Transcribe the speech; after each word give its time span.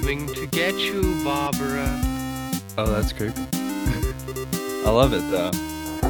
Coming 0.00 0.32
to 0.34 0.46
get 0.46 0.76
you, 0.76 1.02
Barbara. 1.24 1.84
Oh, 2.78 2.86
that's 2.86 3.12
creepy. 3.12 3.42
I 4.86 4.90
love 4.90 5.12
it 5.12 5.28
though. 5.28 5.50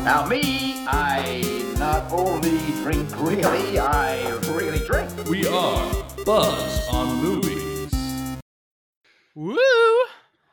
Now 0.00 0.26
me, 0.26 0.84
I 0.86 1.72
not 1.78 2.12
only 2.12 2.58
drink 2.82 3.08
really, 3.18 3.78
I 3.78 4.28
really 4.52 4.86
drink. 4.86 5.10
We 5.26 5.46
are 5.46 6.04
Buzz 6.26 6.86
on 6.90 7.22
Movies. 7.22 7.90
Woo! 9.34 9.56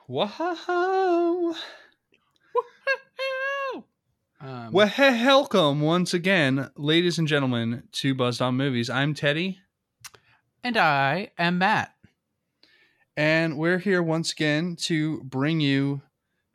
Wow. 0.07 1.55
Um, 4.39 4.71
Well, 4.71 4.87
he- 4.87 5.01
welcome 5.01 5.81
once 5.81 6.13
again, 6.13 6.69
ladies 6.77 7.19
and 7.19 7.27
gentlemen, 7.27 7.83
to 7.91 8.15
Buzzed 8.15 8.41
on 8.41 8.55
Movies. 8.55 8.89
I'm 8.89 9.13
Teddy, 9.13 9.59
and 10.63 10.77
I 10.77 11.31
am 11.37 11.57
Matt. 11.57 11.94
And 13.17 13.57
we're 13.57 13.77
here 13.79 14.01
once 14.03 14.31
again 14.31 14.75
to 14.81 15.21
bring 15.23 15.59
you 15.59 16.01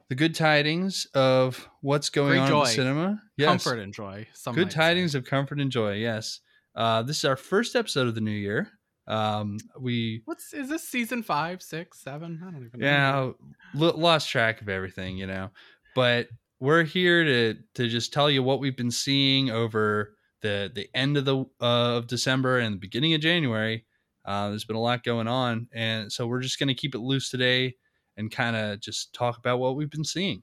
the 0.09 0.15
good 0.15 0.35
tidings 0.35 1.07
of 1.15 1.69
what's 1.81 2.11
going 2.11 2.31
Great 2.33 2.39
on 2.41 2.45
in 2.47 2.51
joy. 2.51 2.65
the 2.65 2.71
cinema. 2.71 3.23
Yes. 3.37 3.49
Comfort 3.49 3.79
and 3.79 3.93
joy. 3.95 4.27
Some 4.35 4.55
good 4.55 4.67
might 4.67 4.73
say. 4.73 4.79
tidings 4.79 5.15
of 5.15 5.25
comfort 5.25 5.61
and 5.61 5.71
joy. 5.71 5.95
Yes. 5.95 6.41
Uh, 6.75 7.03
this 7.03 7.19
is 7.19 7.25
our 7.25 7.37
first 7.37 7.77
episode 7.77 8.09
of 8.09 8.15
the 8.15 8.21
new 8.21 8.31
year. 8.31 8.69
Um, 9.07 9.59
we 9.79 10.23
What's 10.25 10.53
is 10.53 10.69
this 10.69 10.87
season 10.89 11.23
five, 11.23 11.63
six, 11.63 12.01
seven? 12.01 12.41
I 12.43 12.51
don't 12.51 12.65
even 12.67 12.81
know. 12.81 12.87
yeah 12.87 13.31
lo- 13.75 13.97
lost 13.97 14.29
track 14.29 14.61
of 14.61 14.69
everything 14.69 15.17
you 15.17 15.27
know 15.27 15.51
but 15.97 16.29
we're 16.61 16.85
here 16.85 17.25
to 17.25 17.55
to 17.75 17.89
just 17.89 18.13
tell 18.13 18.31
you 18.31 18.43
what 18.45 18.61
we've 18.61 18.77
been 18.77 18.91
seeing 18.93 19.51
over 19.51 20.15
the 20.43 20.71
the 20.73 20.89
end 20.95 21.17
of 21.17 21.25
the 21.25 21.39
uh, 21.61 21.97
of 21.97 22.07
december 22.07 22.59
and 22.59 22.75
the 22.75 22.79
beginning 22.79 23.15
of 23.15 23.21
january 23.21 23.85
uh, 24.31 24.49
there's 24.51 24.65
been 24.65 24.77
a 24.77 24.81
lot 24.81 25.03
going 25.03 25.27
on 25.29 25.67
and 25.73 26.13
so 26.13 26.27
we're 26.27 26.41
just 26.41 26.59
going 26.61 26.69
to 26.69 26.75
keep 26.75 26.95
it 26.95 27.01
loose 27.01 27.31
today 27.31 27.75
and 28.17 28.31
kind 28.31 28.55
of 28.57 28.79
just 28.81 29.13
talk 29.13 29.39
about 29.39 29.59
what 29.59 29.75
we've 29.77 29.91
been 29.91 30.05
seeing 30.05 30.43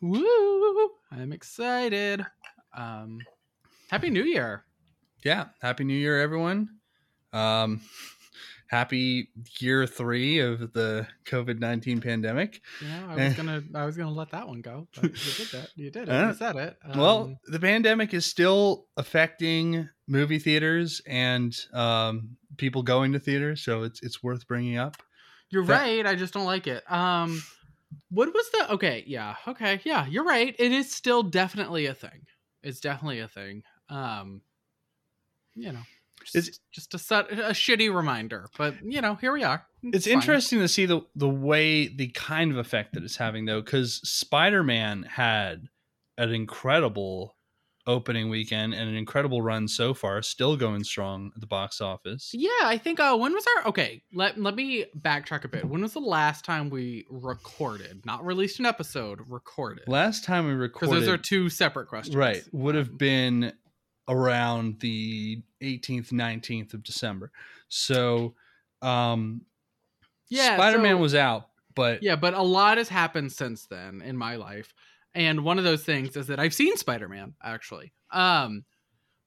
Woo! 0.00 0.90
I'm 1.10 1.32
excited. 1.32 2.24
Um, 2.76 3.20
Happy 3.90 4.10
New 4.10 4.24
Year. 4.24 4.64
yeah 5.24 5.46
happy 5.62 5.84
new 5.84 5.94
year 5.94 6.20
everyone 6.20 6.68
um 7.32 7.80
happy 8.68 9.28
year 9.60 9.86
three 9.86 10.40
of 10.40 10.72
the 10.72 11.06
covid-19 11.26 12.02
pandemic 12.02 12.60
You 12.82 12.88
know, 12.88 13.06
I 13.10 13.14
was 13.26 13.34
gonna, 13.34 13.62
I 13.74 13.84
was 13.86 13.96
gonna 13.96 14.10
let 14.10 14.30
that 14.32 14.46
one 14.48 14.60
go, 14.60 14.88
but 14.94 15.04
you 15.04 15.32
did 15.44 15.48
that. 15.52 15.68
You 15.76 15.90
did 15.90 16.08
it. 16.08 16.12
Uh, 16.12 16.28
you 16.28 16.34
said 16.34 16.56
it. 16.56 16.76
well, 16.96 17.24
Um, 17.24 17.36
the 17.46 17.60
pandemic 17.60 18.12
is 18.12 18.26
still 18.26 18.86
affecting 18.96 19.88
movie 20.08 20.38
theaters 20.40 21.00
and 21.06 21.56
um, 21.72 22.36
people 22.56 22.82
going 22.82 23.12
to 23.12 23.18
theaters, 23.18 23.62
so 23.62 23.82
it's 23.82 24.02
it's 24.02 24.22
worth 24.22 24.46
bringing 24.46 24.76
up. 24.76 24.96
You're 25.50 25.64
That- 25.66 25.80
right. 25.82 26.06
I 26.06 26.14
just 26.14 26.34
don't 26.34 26.46
like 26.46 26.66
it. 26.66 26.90
Um, 26.90 27.42
what 28.10 28.32
was 28.32 28.50
the? 28.50 28.72
Okay, 28.72 29.04
yeah, 29.06 29.36
okay, 29.46 29.80
yeah. 29.84 30.06
You're 30.06 30.24
right. 30.24 30.54
It 30.58 30.72
is 30.72 30.92
still 30.92 31.22
definitely 31.22 31.86
a 31.86 31.94
thing. 31.94 32.26
It's 32.62 32.80
definitely 32.80 33.20
a 33.20 33.28
thing. 33.28 33.62
Um, 33.88 34.40
you 35.54 35.72
know, 35.72 35.82
It's- 36.34 36.46
just, 36.46 36.60
just 36.72 36.94
a 36.94 36.98
set, 36.98 37.30
a 37.30 37.50
shitty 37.52 37.94
reminder. 37.94 38.48
But 38.58 38.74
you 38.84 39.00
know, 39.00 39.14
here 39.14 39.32
we 39.32 39.44
are. 39.44 39.66
It's 39.82 40.06
fine. 40.06 40.14
interesting 40.14 40.58
to 40.60 40.68
see 40.68 40.86
the 40.86 41.02
the 41.14 41.28
way 41.28 41.86
the 41.88 42.08
kind 42.08 42.50
of 42.50 42.56
effect 42.56 42.94
that 42.94 43.04
it's 43.04 43.16
having 43.16 43.44
though, 43.44 43.60
because 43.60 44.00
Spider 44.08 44.62
Man 44.64 45.02
had 45.04 45.68
an 46.16 46.32
incredible 46.32 47.36
opening 47.86 48.30
weekend 48.30 48.72
and 48.74 48.88
an 48.88 48.94
incredible 48.96 49.42
run 49.42 49.68
so 49.68 49.92
far, 49.92 50.22
still 50.22 50.56
going 50.56 50.82
strong 50.84 51.30
at 51.34 51.40
the 51.40 51.46
box 51.46 51.80
office. 51.80 52.30
Yeah, 52.32 52.48
I 52.62 52.78
think. 52.78 52.98
Uh, 53.00 53.16
when 53.16 53.32
was 53.34 53.44
our? 53.58 53.68
Okay, 53.68 54.02
let 54.12 54.38
let 54.40 54.54
me 54.54 54.86
backtrack 54.98 55.44
a 55.44 55.48
bit. 55.48 55.64
When 55.66 55.82
was 55.82 55.92
the 55.92 56.00
last 56.00 56.44
time 56.44 56.70
we 56.70 57.04
recorded? 57.10 58.04
Not 58.06 58.24
released 58.24 58.58
an 58.58 58.66
episode. 58.66 59.20
Recorded. 59.28 59.86
Last 59.86 60.24
time 60.24 60.46
we 60.46 60.52
recorded 60.54 60.90
Because 60.90 61.06
those 61.06 61.14
are 61.14 61.18
two 61.18 61.48
separate 61.50 61.88
questions. 61.88 62.16
right, 62.16 62.42
would 62.52 62.74
have 62.74 62.90
Um, 62.90 62.96
been 62.96 63.52
around 64.08 64.80
the 64.80 65.42
18th, 65.62 66.10
19th 66.12 66.74
of 66.74 66.82
December. 66.82 67.32
So, 67.68 68.34
um, 68.82 69.42
Yeah, 70.28 70.56
Spider 70.56 70.78
Man 70.78 70.96
so- 70.96 71.00
was 71.02 71.14
out, 71.14 71.48
but 71.74 72.02
Yeah, 72.02 72.16
but 72.16 72.34
a 72.34 72.42
lot 72.42 72.78
has 72.78 72.88
happened 72.88 73.32
since 73.32 73.66
then 73.66 74.02
in 74.02 74.16
my 74.16 74.36
life. 74.36 74.74
And 75.14 75.44
one 75.44 75.58
of 75.58 75.64
those 75.64 75.84
things 75.84 76.16
is 76.16 76.26
that 76.26 76.40
I've 76.40 76.54
seen 76.54 76.76
Spider-Man 76.76 77.34
actually. 77.42 77.92
Um 78.12 78.64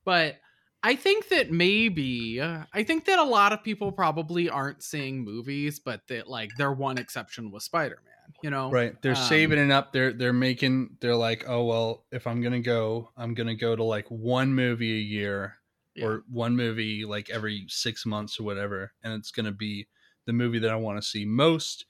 but 0.06 0.38
I 0.84 0.96
think 0.96 1.30
that 1.30 1.52
maybe 1.52 2.42
I 2.42 2.84
think 2.84 3.06
that 3.06 3.20
a 3.20 3.24
lot 3.24 3.52
of 3.52 3.64
people 3.64 3.92
probably 3.92 4.50
aren't 4.50 4.84
seeing 4.84 5.24
movies, 5.24 5.80
but 5.80 6.02
that 6.08 6.28
like 6.30 6.52
their 6.58 6.72
one 6.72 6.98
exception 6.98 7.52
was 7.52 7.66
Spider-Man, 7.66 8.34
you 8.44 8.50
know? 8.52 8.70
right, 8.70 9.02
they're 9.02 9.16
Um, 9.16 9.24
saving 9.28 9.60
it 9.60 9.72
up. 9.72 9.92
They're 9.92 10.14
they're 10.14 10.34
making. 10.34 10.98
They're 11.02 11.16
like, 11.16 11.46
oh 11.48 11.66
well, 11.66 12.06
if 12.12 12.28
I'm 12.28 12.42
gonna 12.42 12.62
go, 12.62 13.12
I'm 13.18 13.34
gonna 13.34 13.56
go 13.56 13.76
to 13.76 13.84
like 13.84 14.06
one 14.10 14.54
movie 14.54 14.94
a 14.94 15.02
year 15.02 15.56
Yeah. 15.96 16.06
or 16.06 16.24
one 16.30 16.56
movie 16.56 17.04
like 17.06 17.30
every 17.32 17.66
six 17.68 18.06
months 18.06 18.40
or 18.40 18.44
whatever, 18.44 18.94
and 19.04 19.14
it's 19.14 19.32
gonna 19.32 19.52
be 19.52 19.88
the 20.26 20.34
movie 20.34 20.60
that 20.60 20.72
I 20.72 20.76
want 20.76 21.02
to 21.02 21.08
see 21.08 21.26
most. 21.26 21.86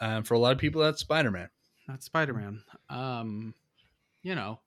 Um, 0.00 0.24
for 0.24 0.34
a 0.34 0.38
lot 0.38 0.52
of 0.52 0.58
people, 0.58 0.80
that's 0.82 1.00
Spider 1.00 1.30
Man. 1.30 1.50
That's 1.92 2.06
Spider-Man. 2.06 2.62
Um 2.88 3.54
you 4.22 4.34
know, 4.34 4.60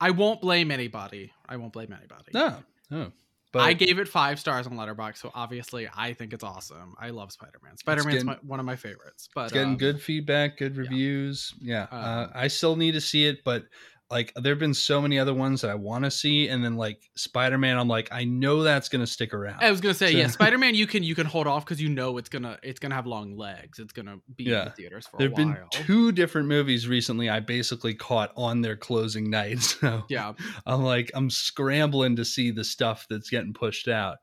I 0.00 0.10
won't 0.10 0.40
blame 0.40 0.70
anybody. 0.70 1.32
I 1.48 1.56
won't 1.56 1.72
blame 1.72 1.92
anybody. 1.92 2.30
No, 2.34 2.56
no, 2.90 3.12
but 3.52 3.60
I 3.62 3.72
gave 3.72 3.98
it 3.98 4.08
five 4.08 4.38
stars 4.38 4.66
on 4.66 4.74
Letterboxd, 4.74 5.16
so 5.16 5.30
obviously 5.34 5.88
I 5.96 6.12
think 6.12 6.32
it's 6.34 6.44
awesome. 6.44 6.94
I 6.98 7.10
love 7.10 7.32
Spider 7.32 7.58
Man. 7.62 7.76
Spider 7.78 8.04
Man's 8.04 8.24
one 8.42 8.60
of 8.60 8.66
my 8.66 8.76
favorites. 8.76 9.28
But 9.34 9.44
It's 9.44 9.52
getting 9.52 9.70
um, 9.70 9.76
good 9.76 10.02
feedback, 10.02 10.58
good 10.58 10.76
reviews. 10.76 11.54
Yeah, 11.60 11.86
uh, 11.90 12.26
Um, 12.26 12.32
I 12.34 12.48
still 12.48 12.76
need 12.76 12.92
to 12.92 13.00
see 13.00 13.24
it, 13.26 13.44
but 13.44 13.64
like 14.10 14.32
there 14.36 14.52
have 14.52 14.58
been 14.58 14.74
so 14.74 15.00
many 15.00 15.18
other 15.18 15.32
ones 15.34 15.62
that 15.62 15.70
I 15.70 15.74
want 15.74 16.04
to 16.04 16.10
see, 16.10 16.48
and 16.48 16.62
then 16.64 16.76
like 16.76 17.00
Spider 17.16 17.58
Man, 17.58 17.78
I'm 17.78 17.88
like, 17.88 18.08
I 18.12 18.24
know 18.24 18.62
that's 18.62 18.88
gonna 18.88 19.06
stick 19.06 19.32
around. 19.32 19.62
I 19.62 19.70
was 19.70 19.80
gonna 19.80 19.94
say, 19.94 20.12
So- 20.12 20.18
yeah, 20.18 20.26
Spider 20.28 20.58
Man. 20.58 20.74
You 20.74 20.86
can 20.86 21.02
you 21.02 21.14
can 21.14 21.26
hold 21.26 21.46
off 21.46 21.64
because 21.64 21.80
you 21.80 21.88
know 21.88 22.18
it's 22.18 22.28
gonna 22.28 22.58
it's 22.62 22.78
gonna 22.78 22.94
have 22.94 23.06
long 23.06 23.36
legs. 23.36 23.78
It's 23.78 23.92
gonna 23.92 24.18
be 24.36 24.46
in 24.46 24.50
the 24.66 24.70
theaters 24.76 25.06
for 25.06 25.16
There 25.18 25.28
a 25.28 25.30
have 25.30 25.36
been 25.36 25.56
two 25.70 26.12
different 26.12 26.48
movies 26.48 26.86
recently. 26.86 27.28
I 27.30 27.40
basically 27.40 27.94
caught 27.94 28.32
on 28.36 28.60
their 28.60 28.76
closing 28.76 29.30
night, 29.30 29.60
so 29.62 30.04
yeah, 30.08 30.32
I'm 30.66 30.82
like, 30.82 31.10
I'm 31.14 31.30
scrambling 31.30 32.16
to 32.16 32.24
see 32.24 32.50
the 32.50 32.64
stuff 32.64 33.06
that's 33.08 33.30
getting 33.30 33.52
pushed 33.54 33.88
out. 33.88 34.18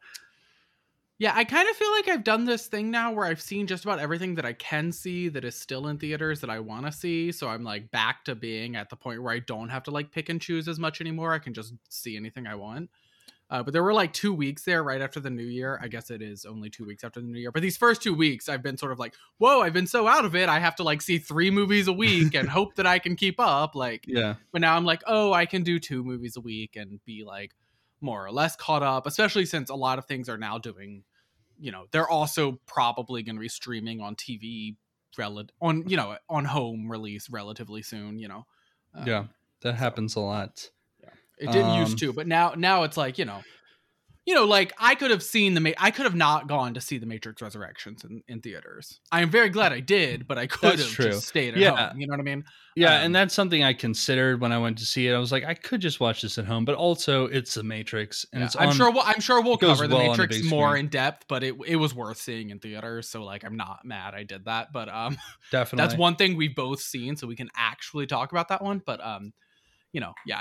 Yeah. 1.22 1.34
I 1.36 1.44
kind 1.44 1.70
of 1.70 1.76
feel 1.76 1.92
like 1.92 2.08
I've 2.08 2.24
done 2.24 2.46
this 2.46 2.66
thing 2.66 2.90
now 2.90 3.12
where 3.12 3.28
I've 3.28 3.42
seen 3.42 3.68
just 3.68 3.84
about 3.86 4.00
everything 4.00 4.34
that 4.36 4.46
I 4.46 4.54
can 4.54 4.92
see 4.92 5.30
that 5.30 5.46
is 5.46 5.56
still 5.56 5.88
in 5.88 6.00
theaters 6.00 6.42
that 6.42 6.50
I 6.50 6.60
want 6.60 6.88
to 6.88 6.92
see. 6.92 7.32
So 7.32 7.48
I'm 7.48 7.64
like 7.64 7.92
back 7.92 8.26
to 8.26 8.34
being 8.34 8.76
at 8.76 8.90
the 8.90 8.96
point 8.96 9.22
where 9.22 9.32
I 9.32 9.40
don't 9.40 9.70
have 9.70 9.84
to 9.84 9.92
like 9.92 10.12
pick 10.12 10.30
and 10.30 10.42
choose 10.42 10.68
as 10.68 10.80
much 10.80 11.00
anymore. 11.00 11.32
I 11.32 11.38
can 11.38 11.54
just 11.54 11.76
see 11.90 12.18
anything 12.18 12.48
I 12.48 12.56
want. 12.56 12.90
Uh, 13.52 13.62
but 13.62 13.74
there 13.74 13.84
were 13.84 13.94
like 13.94 14.14
two 14.14 14.34
weeks 14.34 14.64
there 14.64 14.82
right 14.82 15.02
after 15.02 15.20
the 15.20 15.30
new 15.30 15.44
year. 15.44 15.78
I 15.84 15.90
guess 15.90 16.10
it 16.10 16.24
is 16.24 16.46
only 16.46 16.70
two 16.70 16.86
weeks 16.86 17.04
after 17.04 17.20
the 17.20 17.28
new 17.28 17.38
year. 17.38 17.52
But 17.52 17.62
these 17.62 17.78
first 17.78 18.02
two 18.02 18.16
weeks, 18.16 18.50
I've 18.50 18.64
been 18.64 18.78
sort 18.78 18.94
of 18.94 18.98
like, 18.98 19.14
whoa, 19.38 19.62
I've 19.62 19.74
been 19.74 19.88
so 19.88 20.08
out 20.08 20.26
of 20.26 20.36
it. 20.36 20.50
I 20.50 20.58
have 20.58 20.76
to 20.78 20.84
like 20.84 21.02
see 21.02 21.20
three 21.20 21.52
movies 21.52 21.88
a 21.88 21.94
week 21.94 22.34
and 22.34 22.50
hope 22.50 22.76
that 22.76 22.88
I 22.88 22.98
can 22.98 23.16
keep 23.16 23.40
up. 23.40 23.76
Like, 23.76 24.06
Yeah, 24.08 24.36
but 24.52 24.62
now 24.62 24.76
I'm 24.76 24.86
like, 24.86 25.04
oh, 25.06 25.34
I 25.34 25.46
can 25.46 25.62
do 25.62 25.78
two 25.78 26.04
movies 26.04 26.36
a 26.38 26.42
week 26.42 26.78
and 26.78 27.00
be 27.06 27.26
like 27.26 27.52
more 28.02 28.26
or 28.26 28.32
less 28.32 28.56
caught 28.56 28.84
up, 28.84 29.06
especially 29.06 29.46
since 29.46 29.70
a 29.70 29.76
lot 29.76 30.00
of 30.00 30.06
things 30.06 30.28
are 30.28 30.38
now 30.38 30.58
doing, 30.58 31.04
you 31.62 31.72
know, 31.72 31.86
they're 31.92 32.10
also 32.10 32.60
probably 32.66 33.24
going 33.24 33.36
to 33.36 33.42
be 33.42 33.50
streaming 33.50 34.02
on 34.02 34.16
TV 34.16 34.76
rel- 35.18 35.46
on, 35.62 35.88
you 35.88 35.96
know, 35.96 36.18
on 36.30 36.46
home 36.46 36.90
release 36.92 37.30
relatively 37.30 37.82
soon, 37.82 38.20
you 38.20 38.28
know. 38.28 38.46
Um, 38.94 39.08
yeah, 39.08 39.26
that 39.62 39.76
happens 39.76 40.16
a 40.16 40.20
lot. 40.20 40.70
It 41.38 41.52
didn't 41.52 41.72
Um, 41.72 41.80
used 41.82 41.98
to, 42.00 42.14
but 42.14 42.28
now 42.28 42.54
now 42.56 42.84
it's 42.84 42.98
like, 42.98 43.18
you 43.18 43.26
know, 43.26 43.42
you 44.32 44.36
know, 44.38 44.46
like 44.46 44.72
I 44.80 44.96
could 44.96 45.12
have 45.12 45.22
seen 45.22 45.56
the 45.56 45.60
Ma- 45.60 45.72
I 45.78 45.92
could 45.92 46.06
have 46.06 46.16
not 46.16 46.48
gone 46.48 46.74
to 46.76 46.80
see 46.82 46.98
the 46.98 47.06
Matrix 47.06 47.42
Resurrections 47.42 48.06
in, 48.06 48.24
in 48.30 48.40
theaters. 48.40 49.02
I 49.12 49.22
am 49.22 49.30
very 49.30 49.50
glad 49.50 49.74
I 49.74 49.82
did, 49.82 50.26
but 50.26 50.38
I 50.38 50.48
could 50.48 50.70
That's 50.78 50.84
have 50.84 50.92
true. 50.92 51.06
just 51.08 51.28
stayed 51.28 51.54
at 51.54 51.60
Yeah. 51.60 51.90
home. 51.90 52.00
You 52.00 52.08
know 52.08 52.12
what 52.14 52.22
I 52.22 52.24
mean? 52.24 52.46
Yeah, 52.78 52.96
Um, 53.00 53.06
and 53.08 53.16
that's 53.16 53.34
something 53.34 53.62
I 53.62 53.74
considered 53.74 54.40
when 54.40 54.54
I 54.54 54.58
went 54.58 54.78
to 54.78 54.86
see 54.86 55.06
it. 55.10 55.14
I 55.14 55.18
was 55.20 55.34
like, 55.34 55.44
I 55.44 55.54
could 55.54 55.82
just 55.82 56.00
watch 56.00 56.22
this 56.22 56.38
at 56.38 56.46
home, 56.46 56.64
but 56.64 56.76
also 56.76 57.26
it's 57.26 57.56
the 57.56 57.64
Matrix, 57.64 58.26
and 58.32 58.40
Yeah, 58.40 58.46
it's 58.46 58.56
I'm 58.56 58.70
on- 58.70 58.76
sure 58.76 58.90
we'll, 58.90 59.04
I'm 59.06 59.20
sure 59.20 59.42
we'll 59.42 59.58
cover 59.58 59.86
the 59.88 59.96
well 59.96 60.12
on 60.12 60.16
the 60.18 60.24
Matrix 60.24 60.50
more 60.50 60.78
in 60.78 60.88
depth, 60.88 61.26
but 61.28 61.44
it 61.44 61.56
it 61.68 61.76
was 61.76 61.94
worth 61.94 62.18
seeing 62.18 62.50
in 62.52 62.60
theaters. 62.60 63.10
So 63.10 63.26
like, 63.26 63.44
I'm 63.44 63.58
not 63.58 63.80
mad 63.84 64.14
I 64.16 64.24
did 64.24 64.46
that, 64.46 64.72
but 64.72 64.88
um, 64.88 65.18
definitely 65.52 65.86
that's 65.86 66.00
one 66.00 66.16
thing 66.16 66.38
we've 66.38 66.56
both 66.56 66.80
seen, 66.80 67.18
so 67.18 67.28
we 67.28 67.36
can 67.36 67.50
actually 67.58 68.08
talk 68.08 68.32
about 68.32 68.48
that 68.48 68.64
one. 68.64 68.82
But 68.86 69.06
um, 69.06 69.34
you 69.94 70.00
know, 70.00 70.14
yeah, 70.26 70.40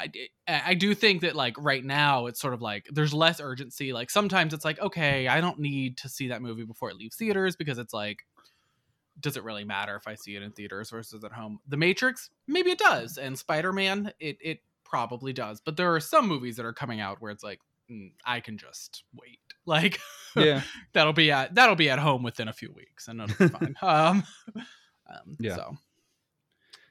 I, 0.48 0.62
I 0.66 0.74
do 0.74 0.94
think 0.94 1.22
that 1.22 1.34
like 1.34 1.54
right 1.58 1.84
now 1.84 2.26
it's 2.26 2.40
sort 2.40 2.54
of 2.54 2.62
like 2.62 2.86
there's 2.90 3.12
less 3.12 3.40
urgency. 3.40 3.92
Like 3.92 4.10
sometimes 4.10 4.54
it's 4.54 4.64
like, 4.64 4.80
okay, 4.80 5.26
I 5.28 5.40
don't 5.40 5.58
need 5.58 5.98
to 5.98 6.08
see 6.08 6.28
that 6.28 6.40
movie 6.42 6.64
before 6.64 6.90
it 6.90 6.96
leaves 6.96 7.16
theaters 7.16 7.56
because 7.56 7.78
it's 7.78 7.92
like, 7.92 8.18
does 9.18 9.36
it 9.36 9.42
really 9.44 9.64
matter 9.64 9.96
if 9.96 10.06
I 10.06 10.14
see 10.14 10.36
it 10.36 10.42
in 10.42 10.52
theaters 10.52 10.90
versus 10.90 11.24
at 11.24 11.32
home? 11.32 11.58
The 11.68 11.76
Matrix, 11.76 12.30
maybe 12.46 12.70
it 12.70 12.78
does, 12.78 13.18
and 13.18 13.38
Spider 13.38 13.72
Man, 13.72 14.12
it 14.20 14.38
it 14.40 14.60
probably 14.84 15.32
does. 15.32 15.60
But 15.60 15.76
there 15.76 15.94
are 15.94 16.00
some 16.00 16.26
movies 16.28 16.56
that 16.56 16.64
are 16.66 16.72
coming 16.72 17.00
out 17.00 17.20
where 17.20 17.30
it's 17.32 17.42
like, 17.44 17.60
mm, 17.90 18.12
I 18.24 18.40
can 18.40 18.56
just 18.58 19.04
wait. 19.14 19.38
Like 19.66 20.00
Yeah. 20.36 20.62
that'll 20.94 21.12
be 21.12 21.30
at 21.30 21.54
that'll 21.54 21.76
be 21.76 21.90
at 21.90 21.98
home 21.98 22.22
within 22.22 22.48
a 22.48 22.52
few 22.52 22.72
weeks, 22.72 23.08
and 23.08 23.20
it'll 23.20 23.48
be 23.48 23.52
fine. 23.58 23.74
Um, 23.82 24.24
um, 24.56 25.36
Yeah. 25.38 25.56
So, 25.56 25.76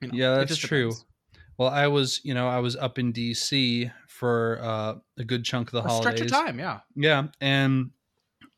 you 0.02 0.08
know, 0.10 0.14
Yeah, 0.14 0.36
that's 0.36 0.56
true. 0.56 0.90
depends. 0.92 1.06
Well, 1.60 1.70
I 1.70 1.88
was, 1.88 2.22
you 2.24 2.34
know, 2.34 2.48
I 2.48 2.60
was 2.60 2.78
up 2.78 2.98
in 2.98 3.12
DC 3.12 3.92
for 4.08 4.60
uh, 4.62 4.96
a 5.18 5.24
good 5.26 5.44
chunk 5.44 5.68
of 5.68 5.84
the 5.84 5.90
A 5.90 5.92
stretch 5.98 6.22
of 6.22 6.28
time, 6.30 6.58
yeah. 6.58 6.80
Yeah, 6.96 7.28
and 7.42 7.92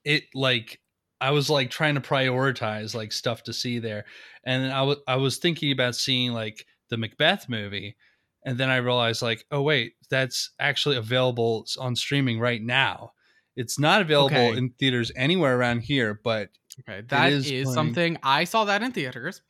it 0.06 0.26
like 0.36 0.80
I 1.20 1.32
was 1.32 1.50
like 1.50 1.72
trying 1.72 1.96
to 1.96 2.02
prioritize 2.02 2.94
like 2.94 3.12
stuff 3.12 3.42
to 3.44 3.54
see 3.54 3.80
there, 3.80 4.06
and 4.44 4.72
I 4.72 4.84
was 4.84 4.98
I 5.08 5.16
was 5.16 5.38
thinking 5.38 5.72
about 5.72 5.96
seeing 5.96 6.32
like 6.32 6.68
the 6.90 6.98
Macbeth 6.98 7.50
movie, 7.50 7.96
and 8.46 8.60
then 8.60 8.70
I 8.70 8.78
realized 8.78 9.24
like, 9.24 9.46
oh 9.50 9.64
wait, 9.64 9.94
that's 10.12 10.52
actually 10.60 10.98
available 10.98 11.66
on 11.80 11.96
streaming 11.96 12.40
right 12.40 12.62
now. 12.62 13.14
It's 13.56 13.80
not 13.80 14.02
available 14.02 14.36
Okay. 14.36 14.58
in 14.58 14.70
theaters 14.80 15.12
anywhere 15.16 15.58
around 15.58 15.80
here, 15.80 16.20
but 16.24 16.50
Okay, 16.82 17.02
that 17.08 17.34
is 17.34 17.50
is, 17.50 17.74
something 17.74 18.18
I 18.22 18.44
saw 18.44 18.66
that 18.66 18.84
in 18.84 18.92
theaters. 18.92 19.42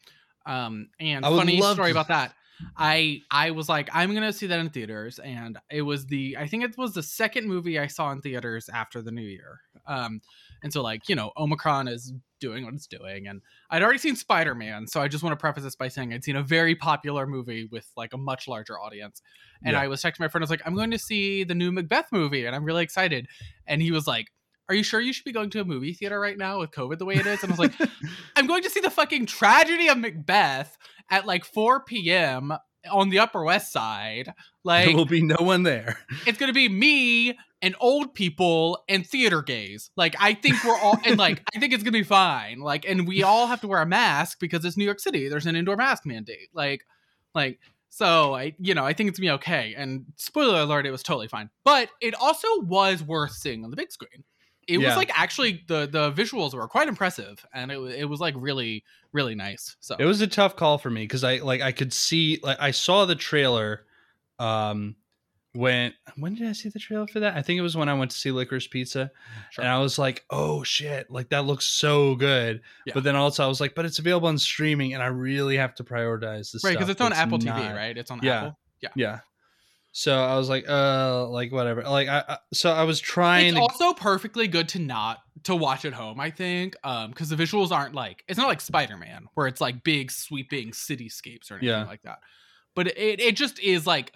Um, 0.46 0.90
and 1.02 1.26
funny 1.26 1.62
story 1.62 1.90
to- 1.90 1.92
about 1.92 2.08
that. 2.08 2.34
I 2.78 3.22
I 3.32 3.52
was 3.52 3.70
like, 3.70 3.90
I'm 3.94 4.14
gonna 4.14 4.34
see 4.34 4.48
that 4.48 4.60
in 4.60 4.70
theaters, 4.70 5.20
and 5.20 5.58
it 5.70 5.82
was 5.82 6.06
the 6.08 6.38
I 6.38 6.48
think 6.48 6.64
it 6.64 6.78
was 6.78 6.94
the 6.94 7.04
second 7.04 7.48
movie 7.48 7.80
I 7.80 7.88
saw 7.88 8.12
in 8.12 8.22
theaters 8.22 8.70
after 8.74 9.02
the 9.02 9.12
new 9.12 9.22
year. 9.22 9.62
Um, 9.88 10.22
and 10.64 10.72
so 10.72 10.82
like 10.82 11.10
you 11.10 11.16
know, 11.16 11.32
Omicron 11.38 11.88
is 11.88 12.14
doing 12.40 12.66
what 12.66 12.74
it's 12.74 12.88
doing, 12.88 13.28
and 13.28 13.42
I'd 13.70 13.84
already 13.84 14.00
seen 14.00 14.16
Spider 14.16 14.56
Man, 14.56 14.88
so 14.88 15.02
I 15.02 15.08
just 15.08 15.24
want 15.24 15.34
to 15.34 15.42
preface 15.42 15.64
this 15.64 15.76
by 15.76 15.88
saying 15.90 16.14
I'd 16.14 16.24
seen 16.24 16.36
a 16.36 16.44
very 16.44 16.76
popular 16.76 17.28
movie 17.28 17.66
with 17.72 17.88
like 17.96 18.14
a 18.14 18.18
much 18.18 18.48
larger 18.48 18.80
audience, 18.80 19.22
and 19.64 19.74
Yeah. 19.74 19.82
I 19.82 19.88
was 19.88 20.02
texting 20.02 20.22
my 20.22 20.28
friend, 20.28 20.44
I 20.44 20.46
was 20.46 20.50
like, 20.50 20.64
I'm 20.66 20.76
going 20.76 20.92
to 20.92 21.00
see 21.00 21.44
the 21.44 21.56
new 21.56 21.72
Macbeth 21.72 22.12
movie, 22.12 22.46
and 22.46 22.56
I'm 22.56 22.64
really 22.66 22.84
excited, 22.84 23.28
and 23.68 23.82
he 23.82 23.92
was 23.92 24.08
like. 24.08 24.28
Are 24.70 24.76
you 24.76 24.84
sure 24.84 25.02
you 25.02 25.14
should 25.14 25.26
be 25.26 25.32
going 25.32 25.50
to 25.52 25.62
a 25.62 25.66
movie 25.66 25.94
theater 25.94 26.20
right 26.20 26.38
now 26.38 26.60
with 26.60 26.72
COVID 26.72 26.98
the 26.98 27.06
way 27.06 27.16
it 27.16 27.26
is? 27.26 27.44
And 27.44 27.52
I 27.52 27.56
was 27.56 27.60
like, 27.60 27.90
I'm 28.36 28.48
going 28.48 28.64
to 28.64 28.70
see 28.70 28.80
the 28.80 28.90
fucking 28.90 29.26
tragedy 29.26 29.88
of 29.88 29.98
Macbeth 29.98 30.78
at 31.10 31.26
like 31.26 31.46
4 31.46 31.84
p.m. 31.84 32.54
on 32.90 33.10
the 33.10 33.20
Upper 33.20 33.44
West 33.44 33.72
Side. 33.72 34.34
Like, 34.64 34.88
there 34.88 34.96
will 34.96 35.06
be 35.06 35.22
no 35.22 35.38
one 35.40 35.64
there. 35.64 35.98
it's 36.26 36.38
going 36.38 36.50
to 36.50 36.54
be 36.54 36.70
me 36.70 37.38
and 37.62 37.76
old 37.80 38.14
people 38.14 38.84
and 38.88 39.06
theater 39.06 39.42
gays. 39.42 39.92
Like, 39.98 40.16
I 40.20 40.34
think 40.34 40.64
we're 40.64 40.80
all, 40.80 40.98
and 41.06 41.18
like, 41.18 41.42
I 41.56 41.60
think 41.60 41.74
it's 41.74 41.84
going 41.84 41.94
to 41.94 42.00
be 42.00 42.04
fine. 42.04 42.60
Like, 42.60 42.86
and 42.88 43.08
we 43.08 43.24
all 43.24 43.48
have 43.48 43.62
to 43.62 43.68
wear 43.68 43.82
a 43.82 43.86
mask 43.86 44.40
because 44.40 44.64
it's 44.64 44.78
New 44.78 44.86
York 44.86 45.00
City. 45.00 45.28
There's 45.28 45.46
an 45.46 45.56
indoor 45.56 45.76
mask 45.76 46.06
mandate. 46.06 46.50
Like, 46.54 46.86
like, 47.36 47.60
so 47.92 48.34
I, 48.34 48.56
you 48.58 48.74
know, 48.74 48.86
I 48.86 48.94
think 48.94 49.10
it's 49.10 49.20
gonna 49.20 49.34
be 49.34 49.36
okay. 49.36 49.76
And 49.78 50.06
spoiler 50.16 50.62
alert, 50.62 50.86
it 50.86 50.92
was 50.92 51.04
totally 51.04 51.28
fine. 51.28 51.50
But 51.66 51.90
it 52.00 52.16
also 52.16 52.48
was 52.62 53.04
worth 53.04 53.34
seeing 53.34 53.66
on 53.66 53.70
the 53.70 53.76
big 53.76 53.92
screen. 53.92 54.24
It 54.72 54.80
Yeah. 54.80 54.88
was 54.90 54.98
like 54.98 55.12
actually 55.20 55.64
the 55.68 55.86
the 55.88 56.12
visuals 56.12 56.54
were 56.54 56.68
quite 56.68 56.88
impressive, 56.88 57.46
and 57.54 57.72
it 57.72 57.78
it 58.00 58.06
was 58.06 58.20
like 58.20 58.34
really 58.38 58.84
really 59.14 59.36
nice. 59.36 59.76
So 59.82 59.96
It 60.00 60.06
was 60.06 60.22
a 60.22 60.28
tough 60.28 60.56
call 60.56 60.78
for 60.78 60.90
me 60.90 61.04
because 61.04 61.24
I 61.24 61.38
like 61.38 61.62
I 61.62 61.72
could 61.72 61.94
see 61.94 62.40
like 62.42 62.58
I 62.60 62.72
saw 62.72 63.06
the 63.06 63.16
trailer 63.16 63.86
um 64.40 64.96
when 65.54 65.94
when 66.16 66.34
did 66.36 66.48
I 66.48 66.54
see 66.54 66.70
the 66.70 66.80
trailer 66.80 67.08
for 67.08 67.20
that? 67.20 67.36
I 67.36 67.42
think 67.42 67.58
it 67.60 67.62
was 67.62 67.76
when 67.76 67.90
I 67.90 67.94
went 67.94 68.12
to 68.12 68.18
see 68.18 68.32
Licorice 68.32 68.70
Pizza. 68.70 69.12
Sure. 69.50 69.66
And 69.66 69.72
I 69.72 69.80
was 69.80 70.00
like, 70.00 70.24
oh 70.30 70.64
shit, 70.64 71.12
like 71.12 71.28
that 71.30 71.44
looks 71.46 71.66
so 71.66 72.16
good. 72.16 72.62
Yeah. 72.86 72.94
But 72.94 73.04
then 73.04 73.18
also 73.18 73.44
I 73.44 73.48
was 73.48 73.60
like, 73.60 73.76
but 73.76 73.84
it's 73.86 74.00
available 74.00 74.30
on 74.30 74.38
streaming 74.38 74.94
and 74.94 75.04
I 75.04 75.08
really 75.08 75.58
have 75.58 75.76
to 75.76 75.84
prioritize 75.84 76.54
this 76.54 76.64
right 76.64 76.74
because 76.74 76.88
it's 76.88 77.02
on 77.02 77.12
Apple 77.12 77.38
TV, 77.38 77.46
not- 77.48 77.76
right? 77.76 77.98
It's 77.98 78.10
on 78.12 78.22
Yeah. 78.24 78.38
Apple. 78.38 78.60
Yeah, 78.82 78.90
yeah. 78.96 79.20
So 79.94 80.18
I 80.18 80.38
was 80.38 80.48
like, 80.50 80.68
uh, 80.70 81.28
like 81.28 81.52
whatever. 81.52 81.84
Like 81.84 82.08
I, 82.08 82.24
I 82.28 82.38
so 82.54 82.72
I 82.72 82.84
was 82.84 83.00
trying 83.00 83.48
It's 83.48 83.56
to 83.56 83.62
also 83.62 83.94
perfectly 83.94 84.48
good 84.48 84.70
to 84.70 84.80
not 84.80 85.20
to 85.44 85.56
watch 85.56 85.84
at 85.86 85.94
home. 85.94 86.20
I 86.20 86.30
think 86.30 86.76
um 86.84 87.10
because 87.10 87.30
the 87.30 87.36
visuals 87.36 87.72
aren't 87.72 87.94
like 87.94 88.24
it's 88.28 88.38
not 88.38 88.48
like 88.48 88.62
Spider 88.62 88.96
Man 88.98 89.28
where 89.34 89.48
it's 89.48 89.60
like 89.60 89.84
big 89.84 90.12
sweeping 90.12 90.72
cityscapes 90.72 91.52
or 91.52 91.56
anything 91.56 91.70
Yeah. 91.70 91.84
like 91.86 92.04
that. 92.04 92.20
But 92.76 92.88
it 92.88 93.20
it 93.20 93.36
just 93.36 93.60
is 93.60 93.86
like. 93.86 94.14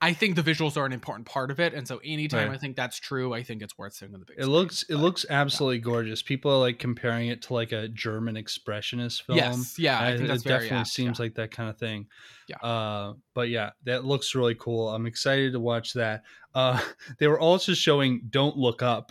I 0.00 0.12
think 0.12 0.36
the 0.36 0.42
visuals 0.42 0.76
are 0.76 0.84
an 0.84 0.92
important 0.92 1.26
part 1.26 1.50
of 1.50 1.58
it, 1.60 1.72
and 1.72 1.88
so 1.88 1.98
anytime 2.04 2.48
Right. 2.48 2.54
I 2.54 2.58
think 2.58 2.76
that's 2.76 2.98
true, 2.98 3.32
I 3.32 3.42
think 3.42 3.62
it's 3.62 3.78
worth 3.78 3.94
seeing 3.94 4.12
on 4.12 4.20
the 4.20 4.26
big. 4.26 4.36
it 4.38 4.42
screen. 4.42 4.52
looks 4.54 4.82
it 4.90 4.96
looks 4.96 5.24
absolutely 5.30 5.78
gorgeous. 5.78 6.20
People 6.22 6.50
are 6.52 6.58
like 6.58 6.78
comparing 6.78 7.28
it 7.28 7.40
to 7.42 7.54
like 7.54 7.72
a 7.72 7.88
German 7.88 8.34
expressionist 8.34 9.22
film. 9.22 9.38
Yes, 9.38 9.78
yeah, 9.78 9.98
I 10.02 10.16
think 10.18 10.28
it 10.28 10.42
definitely 10.44 10.70
apt, 10.70 10.88
seems 10.88 11.18
yeah. 11.18 11.22
like 11.22 11.34
that 11.36 11.52
kind 11.52 11.70
of 11.70 11.78
thing. 11.78 12.06
Yeah. 12.48 12.56
Uh, 12.58 13.14
but 13.34 13.48
yeah, 13.48 13.70
that 13.84 14.04
looks 14.04 14.34
really 14.34 14.54
cool. 14.56 14.90
I'm 14.90 15.06
excited 15.06 15.52
to 15.54 15.60
watch 15.60 15.94
that. 15.94 16.24
Uh, 16.54 16.78
they 17.18 17.26
were 17.28 17.40
also 17.40 17.72
showing 17.72 18.22
"Don't 18.28 18.58
Look 18.58 18.82
Up," 18.82 19.10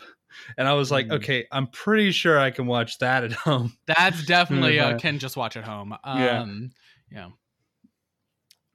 and 0.57 0.67
I 0.67 0.73
was 0.73 0.91
like, 0.91 1.07
Mm. 1.07 1.13
okay, 1.13 1.47
I'm 1.51 1.67
pretty 1.67 2.11
sure 2.11 2.37
I 2.37 2.51
can 2.51 2.67
watch 2.67 2.99
that 2.99 3.23
at 3.23 3.31
home. 3.47 3.75
That's 3.87 4.23
definitely 4.25 4.79
uh, 4.79 4.91
But- 4.91 5.01
can 5.01 5.17
just 5.17 5.37
watch 5.37 5.57
at 5.57 5.63
home. 5.63 5.95
Yeah. 6.05 6.41
Um, 6.41 6.69
yeah. 7.11 7.29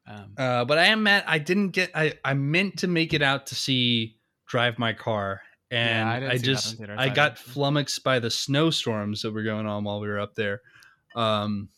Um, 0.09 0.33
Uh, 0.39 0.65
but 0.65 0.79
I 0.79 0.87
am 0.87 1.03
mad. 1.03 1.25
I 1.27 1.39
didn't 1.39 1.71
get. 1.71 1.91
I 1.95 2.15
I 2.25 2.35
meant 2.35 2.79
to 2.79 2.89
make 2.89 3.13
it 3.15 3.23
out 3.23 3.47
to 3.49 3.55
see 3.55 4.17
Drive 4.47 4.79
My 4.79 4.93
Car, 4.95 5.43
and 5.71 6.09
I 6.09 6.17
I, 6.17 6.39
didn't 6.39 6.59
see 6.59 6.77
that 6.77 6.91
in 6.91 6.97
just 6.97 6.99
I 6.99 7.07
either. 7.07 7.15
got 7.15 7.39
flummoxed 7.39 8.03
by 8.05 8.19
the 8.19 8.31
snowstorms 8.31 9.23
that 9.23 9.33
were 9.33 9.43
going 9.43 9.67
on 9.67 9.85
while 9.85 10.01
we 10.01 10.09
were 10.09 10.19
up 10.19 10.35
there. 10.35 10.63
Um, 11.15 11.69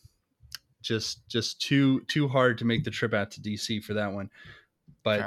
just 0.82 1.29
just 1.29 1.61
too 1.61 2.00
too 2.03 2.29
hard 2.29 2.59
to 2.59 2.65
make 2.65 2.85
the 2.85 2.91
trip 2.91 3.12
out 3.15 3.31
to 3.32 3.41
DC 3.41 3.82
for 3.85 3.94
that 3.94 4.12
one. 4.12 4.31
But 5.03 5.21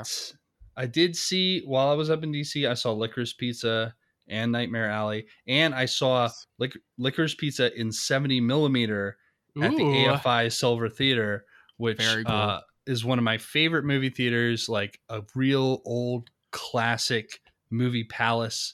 I 0.77 0.85
did 0.85 1.15
see 1.15 1.61
while 1.65 1.89
I 1.89 1.93
was 1.93 2.09
up 2.09 2.23
in 2.23 2.31
DC, 2.31 2.67
I 2.69 2.73
saw 2.73 2.91
Licorice 2.93 3.33
Pizza 3.37 3.93
and 4.27 4.51
Nightmare 4.51 4.89
Alley, 4.89 5.25
and 5.47 5.75
I 5.75 5.85
saw 5.85 6.29
Lic- 6.57 6.77
Licorice 6.97 7.35
Pizza 7.37 7.73
in 7.79 7.91
seventy 7.91 8.39
millimeter 8.39 9.17
at 9.61 9.75
the 9.75 9.83
ooh, 9.83 10.07
AFI 10.07 10.51
Silver 10.51 10.89
Theater, 10.89 11.45
which 11.77 11.97
Very 11.99 12.23
cool. 12.23 12.33
uh, 12.33 12.61
is 12.85 13.05
one 13.05 13.17
of 13.17 13.23
my 13.23 13.37
favorite 13.37 13.85
movie 13.85 14.09
theaters, 14.09 14.67
like 14.69 14.99
a 15.09 15.21
real 15.35 15.81
old 15.85 16.29
classic 16.51 17.39
movie 17.69 18.03
palace 18.03 18.73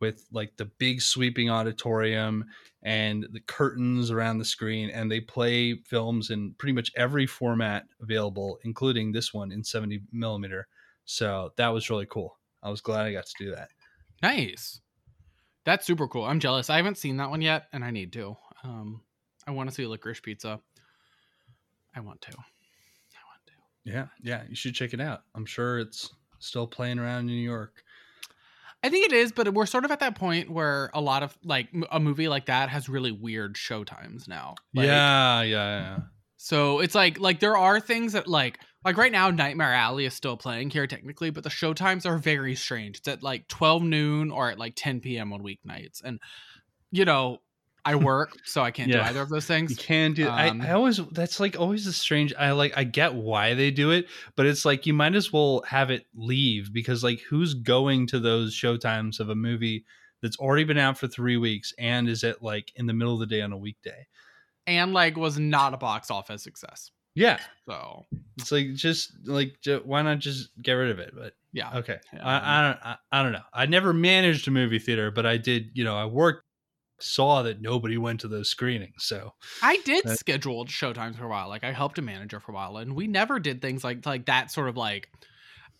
with 0.00 0.26
like 0.32 0.56
the 0.56 0.64
big 0.64 1.02
sweeping 1.02 1.50
auditorium 1.50 2.44
and 2.82 3.26
the 3.32 3.40
curtains 3.40 4.10
around 4.10 4.38
the 4.38 4.44
screen. 4.44 4.90
And 4.90 5.10
they 5.10 5.20
play 5.20 5.74
films 5.74 6.30
in 6.30 6.54
pretty 6.54 6.72
much 6.72 6.90
every 6.96 7.26
format 7.26 7.84
available, 8.00 8.58
including 8.64 9.12
this 9.12 9.34
one 9.34 9.52
in 9.52 9.62
70 9.62 10.00
millimeter. 10.12 10.66
So 11.04 11.52
that 11.56 11.68
was 11.68 11.90
really 11.90 12.06
cool. 12.06 12.38
I 12.62 12.70
was 12.70 12.80
glad 12.80 13.06
I 13.06 13.12
got 13.12 13.26
to 13.26 13.44
do 13.44 13.50
that. 13.54 13.68
Nice. 14.22 14.80
That's 15.64 15.86
super 15.86 16.08
cool. 16.08 16.24
I'm 16.24 16.40
jealous. 16.40 16.70
I 16.70 16.76
haven't 16.76 16.98
seen 16.98 17.18
that 17.18 17.30
one 17.30 17.42
yet, 17.42 17.66
and 17.72 17.84
I 17.84 17.90
need 17.90 18.12
to. 18.14 18.36
Um, 18.64 19.02
I 19.46 19.50
want 19.50 19.68
to 19.68 19.74
see 19.74 19.86
Licorice 19.86 20.22
Pizza. 20.22 20.60
I 21.94 22.00
want 22.00 22.20
to. 22.22 22.32
I 23.86 23.90
want 23.94 24.10
to. 24.10 24.22
Yeah. 24.22 24.40
Yeah. 24.40 24.42
You 24.48 24.56
should 24.56 24.74
check 24.74 24.92
it 24.92 25.00
out. 25.00 25.22
I'm 25.34 25.46
sure 25.46 25.78
it's 25.78 26.10
still 26.38 26.66
playing 26.66 26.98
around 26.98 27.20
in 27.20 27.26
New 27.26 27.32
York. 27.34 27.82
I 28.82 28.88
think 28.88 29.06
it 29.06 29.12
is, 29.12 29.30
but 29.30 29.52
we're 29.52 29.66
sort 29.66 29.84
of 29.84 29.90
at 29.90 30.00
that 30.00 30.14
point 30.14 30.48
where 30.48 30.90
a 30.94 31.00
lot 31.00 31.22
of 31.22 31.36
like 31.44 31.68
a 31.90 32.00
movie 32.00 32.28
like 32.28 32.46
that 32.46 32.70
has 32.70 32.88
really 32.88 33.12
weird 33.12 33.56
show 33.58 33.84
times 33.84 34.26
now. 34.26 34.54
Like, 34.74 34.86
yeah, 34.86 35.42
yeah, 35.42 35.80
yeah. 35.80 35.98
So 36.38 36.80
it's 36.80 36.94
like 36.94 37.20
like 37.20 37.40
there 37.40 37.58
are 37.58 37.78
things 37.78 38.14
that 38.14 38.26
like 38.26 38.58
like 38.82 38.96
right 38.96 39.12
now 39.12 39.30
Nightmare 39.30 39.74
Alley 39.74 40.06
is 40.06 40.14
still 40.14 40.38
playing 40.38 40.70
here 40.70 40.86
technically, 40.86 41.28
but 41.28 41.44
the 41.44 41.50
show 41.50 41.74
times 41.74 42.06
are 42.06 42.16
very 42.16 42.54
strange. 42.54 42.98
It's 42.98 43.08
at 43.08 43.22
like 43.22 43.46
12 43.48 43.82
noon 43.82 44.30
or 44.30 44.50
at 44.50 44.58
like 44.58 44.72
10 44.76 45.00
p.m. 45.00 45.34
on 45.34 45.42
weeknights. 45.42 46.02
And 46.02 46.18
you 46.90 47.04
know, 47.04 47.42
I 47.84 47.94
work, 47.94 48.36
so 48.44 48.62
I 48.62 48.70
can't 48.70 48.90
do 48.90 49.00
either 49.00 49.22
of 49.22 49.28
those 49.28 49.46
things. 49.46 49.70
You 49.70 49.76
can 49.76 50.12
do. 50.12 50.28
Um, 50.28 50.60
I, 50.60 50.68
I 50.68 50.72
always 50.72 50.98
that's 51.12 51.40
like 51.40 51.58
always 51.58 51.86
a 51.86 51.92
strange. 51.92 52.34
I 52.34 52.52
like 52.52 52.76
I 52.76 52.84
get 52.84 53.14
why 53.14 53.54
they 53.54 53.70
do 53.70 53.90
it, 53.90 54.06
but 54.36 54.46
it's 54.46 54.64
like 54.64 54.86
you 54.86 54.94
might 54.94 55.14
as 55.14 55.32
well 55.32 55.62
have 55.66 55.90
it 55.90 56.06
leave 56.14 56.72
because 56.72 57.02
like 57.04 57.20
who's 57.20 57.54
going 57.54 58.06
to 58.08 58.18
those 58.20 58.54
showtimes 58.54 59.20
of 59.20 59.28
a 59.28 59.34
movie 59.34 59.84
that's 60.22 60.36
already 60.38 60.64
been 60.64 60.78
out 60.78 60.98
for 60.98 61.08
three 61.08 61.36
weeks 61.36 61.72
and 61.78 62.08
is 62.08 62.24
it 62.24 62.42
like 62.42 62.72
in 62.76 62.86
the 62.86 62.92
middle 62.92 63.14
of 63.14 63.20
the 63.20 63.26
day 63.26 63.40
on 63.40 63.52
a 63.52 63.56
weekday? 63.56 64.06
And 64.66 64.92
like 64.92 65.16
was 65.16 65.38
not 65.38 65.74
a 65.74 65.78
box 65.78 66.10
office 66.10 66.42
success. 66.42 66.90
Yeah, 67.14 67.40
So 67.66 68.06
it's 68.38 68.52
like 68.52 68.72
just 68.74 69.12
like 69.26 69.60
ju- 69.60 69.82
why 69.84 70.00
not 70.02 70.20
just 70.20 70.50
get 70.62 70.74
rid 70.74 70.90
of 70.90 71.00
it? 71.00 71.12
But 71.14 71.34
yeah. 71.52 71.78
okay, 71.78 71.98
Um, 72.12 72.20
I, 72.22 72.58
I 72.58 72.62
don't 72.62 72.78
I, 72.84 72.96
I 73.10 73.22
don't 73.22 73.32
know. 73.32 73.42
I 73.52 73.66
never 73.66 73.92
managed 73.92 74.46
a 74.46 74.52
movie 74.52 74.78
theater, 74.78 75.10
but 75.10 75.26
I 75.26 75.36
did. 75.36 75.70
You 75.74 75.82
know, 75.82 75.96
I 75.96 76.04
worked 76.04 76.44
saw 77.02 77.42
that 77.42 77.60
nobody 77.60 77.96
went 77.98 78.20
to 78.20 78.28
those 78.28 78.48
screenings, 78.48 79.04
so 79.04 79.34
I 79.62 79.78
did 79.84 80.04
That- 80.04 80.18
scheduled 80.18 80.68
showtimes 80.68 81.16
for 81.16 81.24
a 81.24 81.28
while. 81.28 81.48
Like 81.48 81.64
I 81.64 81.72
helped 81.72 81.98
a 81.98 82.02
manager 82.02 82.40
for 82.40 82.52
a 82.52 82.54
while, 82.54 82.76
and 82.76 82.94
we 82.94 83.06
never 83.06 83.38
did 83.40 83.60
things 83.62 83.82
like 83.84 84.04
like 84.06 84.26
that 84.26 84.50
sort 84.50 84.68
of 84.68 84.76
like. 84.76 85.08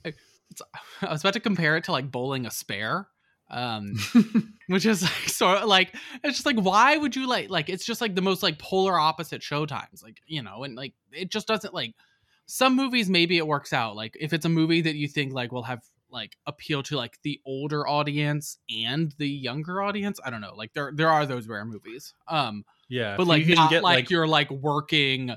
It's, 0.04 0.62
I 1.02 1.12
was 1.12 1.22
about 1.22 1.34
to 1.34 1.40
compare 1.40 1.76
it 1.76 1.84
to 1.84 1.92
like 1.92 2.10
bowling 2.10 2.46
a 2.46 2.50
spare, 2.50 3.08
um, 3.50 3.94
which 4.66 4.86
is 4.86 5.02
like 5.02 5.28
sort 5.28 5.58
of 5.58 5.68
like 5.68 5.94
it's 6.24 6.36
just 6.36 6.46
like 6.46 6.58
why 6.60 6.96
would 6.96 7.14
you 7.16 7.28
like 7.28 7.50
like 7.50 7.68
it's 7.68 7.84
just 7.84 8.00
like 8.00 8.14
the 8.14 8.22
most 8.22 8.42
like 8.42 8.58
polar 8.58 8.98
opposite 8.98 9.42
showtimes, 9.42 10.02
like 10.02 10.18
you 10.26 10.42
know, 10.42 10.64
and 10.64 10.74
like 10.76 10.94
it 11.12 11.30
just 11.30 11.46
doesn't 11.46 11.74
like 11.74 11.94
some 12.46 12.74
movies 12.74 13.08
maybe 13.08 13.36
it 13.38 13.46
works 13.46 13.72
out 13.72 13.94
like 13.94 14.16
if 14.18 14.32
it's 14.32 14.44
a 14.44 14.48
movie 14.48 14.80
that 14.80 14.96
you 14.96 15.06
think 15.06 15.32
like 15.32 15.52
will 15.52 15.62
have 15.62 15.80
like 16.11 16.37
appeal 16.47 16.83
to 16.85 16.97
like 16.97 17.19
the 17.23 17.40
older 17.47 17.87
audience 17.87 18.59
and 18.69 19.12
the 19.19 19.29
younger 19.29 19.83
audience. 19.83 20.19
I 20.25 20.31
don't 20.31 20.40
know. 20.40 20.55
Like 20.55 20.73
there 20.73 20.93
there 20.95 21.09
are 21.09 21.26
those 21.26 21.47
rare 21.49 21.64
movies. 21.64 22.14
Um 22.29 22.64
Yeah, 22.88 23.17
but 23.17 23.26
like 23.26 23.40
you 23.47 23.55
can 23.55 23.71
not 23.71 23.83
like, 23.83 24.11
you're 24.11 24.26
like 24.26 24.50
working 24.50 25.31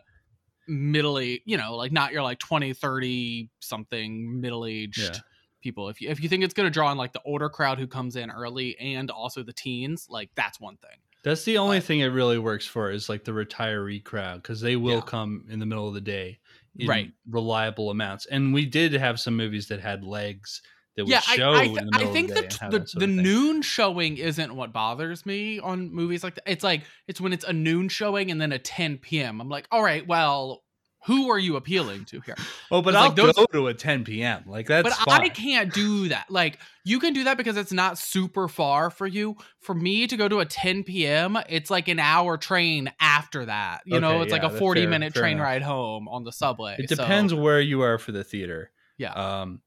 middle 0.68 1.20
age, 1.20 1.42
you 1.46 1.58
know, 1.58 1.76
like 1.76 1.92
not 1.92 2.14
you're 2.14 2.24
like 2.24 2.40
20, 2.40 2.74
30 2.74 3.50
something 3.60 4.40
middle-aged 4.42 4.98
Yeah. 5.16 5.20
people. 5.62 5.90
If 5.90 6.00
you 6.02 6.10
if 6.10 6.22
you 6.22 6.30
think 6.30 6.44
it's 6.44 6.54
going 6.54 6.68
to 6.68 6.72
draw 6.72 6.92
in 6.92 6.98
like 6.98 7.14
the 7.14 7.22
older 7.26 7.50
crowd 7.50 7.78
who 7.80 7.88
comes 7.88 8.16
in 8.16 8.32
early 8.32 8.78
and 8.80 9.12
also 9.12 9.44
the 9.44 9.54
teens, 9.54 10.08
like 10.10 10.30
that's 10.36 10.60
one 10.60 10.78
thing. 10.78 10.98
That's 11.24 11.44
the 11.46 11.58
only 11.58 11.78
But- 11.80 11.86
thing 11.86 12.00
it 12.02 12.08
really 12.08 12.38
works 12.38 12.66
for 12.66 12.92
is 12.92 13.10
like 13.10 13.24
the 13.26 13.32
retiree 13.32 14.04
crowd 14.04 14.42
because 14.42 14.62
they 14.62 14.76
will 14.76 14.96
Yeah. 14.96 15.02
come 15.02 15.46
in 15.50 15.60
the 15.60 15.66
middle 15.66 15.88
of 15.88 15.94
the 15.94 16.02
day 16.02 16.40
Right. 16.82 17.12
reliable 17.30 17.90
amounts. 17.92 18.26
And 18.26 18.54
we 18.54 18.66
did 18.66 18.94
have 18.94 19.20
some 19.20 19.36
movies 19.36 19.68
that 19.68 19.80
had 19.80 20.04
legs 20.04 20.62
that 20.96 21.06
would 21.06 21.12
yeah, 21.12 21.20
show 21.20 21.54
I, 21.54 21.62
I, 21.62 21.68
th- 21.68 21.80
I 21.94 22.06
think 22.06 22.30
the 22.30 22.36
the 22.36 22.42
day. 22.42 22.48
and 22.48 22.54
have 22.60 22.72
the, 22.72 23.00
the 23.00 23.08
noon 23.08 23.62
showing 23.62 24.18
isn't 24.18 24.56
what 24.56 24.74
bothers 24.74 25.26
me 25.26 25.60
on 25.60 25.94
movies 25.94 26.24
like 26.24 26.36
that. 26.36 26.44
It's 26.46 26.64
like 26.64 26.84
it's 27.08 27.20
when 27.20 27.34
it's 27.34 27.46
a 27.46 27.54
noon 27.54 27.90
showing 27.90 28.32
and 28.32 28.40
then 28.40 28.52
a 28.52 28.60
10 28.60 29.00
p.m. 29.00 29.42
I'm 29.42 29.50
like, 29.50 29.68
all 29.72 29.84
right, 29.84 30.06
well, 30.08 30.64
who 31.06 31.30
are 31.30 31.38
you 31.40 31.56
appealing 31.56 32.06
to 32.06 32.22
here? 32.22 32.36
Oh, 32.72 32.82
but 32.82 32.96
I'll 32.96 33.08
like 33.08 33.16
those- 33.16 33.34
go 33.36 33.46
to 33.48 33.68
a 33.68 33.74
10 33.74 34.04
p.m. 34.06 34.44
Like 34.46 34.68
that's 34.68 34.84
but 34.90 34.94
fine. 35.10 35.22
I 35.22 35.30
can't 35.30 35.74
do 35.74 36.10
that. 36.10 36.30
Like 36.30 36.60
you 36.86 37.00
can 37.00 37.14
do 37.14 37.24
that 37.26 37.38
because 37.38 37.58
it's 37.58 37.72
not 37.74 37.98
super 37.98 38.48
far 38.48 38.90
for 38.90 39.06
you. 39.08 39.36
For 39.62 39.74
me 39.76 40.08
to 40.08 40.16
go 40.18 40.28
to 40.28 40.40
a 40.40 40.46
10 40.46 40.84
p.m., 40.84 41.38
it's 41.50 41.70
like 41.70 41.88
an 41.88 42.00
hour 42.00 42.38
train 42.38 42.92
after 43.00 43.46
that. 43.46 43.82
You 43.86 44.00
know, 44.00 44.14
Okay, 44.16 44.24
it's 44.24 44.32
like 44.32 44.44
a 44.44 44.50
40 44.50 44.82
fair- 44.82 44.90
minute 44.90 45.14
fair 45.14 45.24
train 45.24 45.34
enough. 45.38 45.46
ride 45.46 45.62
home 45.62 46.08
on 46.08 46.24
the 46.24 46.32
subway. 46.32 46.76
It 46.80 46.90
So, 46.90 46.96
depends 46.96 47.34
where 47.34 47.60
you 47.62 47.82
are 47.82 47.98
for 47.98 48.12
the 48.12 48.24
theater. 48.24 48.72
Yeah. 48.98 49.12
Um, 49.14 49.62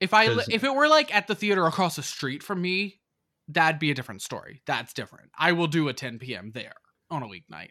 if 0.00 0.12
I 0.12 0.24
if 0.48 0.64
it 0.64 0.74
were 0.74 0.88
like 0.88 1.14
at 1.14 1.26
the 1.28 1.34
theater 1.34 1.66
across 1.66 1.96
the 1.96 2.02
street 2.02 2.42
from 2.42 2.60
me, 2.60 3.00
that'd 3.48 3.78
be 3.78 3.90
a 3.90 3.94
different 3.94 4.22
story. 4.22 4.60
That's 4.66 4.92
different. 4.92 5.30
I 5.38 5.52
will 5.52 5.66
do 5.68 5.88
a 5.88 5.92
10 5.92 6.18
p.m. 6.18 6.50
there 6.52 6.74
on 7.10 7.22
a 7.22 7.26
weeknight. 7.26 7.70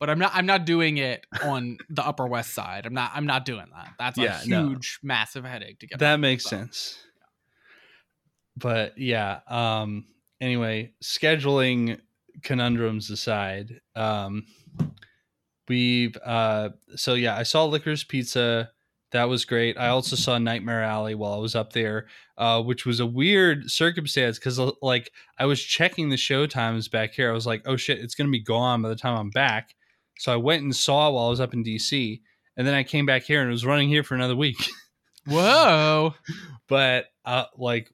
But 0.00 0.10
I'm 0.10 0.18
not 0.18 0.30
I'm 0.34 0.46
not 0.46 0.64
doing 0.64 0.98
it 0.98 1.26
on 1.42 1.78
the 1.90 2.06
Upper 2.06 2.26
West 2.26 2.54
Side. 2.54 2.86
I'm 2.86 2.94
not 2.94 3.10
I'm 3.14 3.26
not 3.26 3.44
doing 3.44 3.66
that. 3.74 3.94
That's 3.98 4.16
a 4.18 4.22
Yeah, 4.22 4.40
no. 4.46 4.68
huge 4.68 5.00
massive 5.02 5.44
headache 5.44 5.80
to 5.80 5.86
get. 5.88 5.98
that 5.98 6.20
makes 6.20 6.44
so. 6.44 6.50
sense. 6.50 6.98
But 8.56 8.96
yeah, 8.98 9.40
um 9.48 10.06
anyway, 10.40 10.92
scheduling 11.02 12.00
conundrums 12.42 13.10
aside, 13.10 13.80
um 13.96 14.44
we've 15.68 16.16
uh 16.24 16.70
so 16.96 17.14
yeah, 17.14 17.36
I 17.36 17.42
saw 17.42 17.64
Licorice 17.64 18.04
Pizza. 18.06 18.70
That 19.12 19.24
was 19.24 19.46
great. 19.46 19.78
I 19.78 19.88
also 19.88 20.16
saw 20.16 20.36
Nightmare 20.36 20.82
Alley 20.82 21.14
while 21.14 21.32
I 21.32 21.38
was 21.38 21.54
up 21.56 21.72
there, 21.72 22.08
uh, 22.36 22.62
which 22.62 22.84
was 22.84 23.00
a 23.00 23.06
weird 23.06 23.70
circumstance 23.70 24.38
because 24.38 24.60
like 24.82 25.10
I 25.38 25.46
was 25.46 25.62
checking 25.64 26.10
the 26.10 26.18
show 26.18 26.46
times 26.46 26.88
back 26.88 27.14
here. 27.14 27.30
I 27.30 27.32
was 27.32 27.46
like, 27.46 27.62
oh 27.64 27.76
shit, 27.76 28.00
it's 28.00 28.14
gonna 28.14 28.28
be 28.30 28.42
gone 28.42 28.82
by 28.82 28.90
the 28.90 28.96
time 28.96 29.16
I'm 29.16 29.30
back. 29.30 29.74
So 30.18 30.32
I 30.32 30.36
went 30.36 30.62
and 30.62 30.74
saw 30.74 31.08
it 31.08 31.12
while 31.12 31.26
I 31.26 31.30
was 31.30 31.40
up 31.40 31.54
in 31.54 31.64
DC, 31.64 32.20
and 32.56 32.66
then 32.66 32.74
I 32.74 32.82
came 32.82 33.06
back 33.06 33.22
here 33.22 33.40
and 33.40 33.48
it 33.48 33.52
was 33.52 33.64
running 33.66 33.88
here 33.88 34.02
for 34.02 34.14
another 34.14 34.36
week. 34.36 34.56
Whoa. 35.26 36.14
but 36.68 37.06
uh 37.26 37.44
like 37.58 37.92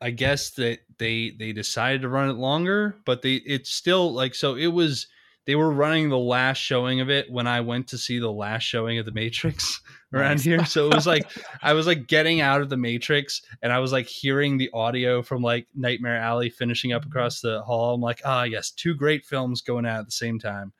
i 0.00 0.10
guess 0.10 0.50
that 0.52 0.80
they 0.98 1.30
they 1.38 1.52
decided 1.52 2.02
to 2.02 2.08
run 2.08 2.28
it 2.28 2.34
longer 2.34 2.96
but 3.06 3.22
they 3.22 3.34
it's 3.36 3.70
still 3.70 4.12
like 4.12 4.34
so 4.34 4.56
it 4.56 4.66
was 4.66 5.06
they 5.46 5.54
were 5.54 5.70
running 5.70 6.10
the 6.10 6.18
last 6.18 6.58
showing 6.58 7.00
of 7.00 7.08
it 7.08 7.30
when 7.30 7.46
i 7.46 7.62
went 7.62 7.88
to 7.88 7.96
see 7.98 8.18
the 8.18 8.30
last 8.30 8.62
showing 8.62 8.98
of 8.98 9.06
the 9.06 9.12
matrix 9.12 9.80
around 10.12 10.32
Nice. 10.32 10.44
here 10.44 10.64
so 10.66 10.90
it 10.90 10.94
was 10.94 11.06
like 11.06 11.26
i 11.62 11.72
was 11.72 11.86
like 11.86 12.06
getting 12.08 12.42
out 12.42 12.60
of 12.60 12.68
the 12.68 12.76
matrix 12.76 13.40
and 13.62 13.72
i 13.72 13.78
was 13.78 13.92
like 13.92 14.06
hearing 14.06 14.58
the 14.58 14.68
audio 14.74 15.22
from 15.22 15.40
like 15.42 15.66
nightmare 15.74 16.18
alley 16.18 16.50
finishing 16.50 16.92
up 16.92 17.06
across 17.06 17.40
the 17.40 17.62
hall 17.62 17.94
i'm 17.94 18.02
like 18.02 18.20
ah 18.26 18.42
yes 18.42 18.70
two 18.70 18.94
great 18.94 19.24
films 19.24 19.62
going 19.62 19.86
out 19.86 20.00
at 20.00 20.04
the 20.06 20.12
same 20.12 20.38
time 20.38 20.74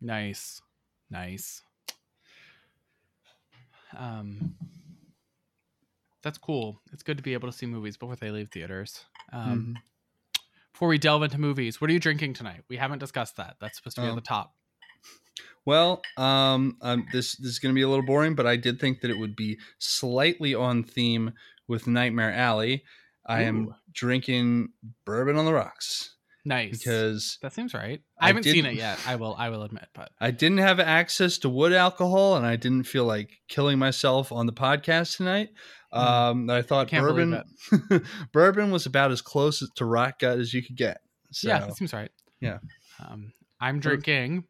Nice. 0.00 0.60
Nice. 1.10 1.62
Um 3.96 4.54
That's 6.22 6.38
cool. 6.38 6.80
It's 6.92 7.02
good 7.02 7.16
to 7.18 7.22
be 7.22 7.34
able 7.34 7.50
to 7.50 7.56
see 7.56 7.66
movies 7.66 7.96
before 7.96 8.16
they 8.16 8.30
leave 8.30 8.50
theaters. 8.50 9.04
Um 9.32 9.78
before 10.72 10.88
we 10.88 10.98
delve 10.98 11.22
into 11.22 11.38
movies, 11.38 11.80
what 11.80 11.88
are 11.88 11.92
you 11.92 12.00
drinking 12.00 12.34
tonight? 12.34 12.62
We 12.68 12.76
haven't 12.76 12.98
discussed 12.98 13.36
that. 13.36 13.56
That's 13.60 13.76
supposed 13.76 13.94
to 13.96 14.02
be 14.02 14.08
Oh. 14.08 14.10
at 14.10 14.16
the 14.16 14.20
top. 14.22 14.54
Well, 15.64 16.02
um, 16.18 16.76
um, 16.82 17.06
this 17.12 17.36
this 17.36 17.52
is 17.52 17.58
going 17.58 17.72
to 17.72 17.78
be 17.78 17.82
a 17.82 17.88
little 17.88 18.04
boring, 18.04 18.34
but 18.34 18.46
I 18.46 18.56
did 18.56 18.78
think 18.80 19.00
that 19.00 19.10
it 19.10 19.18
would 19.18 19.34
be 19.36 19.58
slightly 19.78 20.54
on 20.54 20.82
theme 20.82 21.32
with 21.68 21.86
Nightmare 21.86 22.32
Alley. 22.32 22.84
I 23.24 23.42
am 23.42 23.74
drinking 23.92 24.72
bourbon 25.06 25.36
on 25.36 25.46
the 25.46 25.54
rocks 25.54 26.13
Nice. 26.44 26.78
because 26.78 27.38
that 27.40 27.52
seems 27.54 27.72
right. 27.72 28.00
I 28.20 28.24
I 28.24 28.26
haven't 28.28 28.42
seen 28.42 28.66
it 28.66 28.74
yet. 28.74 28.98
I 29.06 29.16
will 29.16 29.34
I 29.38 29.48
will 29.48 29.62
admit, 29.62 29.86
but 29.94 30.10
I 30.20 30.30
didn't 30.30 30.58
have 30.58 30.78
access 30.78 31.38
to 31.38 31.48
wood 31.48 31.72
alcohol, 31.72 32.36
and 32.36 32.44
I 32.44 32.56
didn't 32.56 32.84
feel 32.84 33.04
like 33.04 33.30
killing 33.48 33.78
myself 33.78 34.30
on 34.30 34.46
the 34.46 34.52
podcast 34.52 35.16
tonight. 35.16 35.50
Um, 35.92 36.50
I 36.50 36.62
thought. 36.62 36.88
Can't 36.88 37.06
bourbon 37.06 37.42
bourbon 38.32 38.70
was 38.70 38.84
about 38.84 39.12
as 39.12 39.22
close 39.22 39.66
to 39.76 39.84
rock 39.84 40.18
gut 40.18 40.38
as 40.38 40.52
you 40.52 40.62
could 40.62 40.76
get. 40.76 41.00
So, 41.30 41.48
yeah, 41.48 41.60
that 41.60 41.76
seems 41.76 41.92
right. 41.92 42.10
yeah. 42.40 42.58
Um, 43.04 43.32
I'm 43.60 43.80
drinking. 43.80 44.44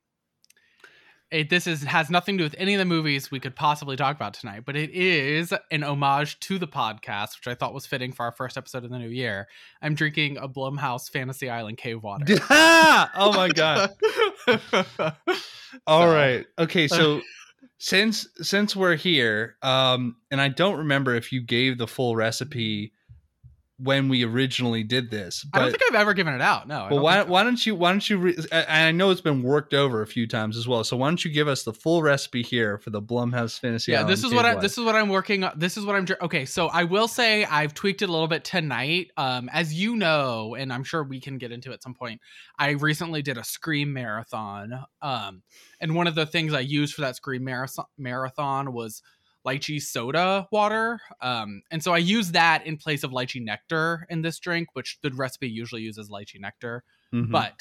It, 1.34 1.50
this 1.50 1.66
is 1.66 1.82
has 1.82 2.10
nothing 2.10 2.36
to 2.38 2.42
do 2.42 2.44
with 2.44 2.54
any 2.58 2.74
of 2.74 2.78
the 2.78 2.84
movies 2.84 3.28
we 3.28 3.40
could 3.40 3.56
possibly 3.56 3.96
talk 3.96 4.14
about 4.14 4.34
tonight, 4.34 4.62
but 4.64 4.76
it 4.76 4.90
is 4.90 5.52
an 5.72 5.82
homage 5.82 6.38
to 6.40 6.58
the 6.60 6.68
podcast, 6.68 7.36
which 7.40 7.48
I 7.48 7.56
thought 7.56 7.74
was 7.74 7.86
fitting 7.86 8.12
for 8.12 8.22
our 8.24 8.30
first 8.30 8.56
episode 8.56 8.84
of 8.84 8.90
the 8.90 8.98
new 9.00 9.08
year. 9.08 9.48
I'm 9.82 9.96
drinking 9.96 10.36
a 10.36 10.48
Blumhouse 10.48 11.10
Fantasy 11.10 11.50
Island 11.50 11.76
cave 11.78 12.04
water. 12.04 12.24
oh 12.50 13.32
my 13.34 13.48
god! 13.48 13.90
All 15.88 16.02
So- 16.06 16.14
right. 16.14 16.46
Okay. 16.56 16.86
So 16.86 17.20
since 17.78 18.28
since 18.36 18.76
we're 18.76 18.94
here, 18.94 19.56
um, 19.62 20.14
and 20.30 20.40
I 20.40 20.48
don't 20.48 20.78
remember 20.78 21.16
if 21.16 21.32
you 21.32 21.40
gave 21.42 21.78
the 21.78 21.88
full 21.88 22.14
recipe 22.14 22.92
when 23.78 24.08
we 24.08 24.24
originally 24.24 24.84
did 24.84 25.10
this, 25.10 25.46
I 25.52 25.60
don't 25.60 25.70
think 25.70 25.82
I've 25.88 26.00
ever 26.00 26.14
given 26.14 26.34
it 26.34 26.40
out. 26.40 26.68
No. 26.68 26.86
But 26.90 27.02
why 27.02 27.22
why 27.22 27.42
don't 27.42 27.64
you 27.64 27.74
why 27.74 27.90
don't 27.90 28.08
you? 28.08 28.18
Re- 28.18 28.36
I, 28.52 28.88
I 28.88 28.92
know 28.92 29.10
it's 29.10 29.20
been 29.20 29.42
worked 29.42 29.74
over 29.74 30.02
a 30.02 30.06
few 30.06 30.26
times 30.26 30.56
as 30.56 30.68
well. 30.68 30.84
So 30.84 30.96
why 30.96 31.08
don't 31.08 31.24
you 31.24 31.30
give 31.30 31.48
us 31.48 31.62
the 31.64 31.72
full 31.72 32.02
recipe 32.02 32.42
here 32.42 32.78
for 32.78 32.90
the 32.90 33.02
Blumhouse 33.02 33.58
Fantasy? 33.58 33.92
yeah 33.92 34.00
Island 34.00 34.12
this 34.12 34.24
is 34.24 34.34
what 34.34 34.44
I, 34.44 34.54
this 34.56 34.78
is 34.78 34.84
what 34.84 34.94
I'm 34.94 35.08
working 35.08 35.44
on 35.44 35.54
this 35.56 35.76
is 35.76 35.84
what 35.84 35.96
i'm 35.96 36.06
okay 36.22 36.44
so 36.44 36.68
i 36.68 36.84
will 36.84 37.08
say 37.08 37.44
i've 37.44 37.74
tweaked 37.74 38.02
it 38.02 38.08
a 38.08 38.12
little 38.12 38.28
bit 38.28 38.44
tonight 38.44 39.10
um 39.16 39.48
as 39.52 39.72
you 39.72 39.96
know 39.96 40.54
and 40.54 40.72
i'm 40.72 40.84
sure 40.84 41.02
we 41.02 41.20
can 41.20 41.38
get 41.38 41.52
into 41.52 41.70
it 41.70 41.74
at 41.74 41.82
some 41.82 41.94
point 41.94 42.20
i 42.58 42.70
recently 42.70 43.22
did 43.22 43.38
a 43.38 43.44
scream 43.44 43.92
marathon 43.92 44.84
um 45.02 45.42
and 45.80 45.94
one 45.94 46.06
of 46.06 46.14
the 46.14 46.26
things 46.26 46.52
i 46.52 46.60
used 46.60 46.94
for 46.94 47.02
that 47.02 47.16
scream 47.16 47.44
marathon 47.44 47.86
marathon 47.96 48.72
was 48.72 49.02
lychee 49.46 49.80
soda 49.80 50.46
water 50.50 50.98
um 51.20 51.62
and 51.70 51.82
so 51.82 51.92
i 51.92 51.98
use 51.98 52.32
that 52.32 52.66
in 52.66 52.76
place 52.76 53.02
of 53.04 53.10
lychee 53.10 53.42
nectar 53.42 54.06
in 54.08 54.22
this 54.22 54.38
drink 54.38 54.68
which 54.72 54.98
the 55.02 55.10
recipe 55.10 55.48
usually 55.48 55.82
uses 55.82 56.08
lychee 56.10 56.40
nectar 56.40 56.82
Mhm. 57.12 57.30
but 57.30 57.60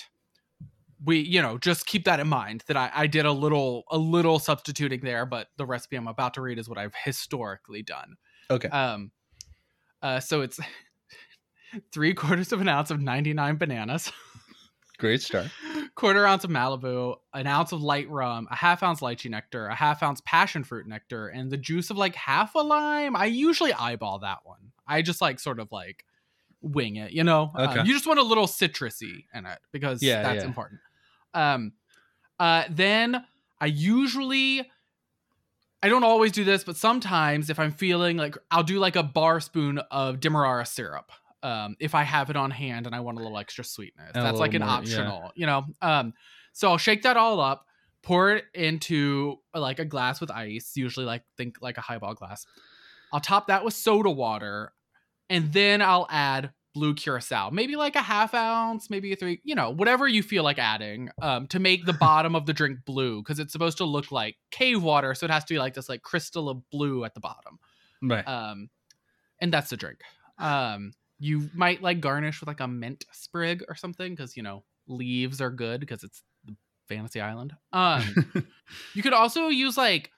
we 1.05 1.19
you 1.19 1.41
know 1.41 1.57
just 1.57 1.85
keep 1.85 2.05
that 2.05 2.19
in 2.21 2.27
mind 2.29 2.63
that 2.67 2.77
I, 2.77 2.89
I 2.93 3.07
did 3.07 3.25
a 3.25 3.31
little 3.31 3.83
a 3.91 3.97
little 3.97 4.39
substituting 4.39 5.01
there 5.01 5.25
but 5.25 5.47
the 5.57 5.65
recipe 5.65 5.97
i'm 5.97 6.07
about 6.07 6.33
to 6.35 6.41
read 6.41 6.57
is 6.57 6.69
what 6.69 6.77
i've 6.77 6.95
historically 7.03 7.81
done 7.83 8.15
Okay. 8.49 8.69
um 8.69 9.11
uh 10.01 10.19
so 10.21 10.41
it's 10.41 10.59
three 11.91 12.13
quarters 12.13 12.51
of 12.51 12.61
an 12.61 12.69
ounce 12.69 12.91
of 12.91 13.01
99 13.01 13.57
bananas 13.57 14.11
great 15.03 15.21
start. 15.21 15.47
quarter 15.95 16.25
ounce 16.25 16.45
of 16.45 16.49
malibu 16.49 17.15
an 17.33 17.45
ounce 17.45 17.73
of 17.73 17.81
light 17.81 18.09
rum 18.09 18.47
a 18.49 18.55
half 18.55 18.81
ounce 18.81 19.01
lychee 19.01 19.29
nectar 19.29 19.67
a 19.67 19.75
half 19.75 20.01
ounce 20.01 20.21
passion 20.25 20.63
fruit 20.63 20.87
nectar 20.87 21.27
and 21.27 21.51
the 21.51 21.57
juice 21.57 21.89
of 21.89 21.97
like 21.97 22.15
half 22.15 22.55
a 22.55 22.59
lime 22.59 23.15
i 23.17 23.25
usually 23.25 23.73
eyeball 23.73 24.19
that 24.19 24.39
one 24.45 24.71
i 24.87 25.01
just 25.01 25.19
like 25.19 25.39
sort 25.41 25.59
of 25.59 25.69
like 25.73 26.05
wing 26.61 26.95
it 26.95 27.11
you 27.11 27.23
know 27.23 27.51
Um, 27.55 27.67
Okay. 27.69 27.85
you 27.85 27.93
just 27.93 28.07
want 28.07 28.17
a 28.19 28.23
little 28.23 28.47
citrusy 28.47 29.25
in 29.33 29.45
it 29.45 29.59
because 29.73 30.01
Yeah, 30.01 30.21
that's 30.21 30.41
yeah. 30.41 30.47
important 30.47 30.79
um 31.33 31.73
uh 32.39 32.63
then 32.69 33.25
i 33.59 33.65
usually 33.65 34.65
I 35.85 35.89
don't 35.89 36.05
always 36.05 36.31
do 36.31 36.45
this, 36.45 36.63
but 36.63 36.77
sometimes 36.77 37.49
if 37.49 37.59
I'm 37.59 37.71
feeling 37.73 38.15
like 38.15 38.37
I'll 38.49 38.63
do 38.63 38.79
like 38.79 38.95
a 38.95 39.03
bar 39.03 39.41
spoon 39.41 39.79
of 39.91 40.21
Demerara 40.21 40.65
syrup. 40.65 41.11
Um, 41.43 41.75
if 41.79 41.93
I 41.93 42.03
have 42.03 42.29
it 42.29 42.35
on 42.35 42.51
hand 42.51 42.87
and 42.87 42.95
I 42.95 43.01
want 43.01 43.19
a 43.19 43.21
little 43.21 43.37
extra 43.37 43.63
sweetness. 43.63 44.11
A 44.15 44.21
That's 44.21 44.39
like 44.39 44.53
an 44.53 44.61
more, 44.61 44.69
yeah. 44.69 44.75
optional, 44.75 45.31
you 45.35 45.45
know. 45.45 45.65
Um, 45.81 46.13
so 46.53 46.69
I'll 46.69 46.77
shake 46.77 47.03
that 47.03 47.17
all 47.17 47.39
up, 47.41 47.65
pour 48.01 48.31
it 48.31 48.45
into 48.53 49.37
like 49.53 49.79
a 49.79 49.85
glass 49.85 50.21
with 50.21 50.31
ice, 50.31 50.71
usually 50.75 51.05
like 51.05 51.23
think 51.35 51.57
like 51.61 51.77
a 51.77 51.81
highball 51.81 52.13
glass. 52.13 52.45
I'll 53.11 53.19
top 53.19 53.47
that 53.47 53.65
with 53.65 53.73
soda 53.73 54.09
water, 54.09 54.71
and 55.29 55.51
then 55.51 55.81
I'll 55.81 56.07
add 56.09 56.51
blue 56.73 56.95
curacao, 56.95 57.51
maybe 57.51 57.75
like 57.75 57.95
a 57.95 58.01
half 58.01 58.33
ounce, 58.33 58.89
maybe 58.89 59.13
a 59.13 59.15
three, 59.15 59.39
you 59.43 59.53
know, 59.53 59.69
whatever 59.69 60.07
you 60.07 60.23
feel 60.23 60.43
like 60.43 60.57
adding, 60.57 61.09
um, 61.21 61.47
to 61.47 61.59
make 61.59 61.85
the 61.85 61.93
bottom 61.99 62.35
of 62.35 62.45
the 62.45 62.53
drink 62.53 62.79
blue 62.85 63.21
because 63.21 63.39
it's 63.39 63.53
supposed 63.53 63.77
to 63.77 63.85
look 63.85 64.11
like 64.11 64.35
cave 64.51 64.81
water, 64.81 65.13
so 65.13 65.25
it 65.25 65.31
has 65.31 65.43
to 65.45 65.53
be 65.53 65.59
like 65.59 65.73
this 65.73 65.89
like 65.89 66.01
crystal 66.01 66.49
of 66.49 66.69
blue 66.69 67.05
at 67.05 67.13
the 67.13 67.19
bottom. 67.19 67.59
Right. 68.01 68.27
Um, 68.27 68.69
and 69.39 69.53
that's 69.53 69.69
the 69.69 69.77
drink. 69.77 69.99
Um, 70.39 70.93
you 71.23 71.49
might 71.53 71.81
like 71.81 72.01
garnish 72.01 72.41
with 72.41 72.47
like 72.47 72.59
a 72.59 72.67
mint 72.67 73.05
sprig 73.13 73.63
or 73.69 73.75
something 73.75 74.13
because 74.13 74.35
you 74.35 74.43
know 74.43 74.65
leaves 74.87 75.39
are 75.39 75.49
good 75.49 75.79
because 75.79 76.03
it's 76.03 76.21
the 76.43 76.53
fantasy 76.89 77.21
island. 77.21 77.53
Um, 77.71 78.03
you 78.93 79.01
could 79.01 79.13
also 79.13 79.47
use 79.47 79.77
like 79.77 80.11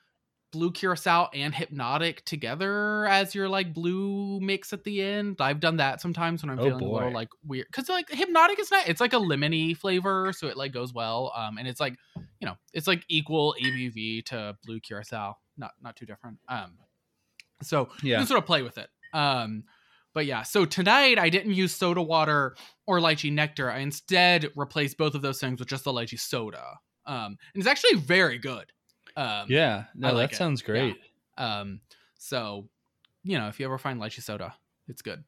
blue 0.51 0.71
curacao 0.71 1.29
and 1.31 1.53
Hpnotiq 1.53 2.23
together 2.25 3.05
as 3.05 3.35
your 3.35 3.47
like 3.47 3.71
blue 3.71 4.39
mix 4.39 4.73
at 4.73 4.83
the 4.83 4.99
end. 4.99 5.37
I've 5.39 5.59
done 5.59 5.77
that 5.77 6.01
sometimes 6.01 6.41
when 6.41 6.49
I'm 6.49 6.59
Oh, 6.59 6.63
feeling 6.63 6.83
a 6.83 6.91
little 6.91 7.13
like 7.13 7.29
weird 7.45 7.67
because 7.71 7.87
like 7.87 8.07
Hpnotiq 8.09 8.59
is 8.59 8.71
not. 8.71 8.89
It's 8.89 8.99
like 8.99 9.13
a 9.13 9.17
lemony 9.17 9.77
flavor, 9.77 10.33
so 10.35 10.47
it 10.47 10.57
like 10.57 10.71
goes 10.71 10.91
well. 10.91 11.31
Um, 11.35 11.59
and 11.59 11.67
it's 11.67 11.79
like 11.79 11.97
you 12.39 12.47
know 12.47 12.55
it's 12.73 12.87
like 12.87 13.05
equal 13.09 13.55
ABV 13.63 14.25
to 14.25 14.57
blue 14.65 14.79
curacao, 14.79 15.37
not 15.55 15.73
not 15.83 15.95
too 15.95 16.07
different. 16.07 16.39
Um, 16.49 16.79
so 17.61 17.89
you 18.01 18.13
yeah. 18.13 18.17
can 18.17 18.25
sort 18.25 18.39
of 18.39 18.47
play 18.47 18.63
with 18.63 18.79
it. 18.79 18.89
Um, 19.13 19.65
but 20.15 20.25
yeah, 20.25 20.41
so 20.41 20.65
tonight 20.65 21.19
I 21.19 21.29
didn't 21.29 21.53
use 21.53 21.75
soda 21.75 22.01
water 22.01 22.55
or 22.87 22.99
lychee 22.99 23.31
nectar. 23.31 23.69
I 23.69 23.79
instead 23.79 24.49
replaced 24.55 24.97
both 24.97 25.13
of 25.13 25.21
those 25.21 25.39
things 25.39 25.59
with 25.59 25.67
just 25.67 25.83
the 25.83 25.91
lychee 25.91 26.19
soda. 26.19 26.79
Um, 27.05 27.37
and 27.53 27.61
it's 27.61 27.67
actually 27.67 27.99
very 27.99 28.39
good. 28.39 28.71
Um, 29.15 29.45
Yeah. 29.47 29.83
No, 29.93 30.13
like 30.13 30.31
that 30.31 30.35
it. 30.35 30.37
sounds 30.37 30.63
great. 30.63 30.95
Um, 31.37 31.81
so 32.17 32.67
you 33.23 33.37
know, 33.37 33.47
if 33.47 33.59
you 33.59 33.65
ever 33.65 33.77
find 33.77 34.01
lychee 34.01 34.23
soda, 34.23 34.55
it's 34.87 35.03
good. 35.03 35.23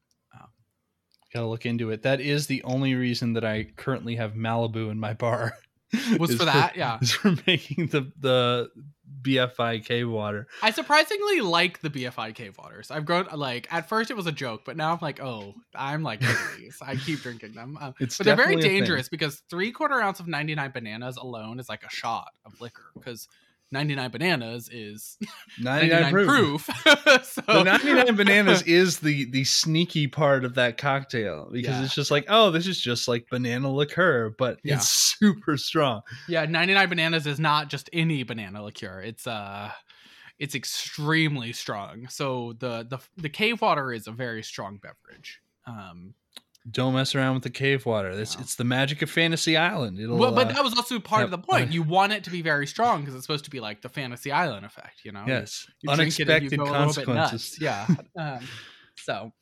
Gotta 1.32 1.46
look 1.46 1.66
into 1.66 1.90
it. 1.90 2.02
That 2.02 2.22
is 2.22 2.46
the 2.46 2.62
only 2.62 2.94
reason 2.94 3.34
that 3.34 3.44
I 3.44 3.64
currently 3.76 4.16
have 4.16 4.32
Malibu 4.32 4.90
in 4.90 4.98
my 4.98 5.12
bar. 5.12 5.52
Was 6.18 6.34
for 6.36 6.46
that, 6.46 6.74
yeah. 6.74 6.98
Is 7.02 7.12
for 7.12 7.34
making 7.46 7.88
the 7.88 8.10
the 8.18 8.70
BFI 9.22 9.84
cave 9.84 10.08
water. 10.08 10.46
I 10.62 10.70
surprisingly 10.70 11.40
like 11.40 11.80
the 11.80 11.90
BFI 11.90 12.34
cave 12.34 12.56
waters. 12.58 12.90
I've 12.90 13.04
grown 13.04 13.26
like 13.34 13.66
at 13.72 13.88
first 13.88 14.10
it 14.10 14.16
was 14.16 14.26
a 14.26 14.32
joke, 14.32 14.62
but 14.64 14.76
now 14.76 14.92
I'm 14.92 14.98
like, 15.02 15.20
oh, 15.20 15.54
I'm 15.74 16.02
like 16.02 16.20
these. 16.58 16.78
I 16.80 16.96
keep 16.96 17.20
drinking 17.20 17.52
them. 17.54 17.76
Um, 17.80 17.94
It's 18.00 18.16
but 18.18 18.24
they're 18.26 18.36
very 18.36 18.54
definitely 18.56 18.68
a 18.68 18.72
thing. 18.72 18.80
dangerous 18.82 19.08
because 19.08 19.42
three 19.50 19.72
quarter 19.72 20.00
ounce 20.00 20.20
of 20.20 20.28
99 20.28 20.70
bananas 20.70 21.16
alone 21.16 21.58
is 21.60 21.68
like 21.68 21.82
a 21.84 21.90
shot 21.90 22.28
of 22.44 22.60
liquor 22.60 22.84
because 22.94 23.28
99 23.70 24.10
bananas 24.10 24.68
is 24.72 25.18
99, 25.60 26.02
99 26.02 26.12
proof. 26.12 26.66
proof. 26.66 27.24
so, 27.26 27.42
The 27.46 27.64
99 27.64 28.16
bananas 28.16 28.62
is 28.66 28.98
the 29.00 29.30
the 29.30 29.44
sneaky 29.44 30.06
part 30.06 30.44
of 30.44 30.54
that 30.54 30.78
cocktail 30.78 31.48
because 31.52 31.76
Yeah. 31.76 31.84
it's 31.84 31.94
just 31.94 32.10
like, 32.10 32.24
oh, 32.28 32.50
this 32.50 32.66
is 32.66 32.80
just 32.80 33.08
like 33.08 33.26
banana 33.30 33.70
liqueur, 33.72 34.34
but 34.38 34.58
Yeah. 34.64 34.76
it's 34.76 34.88
super 34.88 35.56
strong. 35.56 36.00
yeah, 36.28 36.44
99 36.46 36.88
bananas 36.88 37.26
is 37.26 37.38
not 37.38 37.68
just 37.68 37.90
any 37.92 38.22
banana 38.22 38.62
liqueur. 38.62 39.00
It's 39.02 39.26
uh 39.26 39.70
it's 40.38 40.54
extremely 40.54 41.52
strong. 41.52 42.06
So 42.08 42.54
the 42.58 42.86
the 42.88 42.98
the 43.16 43.28
cave 43.28 43.60
water 43.60 43.92
is 43.92 44.06
a 44.06 44.12
very 44.12 44.42
strong 44.42 44.78
beverage. 44.78 45.40
Um 45.66 46.14
Don't 46.70 46.94
mess 46.94 47.14
around 47.14 47.34
with 47.34 47.44
the 47.44 47.50
cave 47.50 47.86
water. 47.86 48.14
That's 48.16 48.36
No. 48.36 48.42
it's 48.42 48.56
the 48.56 48.64
magic 48.64 49.00
of 49.02 49.10
Fantasy 49.10 49.56
Island. 49.56 49.98
It'll 49.98 50.18
well, 50.18 50.32
but 50.32 50.48
uh, 50.48 50.52
that 50.54 50.64
was 50.64 50.74
also 50.76 50.98
part 50.98 51.22
of 51.22 51.30
the 51.30 51.38
point. 51.38 51.72
You 51.72 51.82
want 51.82 52.12
it 52.12 52.24
to 52.24 52.30
be 52.30 52.42
very 52.42 52.66
strong 52.66 53.00
because 53.00 53.14
it's 53.14 53.24
supposed 53.24 53.44
to 53.44 53.50
be 53.50 53.60
like 53.60 53.80
the 53.80 53.88
fantasy 53.88 54.32
island 54.32 54.66
effect, 54.66 55.04
you 55.04 55.12
know? 55.12 55.24
yes, 55.26 55.66
You 55.82 55.94
drink 55.94 56.18
it 56.18 56.28
and 56.28 56.28
you 56.28 56.36
unexpected 56.52 56.58
go 56.58 56.64
a 56.64 56.64
little 56.64 56.86
bit 56.94 57.04
consequences. 57.06 57.58
Yeah. 57.60 57.86
Um, 58.16 58.40
so, 58.96 59.32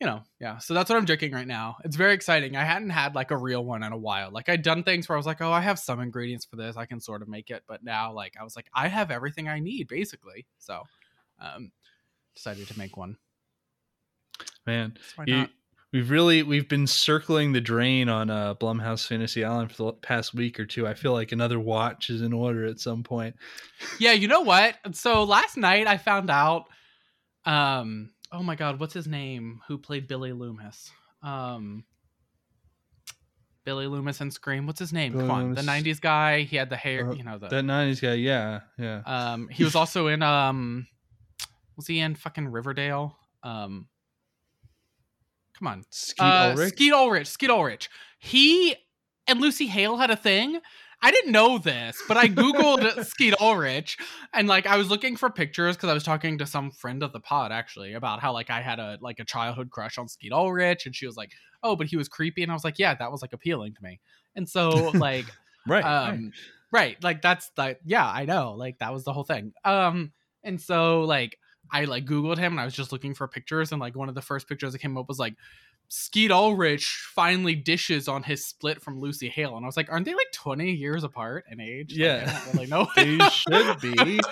you 0.00 0.06
know, 0.06 0.22
yeah. 0.40 0.58
So 0.58 0.74
that's 0.74 0.88
what 0.88 0.96
I'm 0.96 1.04
drinking 1.04 1.32
right 1.32 1.46
now. 1.46 1.76
It's 1.84 1.96
very 1.96 2.14
exciting. 2.14 2.56
I 2.56 2.64
hadn't 2.64 2.90
had 2.90 3.14
like 3.14 3.30
a 3.30 3.36
real 3.36 3.64
one 3.64 3.82
in 3.82 3.92
a 3.92 3.96
while. 3.98 4.30
Like 4.30 4.48
I'd 4.48 4.62
done 4.62 4.82
things 4.84 5.08
where 5.08 5.16
I 5.16 5.18
was 5.18 5.26
like, 5.26 5.40
oh, 5.42 5.52
I 5.52 5.60
have 5.60 5.78
some 5.78 6.00
ingredients 6.00 6.44
for 6.44 6.56
this. 6.56 6.76
I 6.76 6.86
can 6.86 7.00
sort 7.00 7.20
of 7.22 7.28
make 7.28 7.50
it. 7.50 7.62
But 7.68 7.84
now, 7.84 8.12
like, 8.12 8.34
I 8.40 8.44
was 8.44 8.56
like, 8.56 8.66
I 8.74 8.88
have 8.88 9.10
everything 9.10 9.48
I 9.48 9.58
need 9.60 9.86
basically. 9.88 10.46
So, 10.58 10.82
um, 11.40 11.72
decided 12.34 12.66
to 12.68 12.78
make 12.78 12.96
one. 12.96 13.16
Man, 14.66 14.96
So 15.00 15.12
why 15.16 15.24
you, 15.26 15.36
not? 15.36 15.50
We've 15.92 16.10
really 16.10 16.42
we've 16.42 16.68
been 16.68 16.86
circling 16.86 17.52
the 17.52 17.60
drain 17.60 18.08
on 18.08 18.30
uh, 18.30 18.54
Blumhouse 18.54 19.06
Fantasy 19.06 19.44
Island 19.44 19.72
for 19.72 19.84
the 19.84 19.92
past 19.94 20.34
week 20.34 20.60
or 20.60 20.66
two. 20.66 20.86
I 20.86 20.94
feel 20.94 21.12
like 21.12 21.32
another 21.32 21.58
watch 21.58 22.10
is 22.10 22.22
in 22.22 22.32
order 22.32 22.66
at 22.66 22.80
some 22.80 23.02
point. 23.02 23.36
Yeah, 23.98 24.12
you 24.12 24.28
know 24.28 24.40
what? 24.42 24.76
So 24.92 25.24
last 25.24 25.56
night 25.56 25.86
I 25.86 25.96
found 25.96 26.30
out 26.30 26.66
um 27.44 28.10
oh 28.32 28.42
my 28.42 28.54
god, 28.56 28.78
what's 28.80 28.94
his 28.94 29.06
name? 29.06 29.60
Who 29.68 29.78
played 29.78 30.06
Billy 30.08 30.32
Loomis? 30.32 30.90
Um 31.22 31.84
Billy 33.64 33.86
Loomis 33.86 34.20
and 34.22 34.32
Scream. 34.32 34.66
What's 34.66 34.78
his 34.80 34.92
name? 34.94 35.12
Billy 35.12 35.24
Come 35.26 35.30
on. 35.30 35.42
Loomis. 35.50 35.64
The 35.64 35.70
90s 35.70 36.00
guy. 36.00 36.40
He 36.42 36.56
had 36.56 36.70
the 36.70 36.76
hair, 36.76 37.10
Uh, 37.10 37.12
you 37.14 37.22
know, 37.22 37.36
the 37.38 37.48
That 37.48 37.64
'90s 37.64 38.00
guy, 38.00 38.14
yeah, 38.14 38.60
yeah. 38.78 39.02
um 39.06 39.48
he 39.48 39.64
was 39.64 39.74
also 39.74 40.06
in 40.08 40.22
um 40.22 40.86
was 41.76 41.86
he 41.86 42.00
in 42.00 42.14
fucking 42.14 42.48
Riverdale? 42.48 43.16
Um 43.42 43.88
Come 45.58 45.68
on. 45.68 45.84
Skeet 45.90 46.22
Uh, 46.22 46.50
Ulrich. 46.50 46.68
Skeet 46.74 46.92
Ulrich. 46.92 47.26
Skeet 47.26 47.50
Ulrich. 47.50 47.88
He 48.18 48.76
and 49.26 49.40
Lucy 49.40 49.66
Hale 49.66 49.96
had 49.96 50.10
a 50.10 50.16
thing. 50.16 50.60
I 51.00 51.12
didn't 51.12 51.30
know 51.30 51.58
this, 51.58 52.02
but 52.08 52.16
I 52.16 52.26
googled 52.28 53.04
Skeet 53.06 53.34
Ulrich 53.40 53.96
and 54.34 54.48
like 54.48 54.66
I 54.66 54.76
was 54.76 54.90
looking 54.90 55.16
for 55.16 55.30
pictures 55.30 55.76
because 55.76 55.90
I 55.90 55.94
was 55.94 56.02
talking 56.02 56.38
to 56.38 56.46
some 56.46 56.72
friend 56.72 57.02
of 57.04 57.12
the 57.12 57.20
pod 57.20 57.52
actually 57.52 57.92
about 57.94 58.20
how 58.20 58.32
like 58.32 58.50
I 58.50 58.62
had 58.62 58.80
a 58.80 58.98
like 59.00 59.20
a 59.20 59.24
childhood 59.24 59.70
crush 59.70 59.96
on 59.98 60.08
Skeet 60.08 60.32
Ulrich, 60.32 60.86
and 60.86 60.94
she 60.96 61.06
was 61.06 61.16
like, 61.16 61.30
"Oh, 61.62 61.76
but 61.76 61.86
he 61.86 61.96
was 61.96 62.08
creepy," 62.08 62.42
and 62.42 62.50
I 62.50 62.54
was 62.54 62.64
like, 62.64 62.80
"Yeah, 62.80 62.94
that 62.94 63.12
was 63.12 63.22
like 63.22 63.32
appealing 63.32 63.74
to 63.74 63.82
me." 63.82 64.00
And 64.34 64.48
so 64.48 64.70
like 64.94 65.26
right. 65.68 65.84
right. 65.84 66.08
um 66.08 66.32
right 66.72 67.02
like 67.02 67.22
that's 67.22 67.50
like 67.56 67.80
yeah 67.86 68.06
i 68.06 68.26
know 68.26 68.52
like 68.52 68.78
that 68.78 68.92
was 68.92 69.02
the 69.04 69.12
whole 69.12 69.24
thing 69.24 69.54
um 69.64 70.12
and 70.44 70.60
so 70.60 71.00
like 71.00 71.38
i 71.72 71.84
like 71.84 72.04
googled 72.04 72.38
him 72.38 72.52
and 72.52 72.60
i 72.60 72.64
was 72.64 72.74
just 72.74 72.92
looking 72.92 73.14
for 73.14 73.26
pictures 73.28 73.72
and 73.72 73.80
like 73.80 73.96
one 73.96 74.08
of 74.08 74.14
the 74.14 74.22
first 74.22 74.48
pictures 74.48 74.72
that 74.72 74.78
came 74.78 74.96
up 74.96 75.08
was 75.08 75.18
like 75.18 75.34
skeet 75.90 76.30
ulrich 76.30 77.06
finally 77.14 77.54
dishes 77.54 78.08
on 78.08 78.22
his 78.22 78.44
split 78.44 78.82
from 78.82 79.00
lucy 79.00 79.28
hale 79.28 79.56
and 79.56 79.64
i 79.64 79.66
was 79.66 79.76
like 79.76 79.90
aren't 79.90 80.04
they 80.04 80.12
like 80.14 80.30
20 80.34 80.70
years 80.72 81.02
apart 81.02 81.44
in 81.50 81.60
age 81.60 81.92
Yeah. 81.96 82.40
really 82.52 82.66
know 82.66 82.86
They 82.94 83.18
should 83.30 83.80
be. 83.80 84.20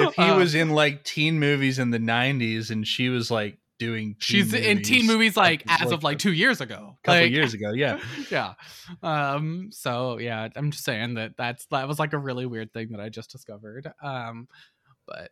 If 0.00 0.14
he 0.14 0.22
Uh, 0.22 0.36
was 0.36 0.54
in 0.54 0.70
like 0.70 1.02
teen 1.04 1.38
movies 1.40 1.78
in 1.78 1.90
the 1.90 1.98
'90s 1.98 2.70
and 2.70 2.86
she 2.86 3.08
was 3.08 3.30
like 3.30 3.58
doing, 3.78 4.16
she's 4.18 4.52
in 4.52 4.82
teen 4.82 5.06
movies 5.06 5.36
like 5.36 5.62
as 5.68 5.90
of 5.92 6.02
like 6.04 6.18
two 6.18 6.32
years 6.32 6.60
ago 6.60 6.96
a 6.98 7.06
couple 7.06 7.20
Like, 7.22 7.30
years 7.32 7.54
ago, 7.54 7.70
yeah. 7.72 7.98
yeah 8.30 8.54
um 9.02 9.68
so 9.72 10.18
yeah 10.18 10.48
i'm 10.56 10.70
just 10.70 10.84
saying 10.84 11.14
that 11.14 11.32
that's 11.36 11.66
that 11.66 11.86
was 11.88 11.98
like 11.98 12.12
a 12.12 12.18
really 12.18 12.44
weird 12.46 12.72
thing 12.72 12.88
that 12.90 13.00
i 13.00 13.08
just 13.08 13.30
discovered 13.30 13.90
um 14.02 14.46
but 15.06 15.30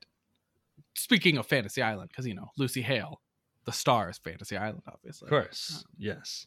speaking 0.96 1.38
of 1.38 1.46
fantasy 1.46 1.82
island 1.82 2.08
because 2.10 2.26
you 2.26 2.34
know 2.34 2.50
lucy 2.56 2.82
hale 2.82 3.20
the 3.66 3.72
star 3.72 4.08
is 4.08 4.18
fantasy 4.18 4.56
island 4.56 4.82
obviously. 4.86 5.26
Of 5.26 5.30
course, 5.30 5.84
um, 5.84 5.92
yes. 5.98 6.46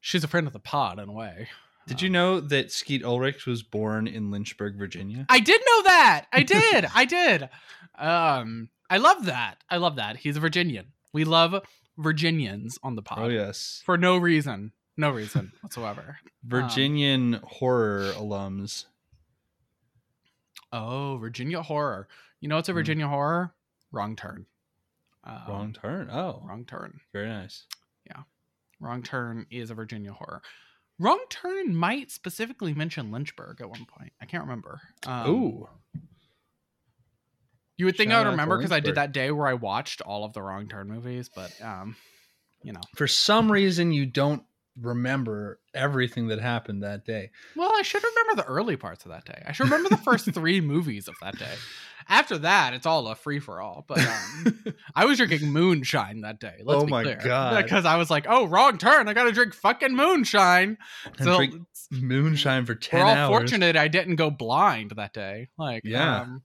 she's 0.00 0.24
a 0.24 0.28
friend 0.28 0.46
of 0.46 0.52
the 0.52 0.60
pod 0.60 0.98
in 0.98 1.08
a 1.08 1.12
way. 1.12 1.48
Did 1.86 2.00
you 2.00 2.08
um, 2.08 2.12
know 2.12 2.40
that 2.40 2.70
Skeet 2.70 3.04
Ulrich 3.04 3.44
was 3.44 3.64
born 3.64 4.06
in 4.06 4.30
Lynchburg, 4.30 4.78
Virginia? 4.78 5.26
i 5.28 5.40
did 5.40 5.60
know 5.60 5.82
that! 5.82 6.26
I 6.32 6.42
did! 6.44 6.86
I 6.94 7.04
did! 7.04 7.48
Um 7.98 8.70
i 8.88 8.98
love 8.98 9.26
that! 9.26 9.56
I 9.68 9.76
love 9.76 9.96
that. 9.96 10.16
He's 10.16 10.36
a 10.36 10.40
virginian. 10.40 10.86
We 11.12 11.24
love 11.24 11.60
virginians 11.98 12.78
on 12.82 12.94
the 12.94 13.02
pod. 13.02 13.18
Oh 13.18 13.28
yes, 13.28 13.82
for 13.84 13.98
no 13.98 14.16
reason. 14.16 14.72
No 14.96 15.10
reason 15.10 15.52
whatsoever. 15.60 16.18
Um, 16.44 16.48
virginian 16.48 17.40
horror 17.44 18.12
alums. 18.16 18.86
oh 20.72 21.16
virginia 21.18 21.62
horror 21.62 22.08
you 22.42 22.48
know 22.48 22.58
it's 22.58 22.68
a 22.68 22.72
Hmm. 22.72 22.76
virginia 22.76 23.08
horror 23.08 23.54
wrong 23.90 24.14
turn 24.16 24.44
um, 25.24 25.42
Wrong 25.48 25.72
turn. 25.72 26.10
Oh, 26.10 26.42
wrong 26.44 26.64
turn 26.66 27.00
very 27.12 27.28
nice. 27.28 27.64
Yeah, 28.06 28.22
wrong 28.80 29.04
Turn 29.04 29.46
is 29.52 29.70
a 29.70 29.74
Virginia 29.74 30.12
horror. 30.12 30.42
Wrong 30.98 31.20
Turn 31.30 31.76
might 31.76 32.10
specifically 32.10 32.74
mention 32.74 33.12
Lynchburg 33.12 33.60
at 33.60 33.70
one 33.70 33.86
point. 33.86 34.12
I 34.20 34.26
can't 34.26 34.42
remember. 34.42 34.80
Um, 35.06 35.30
Ooh, 35.30 35.68
you 37.76 37.84
would 37.86 37.96
think 37.96 38.10
shout 38.10 38.20
I 38.20 38.24
would 38.24 38.32
remember 38.32 38.58
because 38.58 38.72
I 38.72 38.80
did 38.80 38.96
that 38.96 39.12
day 39.12 39.30
where 39.30 39.46
I 39.46 39.54
watched 39.54 40.00
all 40.02 40.24
of 40.24 40.32
the 40.32 40.42
Wrong 40.42 40.68
Turn 40.68 40.88
movies, 40.88 41.30
but 41.32 41.52
um, 41.62 41.94
you 42.64 42.72
know. 42.72 42.80
for 42.96 43.06
some 43.06 43.50
reason 43.50 43.92
you 43.92 44.06
don't 44.06 44.42
remember 44.80 45.60
everything 45.74 46.28
that 46.28 46.40
happened 46.40 46.82
that 46.82 47.04
day. 47.04 47.30
Well, 47.56 47.70
I 47.74 47.82
should 47.82 48.02
remember 48.02 48.42
the 48.42 48.48
early 48.48 48.76
parts 48.76 49.04
of 49.04 49.10
that 49.10 49.24
day. 49.24 49.42
I 49.46 49.52
should 49.52 49.64
remember 49.64 49.88
the 49.90 49.98
first 49.98 50.30
three 50.34 50.60
movies 50.60 51.08
of 51.08 51.14
that 51.20 51.38
day. 51.38 51.54
After 52.08 52.38
that, 52.38 52.74
it's 52.74 52.84
all 52.86 53.06
a 53.08 53.14
free 53.14 53.38
for 53.38 53.60
all. 53.60 53.84
But 53.86 54.00
um, 54.00 54.74
I 54.94 55.04
was 55.04 55.18
drinking 55.18 55.52
moonshine 55.52 56.22
that 56.22 56.40
day. 56.40 56.56
Let's 56.64 56.82
Oh 56.82 56.86
my 56.86 57.02
clear. 57.02 57.20
God. 57.22 57.62
Because 57.62 57.84
I 57.84 57.96
was 57.96 58.10
like, 58.10 58.26
"Oh, 58.28 58.46
wrong 58.46 58.76
turn! 58.78 59.06
I 59.08 59.14
got 59.14 59.24
to 59.24 59.32
drink 59.32 59.54
fucking 59.54 59.94
moonshine." 59.94 60.78
And 61.18 61.24
so 61.24 61.40
moonshine 61.92 62.66
for 62.66 62.74
ten. 62.74 63.00
we're 63.00 63.06
all 63.06 63.16
hours. 63.16 63.28
fortunate 63.50 63.76
I 63.76 63.86
didn't 63.88 64.16
go 64.16 64.30
blind 64.30 64.92
that 64.96 65.12
day. 65.12 65.48
Like, 65.56 65.82
Yeah. 65.84 66.22
um, 66.22 66.42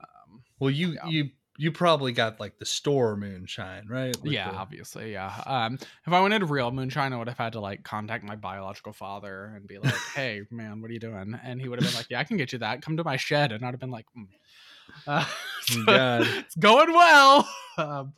um, 0.00 0.42
Well, 0.58 0.70
you 0.70 0.92
Yeah. 0.94 1.06
you 1.08 1.30
you 1.56 1.70
probably 1.70 2.12
got 2.12 2.40
like 2.40 2.58
the 2.58 2.64
store 2.66 3.16
moonshine, 3.16 3.86
right? 3.88 4.16
Like 4.22 4.32
yeah, 4.32 4.50
the- 4.50 4.56
obviously, 4.56 5.12
yeah. 5.12 5.42
Um, 5.46 5.78
if 6.06 6.12
I 6.12 6.20
wanted 6.20 6.48
real 6.50 6.70
moonshine, 6.70 7.12
I 7.12 7.16
would 7.16 7.28
have 7.28 7.38
had 7.38 7.52
to 7.52 7.60
like 7.60 7.84
contact 7.84 8.24
my 8.24 8.36
biological 8.36 8.92
father 8.92 9.52
and 9.54 9.66
be 9.66 9.78
like, 9.78 9.94
"Hey, 10.14 10.42
man, 10.50 10.80
what 10.80 10.90
are 10.90 10.94
you 10.94 11.00
doing?" 11.00 11.38
And 11.44 11.60
he 11.60 11.68
would 11.68 11.80
have 11.80 11.88
been 11.88 11.96
like, 11.96 12.10
"Yeah, 12.10 12.20
I 12.20 12.24
can 12.24 12.36
get 12.36 12.52
you 12.52 12.58
that. 12.58 12.82
Come 12.82 12.96
to 12.96 13.04
my 13.04 13.16
shed." 13.16 13.52
And 13.52 13.64
I'd 13.64 13.70
have 13.70 13.80
been 13.80 13.90
like, 13.90 14.06
mm. 14.16 14.26
uh, 15.06 15.24
so 15.60 15.84
God. 15.84 16.22
"It's 16.26 16.56
going 16.56 16.92
well." 16.92 17.48
Um, 17.76 18.12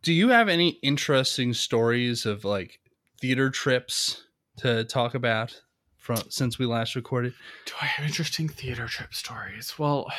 Do 0.00 0.14
you 0.14 0.30
have 0.30 0.48
any 0.48 0.78
interesting 0.82 1.52
stories 1.52 2.24
of 2.24 2.42
like 2.42 2.80
theater 3.20 3.50
trips 3.50 4.24
to 4.56 4.84
talk 4.84 5.14
about 5.14 5.60
from 5.98 6.16
since 6.30 6.58
we 6.58 6.64
last 6.64 6.96
recorded? 6.96 7.34
Do 7.66 7.74
I 7.82 7.84
have 7.84 8.06
interesting 8.06 8.48
theater 8.48 8.86
trip 8.86 9.12
stories? 9.12 9.78
Well, 9.78 10.10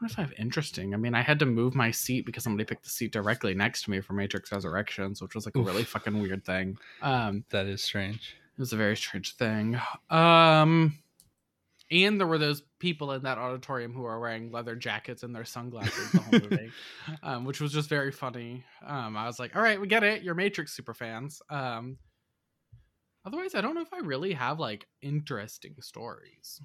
I 0.00 0.06
don't 0.06 0.10
know 0.10 0.12
if 0.12 0.18
I 0.18 0.22
have 0.30 0.38
interesting. 0.38 0.94
I 0.94 0.96
mean, 0.96 1.14
I 1.14 1.22
had 1.22 1.40
to 1.40 1.46
move 1.46 1.74
my 1.74 1.90
seat 1.90 2.24
because 2.24 2.44
somebody 2.44 2.64
picked 2.64 2.84
the 2.84 2.88
seat 2.90 3.10
directly 3.12 3.52
next 3.52 3.82
to 3.84 3.90
me 3.90 4.00
for 4.00 4.12
Matrix 4.12 4.52
Resurrections, 4.52 5.20
which 5.20 5.34
was 5.34 5.44
like 5.44 5.56
a 5.56 5.60
really 5.60 5.82
fucking 5.82 6.20
weird 6.22 6.44
thing. 6.44 6.78
Um, 7.02 7.44
That 7.50 7.66
is 7.66 7.82
strange. 7.82 8.36
it 8.56 8.60
was 8.60 8.72
a 8.72 8.76
very 8.76 8.96
strange 8.96 9.34
thing. 9.34 9.80
Um, 10.08 10.96
and 11.90 12.20
there 12.20 12.28
were 12.28 12.38
those 12.38 12.62
people 12.78 13.10
in 13.10 13.22
that 13.22 13.38
auditorium 13.38 13.92
who 13.92 14.02
were 14.02 14.20
wearing 14.20 14.52
leather 14.52 14.76
jackets 14.76 15.24
and 15.24 15.34
their 15.34 15.44
sunglasses 15.44 16.12
the 16.12 16.20
whole 16.20 16.40
movie, 16.48 16.70
um, 17.24 17.44
which 17.44 17.60
was 17.60 17.72
just 17.72 17.88
very 17.88 18.12
funny. 18.12 18.62
Um, 18.86 19.16
I 19.16 19.26
was 19.26 19.40
like, 19.40 19.56
all 19.56 19.62
right, 19.62 19.80
we 19.80 19.88
get 19.88 20.04
it. 20.04 20.22
You're 20.22 20.34
Matrix 20.36 20.72
super 20.76 20.94
fans. 20.94 21.42
Um, 21.50 21.98
otherwise, 23.24 23.56
I 23.56 23.62
don't 23.62 23.74
know 23.74 23.80
if 23.80 23.92
I 23.92 23.98
really 23.98 24.34
have 24.34 24.60
like 24.60 24.86
interesting 25.02 25.74
stories. 25.80 26.60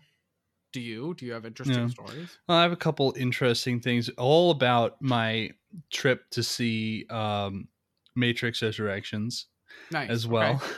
Do 0.74 0.82
you? 0.82 1.14
Do 1.14 1.26
you 1.26 1.32
have 1.32 1.46
interesting 1.46 1.84
No. 1.84 1.88
stories? 1.88 2.38
Well, 2.48 2.58
I 2.58 2.64
have 2.64 2.72
a 2.72 2.78
couple 2.78 3.14
interesting 3.18 3.80
things 3.80 4.10
all 4.10 4.52
about 4.52 5.02
my 5.02 5.52
trip 5.92 6.30
to 6.32 6.44
see 6.44 7.06
um, 7.10 7.70
Matrix 8.16 8.62
Resurrections. 8.62 9.48
Nice. 9.92 10.10
as 10.10 10.26
okay. 10.26 10.34
well. 10.34 10.64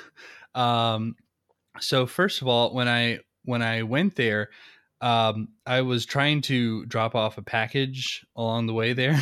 Um, 0.55 1.17
so 1.81 2.05
first 2.05 2.41
of 2.41 2.47
all, 2.47 2.73
when 2.73 2.87
I 2.87 3.19
when 3.43 3.61
I 3.61 3.83
went 3.83 4.15
there, 4.15 4.51
um, 5.01 5.49
I 5.65 5.81
was 5.81 6.05
trying 6.05 6.39
to 6.43 6.85
drop 6.85 7.13
off 7.13 7.37
a 7.37 7.41
package 7.41 8.25
along 8.37 8.67
the 8.67 8.73
way 8.73 8.93
there, 8.93 9.21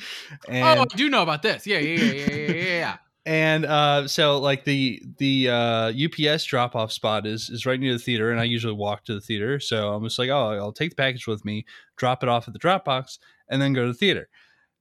and 0.46 0.78
oh, 0.78 0.82
I 0.82 0.96
do 0.96 1.08
know 1.08 1.22
about 1.22 1.40
this. 1.40 1.66
Yeah, 1.66 1.78
yeah, 1.78 2.04
yeah, 2.04 2.12
yeah, 2.12 2.36
yeah, 2.36 2.78
yeah. 2.78 2.96
And 3.26 3.64
uh, 3.64 4.06
so 4.06 4.38
like 4.38 4.64
the 4.64 5.02
the 5.18 5.48
uh, 5.48 5.92
UPS 5.92 6.44
drop 6.44 6.76
off 6.76 6.92
spot 6.92 7.26
is 7.26 7.48
is 7.48 7.64
right 7.64 7.80
near 7.80 7.94
the 7.94 7.98
theater, 7.98 8.30
and 8.30 8.40
I 8.40 8.44
usually 8.44 8.74
walk 8.74 9.04
to 9.04 9.14
the 9.14 9.20
theater. 9.20 9.58
So 9.60 9.94
I'm 9.94 10.04
just 10.04 10.18
like, 10.18 10.28
oh, 10.28 10.52
I'll 10.52 10.72
take 10.72 10.90
the 10.90 10.96
package 10.96 11.26
with 11.26 11.44
me, 11.44 11.64
drop 11.96 12.22
it 12.22 12.28
off 12.28 12.46
at 12.46 12.52
the 12.52 12.58
drop 12.58 12.84
box, 12.84 13.18
and 13.48 13.62
then 13.62 13.72
go 13.72 13.82
to 13.82 13.88
the 13.88 13.98
theater. 13.98 14.28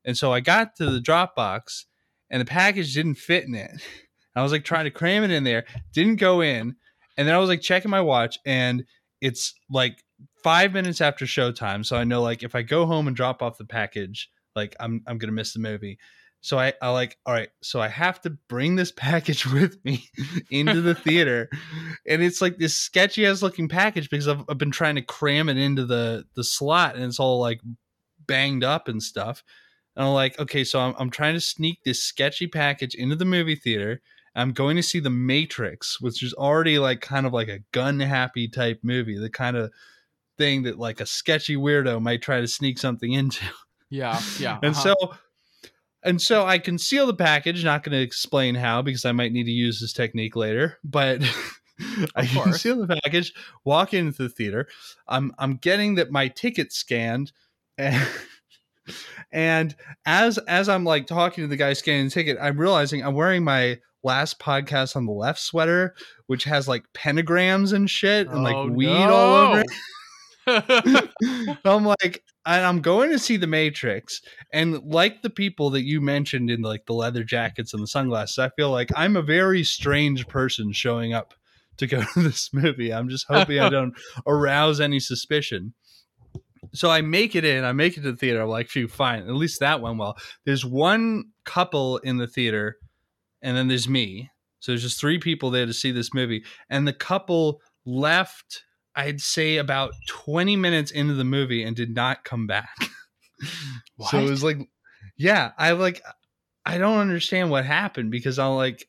And 0.05 0.17
so 0.17 0.33
I 0.33 0.41
got 0.41 0.75
to 0.75 0.91
the 0.91 0.99
drop 0.99 1.35
box, 1.35 1.85
and 2.29 2.41
the 2.41 2.45
package 2.45 2.93
didn't 2.93 3.15
fit 3.15 3.45
in 3.45 3.55
it. 3.55 3.71
I 4.35 4.41
was 4.41 4.51
like 4.51 4.65
trying 4.65 4.85
to 4.85 4.91
cram 4.91 5.23
it 5.23 5.31
in 5.31 5.43
there, 5.43 5.65
didn't 5.93 6.15
go 6.15 6.41
in, 6.41 6.75
and 7.17 7.27
then 7.27 7.35
I 7.35 7.37
was 7.37 7.49
like 7.49 7.61
checking 7.61 7.91
my 7.91 8.01
watch, 8.01 8.39
and 8.45 8.83
it's 9.21 9.53
like 9.69 10.03
five 10.43 10.73
minutes 10.73 10.99
after 10.99 11.23
showtime. 11.25 11.85
So 11.85 11.95
I 11.95 12.03
know 12.03 12.21
like 12.21 12.43
if 12.43 12.55
I 12.55 12.61
go 12.61 12.85
home 12.85 13.07
and 13.07 13.15
drop 13.15 13.41
off 13.41 13.57
the 13.57 13.65
package, 13.65 14.29
like 14.53 14.75
I'm 14.81 15.01
I'm 15.07 15.17
gonna 15.17 15.31
miss 15.31 15.53
the 15.53 15.59
movie. 15.59 15.97
So 16.43 16.59
I, 16.59 16.73
I 16.81 16.89
like, 16.89 17.17
all 17.25 17.33
right, 17.33 17.47
so 17.61 17.79
I 17.79 17.87
have 17.87 18.19
to 18.21 18.29
bring 18.49 18.75
this 18.75 18.91
package 18.95 19.45
with 19.45 19.83
me 19.85 20.09
into 20.51 20.81
the 20.81 20.93
theater. 20.93 21.49
And 22.05 22.21
it's 22.21 22.41
like 22.41 22.57
this 22.57 22.75
sketchy 22.77 23.25
ass 23.25 23.41
looking 23.41 23.69
package 23.69 24.09
because 24.09 24.27
I've, 24.27 24.43
I've 24.49 24.57
been 24.57 24.69
trying 24.69 24.95
to 24.95 25.01
cram 25.01 25.47
it 25.47 25.57
into 25.57 25.85
the, 25.85 26.25
the 26.35 26.43
slot 26.43 26.95
and 26.95 27.05
it's 27.05 27.19
all 27.19 27.39
like 27.39 27.61
banged 28.27 28.63
up 28.63 28.89
and 28.89 29.01
stuff. 29.01 29.41
And 29.95 30.05
I'm 30.05 30.13
like, 30.13 30.37
okay, 30.37 30.65
so 30.65 30.81
I'm, 30.81 30.93
I'm 30.99 31.09
trying 31.09 31.35
to 31.35 31.39
sneak 31.39 31.79
this 31.85 32.03
sketchy 32.03 32.47
package 32.47 32.93
into 32.93 33.15
the 33.15 33.25
movie 33.25 33.55
theater. 33.55 34.01
I'm 34.35 34.51
going 34.51 34.75
to 34.75 34.83
see 34.83 34.99
The 34.99 35.09
Matrix, 35.09 36.01
which 36.01 36.21
is 36.21 36.33
already 36.33 36.77
like 36.77 36.99
kind 36.99 37.25
of 37.25 37.31
like 37.31 37.47
a 37.47 37.59
gun 37.71 38.01
happy 38.01 38.49
type 38.49 38.79
movie, 38.83 39.17
the 39.17 39.29
kind 39.29 39.55
of 39.55 39.71
thing 40.37 40.63
that 40.63 40.77
like 40.77 40.99
a 40.99 41.05
sketchy 41.05 41.55
weirdo 41.55 42.01
might 42.01 42.21
try 42.21 42.41
to 42.41 42.47
sneak 42.47 42.79
something 42.79 43.13
into 43.13 43.45
Yeah, 43.89 44.19
yeah. 44.39 44.59
and 44.61 44.75
uh-huh. 44.75 44.95
so 44.99 45.13
and 46.03 46.21
so 46.21 46.45
I 46.45 46.57
conceal 46.57 47.07
the 47.07 47.13
package. 47.13 47.63
Not 47.63 47.83
going 47.83 47.93
to 47.93 48.01
explain 48.01 48.55
how 48.55 48.81
because 48.81 49.05
I 49.05 49.11
might 49.11 49.31
need 49.31 49.45
to 49.45 49.51
use 49.51 49.79
this 49.79 49.93
technique 49.93 50.35
later. 50.35 50.77
But 50.83 51.21
I 52.15 52.25
course. 52.27 52.43
conceal 52.43 52.85
the 52.85 52.99
package, 53.03 53.33
walk 53.65 53.93
into 53.93 54.23
the 54.23 54.29
theater. 54.29 54.67
I'm 55.07 55.31
I'm 55.37 55.57
getting 55.57 55.95
that 55.95 56.11
my 56.11 56.27
ticket 56.27 56.71
scanned, 56.71 57.31
and, 57.77 58.07
and 59.31 59.75
as 60.05 60.37
as 60.39 60.69
I'm 60.69 60.83
like 60.83 61.07
talking 61.07 61.43
to 61.43 61.47
the 61.47 61.57
guy 61.57 61.73
scanning 61.73 62.05
the 62.05 62.11
ticket, 62.11 62.37
I'm 62.41 62.59
realizing 62.59 63.03
I'm 63.03 63.15
wearing 63.15 63.43
my 63.43 63.79
last 64.03 64.39
podcast 64.39 64.95
on 64.95 65.05
the 65.05 65.11
left 65.13 65.39
sweater, 65.39 65.95
which 66.27 66.43
has 66.43 66.67
like 66.67 66.83
pentagrams 66.93 67.73
and 67.73 67.89
shit 67.89 68.27
and 68.27 68.43
like 68.43 68.55
Oh, 68.55 68.67
weed 68.67 68.89
all 68.89 69.35
over 69.35 69.63
it. 69.65 69.71
I'm 71.65 71.85
like, 71.85 72.23
and 72.45 72.65
I'm 72.65 72.81
going 72.81 73.11
to 73.11 73.19
see 73.19 73.37
the 73.37 73.47
Matrix, 73.47 74.21
and 74.51 74.83
like 74.83 75.21
the 75.21 75.29
people 75.29 75.69
that 75.71 75.83
you 75.83 76.01
mentioned 76.01 76.49
in 76.49 76.61
like 76.61 76.85
the 76.85 76.93
leather 76.93 77.23
jackets 77.23 77.73
and 77.73 77.81
the 77.81 77.87
sunglasses, 77.87 78.39
I 78.39 78.49
feel 78.49 78.71
like 78.71 78.89
I'm 78.95 79.15
a 79.15 79.21
very 79.21 79.63
strange 79.63 80.27
person 80.27 80.71
showing 80.71 81.13
up 81.13 81.33
to 81.77 81.87
go 81.87 82.03
to 82.13 82.21
this 82.21 82.53
movie. 82.53 82.93
I'm 82.93 83.09
just 83.09 83.25
hoping 83.27 83.59
I 83.59 83.69
don't 83.69 83.93
arouse 84.27 84.79
any 84.79 84.99
suspicion. 84.99 85.73
So 86.73 86.89
I 86.89 87.01
make 87.01 87.35
it 87.35 87.45
in, 87.45 87.63
I 87.63 87.71
make 87.71 87.97
it 87.97 88.01
to 88.01 88.11
the 88.11 88.17
theater. 88.17 88.41
I'm 88.41 88.49
like, 88.49 88.69
phew, 88.69 88.87
fine. 88.87 89.21
At 89.21 89.35
least 89.35 89.59
that 89.59 89.81
went 89.81 89.97
well. 89.97 90.17
There's 90.45 90.65
one 90.65 91.25
couple 91.45 91.97
in 91.99 92.17
the 92.17 92.27
theater, 92.27 92.77
and 93.41 93.55
then 93.55 93.67
there's 93.67 93.87
me. 93.87 94.31
So 94.59 94.71
there's 94.71 94.81
just 94.81 94.99
three 94.99 95.19
people 95.19 95.51
there 95.51 95.65
to 95.65 95.73
see 95.73 95.91
this 95.91 96.13
movie. 96.13 96.43
And 96.69 96.87
the 96.87 96.93
couple 96.93 97.61
left, 97.85 98.63
I'd 98.95 99.21
say 99.21 99.57
about 99.57 99.93
20 100.07 100.55
minutes 100.55 100.91
into 100.91 101.13
the 101.13 101.23
movie 101.23 101.63
and 101.63 101.75
did 101.75 101.93
not 101.93 102.23
come 102.23 102.47
back. 102.47 102.75
so 104.09 104.19
it 104.19 104.29
was 104.29 104.43
like, 104.43 104.57
yeah, 105.17 105.51
I 105.57 105.71
like, 105.71 106.01
I 106.65 106.77
don't 106.77 106.99
understand 106.99 107.49
what 107.49 107.65
happened 107.65 108.11
because 108.11 108.39
I'm 108.39 108.55
like, 108.55 108.87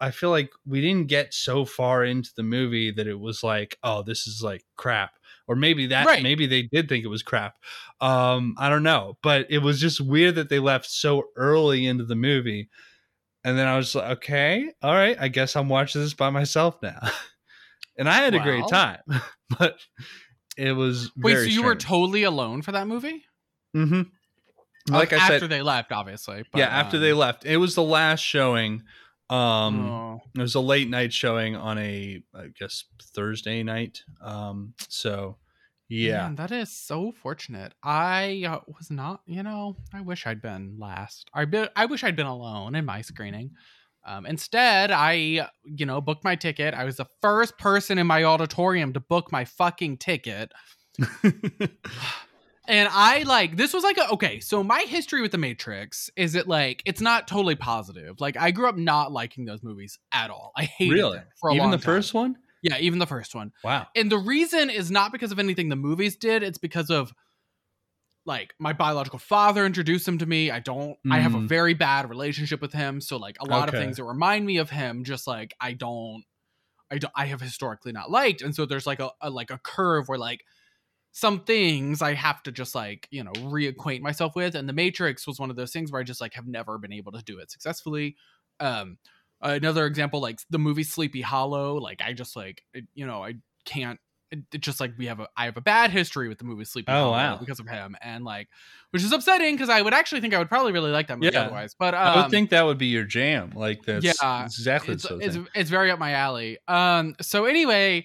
I 0.00 0.10
feel 0.10 0.30
like 0.30 0.50
we 0.66 0.80
didn't 0.80 1.08
get 1.08 1.32
so 1.32 1.64
far 1.64 2.04
into 2.04 2.30
the 2.36 2.42
movie 2.42 2.90
that 2.92 3.06
it 3.06 3.18
was 3.18 3.42
like, 3.42 3.78
oh, 3.82 4.02
this 4.02 4.26
is 4.26 4.42
like 4.42 4.64
crap. 4.76 5.12
Or 5.48 5.56
maybe 5.56 5.86
that, 5.86 6.06
Right. 6.06 6.22
maybe 6.22 6.46
they 6.46 6.62
did 6.62 6.88
think 6.88 7.04
it 7.04 7.08
was 7.08 7.22
crap. 7.22 7.56
Um, 8.00 8.54
I 8.58 8.68
don't 8.68 8.82
know. 8.84 9.18
But 9.22 9.46
it 9.50 9.58
was 9.58 9.80
just 9.80 10.00
weird 10.00 10.36
that 10.36 10.48
they 10.48 10.58
left 10.58 10.86
so 10.90 11.24
early 11.36 11.86
into 11.86 12.04
the 12.04 12.14
movie. 12.16 12.68
And 13.44 13.58
then 13.58 13.66
I 13.66 13.76
was 13.76 13.94
like, 13.94 14.18
okay, 14.18 14.72
all 14.82 14.94
right, 14.94 15.16
I 15.18 15.28
guess 15.28 15.56
I'm 15.56 15.68
watching 15.68 16.00
this 16.00 16.14
by 16.14 16.30
myself 16.30 16.76
now. 16.82 17.00
and 18.02 18.08
I 18.08 18.16
had 18.16 18.34
a 18.34 18.40
great 18.40 18.66
time, 18.66 18.98
but 19.58 19.78
it 20.56 20.72
was 20.72 21.12
Wait, 21.16 21.36
so 21.36 21.42
you 21.42 21.62
were 21.62 21.76
totally 21.76 22.24
alone 22.24 22.62
for 22.62 22.72
that 22.72 22.88
movie? 22.88 23.24
Mm-hmm. 23.76 24.02
Like 24.92 25.12
Uh, 25.12 25.16
I 25.16 25.18
after 25.18 25.26
said, 25.26 25.34
after 25.34 25.46
they 25.46 25.62
left, 25.62 25.92
obviously. 25.92 26.42
but, 26.50 26.58
yeah, 26.58 26.66
after 26.66 26.96
um, 26.96 27.02
they 27.04 27.12
left, 27.12 27.46
it 27.46 27.58
was 27.58 27.76
the 27.76 27.82
last 27.84 28.20
showing. 28.20 28.82
Um, 29.30 29.88
oh. 29.88 30.20
it 30.36 30.40
was 30.40 30.56
a 30.56 30.60
late 30.60 30.90
night 30.90 31.12
showing 31.12 31.54
on 31.54 31.78
a, 31.78 32.24
I 32.34 32.48
guess 32.58 32.84
Thursday 33.14 33.62
night. 33.62 34.02
Um, 34.20 34.74
so 34.88 35.36
yeah, 35.88 36.22
Man, 36.22 36.34
that 36.34 36.50
is 36.50 36.76
so 36.76 37.12
fortunate. 37.12 37.72
I 37.84 38.44
uh, 38.48 38.60
was 38.66 38.90
not, 38.90 39.20
you 39.26 39.44
know, 39.44 39.76
I 39.94 40.00
wish 40.00 40.26
I'd 40.26 40.42
been 40.42 40.76
last. 40.80 41.30
I 41.32 41.44
be, 41.44 41.66
I 41.76 41.86
wish 41.86 42.02
I'd 42.02 42.16
been 42.16 42.26
alone 42.26 42.74
in 42.74 42.84
my 42.84 43.02
screening. 43.02 43.52
Um, 44.04 44.26
instead, 44.26 44.90
I, 44.90 45.48
you 45.64 45.86
know, 45.86 46.00
booked 46.00 46.24
my 46.24 46.36
ticket. 46.36 46.74
I 46.74 46.84
was 46.84 46.96
the 46.96 47.06
first 47.20 47.58
person 47.58 47.98
in 47.98 48.06
my 48.06 48.24
auditorium 48.24 48.92
to 48.94 49.00
book 49.00 49.30
my 49.30 49.44
fucking 49.44 49.98
ticket. 49.98 50.52
And 52.68 52.88
I 52.92 53.24
like 53.24 53.56
this 53.56 53.74
was 53.74 53.82
like 53.82 53.98
a 53.98 54.08
okay, 54.10 54.38
so 54.38 54.62
my 54.62 54.82
history 54.82 55.20
with 55.20 55.32
the 55.32 55.38
Matrix 55.38 56.10
is 56.16 56.36
it 56.36 56.46
like 56.46 56.82
it's 56.86 57.00
not 57.00 57.26
totally 57.26 57.56
positive. 57.56 58.20
Like 58.20 58.36
I 58.36 58.52
grew 58.52 58.68
up 58.68 58.76
not 58.76 59.10
liking 59.10 59.44
those 59.44 59.64
movies 59.64 59.98
at 60.12 60.30
all. 60.30 60.52
I 60.56 60.64
hated 60.64 60.94
really, 60.94 61.18
them 61.18 61.26
for 61.40 61.50
a 61.50 61.54
even 61.54 61.70
the 61.70 61.76
time. 61.76 61.84
first 61.84 62.14
one. 62.14 62.36
Yeah, 62.62 62.78
even 62.78 63.00
the 63.00 63.06
first 63.06 63.34
one. 63.34 63.50
Wow. 63.64 63.88
And 63.96 64.12
the 64.12 64.18
reason 64.18 64.70
is 64.70 64.92
not 64.92 65.10
because 65.10 65.32
of 65.32 65.40
anything 65.40 65.68
the 65.68 65.76
movies 65.76 66.14
did, 66.14 66.44
it's 66.44 66.58
because 66.58 66.90
of 66.90 67.12
like 68.24 68.54
my 68.58 68.72
biological 68.72 69.18
father 69.18 69.66
introduced 69.66 70.06
him 70.06 70.18
to 70.18 70.26
me. 70.26 70.50
I 70.50 70.60
don't 70.60 70.98
I 71.10 71.20
have 71.20 71.34
a 71.34 71.40
Mm. 71.40 71.48
very 71.48 71.74
bad 71.74 72.08
relationship 72.08 72.60
with 72.60 72.72
him, 72.72 73.00
so 73.00 73.16
like 73.16 73.36
a 73.40 73.46
lot 73.46 73.68
Okay. 73.68 73.70
of 73.70 73.76
things 73.76 73.96
that 73.96 74.04
remind 74.04 74.46
me 74.46 74.58
of 74.58 74.70
him 74.70 75.04
just 75.04 75.26
like 75.26 75.54
I 75.60 75.72
don't 75.74 76.24
I 76.90 76.98
don't 76.98 77.12
I 77.16 77.26
have 77.26 77.40
historically 77.40 77.92
not 77.92 78.10
liked. 78.10 78.42
And 78.42 78.54
so 78.54 78.66
there's 78.66 78.86
like 78.86 79.00
a, 79.00 79.10
a 79.20 79.30
like 79.30 79.50
a 79.50 79.58
curve 79.58 80.08
where 80.08 80.18
like 80.18 80.44
some 81.12 81.44
things 81.44 82.00
I 82.02 82.14
have 82.14 82.42
to 82.44 82.52
just 82.52 82.74
like, 82.74 83.08
you 83.10 83.22
know, 83.22 83.34
reacquaint 83.34 84.00
myself 84.00 84.34
with. 84.34 84.54
And 84.54 84.68
the 84.68 84.72
Matrix 84.72 85.26
was 85.26 85.38
one 85.38 85.50
of 85.50 85.56
those 85.56 85.72
things 85.72 85.92
where 85.92 86.00
I 86.00 86.04
just 86.04 86.20
like 86.20 86.34
have 86.34 86.46
never 86.46 86.78
been 86.78 86.92
able 86.92 87.12
to 87.12 87.22
do 87.22 87.38
it 87.38 87.50
successfully. 87.50 88.16
Um 88.60 88.98
another 89.42 89.86
example, 89.86 90.20
like 90.20 90.40
the 90.50 90.58
movie 90.58 90.84
Sleepy 90.84 91.20
Hollow, 91.22 91.76
like 91.76 92.00
I 92.02 92.12
just 92.14 92.36
like 92.36 92.64
you 92.94 93.06
know, 93.06 93.24
I 93.24 93.34
can't 93.66 94.00
just 94.58 94.80
like 94.80 94.92
we 94.98 95.06
have 95.06 95.20
a 95.20 95.28
I 95.36 95.44
have 95.46 95.56
a 95.56 95.60
bad 95.60 95.90
history 95.90 96.28
with 96.28 96.38
the 96.38 96.44
movie 96.44 96.64
Sleepy 96.64 96.90
Oh, 96.90 97.10
wow. 97.10 97.36
because 97.36 97.60
of 97.60 97.68
him. 97.68 97.96
And 98.00 98.24
like 98.24 98.48
which 98.90 99.02
is 99.02 99.12
upsetting 99.12 99.54
because 99.54 99.68
I 99.68 99.82
would 99.82 99.94
actually 99.94 100.20
think 100.20 100.34
I 100.34 100.38
would 100.38 100.48
probably 100.48 100.72
really 100.72 100.90
like 100.90 101.08
that 101.08 101.18
movie 101.18 101.32
Yeah. 101.32 101.42
otherwise. 101.42 101.74
But 101.78 101.94
um, 101.94 102.00
I 102.00 102.22
would 102.22 102.30
think 102.30 102.50
that 102.50 102.62
would 102.64 102.78
be 102.78 102.86
your 102.86 103.04
jam. 103.04 103.52
Like 103.54 103.82
that's 103.84 104.04
yeah, 104.04 104.44
exactly 104.44 104.94
it's, 104.94 105.04
so. 105.04 105.18
it's, 105.18 105.38
it's 105.54 105.70
very 105.70 105.90
up 105.90 105.98
my 105.98 106.12
alley. 106.12 106.58
Um, 106.68 107.14
so 107.20 107.44
anyway, 107.46 108.04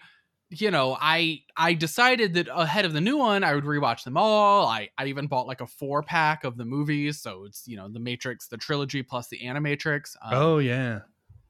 you 0.50 0.72
know, 0.72 0.98
I 1.00 1.42
I 1.58 1.74
decided 1.74 2.36
that 2.36 2.48
ahead 2.54 2.86
of 2.86 2.94
the 2.94 3.02
new 3.02 3.18
one, 3.18 3.44
I 3.44 3.54
would 3.54 3.66
rewatch 3.66 4.04
them 4.06 4.16
all. 4.16 4.66
I 4.66 4.90
I 4.98 5.08
even 5.08 5.28
bought 5.28 5.46
like 5.46 5.60
a 5.62 5.68
four 5.68 6.04
pack 6.04 6.46
of 6.46 6.56
the 6.56 6.64
movies, 6.66 7.20
so 7.22 7.44
it's 7.46 7.68
you 7.68 7.76
know 7.76 7.90
the 7.90 8.00
Matrix, 8.00 8.48
the 8.48 8.56
trilogy 8.58 9.04
plus 9.04 9.28
the 9.28 9.40
Animatrix. 9.40 10.16
Um, 10.22 10.34
oh 10.34 10.58
yeah. 10.60 11.00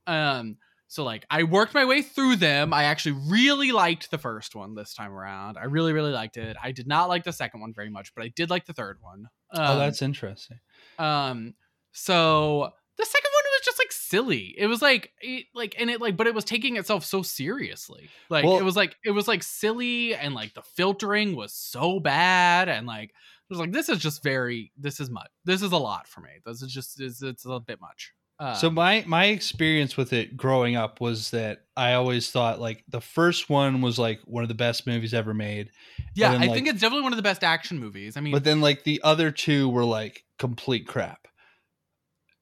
um. 0.07 0.57
So 0.87 1.03
like 1.03 1.25
I 1.29 1.43
worked 1.43 1.73
my 1.73 1.85
way 1.85 2.01
through 2.01 2.37
them. 2.37 2.73
I 2.73 2.83
actually 2.85 3.19
really 3.29 3.71
liked 3.71 4.09
the 4.09 4.17
first 4.17 4.55
one 4.55 4.73
this 4.75 4.93
time 4.93 5.11
around. 5.11 5.57
I 5.57 5.65
really 5.65 5.93
really 5.93 6.11
liked 6.13 6.37
it. 6.37 6.55
I 6.63 6.71
did 6.71 6.87
not 6.87 7.09
like 7.09 7.23
the 7.23 7.33
second 7.33 7.59
one 7.61 7.73
very 7.73 7.89
much, 7.89 8.13
but 8.15 8.23
I 8.23 8.29
did 8.35 8.49
like 8.49 8.65
the 8.65 8.73
third 8.73 8.97
one. 9.01 9.25
Um, 9.53 9.61
oh, 9.63 9.79
that's 9.79 10.01
interesting. 10.01 10.59
um. 10.99 11.53
So 11.91 12.69
the 12.97 13.05
second 13.05 13.29
one 13.33 13.43
was 13.45 13.61
just 13.65 13.79
like 13.79 13.91
silly. 13.91 14.55
It 14.57 14.67
was 14.67 14.81
like 14.81 15.11
it, 15.21 15.45
like 15.53 15.75
and 15.79 15.89
it 15.89 15.99
like 15.99 16.15
but 16.15 16.27
it 16.27 16.33
was 16.35 16.45
taking 16.45 16.77
itself 16.77 17.03
so 17.03 17.21
seriously. 17.21 18.09
Like 18.29 18.45
Well- 18.45 18.59
it 18.59 18.63
was 18.63 18.75
like 18.75 18.95
it 19.03 19.11
was 19.11 19.27
like 19.27 19.43
silly 19.43 20.15
and 20.15 20.33
like 20.33 20.53
the 20.53 20.61
filtering 20.61 21.35
was 21.35 21.53
so 21.53 21.99
bad 21.99 22.69
and 22.69 22.87
like 22.87 23.09
it 23.09 23.49
was 23.49 23.59
like 23.59 23.71
this 23.71 23.89
is 23.89 23.99
just 23.99 24.23
very 24.23 24.71
this 24.77 24.99
is 24.99 25.09
much. 25.09 25.29
This 25.45 25.61
is 25.61 25.71
a 25.71 25.77
lot 25.77 26.07
for 26.07 26.21
me. 26.21 26.29
This 26.45 26.61
is 26.61 26.71
just 26.71 26.99
it's, 27.01 27.21
it's 27.21 27.45
a 27.45 27.59
bit 27.59 27.79
much. 27.81 28.13
Uh, 28.39 28.53
so 28.53 28.69
my 28.69 29.03
my 29.07 29.25
experience 29.25 29.97
with 29.97 30.13
it 30.13 30.37
growing 30.37 30.75
up 30.75 31.01
was 31.01 31.31
that 31.31 31.63
I 31.75 31.93
always 31.93 32.29
thought 32.29 32.59
like 32.59 32.83
the 32.87 33.01
first 33.01 33.49
one 33.49 33.81
was 33.81 33.97
like 33.97 34.19
one 34.25 34.43
of 34.43 34.47
the 34.49 34.53
best 34.55 34.85
movies 34.85 35.13
ever 35.13 35.33
made, 35.33 35.71
yeah, 36.13 36.31
then, 36.31 36.43
I 36.43 36.45
like- 36.45 36.53
think 36.55 36.67
it's 36.67 36.81
definitely 36.81 37.03
one 37.03 37.13
of 37.13 37.17
the 37.17 37.23
best 37.23 37.43
action 37.43 37.79
movies. 37.79 38.15
I 38.15 38.21
mean, 38.21 38.31
but 38.33 38.43
then 38.43 38.61
like 38.61 38.83
the 38.83 39.01
other 39.03 39.31
two 39.31 39.69
were 39.69 39.85
like 39.85 40.23
complete 40.37 40.85
crap. 40.87 41.27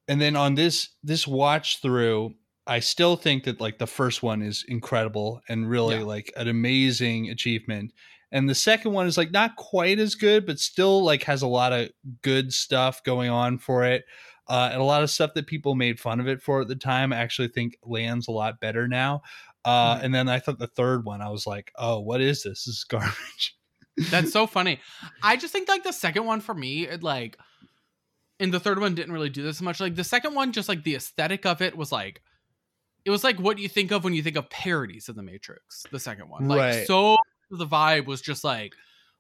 And 0.08 0.20
then 0.22 0.36
on 0.36 0.56
this 0.56 0.90
this 1.04 1.26
watch 1.28 1.82
through, 1.82 2.36
I 2.68 2.80
still 2.80 3.16
think 3.16 3.46
that 3.46 3.62
like 3.62 3.78
the 3.78 3.88
first 3.88 4.22
one 4.22 4.42
is 4.42 4.66
incredible 4.68 5.42
and 5.50 5.70
really 5.70 5.98
Yeah. 5.98 6.04
like 6.04 6.32
an 6.36 6.48
amazing 6.48 7.30
achievement. 7.30 7.94
And 8.32 8.50
the 8.50 8.56
second 8.56 8.92
one 8.92 9.08
is 9.08 9.18
like 9.18 9.32
not 9.32 9.56
quite 9.56 9.98
as 9.98 10.16
good, 10.16 10.46
but 10.46 10.60
still 10.60 11.04
like 11.04 11.24
has 11.24 11.42
a 11.42 11.48
lot 11.48 11.72
of 11.74 11.90
good 12.22 12.52
stuff 12.54 13.02
going 13.04 13.30
on 13.30 13.58
for 13.60 13.86
it. 13.86 14.04
Uh, 14.48 14.70
and 14.72 14.80
a 14.82 14.84
lot 14.86 15.02
of 15.04 15.10
stuff 15.10 15.34
that 15.34 15.48
people 15.48 15.74
made 15.76 16.00
fun 16.00 16.20
of 16.20 16.28
it 16.28 16.42
for 16.42 16.62
at 16.62 16.68
the 16.68 16.76
time, 16.76 17.12
I 17.12 17.18
actually 17.18 17.48
think 17.48 17.78
lands 17.84 18.28
a 18.28 18.32
lot 18.32 18.60
better 18.60 18.88
now. 18.88 19.22
Uh, 19.64 19.98
Mhm. 19.98 20.04
And 20.04 20.16
then 20.16 20.30
I 20.30 20.40
thought 20.40 20.60
the 20.60 20.68
third 20.68 21.04
one, 21.06 21.22
I 21.22 21.30
was 21.30 21.48
like, 21.48 21.72
oh, 21.76 22.00
what 22.00 22.22
is 22.22 22.44
this? 22.44 22.66
This 22.66 22.68
is 22.76 22.84
garbage. 22.90 23.56
That's 24.12 24.32
so 24.32 24.46
funny. 24.46 24.80
I 25.24 25.38
just 25.38 25.52
think 25.54 25.68
like 25.68 25.84
the 25.84 25.94
second 25.94 26.26
one 26.26 26.42
for 26.42 26.54
me, 26.54 26.86
it 26.88 27.02
like, 27.02 27.38
and 28.40 28.54
the 28.54 28.60
third 28.60 28.80
one 28.80 28.94
didn't 28.94 29.14
really 29.14 29.30
do 29.30 29.42
this 29.42 29.62
much. 29.62 29.80
Like 29.80 29.96
the 29.96 30.04
second 30.04 30.36
one, 30.36 30.52
just 30.52 30.68
like 30.70 30.84
the 30.84 30.96
aesthetic 30.96 31.46
of 31.46 31.62
it 31.62 31.76
was 31.78 31.92
like, 31.92 32.22
it 33.06 33.10
was 33.10 33.24
like 33.24 33.40
what 33.40 33.58
you 33.58 33.70
think 33.70 33.92
of 33.92 34.04
when 34.04 34.14
you 34.14 34.22
think 34.22 34.36
of 34.36 34.50
parodies 34.50 35.08
of 35.10 35.16
the 35.16 35.24
Matrix. 35.24 35.86
The 35.92 36.00
second 36.00 36.28
one, 36.30 36.48
like 36.48 36.60
Right. 36.60 36.88
so 36.88 37.18
the 37.50 37.66
vibe 37.66 38.06
was 38.06 38.22
just 38.22 38.44
like, 38.44 38.74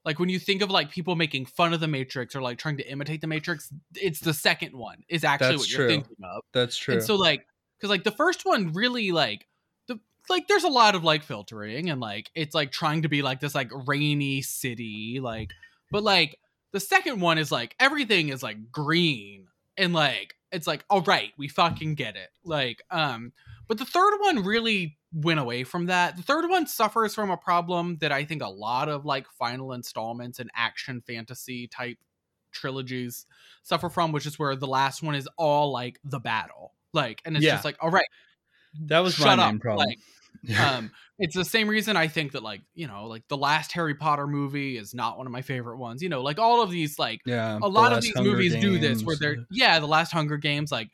like 0.05 0.19
when 0.19 0.29
you 0.29 0.39
think 0.39 0.61
of 0.61 0.69
like 0.69 0.91
people 0.91 1.15
making 1.15 1.47
fun 1.47 1.73
of 1.73 1.79
the 1.79 1.87
Matrix 1.87 2.35
or 2.35 2.41
like 2.41 2.59
trying 2.59 2.77
to 2.77 2.89
imitate 2.89 3.21
the 3.21 3.27
Matrix, 3.27 3.73
it's 3.95 4.19
the 4.19 4.33
second 4.33 4.77
one 4.77 5.03
is 5.09 5.23
actually 5.23 5.49
That's 5.49 5.61
what 5.61 5.69
true. 5.69 5.79
you're 5.79 5.89
thinking 5.89 6.15
of. 6.23 6.43
That's 6.53 6.77
true. 6.77 6.93
And 6.93 7.03
so 7.03 7.15
like 7.15 7.45
because 7.77 7.89
like 7.89 8.03
the 8.03 8.11
first 8.11 8.45
one 8.45 8.71
really 8.73 9.11
like 9.11 9.47
the 9.87 9.99
like 10.29 10.47
there's 10.47 10.63
a 10.63 10.69
lot 10.69 10.95
of 10.95 11.03
like 11.03 11.23
filtering 11.23 11.89
and 11.89 11.99
like 11.99 12.29
it's 12.35 12.55
like 12.55 12.71
trying 12.71 13.01
to 13.01 13.09
be 13.09 13.21
like 13.21 13.39
this 13.39 13.55
like 13.55 13.71
rainy 13.87 14.41
city 14.41 15.19
like 15.21 15.51
but 15.91 16.03
like 16.03 16.39
the 16.71 16.79
second 16.79 17.19
one 17.19 17.37
is 17.37 17.51
like 17.51 17.75
everything 17.79 18.29
is 18.29 18.43
like 18.43 18.71
green 18.71 19.47
and 19.77 19.93
like 19.93 20.35
it's 20.51 20.67
like 20.67 20.85
all 20.89 21.01
right 21.01 21.31
we 21.37 21.47
fucking 21.47 21.95
get 21.95 22.15
it 22.15 22.29
like 22.43 22.81
um 22.91 23.31
but 23.67 23.77
the 23.77 23.85
third 23.85 24.13
one 24.19 24.43
really 24.43 24.97
went 25.15 25.39
away 25.39 25.63
from 25.63 25.85
that 25.85 26.17
the 26.17 26.21
third 26.21 26.49
one 26.49 26.67
suffers 26.67 27.15
from 27.15 27.31
a 27.31 27.37
problem 27.37 27.97
that 28.01 28.11
i 28.11 28.25
think 28.25 28.41
a 28.41 28.47
lot 28.47 28.89
of 28.89 29.05
like 29.05 29.25
final 29.39 29.71
installments 29.71 30.39
and 30.39 30.49
action 30.53 31.01
fantasy 31.07 31.67
type 31.67 31.97
trilogies 32.51 33.25
suffer 33.63 33.89
from 33.89 34.11
which 34.11 34.25
is 34.25 34.37
where 34.37 34.57
the 34.57 34.67
last 34.67 35.01
one 35.01 35.15
is 35.15 35.27
all 35.37 35.71
like 35.71 35.99
the 36.03 36.19
battle 36.19 36.73
like 36.93 37.21
and 37.23 37.37
it's 37.37 37.45
Yeah. 37.45 37.53
just 37.53 37.63
like 37.63 37.77
all 37.79 37.89
right 37.89 38.07
that 38.87 38.99
was 38.99 39.15
shut 39.15 39.37
my 39.37 39.49
up 39.49 39.59
problem. 39.59 39.87
like 39.87 40.59
um 40.59 40.91
it's 41.17 41.35
the 41.35 41.45
same 41.45 41.69
reason 41.69 41.95
i 41.95 42.07
think 42.09 42.33
that 42.33 42.43
like 42.43 42.61
you 42.73 42.87
know 42.87 43.05
like 43.05 43.23
the 43.29 43.37
last 43.37 43.71
harry 43.71 43.95
potter 43.95 44.27
movie 44.27 44.77
is 44.77 44.93
not 44.93 45.17
one 45.17 45.25
of 45.25 45.31
my 45.31 45.41
favorite 45.41 45.77
ones 45.77 46.03
you 46.03 46.09
know 46.09 46.21
like 46.21 46.39
all 46.39 46.61
of 46.61 46.69
these 46.69 46.99
like 46.99 47.21
yeah, 47.25 47.57
a 47.61 47.67
lot 47.67 47.93
of 47.93 48.01
these 48.01 48.13
Hunger 48.15 48.31
movies 48.31 48.53
do 48.53 48.77
this 48.77 49.01
where 49.03 49.15
they're 49.19 49.37
yeah 49.49 49.79
the 49.79 49.87
last 49.87 50.11
hunger 50.11 50.37
games 50.37 50.71
like 50.73 50.89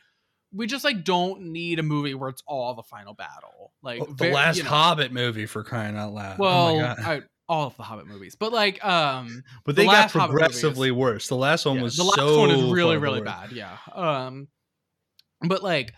we 0.53 0.67
just 0.67 0.83
like 0.83 1.03
don't 1.03 1.41
need 1.41 1.79
a 1.79 1.83
movie 1.83 2.13
where 2.13 2.29
it's 2.29 2.43
all 2.47 2.73
the 2.73 2.83
final 2.83 3.13
battle 3.13 3.71
like 3.81 4.01
Oh, 4.01 4.05
the 4.05 4.25
ver- 4.25 4.33
last 4.33 4.57
you 4.57 4.63
know, 4.63 4.69
Hobbit 4.69 5.11
movie 5.11 5.45
for 5.45 5.63
crying 5.63 5.97
out 5.97 6.13
loud. 6.13 6.35
oh 6.39 6.43
well 6.43 6.75
my 6.75 6.81
God. 6.81 6.99
I, 6.99 7.21
all 7.49 7.67
of 7.67 7.75
the 7.77 7.83
hobbit 7.83 8.07
movies 8.07 8.35
but 8.35 8.51
like 8.53 8.83
um 8.85 9.43
but 9.65 9.75
the 9.75 9.81
they 9.81 9.85
got 9.85 9.93
last 9.93 10.13
Hobbit 10.13 10.29
progressively 10.31 10.91
worse. 10.91 11.27
The 11.27 11.35
last 11.35 11.65
one 11.65 11.77
yeah, 11.77 11.83
was 11.83 11.97
the 11.97 12.03
last 12.03 12.15
so 12.15 12.39
one 12.39 12.51
is 12.51 12.71
really 12.71 12.97
really 12.97 13.19
worse. 13.19 13.29
bad 13.29 13.51
yeah 13.51 13.77
um 13.93 14.47
but 15.47 15.61
like 15.63 15.93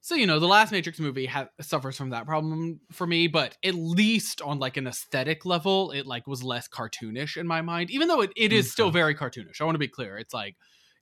so 0.00 0.14
you 0.14 0.26
know 0.26 0.38
the 0.38 0.46
last 0.48 0.72
matrix 0.72 0.98
movie 1.00 1.26
ha- 1.26 1.48
suffers 1.60 1.96
from 1.96 2.10
that 2.10 2.26
problem 2.26 2.80
for 2.92 3.06
me 3.06 3.26
but 3.28 3.56
at 3.64 3.74
least 3.74 4.40
on 4.40 4.58
like 4.58 4.76
an 4.76 4.86
aesthetic 4.86 5.44
level 5.44 5.90
it 5.90 6.06
like 6.06 6.26
was 6.26 6.42
less 6.42 6.68
cartoonish 6.68 7.36
in 7.36 7.46
my 7.46 7.60
mind 7.62 7.90
even 7.90 8.08
though 8.08 8.20
it, 8.22 8.30
it 8.36 8.52
is 8.52 8.70
still 8.72 8.90
very 8.90 9.14
cartoonish 9.14 9.60
i 9.60 9.64
want 9.64 9.74
to 9.74 9.80
be 9.80 9.88
clear 9.88 10.16
it's 10.16 10.34
like 10.34 10.54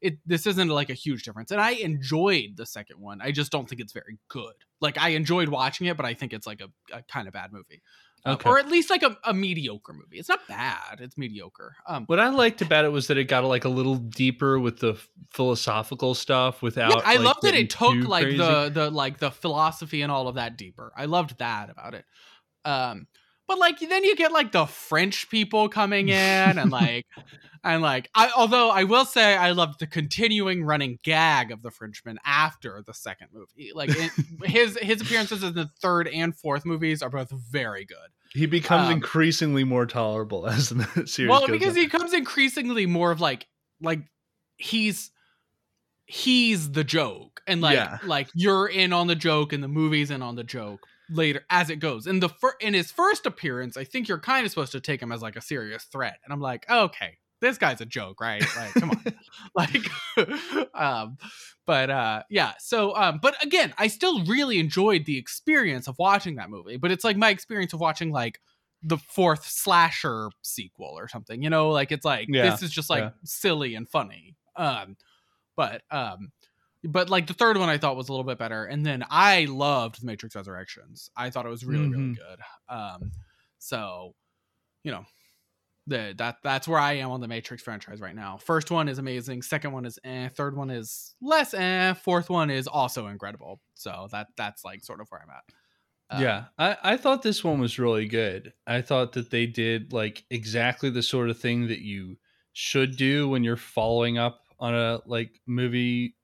it 0.05 0.19
this 0.27 0.47
isn't 0.47 0.69
like 0.69 0.90
a 0.90 0.95
huge 0.95 1.25
difference 1.25 1.51
and 1.51 1.61
i 1.61 1.71
enjoyed 1.73 2.57
the 2.57 2.67
second 2.67 3.01
one 3.01 3.21
i 3.21 3.33
just 3.33 3.51
don't 3.51 3.69
think 3.69 3.81
it's 3.81 3.93
very 3.93 4.19
good 4.29 4.55
like 4.81 4.99
i 4.99 5.09
enjoyed 5.11 5.49
watching 5.49 5.87
it 5.87 5.97
but 5.97 6.07
i 6.07 6.14
think 6.14 6.33
it's 6.33 6.47
like 6.47 6.61
a, 6.61 6.69
a 6.97 7.03
kind 7.03 7.27
of 7.27 7.35
bad 7.35 7.53
movie 7.53 7.83
Uh, 8.27 8.37
or 8.47 8.59
at 8.59 8.69
least 8.69 8.88
like 8.88 9.03
a, 9.03 9.17
a 9.25 9.35
mediocre 9.35 9.93
movie 9.93 10.19
it's 10.19 10.29
not 10.29 10.40
bad 10.49 10.99
it's 11.01 11.19
mediocre 11.19 11.75
um 11.87 12.05
What 12.07 12.19
I 12.19 12.29
liked 12.31 12.62
about 12.62 12.85
it 12.87 12.93
was 12.93 13.07
that 13.09 13.19
it 13.19 13.25
got 13.25 13.45
like 13.45 13.64
a 13.67 13.69
little 13.69 13.97
deeper 13.97 14.59
with 14.59 14.79
the 14.79 14.95
philosophical 15.31 16.14
stuff 16.14 16.62
without. 16.62 16.90
Yeah, 16.90 17.03
I 17.05 17.17
like, 17.17 17.25
love 17.25 17.37
that 17.43 17.55
it 17.55 17.69
took 17.69 17.97
like 18.09 18.25
crazy. 18.25 18.38
the 18.38 18.71
the 18.73 18.90
like 18.90 19.19
the 19.19 19.31
philosophy 19.31 20.01
and 20.03 20.11
all 20.11 20.27
of 20.29 20.37
that 20.37 20.57
deeper. 20.57 20.90
I 20.97 21.05
loved 21.05 21.38
that 21.38 21.69
about 21.69 21.95
it. 21.95 22.05
Um 22.64 23.07
but 23.46 23.59
like 23.59 23.78
then 23.80 24.04
you 24.04 24.16
get 24.16 24.33
like 24.33 24.52
the 24.52 24.66
French 24.66 25.28
people 25.30 25.68
coming 25.68 26.09
in 26.09 26.14
and 26.59 26.70
like 26.83 27.07
and 27.62 27.83
like 27.83 28.09
I 28.14 28.30
although 28.37 28.70
I 28.70 28.85
will 28.85 29.04
say 29.04 29.37
I 29.37 29.52
loved 29.52 29.80
the 29.80 29.87
continuing 29.87 30.64
running 30.64 30.98
gag 31.02 31.50
of 31.50 31.62
the 31.62 31.70
Frenchman 31.70 32.18
after 32.24 32.83
the 32.87 32.92
second 32.94 33.28
movie. 33.33 33.72
Like 33.74 33.90
it, 33.90 34.11
his 34.44 34.78
his 34.78 35.00
appearances 35.00 35.42
in 35.42 35.54
the 35.54 35.70
third 35.80 36.09
and 36.09 36.37
fourth 36.37 36.64
movies 36.66 37.02
are 37.02 37.11
both 37.11 37.30
very 37.30 37.85
good. 37.85 37.96
He 38.33 38.46
becomes 38.46 38.87
um, 38.88 38.92
increasingly 38.94 39.64
more 39.64 39.87
tolerable 39.87 40.46
as 40.48 40.68
the 40.70 41.07
series 41.07 41.30
well 41.30 41.46
because 41.46 41.70
on. 41.70 41.76
he 41.76 41.85
becomes 41.85 42.12
increasingly 42.12 42.87
more 42.87 43.11
of 43.11 43.20
like 43.20 43.46
like 43.80 44.00
he's 44.57 45.11
he's 46.07 46.72
the 46.72 46.85
joke 46.85 47.40
and 47.46 47.61
like 47.61 47.76
Yeah. 47.76 47.98
like 48.04 48.28
you're 48.35 48.66
in 48.68 48.92
on 48.92 49.07
the 49.07 49.14
joke 49.14 49.52
and 49.52 49.62
the 49.62 49.68
movie's 49.68 50.11
in 50.11 50.20
on 50.22 50.37
the 50.37 50.44
joke 50.44 50.87
later 51.11 51.45
as 51.51 51.71
it 51.71 51.77
goes. 51.77 52.07
In 52.07 52.21
the 52.21 52.29
fir- 52.29 52.57
in 52.61 52.75
his 52.75 52.90
first 52.90 53.27
appearance 53.27 53.77
i 53.77 53.85
think 53.85 54.09
you're 54.09 54.19
kind 54.19 54.45
of 54.45 54.51
supposed 54.51 54.73
to 54.73 54.81
take 54.81 55.01
him 55.03 55.12
as 55.12 55.23
like 55.23 55.37
a 55.37 55.40
serious 55.40 55.85
threat. 55.85 56.19
And 56.25 56.33
i'm 56.33 56.40
like 56.40 56.69
okay 56.71 57.19
this 57.40 57.59
guy's 57.59 57.81
a 57.81 57.87
joke 57.87 58.21
right? 58.21 58.45
Like 58.57 58.75
come 58.75 58.90
on. 58.90 59.05
Like 59.55 60.71
um 60.75 61.19
but 61.67 61.90
uh 61.90 62.23
yeah 62.31 62.53
so 62.59 62.95
um 62.97 63.19
but 63.23 63.43
again 63.45 63.75
i 63.79 63.87
still 63.88 64.25
really 64.25 64.59
enjoyed 64.59 65.05
the 65.05 65.19
experience 65.19 65.87
of 65.88 65.97
watching 65.99 66.37
that 66.37 66.51
movie 66.51 66.77
but 66.77 66.90
it's 66.90 67.05
like 67.05 67.17
my 67.17 67.31
experience 67.31 67.73
of 67.73 67.81
watching 67.81 68.11
like 68.11 68.40
the 68.83 68.99
fourth 68.99 69.47
slasher 69.47 70.29
sequel 70.43 70.95
or 70.97 71.09
something 71.09 71.43
you 71.43 71.51
know? 71.51 71.71
Like 71.71 71.90
it's 71.90 72.05
like 72.05 72.29
Yeah, 72.29 72.51
this 72.51 72.62
is 72.62 72.71
just 72.71 72.90
like 72.90 73.05
yeah. 73.05 73.11
silly 73.25 73.75
and 73.75 73.88
funny. 73.88 74.37
Um 74.57 74.97
but 75.57 75.83
um 75.90 76.33
but 76.85 77.11
like 77.11 77.27
the 77.27 77.35
third 77.35 77.57
one 77.57 77.68
i 77.68 77.79
thought 77.79 77.97
was 77.97 78.09
a 78.09 78.12
little 78.12 78.25
bit 78.25 78.38
better 78.38 78.64
and 78.64 78.85
then 78.85 79.05
i 79.11 79.44
loved 79.47 80.01
the 80.03 80.07
matrix 80.07 80.35
resurrections 80.37 81.11
i 81.16 81.31
thought 81.31 81.47
it 81.47 81.51
was 81.51 81.64
really 81.64 81.88
really 81.88 82.03
Mhm. 82.12 82.16
good 82.16 82.40
um 82.68 83.11
so 83.59 84.14
you 84.85 84.92
know 84.92 85.05
the, 85.87 86.14
that 86.16 86.37
that's 86.42 86.66
where 86.66 86.79
I 86.81 86.94
am 86.94 87.11
on 87.11 87.20
the 87.20 87.29
Matrix 87.29 87.62
franchise 87.62 88.01
right 88.01 88.14
now. 88.14 88.38
First 88.38 88.70
one 88.70 88.88
is 88.88 88.97
amazing. 88.99 89.42
Second 89.42 89.73
one 89.73 89.85
is 89.85 89.99
eh. 90.03 90.31
Third 90.31 90.57
one 90.57 90.70
is 90.70 91.14
less 91.20 91.53
eh. 91.53 91.92
Fourth 91.92 92.31
one 92.31 92.49
is 92.49 92.66
also 92.66 93.09
incredible. 93.09 93.61
So 93.75 94.09
that 94.11 94.29
that's 94.38 94.64
like 94.64 94.83
sort 94.83 95.03
of 95.03 95.09
where 95.11 95.20
I'm 95.20 95.29
at. 95.29 95.44
Uh, 96.16 96.23
yeah, 96.23 96.44
I, 96.57 96.94
I 96.94 96.97
thought 96.97 97.20
this 97.23 97.44
one 97.44 97.61
was 97.61 97.79
really 97.79 98.07
good. 98.09 98.55
I 98.66 98.81
thought 98.81 99.12
that 99.12 99.29
they 99.31 99.44
did 99.47 99.92
like 99.92 100.25
exactly 100.31 100.88
the 100.88 101.03
sort 101.03 101.29
of 101.29 101.38
thing 101.38 101.66
that 101.68 101.81
you 101.81 102.16
should 102.55 102.97
do 102.97 103.29
when 103.29 103.44
you're 103.44 103.59
following 103.59 104.16
up 104.16 104.40
on 104.59 104.75
a 104.75 105.01
like 105.05 105.38
movie 105.47 106.16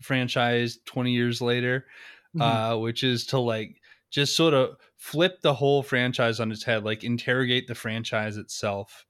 franchise 0.00 0.78
20 0.84 1.12
years 1.12 1.40
later, 1.40 1.86
mhm. 2.34 2.62
uh, 2.74 2.78
which 2.78 3.02
is 3.04 3.26
to 3.26 3.38
like 3.38 3.80
just 4.10 4.36
sort 4.36 4.54
of 4.54 4.76
flip 4.96 5.40
the 5.42 5.54
whole 5.54 5.82
franchise 5.82 6.40
on 6.40 6.50
its 6.52 6.64
head, 6.64 6.84
like 6.84 7.04
interrogate 7.04 7.66
the 7.68 7.74
franchise 7.74 8.36
itself 8.36 9.06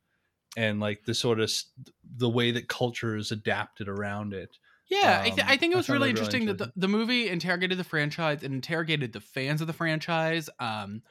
and 0.56 0.80
like 0.80 1.04
the 1.04 1.14
sort 1.14 1.40
of 1.40 1.44
s- 1.44 1.66
the 2.04 2.28
way 2.28 2.50
that 2.50 2.68
culture 2.68 3.16
is 3.16 3.32
adapted 3.32 3.88
around 3.88 4.34
it. 4.34 4.58
Yeah, 4.86 5.20
I, 5.22 5.30
th- 5.30 5.46
Um, 5.46 5.46
I 5.46 5.56
think 5.58 5.72
it 5.74 5.76
was 5.76 5.90
really 5.90 6.08
really 6.08 6.08
interesting 6.08 6.46
that 6.46 6.56
the, 6.58 6.72
the 6.74 6.88
movie 6.88 7.28
interrogated 7.28 7.78
the 7.78 7.84
franchise 7.84 8.42
and 8.42 8.54
interrogated 8.54 9.12
the 9.12 9.20
fans 9.20 9.60
of 9.60 9.66
the 9.66 9.74
franchise. 9.74 10.48
Um, 10.58 11.02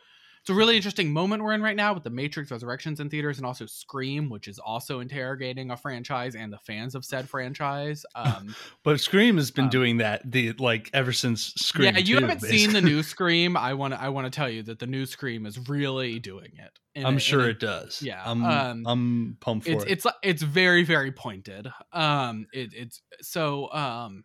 it's 0.47 0.53
a 0.53 0.55
really 0.55 0.77
interesting 0.77 1.11
moment 1.11 1.43
we're 1.43 1.51
in 1.51 1.61
right 1.61 1.75
now 1.75 1.93
with 1.93 2.05
the 2.05 2.09
Matrix 2.09 2.51
Resurrections 2.51 3.01
in 3.01 3.09
theaters 3.09 3.35
and 3.35 3.45
also 3.45 3.65
Scream, 3.65 4.29
which 4.29 4.47
is 4.47 4.59
also 4.59 5.01
interrogating 5.01 5.71
a 5.71 5.75
franchise 5.75 6.35
and 6.35 6.53
the 6.53 6.57
fans 6.59 6.95
of 6.95 7.03
said 7.03 7.27
franchise. 7.27 8.05
Um, 8.15 8.55
But 8.81 9.01
Scream 9.01 9.35
has 9.35 9.51
been 9.51 9.65
Um, 9.65 9.69
doing 9.71 9.97
that 9.97 10.21
the 10.23 10.53
like 10.53 10.89
ever 10.93 11.11
since 11.11 11.53
Scream. 11.57 11.93
yeah, 11.93 11.99
you 11.99 12.19
2, 12.19 12.25
haven't 12.25 12.43
seen 12.43 12.71
the 12.71 12.79
new 12.79 13.03
Scream. 13.13 13.57
I 13.57 13.73
want 13.73 13.93
to 13.93 14.01
I 14.01 14.07
want 14.07 14.25
to 14.25 14.31
tell 14.33 14.49
you 14.49 14.63
that 14.63 14.79
the 14.79 14.87
new 14.87 15.05
Scream 15.05 15.45
is 15.45 15.67
really 15.67 16.17
doing 16.19 16.51
it. 16.55 17.05
I'm 17.05 17.17
sure 17.17 17.49
it 17.49 17.59
does. 17.59 18.01
yeah, 18.01 18.23
I'm 18.25 18.45
um, 18.45 18.83
I'm 18.87 19.37
pumped 19.41 19.65
for 19.65 19.73
it's 19.73 19.83
it. 19.83 19.91
it's 19.91 20.07
it's 20.23 20.41
very 20.43 20.85
very 20.85 21.11
pointed 21.11 21.67
um 21.91 22.47
it, 22.53 22.69
it's 22.73 23.01
so 23.21 23.69
um 23.73 24.23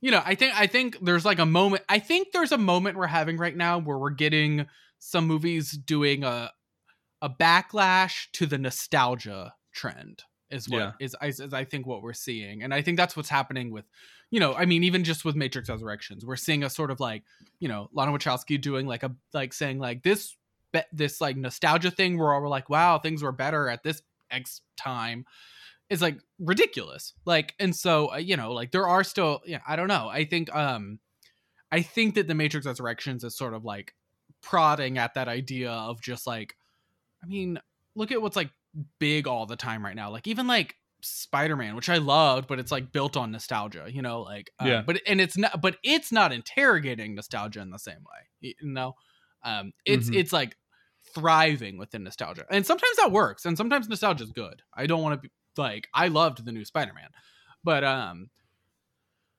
you 0.00 0.12
know 0.12 0.22
i 0.24 0.36
think 0.36 0.58
i 0.58 0.68
think 0.68 0.98
there's 1.02 1.24
like 1.24 1.38
a 1.38 1.46
moment 1.46 1.82
i 1.88 1.98
think 1.98 2.28
there's 2.32 2.52
a 2.52 2.58
moment 2.58 2.96
we're 2.96 3.06
having 3.08 3.36
right 3.36 3.56
now 3.56 3.78
where 3.78 3.98
we're 3.98 4.10
getting 4.10 4.66
some 4.98 5.26
movies 5.26 5.72
doing 5.72 6.24
a 6.24 6.50
a 7.22 7.30
backlash 7.30 8.26
to 8.32 8.46
the 8.46 8.58
nostalgia 8.58 9.54
trend 9.72 10.22
is 10.50 10.68
what 10.68 10.78
Yeah. 10.78 10.92
is, 11.00 11.16
is 11.22 11.40
is 11.40 11.52
i 11.54 11.64
think 11.64 11.86
what 11.86 12.02
we're 12.02 12.12
seeing. 12.12 12.62
And 12.62 12.72
i 12.74 12.82
think 12.82 12.96
that's 12.96 13.16
what's 13.16 13.28
happening 13.28 13.70
with 13.72 13.84
you 14.30 14.40
know 14.40 14.54
i 14.54 14.64
mean 14.64 14.84
even 14.84 15.02
just 15.04 15.24
with 15.24 15.34
matrix 15.36 15.68
resurrections 15.68 16.24
we're 16.24 16.36
seeing 16.36 16.62
a 16.62 16.70
sort 16.70 16.90
of 16.90 17.00
like 17.00 17.22
you 17.58 17.68
know 17.68 17.88
lana 17.92 18.12
wachowski 18.12 18.60
doing 18.60 18.86
like 18.86 19.02
a 19.02 19.12
like 19.32 19.52
saying 19.52 19.78
like 19.78 20.02
this 20.02 20.36
this 20.92 21.20
like 21.20 21.36
nostalgia 21.36 21.90
thing 21.90 22.18
where 22.18 22.32
all 22.34 22.42
we're 22.42 22.48
like 22.48 22.68
wow 22.68 22.98
things 22.98 23.22
were 23.22 23.32
better 23.32 23.68
at 23.68 23.82
this 23.82 24.02
x 24.30 24.60
time 24.76 25.24
is 25.88 26.02
like 26.02 26.18
ridiculous. 26.40 27.14
Like 27.24 27.54
and 27.60 27.74
so 27.74 28.12
uh, 28.12 28.16
you 28.16 28.36
know 28.36 28.52
like 28.52 28.72
there 28.72 28.88
are 28.88 29.04
still 29.04 29.40
yeah 29.46 29.60
i 29.66 29.76
don't 29.76 29.88
know. 29.88 30.08
I 30.08 30.24
think 30.24 30.54
um 30.54 30.98
i 31.70 31.80
think 31.82 32.16
that 32.16 32.26
the 32.28 32.34
matrix 32.34 32.66
resurrections 32.66 33.22
is 33.24 33.36
sort 33.36 33.54
of 33.54 33.64
like 33.64 33.94
prodding 34.46 34.96
at 34.96 35.14
that 35.14 35.26
idea 35.26 35.70
of 35.72 36.00
just 36.00 36.24
like 36.26 36.54
i 37.22 37.26
mean 37.26 37.58
look 37.96 38.12
at 38.12 38.22
what's 38.22 38.36
like 38.36 38.50
big 39.00 39.26
all 39.26 39.44
the 39.44 39.56
time 39.56 39.84
right 39.84 39.96
now 39.96 40.08
like 40.10 40.26
even 40.28 40.46
like 40.46 40.74
spider-man 41.02 41.74
which 41.74 41.88
i 41.88 41.96
loved 41.98 42.46
but 42.46 42.58
it's 42.60 42.70
like 42.70 42.92
built 42.92 43.16
on 43.16 43.32
nostalgia 43.32 43.86
you 43.88 44.02
know 44.02 44.22
like 44.22 44.50
uh, 44.60 44.66
Yeah. 44.66 44.82
but 44.86 45.00
and 45.06 45.20
it's 45.20 45.36
not 45.36 45.60
but 45.60 45.76
it's 45.82 46.12
not 46.12 46.32
interrogating 46.32 47.14
nostalgia 47.16 47.60
in 47.60 47.70
the 47.70 47.78
same 47.78 47.98
way 47.98 48.28
you 48.40 48.54
know 48.72 48.94
um 49.42 49.72
it's 49.84 50.08
Mhm. 50.10 50.16
it's 50.16 50.32
like 50.32 50.56
thriving 51.14 51.76
within 51.78 52.04
nostalgia 52.04 52.44
and 52.50 52.64
sometimes 52.66 52.96
that 52.98 53.10
works 53.12 53.44
and 53.44 53.56
sometimes 53.56 53.88
nostalgia 53.88 54.24
is 54.24 54.32
good 54.32 54.62
i 54.74 54.86
don't 54.86 55.02
want 55.02 55.14
to 55.20 55.28
be 55.28 55.32
like 55.56 55.88
i 55.92 56.08
loved 56.08 56.44
the 56.44 56.52
new 56.52 56.64
spider-man 56.64 57.08
but 57.64 57.82
um 57.84 58.28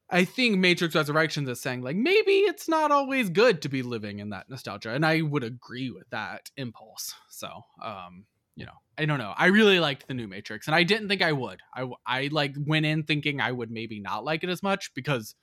i 0.10 0.24
think 0.24 0.58
matrix 0.58 0.96
resurrections 0.96 1.50
is 1.50 1.60
saying 1.60 1.82
like 1.82 1.96
maybe 1.96 2.32
it's 2.32 2.68
not 2.68 2.92
always 2.92 3.30
good 3.30 3.62
to 3.62 3.70
be 3.70 3.82
living 3.82 4.20
in 4.20 4.30
that 4.30 4.50
nostalgia 4.50 4.92
and 4.92 5.06
i 5.06 5.22
would 5.22 5.44
agree 5.44 5.90
with 5.90 6.10
that 6.10 6.50
impulse. 6.58 7.14
So 7.30 7.50
um 7.84 8.26
you 8.56 8.66
know 8.66 8.74
i 8.98 9.06
don't 9.06 9.20
know. 9.20 9.34
I 9.38 9.48
really 9.48 9.80
liked 9.80 10.08
the 10.08 10.14
new 10.14 10.28
matrix 10.28 10.68
and 10.68 10.76
i 10.76 10.84
didn't 10.84 11.10
think 11.10 11.22
i 11.22 11.32
would. 11.32 11.60
I 11.76 11.88
i 12.06 12.30
like 12.32 12.56
went 12.66 12.86
in 12.86 13.04
thinking 13.04 13.42
i 13.42 13.52
would 13.52 13.72
maybe 13.72 14.00
not 14.00 14.24
like 14.24 14.44
it 14.44 14.50
as 14.50 14.64
much 14.64 14.94
because 14.94 15.36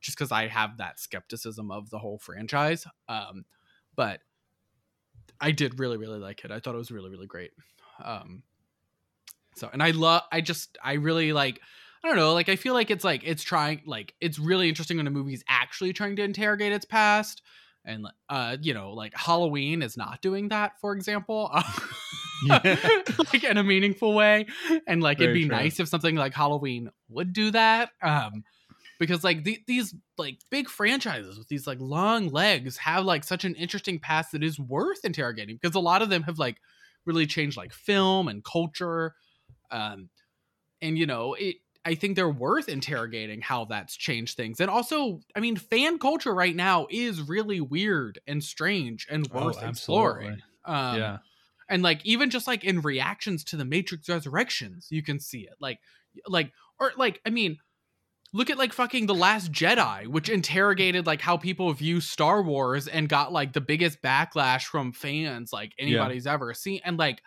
just 0.00 0.16
because 0.16 0.32
i 0.32 0.46
have 0.46 0.78
that 0.78 0.98
skepticism 0.98 1.70
of 1.70 1.90
the 1.90 1.98
whole 1.98 2.18
franchise 2.18 2.86
um 3.08 3.44
but 3.96 4.20
i 5.40 5.50
did 5.50 5.78
really 5.78 5.96
really 5.96 6.18
like 6.18 6.44
it. 6.44 6.50
I 6.50 6.58
thought 6.60 6.74
it 6.74 6.78
was 6.78 6.90
really 6.90 7.10
really 7.10 7.26
great. 7.26 7.52
Um 8.02 8.42
so 9.56 9.68
and 9.72 9.82
i 9.82 9.90
love 9.90 10.22
i 10.30 10.40
just 10.40 10.78
i 10.82 10.94
really 10.94 11.32
like 11.32 11.60
i 12.04 12.08
don't 12.08 12.16
know 12.16 12.32
like 12.32 12.48
i 12.48 12.56
feel 12.56 12.74
like 12.74 12.90
it's 12.90 13.04
like 13.04 13.22
it's 13.24 13.42
trying 13.42 13.80
like 13.86 14.14
it's 14.20 14.38
really 14.38 14.68
interesting 14.68 14.96
when 14.96 15.06
a 15.06 15.10
movie's 15.10 15.44
actually 15.48 15.92
trying 15.92 16.16
to 16.16 16.22
interrogate 16.22 16.72
its 16.72 16.84
past 16.84 17.42
and 17.84 18.06
uh 18.28 18.56
you 18.60 18.74
know 18.74 18.92
like 18.92 19.12
halloween 19.16 19.82
is 19.82 19.96
not 19.96 20.20
doing 20.20 20.48
that 20.48 20.78
for 20.80 20.92
example 20.92 21.50
Yeah. 22.46 22.60
like 23.32 23.44
in 23.44 23.58
a 23.58 23.62
meaningful 23.62 24.14
way 24.14 24.46
and 24.86 25.02
like 25.02 25.20
it'd 25.20 25.34
be 25.34 25.46
true. 25.46 25.56
nice 25.56 25.78
if 25.80 25.88
something 25.88 26.14
like 26.16 26.34
halloween 26.34 26.90
would 27.08 27.32
do 27.32 27.50
that 27.50 27.90
um 28.02 28.44
because 28.98 29.24
like 29.24 29.44
the, 29.44 29.58
these 29.66 29.94
like 30.18 30.38
big 30.50 30.68
franchises 30.68 31.38
with 31.38 31.48
these 31.48 31.66
like 31.66 31.78
long 31.80 32.28
legs 32.28 32.76
have 32.76 33.04
like 33.04 33.24
such 33.24 33.44
an 33.44 33.54
interesting 33.54 33.98
past 33.98 34.32
that 34.32 34.42
is 34.42 34.58
worth 34.60 35.04
interrogating 35.04 35.58
because 35.60 35.74
a 35.74 35.80
lot 35.80 36.02
of 36.02 36.10
them 36.10 36.22
have 36.22 36.38
like 36.38 36.58
really 37.06 37.26
changed 37.26 37.56
like 37.56 37.72
film 37.72 38.28
and 38.28 38.44
culture 38.44 39.14
um 39.70 40.08
and 40.82 40.98
you 40.98 41.06
know 41.06 41.34
it 41.34 41.56
i 41.84 41.94
think 41.94 42.14
they're 42.16 42.28
worth 42.28 42.68
interrogating 42.68 43.40
how 43.40 43.64
that's 43.64 43.96
changed 43.96 44.36
things. 44.36 44.60
And 44.60 44.70
also 44.70 45.20
i 45.34 45.40
mean 45.40 45.56
fan 45.56 45.98
culture 45.98 46.34
right 46.34 46.54
now 46.54 46.86
is 46.90 47.22
really 47.22 47.60
weird 47.60 48.18
and 48.26 48.42
strange 48.44 49.06
and 49.10 49.26
Oh, 49.32 49.46
worth 49.46 49.62
absolutely. 49.62 49.68
exploring. 49.68 50.42
Um 50.64 50.98
yeah. 50.98 51.18
and 51.68 51.82
like 51.82 52.04
even 52.04 52.30
just 52.30 52.46
like 52.46 52.64
in 52.64 52.80
reactions 52.80 53.44
to 53.44 53.56
the 53.56 53.64
matrix 53.64 54.08
resurrections 54.08 54.88
you 54.90 55.02
can 55.02 55.18
see 55.20 55.40
it. 55.40 55.54
Like 55.60 55.78
like 56.26 56.52
or 56.78 56.92
like 56.96 57.20
i 57.24 57.30
mean 57.30 57.56
look 58.32 58.50
at 58.50 58.58
like 58.58 58.72
fucking 58.72 59.06
the 59.06 59.14
last 59.14 59.50
jedi 59.50 60.06
which 60.06 60.28
interrogated 60.28 61.06
like 61.06 61.20
how 61.20 61.36
people 61.36 61.72
view 61.72 62.00
star 62.00 62.42
wars 62.42 62.86
and 62.88 63.08
got 63.08 63.32
like 63.32 63.52
the 63.52 63.60
biggest 63.60 64.02
backlash 64.02 64.62
from 64.64 64.92
fans 64.92 65.52
like 65.52 65.72
anybody's 65.78 66.26
ever 66.26 66.52
seen. 66.54 66.80
And 66.84 66.96
like 66.98 67.22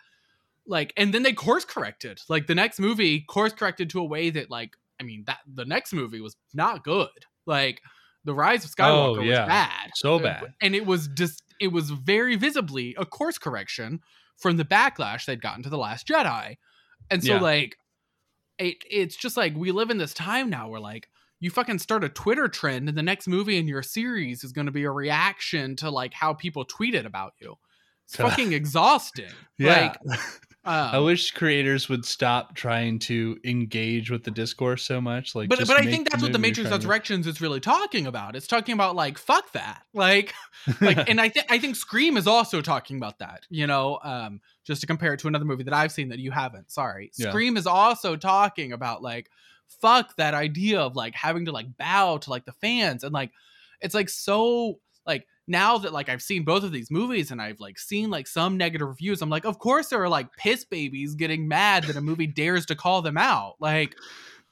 like 0.66 0.92
and 0.96 1.12
then 1.12 1.22
they 1.22 1.32
course 1.32 1.64
corrected 1.64 2.20
like 2.28 2.46
the 2.46 2.54
next 2.54 2.78
movie 2.78 3.20
course 3.20 3.52
corrected 3.52 3.90
to 3.90 4.00
a 4.00 4.04
way 4.04 4.30
that 4.30 4.50
like 4.50 4.76
i 5.00 5.02
mean 5.04 5.22
that 5.26 5.38
the 5.46 5.64
next 5.64 5.92
movie 5.92 6.20
was 6.20 6.36
not 6.54 6.82
good 6.84 7.08
like 7.46 7.80
the 8.24 8.34
rise 8.34 8.64
of 8.64 8.70
oh, 8.78 8.82
skywalker 8.82 9.18
Oh, 9.18 9.20
yeah. 9.22 9.40
was 9.40 9.48
bad 9.48 9.90
So 9.94 10.18
bad. 10.18 10.54
and 10.62 10.74
it 10.74 10.86
was 10.86 11.08
just 11.08 11.42
it 11.60 11.68
was 11.68 11.90
very 11.90 12.36
visibly 12.36 12.94
a 12.98 13.04
course 13.04 13.36
correction 13.38 14.00
from 14.38 14.56
the 14.56 14.64
backlash 14.64 15.26
they'd 15.26 15.42
gotten 15.42 15.62
to 15.64 15.68
the 15.70 15.78
last 15.78 16.08
jedi 16.08 16.56
and 17.10 17.22
so 17.22 17.34
Yeah. 17.34 17.40
like 17.40 17.76
it 18.58 18.76
it's 18.90 19.16
just 19.16 19.36
like 19.36 19.54
we 19.56 19.70
live 19.72 19.90
in 19.90 19.98
this 19.98 20.14
time 20.14 20.48
now 20.48 20.68
where 20.68 20.80
like 20.80 21.08
you 21.40 21.50
fucking 21.50 21.78
start 21.78 22.04
a 22.04 22.08
twitter 22.08 22.48
trend 22.48 22.88
and 22.88 22.96
the 22.96 23.02
next 23.02 23.26
movie 23.28 23.58
in 23.58 23.68
your 23.68 23.82
series 23.82 24.42
is 24.44 24.52
going 24.52 24.66
to 24.66 24.72
be 24.72 24.84
a 24.84 24.90
reaction 24.90 25.76
to 25.76 25.90
like 25.90 26.14
how 26.14 26.32
people 26.32 26.64
tweeted 26.64 27.04
about 27.04 27.34
you 27.40 27.54
it's 28.06 28.16
fucking 28.28 28.52
exhausting 28.54 29.26
Yeah. 29.58 29.92
like 30.08 30.18
um, 30.66 30.90
I 30.94 30.98
wish 30.98 31.32
creators 31.32 31.88
would 31.88 32.04
stop 32.04 32.54
trying 32.54 32.98
to 33.00 33.38
engage 33.44 34.10
with 34.10 34.24
the 34.24 34.30
discourse 34.30 34.82
so 34.82 35.00
much. 35.00 35.34
Like, 35.34 35.48
but 35.48 35.58
just 35.58 35.70
but 35.70 35.78
I 35.78 35.84
think 35.84 36.10
that's 36.10 36.22
what 36.22 36.32
the 36.32 36.38
Matrix 36.38 36.68
trying 36.68 36.80
to- 36.80 36.86
Resurrections 36.86 37.26
is 37.26 37.40
really 37.40 37.60
talking 37.60 38.06
about. 38.06 38.34
It's 38.34 38.46
talking 38.46 38.72
about 38.72 38.96
like 38.96 39.18
fuck 39.18 39.52
that, 39.52 39.82
like 39.92 40.32
like, 40.80 41.08
and 41.10 41.20
I 41.20 41.28
think 41.28 41.46
I 41.50 41.58
think 41.58 41.76
Scream 41.76 42.16
is 42.16 42.26
also 42.26 42.62
talking 42.62 42.96
about 42.96 43.18
that. 43.18 43.46
You 43.50 43.66
know, 43.66 43.98
um, 44.02 44.40
just 44.64 44.80
to 44.80 44.86
compare 44.86 45.12
it 45.12 45.20
to 45.20 45.28
another 45.28 45.44
movie 45.44 45.64
that 45.64 45.74
I've 45.74 45.92
seen 45.92 46.08
that 46.08 46.18
you 46.18 46.30
haven't. 46.30 46.70
Sorry, 46.70 47.10
Yeah. 47.18 47.30
Scream 47.30 47.56
is 47.56 47.66
also 47.66 48.16
talking 48.16 48.72
about 48.72 49.02
like 49.02 49.30
fuck 49.80 50.16
that 50.16 50.34
idea 50.34 50.80
of 50.80 50.94
like 50.96 51.14
having 51.14 51.46
to 51.46 51.52
like 51.52 51.76
bow 51.76 52.18
to 52.18 52.30
like 52.30 52.44
the 52.44 52.52
fans 52.52 53.02
and 53.02 53.12
like 53.12 53.32
it's 53.80 53.94
like 53.94 54.08
so 54.08 54.78
like 55.06 55.26
now 55.46 55.78
that 55.78 55.92
like 55.92 56.08
I've 56.08 56.22
seen 56.22 56.44
both 56.44 56.64
of 56.64 56.72
these 56.72 56.90
movies 56.90 57.30
and 57.30 57.40
I've 57.40 57.60
like 57.60 57.78
seen 57.78 58.10
like 58.10 58.26
some 58.26 58.56
negative 58.56 58.88
reviews, 58.88 59.20
I'm 59.22 59.30
like, 59.30 59.44
of 59.44 59.58
course 59.58 59.88
there 59.88 60.02
are 60.02 60.08
like 60.08 60.28
piss 60.36 60.64
babies 60.64 61.14
getting 61.14 61.48
mad 61.48 61.84
that 61.84 61.96
a 61.96 62.00
movie 62.00 62.26
dares 62.26 62.66
to 62.66 62.74
call 62.74 63.02
them 63.02 63.16
out. 63.18 63.54
Like, 63.60 63.94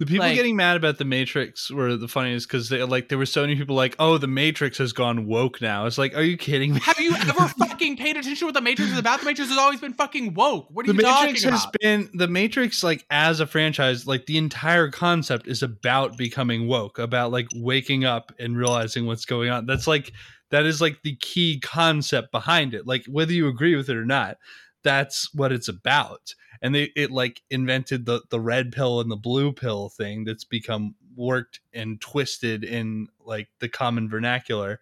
The 0.00 0.06
people 0.06 0.26
Like- 0.26 0.34
getting 0.34 0.56
mad 0.56 0.76
about 0.76 0.98
the 0.98 1.04
Matrix 1.04 1.70
were 1.70 1.96
the 1.96 2.08
funniest 2.08 2.48
because 2.48 2.68
they 2.68 2.82
like 2.82 3.08
there 3.08 3.18
were 3.18 3.26
so 3.26 3.42
many 3.42 3.54
people 3.56 3.76
like, 3.76 3.94
oh, 4.00 4.18
the 4.18 4.26
Matrix 4.26 4.78
has 4.78 4.92
gone 4.92 5.26
woke 5.26 5.60
now. 5.62 5.86
It's 5.86 5.96
like, 5.98 6.16
are 6.16 6.22
you 6.22 6.36
kidding 6.36 6.74
me? 6.74 6.80
have 6.80 6.98
you 6.98 7.14
ever 7.20 7.46
fucking 7.46 7.96
paid 7.98 8.16
attention 8.16 8.36
to 8.40 8.44
what 8.46 8.54
the 8.54 8.60
Matrix 8.60 8.90
is 8.90 8.98
about? 8.98 9.20
The 9.20 9.26
Matrix 9.26 9.48
has 9.50 9.58
always 9.58 9.80
been 9.80 9.92
fucking 9.94 10.34
woke. 10.34 10.66
What 10.70 10.86
are 10.88 10.92
the 10.92 10.98
you 10.98 11.02
Matrix 11.06 11.42
talking 11.44 11.56
has 11.56 11.66
been 11.80 12.10
the 12.14 12.26
Matrix 12.26 12.82
like 12.82 13.06
as 13.10 13.38
a 13.40 13.46
franchise, 13.46 14.06
like 14.06 14.26
the 14.26 14.38
entire 14.38 14.90
concept 14.90 15.46
is 15.46 15.62
about 15.62 16.16
becoming 16.18 16.66
woke, 16.66 16.98
about 16.98 17.30
like 17.30 17.46
waking 17.54 18.04
up 18.04 18.32
and 18.40 18.56
realizing 18.56 19.06
what's 19.06 19.24
going 19.24 19.50
on. 19.50 19.66
That's 19.66 19.86
like 19.86 20.12
that 20.52 20.64
is 20.64 20.80
like 20.80 21.02
the 21.02 21.16
key 21.16 21.58
concept 21.58 22.30
behind 22.30 22.74
it. 22.74 22.86
Like 22.86 23.04
whether 23.06 23.32
you 23.32 23.48
agree 23.48 23.74
with 23.74 23.88
it 23.90 23.96
or 23.96 24.04
not, 24.04 24.38
that's 24.84 25.34
what 25.34 25.50
it's 25.50 25.68
about. 25.68 26.34
And 26.60 26.74
they 26.74 26.92
it 26.94 27.10
like 27.10 27.42
invented 27.50 28.06
the 28.06 28.22
the 28.30 28.40
red 28.40 28.70
pill 28.70 29.00
and 29.00 29.10
the 29.10 29.16
blue 29.16 29.52
pill 29.52 29.88
thing 29.88 30.24
that's 30.24 30.44
become 30.44 30.94
worked 31.16 31.60
and 31.72 32.00
twisted 32.00 32.62
in 32.64 33.08
like 33.18 33.48
the 33.58 33.68
common 33.68 34.08
vernacular. 34.08 34.78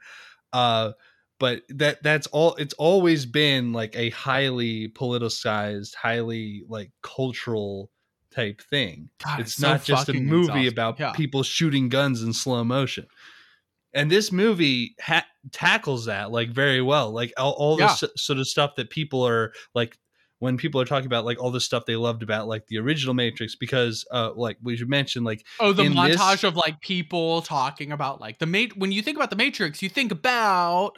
Uh 0.53 0.93
but 1.39 1.63
that 1.71 2.03
that's 2.03 2.27
all 2.29 2.55
it's 2.57 2.75
always 2.75 3.25
been 3.25 3.73
like 3.73 3.97
a 3.97 4.11
highly 4.11 4.89
politicized 4.91 5.95
highly 5.95 6.65
like 6.69 6.91
cultural 7.03 7.91
type 8.31 8.61
thing 8.61 9.11
God, 9.25 9.41
it's 9.41 9.55
so 9.55 9.69
not 9.69 9.85
just 9.85 10.09
a 10.09 10.13
movie 10.13 10.67
exhausting. 10.67 10.69
about 10.69 11.01
Yeah. 11.01 11.13
people 11.13 11.43
shooting 11.43 11.89
guns 11.89 12.23
in 12.23 12.33
slow 12.33 12.63
motion 12.63 13.07
and 13.95 14.11
this 14.11 14.31
movie 14.33 14.95
ha- 15.01 15.27
tackles 15.53 16.05
that 16.07 16.31
like 16.31 16.51
very 16.51 16.81
well 16.83 17.11
like 17.13 17.33
all, 17.37 17.53
all 17.53 17.79
Yeah. 17.79 17.95
this 18.01 18.11
sort 18.17 18.39
of 18.39 18.47
stuff 18.49 18.77
that 18.77 18.91
people 18.91 19.27
are 19.27 19.53
like 19.75 19.97
when 20.39 20.57
people 20.57 20.81
are 20.81 20.85
talking 20.87 21.07
about 21.07 21.25
like 21.27 21.39
all 21.39 21.51
the 21.51 21.61
stuff 21.61 21.85
they 21.87 21.97
loved 21.97 22.23
about 22.23 22.49
like 22.49 22.67
the 22.69 22.79
original 22.79 23.13
matrix 23.15 23.57
because 23.57 24.07
uh 24.11 24.31
like 24.35 24.57
we 24.63 24.77
should 24.77 24.89
mention 24.89 25.23
like 25.25 25.45
Oh, 25.59 25.73
the 25.73 25.83
in 25.83 25.95
this- 25.95 26.17
montage 26.17 26.45
of 26.45 26.57
like 26.57 26.81
people 26.81 27.43
talking 27.43 27.93
about 27.93 28.21
like 28.21 28.39
the 28.39 28.47
mate. 28.47 28.77
When 28.77 28.91
you 28.93 29.03
think 29.03 29.17
about 29.17 29.31
the 29.31 29.37
Matrix, 29.37 29.83
you 29.83 29.89
think 29.89 30.13
about, 30.13 30.93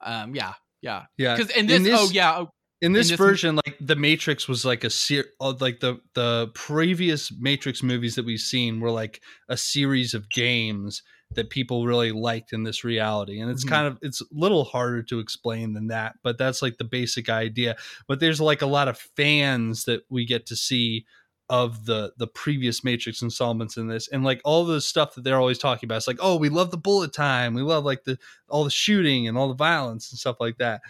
um, 0.00 0.34
yeah, 0.34 0.54
Yeah, 0.82 1.04
Yeah, 1.16 1.36
because 1.36 1.50
in 1.56 1.66
this, 1.66 1.86
oh 1.92 2.08
yeah, 2.12 2.38
oh, 2.38 2.50
in 2.80 2.92
this, 2.92 3.08
this- 3.10 3.18
version, 3.18 3.56
like 3.56 3.76
the 3.80 3.96
Matrix 3.96 4.46
was 4.48 4.64
like 4.64 4.84
a 4.84 4.90
ser- 4.90 5.26
uh, 5.40 5.54
like 5.60 5.80
the 5.80 5.98
the 6.14 6.50
previous 6.54 7.32
Matrix 7.38 7.82
movies 7.82 8.14
that 8.16 8.24
we've 8.24 8.38
seen 8.40 8.80
were 8.80 8.90
like 8.90 9.20
a 9.48 9.56
series 9.56 10.14
of 10.14 10.28
games 10.30 11.02
that 11.34 11.50
people 11.50 11.86
really 11.86 12.10
liked 12.12 12.52
in 12.52 12.62
this 12.62 12.84
reality, 12.84 13.38
and 13.40 13.50
it's 13.50 13.64
Mhm. 13.64 13.68
kind 13.68 13.86
of 13.86 13.98
it's 14.02 14.20
a 14.20 14.24
little 14.32 14.64
harder 14.64 15.02
to 15.04 15.18
explain 15.18 15.74
than 15.74 15.88
that, 15.88 16.16
but 16.22 16.38
that's 16.38 16.62
like 16.62 16.78
the 16.78 16.84
basic 16.84 17.28
idea. 17.28 17.76
But 18.06 18.18
there's 18.20 18.40
like 18.40 18.62
a 18.62 18.66
lot 18.66 18.88
of 18.88 18.98
fans 19.16 19.84
that 19.84 20.02
we 20.08 20.24
get 20.24 20.46
to 20.46 20.56
see 20.56 21.04
of 21.50 21.84
the 21.86 22.12
the 22.18 22.26
previous 22.26 22.82
Matrix 22.82 23.20
installments 23.22 23.76
in 23.76 23.88
this, 23.88 24.08
and 24.08 24.24
like 24.24 24.40
all 24.44 24.64
the 24.64 24.80
stuff 24.80 25.14
that 25.14 25.24
they're 25.24 25.38
always 25.40 25.58
talking 25.58 25.86
about. 25.86 25.96
It's 25.96 26.06
like, 26.08 26.18
oh, 26.20 26.36
we 26.36 26.48
love 26.48 26.70
the 26.70 26.76
bullet 26.78 27.12
time, 27.12 27.54
we 27.54 27.62
love 27.62 27.84
like 27.84 28.04
the 28.04 28.18
all 28.48 28.64
the 28.64 28.70
shooting 28.70 29.28
and 29.28 29.36
all 29.36 29.48
the 29.48 29.54
violence 29.54 30.10
and 30.10 30.18
stuff 30.18 30.36
like 30.40 30.58
that, 30.58 30.80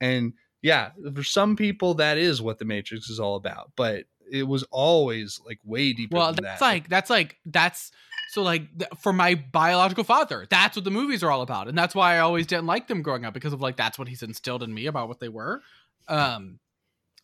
and 0.00 0.32
yeah, 0.62 0.90
for 1.14 1.24
some 1.24 1.54
people 1.56 1.94
that 1.94 2.16
is 2.18 2.40
what 2.40 2.58
the 2.58 2.64
Matrix 2.64 3.10
is 3.10 3.18
all 3.20 3.36
about, 3.36 3.72
but 3.76 4.04
it 4.30 4.44
was 4.44 4.62
always 4.70 5.40
like 5.44 5.58
way 5.64 5.92
deeper. 5.92 6.16
well, 6.16 6.32
than 6.32 6.44
that's 6.44 6.60
that. 6.60 6.64
like 6.66 6.88
that's 6.88 7.10
like 7.10 7.38
that's 7.46 7.90
so 8.32 8.42
like 8.42 8.78
th- 8.78 8.90
for 8.98 9.12
my 9.12 9.34
biological 9.34 10.04
father, 10.04 10.46
that's 10.48 10.74
what 10.74 10.86
the 10.86 10.90
movies 10.90 11.22
are 11.22 11.30
all 11.30 11.42
about, 11.42 11.68
and 11.68 11.76
that's 11.76 11.94
why 11.94 12.14
I 12.14 12.20
always 12.20 12.46
didn't 12.46 12.64
like 12.64 12.88
them 12.88 13.02
growing 13.02 13.26
up 13.26 13.34
because 13.34 13.52
of 13.52 13.60
like 13.60 13.76
that's 13.76 13.98
what 13.98 14.08
he's 14.08 14.22
instilled 14.22 14.62
in 14.62 14.72
me 14.72 14.86
about 14.86 15.08
what 15.08 15.20
they 15.20 15.28
were, 15.28 15.60
um, 16.08 16.58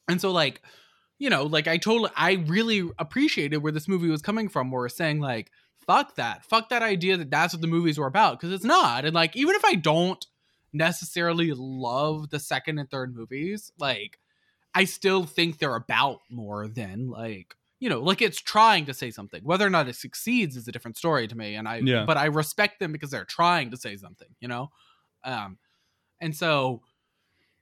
and 0.06 0.20
so 0.20 0.30
like 0.32 0.60
you 1.18 1.30
know 1.30 1.44
like 1.44 1.66
I 1.66 1.78
totally 1.78 2.10
I 2.14 2.32
really 2.46 2.90
appreciated 2.98 3.62
where 3.62 3.72
this 3.72 3.88
movie 3.88 4.10
was 4.10 4.20
coming 4.20 4.50
from, 4.50 4.70
where 4.70 4.84
it's 4.84 4.96
saying 4.96 5.18
like 5.18 5.50
fuck 5.86 6.16
that, 6.16 6.44
fuck 6.44 6.68
that 6.68 6.82
idea 6.82 7.16
that 7.16 7.30
that's 7.30 7.54
what 7.54 7.62
the 7.62 7.66
movies 7.66 7.98
were 7.98 8.06
about. 8.06 8.38
Because 8.38 8.52
it's 8.52 8.64
not, 8.64 9.06
and 9.06 9.14
like 9.14 9.34
even 9.34 9.54
if 9.54 9.64
I 9.64 9.76
don't 9.76 10.24
necessarily 10.74 11.54
love 11.56 12.28
the 12.28 12.38
second 12.38 12.78
and 12.78 12.90
third 12.90 13.16
movies, 13.16 13.72
like 13.78 14.18
I 14.74 14.84
still 14.84 15.24
think 15.24 15.56
they're 15.56 15.74
about 15.74 16.20
more 16.28 16.68
than 16.68 17.08
like 17.08 17.54
you 17.80 17.88
know, 17.88 18.00
like 18.00 18.20
it's 18.20 18.40
trying 18.40 18.86
to 18.86 18.94
say 18.94 19.10
something. 19.10 19.42
Whether 19.44 19.66
or 19.66 19.70
not 19.70 19.88
it 19.88 19.96
succeeds 19.96 20.56
is 20.56 20.66
a 20.66 20.72
different 20.72 20.96
story 20.96 21.28
to 21.28 21.36
me, 21.36 21.54
and 21.54 21.68
I 21.68 21.78
Yeah. 21.78 22.04
but 22.04 22.16
I 22.16 22.26
respect 22.26 22.80
them 22.80 22.92
because 22.92 23.10
they're 23.10 23.24
trying 23.24 23.70
to 23.70 23.76
say 23.76 23.96
something, 23.96 24.28
you 24.40 24.48
know. 24.48 24.70
Um, 25.24 25.58
and 26.20 26.34
so 26.34 26.82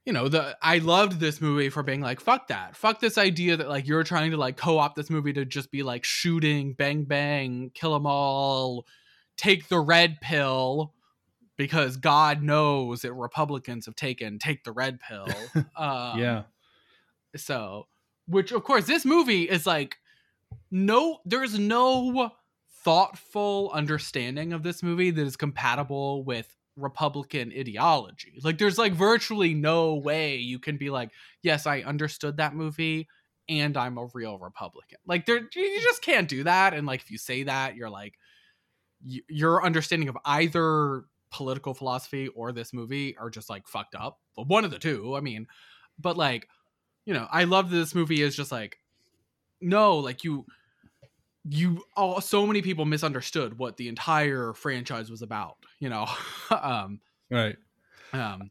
you 0.05 0.13
know 0.13 0.29
the 0.29 0.57
I 0.63 0.79
loved 0.79 1.19
this 1.21 1.41
movie 1.41 1.69
for 1.69 1.83
being 1.83 2.01
like 2.01 2.21
fuck 2.21 2.49
that, 2.49 2.77
fuck 2.77 3.01
this 3.01 3.19
idea 3.19 3.57
that 3.57 3.69
like 3.69 3.87
you're 3.87 4.05
trying 4.05 4.31
to 4.31 4.37
like 4.37 4.57
co-opt 4.57 4.97
this 4.97 5.11
movie 5.11 5.33
to 5.35 5.45
just 5.45 5.71
be 5.71 5.83
like 5.83 6.05
shooting, 6.05 6.73
bang 6.75 7.05
bang, 7.05 7.71
kill 7.75 7.93
them 7.93 8.07
all, 8.07 8.87
take 9.37 9.69
the 9.69 9.81
red 9.81 10.21
pill 10.21 10.95
because 11.57 11.97
God 11.97 12.43
knows 12.43 13.03
that 13.03 13.13
Republicans 13.15 13.87
have 13.87 13.97
taken 13.97 14.39
take 14.39 14.65
the 14.65 14.73
red 14.73 15.01
pill. 15.01 15.27
Um, 15.77 16.19
yeah, 16.19 16.43
so, 17.35 17.87
which 18.27 18.53
of 18.53 18.65
course, 18.65 18.87
this 18.87 19.05
movie 19.05 19.43
is 19.43 19.67
like 19.67 19.97
no, 20.71 21.19
there's 21.25 21.59
no 21.59 22.31
thoughtful 22.85 23.71
understanding 23.73 24.53
of 24.53 24.63
this 24.63 24.83
movie 24.83 25.11
that 25.11 25.27
is 25.27 25.37
compatible 25.37 26.25
with 26.25 26.55
Republican 26.77 27.53
ideology. 27.57 28.39
Like, 28.43 28.59
there's 28.59 28.79
like 28.79 28.93
virtually 28.93 29.55
no 29.55 29.95
way 29.95 30.37
you 30.37 30.59
can 30.59 30.77
be 30.77 30.91
like, 30.91 31.11
yes, 31.43 31.67
I 31.67 31.81
understood 31.81 32.37
that 32.37 32.55
movie 32.55 33.09
and 33.49 33.77
I'm 33.77 33.99
a 33.99 34.09
real 34.13 34.39
Republican. 34.39 34.99
Like, 35.07 35.27
there, 35.27 35.41
you 35.55 35.81
just 35.81 36.03
can't 36.03 36.29
do 36.29 36.45
that. 36.45 36.75
And 36.75 36.87
like, 36.87 37.01
if 37.01 37.11
you 37.11 37.19
say 37.19 37.45
that, 37.45 37.77
you're 37.77 37.91
like, 37.91 38.15
y- 39.05 39.21
your 39.29 39.65
understanding 39.65 40.09
of 40.09 40.19
either 40.25 41.05
political 41.31 41.75
philosophy 41.75 42.29
or 42.29 42.53
this 42.53 42.73
movie 42.73 43.17
are 43.19 43.31
just 43.31 43.51
like 43.51 43.67
fucked 43.67 43.95
up. 43.95 44.21
One 44.35 44.65
of 44.65 44.71
the 44.71 44.79
two. 44.79 45.17
I 45.17 45.21
mean, 45.21 45.47
but 45.99 46.17
like 46.17 46.49
you 47.05 47.15
know 47.15 47.27
i 47.31 47.45
love 47.45 47.71
that 47.71 47.77
this 47.77 47.95
movie 47.95 48.23
is 48.23 48.37
just 48.37 48.53
like 48.53 48.79
no 49.61 49.97
like 49.99 50.25
you 50.25 50.47
you 51.45 51.85
all 51.97 52.21
so 52.21 52.47
many 52.47 52.63
people 52.63 52.85
misunderstood 52.85 53.59
what 53.59 53.77
the 53.77 53.89
entire 53.89 54.53
franchise 54.53 55.11
was 55.11 55.23
about 55.23 55.57
you 55.79 55.89
know 55.89 56.07
um 56.51 57.01
right. 57.31 57.57
um 58.13 58.51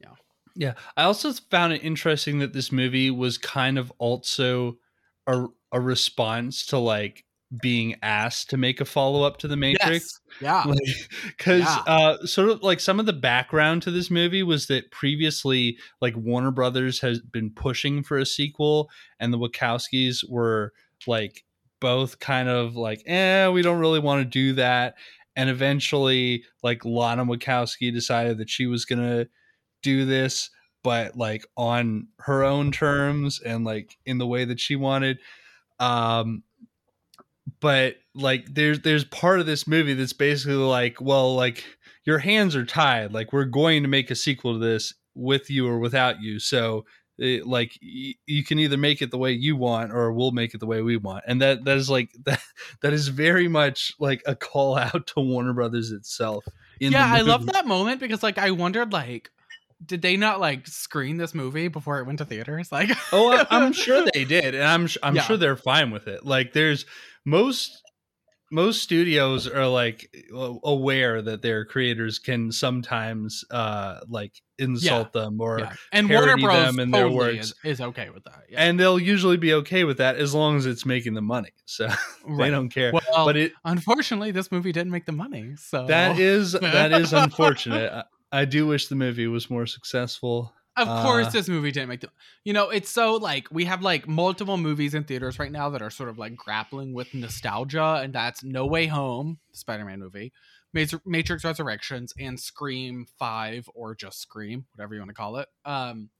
Yeah, 0.00 0.16
Yeah, 0.54 0.74
I 0.96 1.02
also 1.04 1.32
found 1.32 1.74
it 1.74 1.82
interesting 1.84 2.38
that 2.38 2.52
this 2.52 2.72
movie 2.72 3.10
was 3.10 3.38
kind 3.38 3.78
of 3.78 3.92
also 3.98 4.78
a 5.26 5.46
a 5.72 5.80
response 5.80 6.64
to 6.66 6.78
like 6.78 7.25
being 7.62 7.94
asked 8.02 8.50
to 8.50 8.56
make 8.56 8.80
a 8.80 8.84
follow 8.84 9.22
up 9.22 9.36
to 9.38 9.46
the 9.48 9.56
Matrix. 9.56 10.20
yes 10.40 10.64
yeah 10.66 10.74
because 11.26 11.62
Yeah. 11.62 11.82
uh 11.86 12.26
sort 12.26 12.48
of 12.50 12.62
like 12.62 12.80
some 12.80 12.98
of 12.98 13.06
the 13.06 13.12
background 13.12 13.82
to 13.82 13.90
this 13.92 14.10
movie 14.10 14.42
was 14.42 14.66
that 14.66 14.90
previously 14.90 15.78
like 16.00 16.16
warner 16.16 16.50
brothers 16.50 17.00
has 17.00 17.20
been 17.20 17.50
pushing 17.50 18.02
for 18.02 18.18
a 18.18 18.26
sequel 18.26 18.90
and 19.20 19.32
the 19.32 19.38
wachowskis 19.38 20.28
were 20.28 20.72
like 21.06 21.44
both 21.80 22.18
kind 22.18 22.48
of 22.48 22.74
like 22.74 23.00
eh 23.06 23.46
we 23.48 23.62
don't 23.62 23.78
really 23.78 24.00
want 24.00 24.20
to 24.20 24.24
do 24.28 24.52
that 24.54 24.94
and 25.36 25.48
eventually 25.48 26.42
like 26.64 26.84
lana 26.84 27.24
wachowski 27.24 27.92
decided 27.92 28.38
that 28.38 28.50
she 28.50 28.66
was 28.66 28.84
gonna 28.84 29.26
do 29.82 30.04
this 30.04 30.50
but 30.82 31.16
like 31.16 31.44
on 31.56 32.08
her 32.18 32.42
own 32.42 32.72
terms 32.72 33.40
and 33.40 33.64
like 33.64 33.96
in 34.04 34.18
the 34.18 34.26
way 34.26 34.44
that 34.44 34.58
she 34.58 34.74
wanted 34.74 35.18
um 35.78 36.42
but 37.60 37.96
like 38.14 38.46
there's 38.54 38.80
there's 38.80 39.04
part 39.04 39.40
of 39.40 39.46
this 39.46 39.66
movie 39.66 39.94
that's 39.94 40.12
basically 40.12 40.54
like 40.56 41.00
well 41.00 41.34
like 41.34 41.64
your 42.04 42.18
hands 42.18 42.54
are 42.56 42.64
tied 42.64 43.12
like 43.12 43.32
we're 43.32 43.44
going 43.44 43.82
to 43.82 43.88
make 43.88 44.10
a 44.10 44.14
sequel 44.14 44.54
to 44.54 44.58
this 44.58 44.92
with 45.14 45.48
you 45.50 45.66
or 45.66 45.78
without 45.78 46.20
you. 46.20 46.38
So 46.38 46.84
it, 47.18 47.46
like 47.46 47.72
y- 47.82 48.14
you 48.26 48.44
can 48.44 48.58
either 48.58 48.76
make 48.76 49.00
it 49.00 49.10
the 49.10 49.16
way 49.18 49.32
you 49.32 49.56
want 49.56 49.90
or 49.92 50.12
we'll 50.12 50.32
make 50.32 50.52
it 50.54 50.60
the 50.60 50.66
way 50.66 50.82
we 50.82 50.96
want. 50.98 51.24
And 51.26 51.40
that 51.40 51.64
that 51.64 51.76
is 51.78 51.88
like 51.88 52.10
that 52.26 52.40
that 52.82 52.92
is 52.92 53.08
very 53.08 53.48
much 53.48 53.92
like 53.98 54.22
a 54.26 54.34
call 54.36 54.76
out 54.76 55.06
to 55.08 55.20
warner 55.20 55.52
brothers 55.54 55.90
itself 55.92 56.44
in 56.78 56.92
yeah 56.92 57.10
i 57.10 57.22
love 57.22 57.46
that 57.46 57.66
moment 57.66 57.98
because 58.00 58.22
like 58.22 58.36
i 58.36 58.50
wondered 58.50 58.92
like 58.92 59.30
did 59.84 60.02
they 60.02 60.16
not 60.16 60.40
like 60.40 60.66
screen 60.66 61.16
this 61.16 61.34
movie 61.34 61.68
before 61.68 61.98
it 62.00 62.06
went 62.06 62.18
to 62.18 62.24
theaters? 62.26 62.70
Like 62.72 62.90
oh 63.12 63.32
I- 63.32 63.46
i'm 63.50 63.72
sure 63.84 64.06
they 64.12 64.24
did 64.24 64.54
and 64.54 64.64
i'm 64.64 64.86
i'm 65.02 65.16
Yeah. 65.16 65.22
sure 65.22 65.36
they're 65.38 65.56
fine 65.56 65.90
with 65.90 66.06
it. 66.08 66.24
Like 66.26 66.52
there's 66.52 66.84
most 67.26 67.82
most 68.52 68.80
studios 68.80 69.48
are 69.48 69.66
like 69.66 70.08
aware 70.62 71.20
that 71.20 71.42
their 71.42 71.64
creators 71.64 72.20
can 72.20 72.52
sometimes 72.52 73.44
uh 73.50 73.98
like 74.08 74.40
insult 74.58 75.12
them 75.12 75.40
or 75.40 75.58
yeah. 75.58 75.72
and 75.90 76.08
warner 76.08 76.36
bros. 76.36 76.54
them 76.54 76.78
in 76.78 76.90
their 76.92 77.02
totally 77.02 77.36
works. 77.36 77.46
is, 77.46 77.54
is 77.64 77.80
okay 77.80 78.08
with 78.10 78.22
that 78.24 78.44
yeah. 78.48 78.62
And 78.62 78.78
they'll 78.78 79.00
usually 79.00 79.36
be 79.36 79.52
okay 79.54 79.82
with 79.82 79.98
that 79.98 80.16
as 80.16 80.32
long 80.32 80.56
as 80.56 80.64
it's 80.64 80.86
making 80.86 81.14
the 81.14 81.22
money 81.22 81.50
so 81.66 81.88
they 82.38 82.50
don't 82.50 82.68
care. 82.68 82.92
Well 82.92 83.26
but 83.26 83.36
it 83.36 83.52
unfortunately 83.64 84.30
this 84.30 84.52
movie 84.52 84.72
didn't 84.72 84.92
make 84.92 85.06
the 85.06 85.12
money 85.12 85.54
so 85.56 85.86
that 85.86 86.18
is 86.18 86.52
that 86.52 86.92
is 86.92 87.12
unfortunate. 87.12 87.92
I, 87.92 88.40
I 88.40 88.44
do 88.44 88.66
wish 88.66 88.86
the 88.86 88.96
movie 88.96 89.26
was 89.26 89.50
more 89.50 89.66
successful 89.66 90.52
Of 90.76 90.86
course, 91.04 91.28
Uh, 91.28 91.30
this 91.30 91.48
movie 91.48 91.70
didn't 91.72 91.88
make 91.88 92.00
the. 92.00 92.10
You 92.44 92.52
know, 92.52 92.68
it's 92.70 92.90
so 92.90 93.14
like 93.14 93.48
we 93.50 93.64
have 93.64 93.82
like 93.82 94.06
multiple 94.06 94.56
movies 94.56 94.92
in 94.94 95.04
theaters 95.04 95.38
right 95.38 95.50
now 95.50 95.70
that 95.70 95.80
are 95.82 95.90
sort 95.90 96.08
of 96.08 96.18
like 96.18 96.36
grappling 96.36 96.92
with 96.92 97.14
nostalgia, 97.14 98.00
and 98.02 98.12
that's 98.12 98.44
No 98.44 98.66
Way 98.66 98.86
Home, 98.86 99.38
the 99.50 99.56
Spider-Man 99.58 99.98
movie, 99.98 100.32
Matrix, 100.72 101.44
Resurrections, 101.44 102.12
and 102.18 102.38
Scream 102.38 103.06
Five 103.18 103.68
or 103.74 103.94
just 103.94 104.20
Scream, 104.20 104.66
whatever 104.74 104.94
you 104.94 105.00
want 105.00 105.08
to 105.10 105.14
call 105.14 105.36
it. 105.38 105.48
Um, 105.64 106.10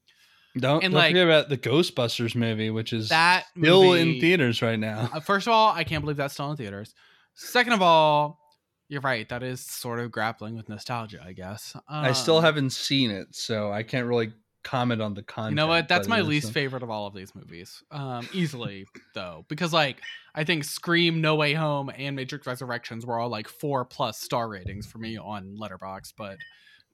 don't, 0.59 0.83
And, 0.83 0.93
don't 0.93 1.01
like, 1.03 1.11
forget 1.11 1.27
about 1.27 1.49
the 1.51 1.59
ghostbusters 1.59 2.35
movie 2.35 2.71
which 2.71 2.95
is 2.95 3.11
that 3.11 3.45
still 3.59 3.83
movie, 3.93 4.01
in 4.15 4.21
theaters 4.23 4.63
right 4.63 4.79
now 4.79 5.11
Uh, 5.13 5.21
first 5.21 5.47
of 5.47 5.53
all, 5.53 5.71
I 5.71 5.85
can't 5.85 6.03
believe 6.03 6.17
that's 6.17 6.33
still 6.33 6.51
in 6.51 6.57
theaters. 6.57 6.95
Second 7.35 7.75
of 7.75 7.83
all, 7.83 8.39
you're 8.89 9.03
right. 9.03 9.29
That 9.29 9.43
is 9.43 9.61
sort 9.61 9.99
of 10.01 10.11
grappling 10.11 10.57
with 10.57 10.71
nostalgia, 10.71 11.23
I 11.23 11.35
guess. 11.35 11.77
I 11.89 12.13
still 12.13 12.39
Um, 12.39 12.45
haven't 12.45 12.71
seen 12.71 13.11
it, 13.11 13.35
so 13.35 13.71
I 13.71 13.83
can't 13.83 14.07
really 14.07 14.33
comment 14.67 15.01
on 15.01 15.15
the 15.15 15.23
content. 15.23 15.53
You 15.53 15.57
know 15.57 15.69
what? 15.69 15.87
That's 15.87 16.09
my 16.09 16.23
least 16.23 16.53
favorite 16.53 16.83
of 16.83 16.91
all 16.91 17.07
of 17.07 17.15
these 17.15 17.35
movies. 17.37 17.85
Um, 17.93 18.29
easily 18.33 18.87
though, 19.15 19.45
because 19.49 19.73
like 19.73 20.03
I 20.35 20.43
think 20.43 20.65
Scream, 20.65 21.21
No 21.21 21.37
Way 21.37 21.55
Home, 21.55 21.91
and 21.97 22.17
Matrix 22.17 22.47
Resurrections 22.47 23.07
were 23.07 23.19
all 23.19 23.29
like 23.29 23.49
four 23.49 23.85
plus 23.85 24.19
star 24.19 24.49
ratings 24.49 24.87
for 24.87 24.99
me 24.99 25.17
on 25.17 25.57
Letterboxd, 25.61 26.15
but 26.19 26.39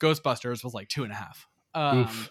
Ghostbusters 0.00 0.62
was 0.62 0.74
like 0.74 0.88
two 0.88 1.02
and 1.02 1.12
a 1.12 1.16
half. 1.16 1.48
Um, 1.74 2.28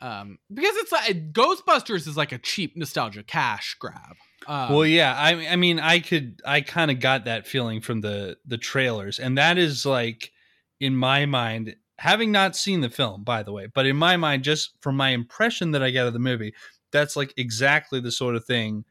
um, 0.00 0.38
because 0.52 0.74
it's 0.78 0.90
like 0.90 1.32
Ghostbusters 1.32 2.08
is 2.08 2.16
like 2.16 2.32
a 2.32 2.38
cheap 2.38 2.76
nostalgia 2.76 3.22
cash 3.22 3.76
grab. 3.78 4.16
Um, 4.48 4.72
well, 4.72 4.84
yeah, 4.84 5.14
I, 5.16 5.46
I 5.46 5.56
mean, 5.56 5.78
I 5.78 6.00
could, 6.00 6.40
I 6.44 6.62
kind 6.62 6.90
of 6.90 6.98
got 6.98 7.26
that 7.26 7.46
feeling 7.46 7.80
from 7.80 8.00
the 8.00 8.38
the 8.44 8.58
trailers, 8.58 9.20
and 9.20 9.38
that 9.38 9.56
is 9.56 9.86
like, 9.86 10.32
in 10.80 10.96
my 10.96 11.26
mind, 11.26 11.76
having 12.02 12.32
not 12.32 12.56
seen 12.56 12.80
the 12.80 12.90
film, 12.90 13.22
by 13.22 13.44
the 13.44 13.52
way, 13.52 13.68
but 13.72 13.86
in 13.86 13.96
my 13.96 14.16
mind, 14.16 14.42
just 14.42 14.72
from 14.80 14.96
my 14.96 15.10
impression 15.10 15.70
that 15.70 15.84
I 15.84 15.90
get 15.90 16.04
of 16.04 16.12
the 16.12 16.18
movie, 16.18 16.52
that's 16.90 17.14
like 17.14 17.32
exactly 17.36 18.00
the 18.00 18.10
sort 18.10 18.34
of 18.34 18.44
thing 18.44 18.84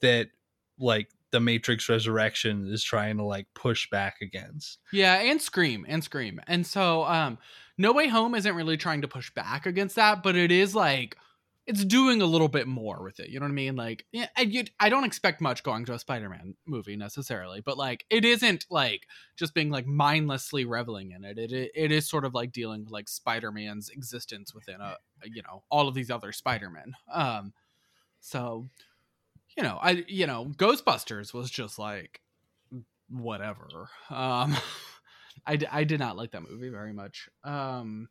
that 0.00 0.28
like 0.78 1.08
the 1.32 1.40
Matrix 1.40 1.88
Resurrection 1.88 2.68
is 2.68 2.84
trying 2.84 3.16
to 3.16 3.24
like 3.24 3.48
push 3.54 3.90
back 3.90 4.20
against. 4.20 4.78
Yeah, 4.92 5.14
and 5.14 5.42
Scream 5.42 5.84
and 5.88 6.04
Scream. 6.04 6.40
And 6.46 6.64
so 6.64 7.02
um 7.02 7.36
No 7.78 7.92
Way 7.92 8.06
Home 8.06 8.36
isn't 8.36 8.54
really 8.54 8.76
trying 8.76 9.02
to 9.02 9.08
push 9.08 9.34
back 9.34 9.66
against 9.66 9.96
that, 9.96 10.22
but 10.22 10.36
it 10.36 10.52
is 10.52 10.72
like 10.72 11.16
it's 11.66 11.84
doing 11.84 12.20
a 12.20 12.26
little 12.26 12.48
bit 12.48 12.66
more 12.66 13.02
with 13.04 13.20
it. 13.20 13.28
You 13.28 13.38
know 13.38 13.44
what 13.44 13.52
I 13.52 13.54
mean? 13.54 13.76
Like 13.76 14.04
yeah, 14.10 14.26
I, 14.36 14.42
you, 14.42 14.64
I 14.80 14.88
don't 14.88 15.04
expect 15.04 15.40
much 15.40 15.62
going 15.62 15.84
to 15.84 15.94
a 15.94 15.98
Spider-Man 15.98 16.54
movie 16.66 16.96
necessarily, 16.96 17.60
but 17.60 17.78
like 17.78 18.04
it 18.10 18.24
isn't 18.24 18.66
like 18.68 19.06
just 19.36 19.54
being 19.54 19.70
like 19.70 19.86
mindlessly 19.86 20.64
reveling 20.64 21.12
in 21.12 21.24
it. 21.24 21.38
It 21.38 21.52
it, 21.52 21.70
it 21.74 21.92
is 21.92 22.08
sort 22.08 22.24
of 22.24 22.34
like 22.34 22.52
dealing 22.52 22.82
with 22.84 22.92
like 22.92 23.08
Spider-Man's 23.08 23.90
existence 23.90 24.52
within 24.52 24.80
a 24.80 24.96
you 25.24 25.42
know 25.42 25.62
all 25.70 25.86
of 25.86 25.94
these 25.94 26.10
other 26.10 26.32
Spider-Men. 26.32 26.94
Um 27.12 27.52
so 28.20 28.68
you 29.56 29.62
know, 29.62 29.78
I 29.80 30.04
you 30.08 30.26
know, 30.26 30.46
Ghostbusters 30.56 31.32
was 31.32 31.48
just 31.48 31.78
like 31.78 32.20
whatever. 33.08 33.88
Um 34.10 34.56
I 35.46 35.58
I 35.70 35.84
did 35.84 36.00
not 36.00 36.16
like 36.16 36.32
that 36.32 36.48
movie 36.48 36.70
very 36.70 36.92
much. 36.92 37.28
Um 37.44 38.08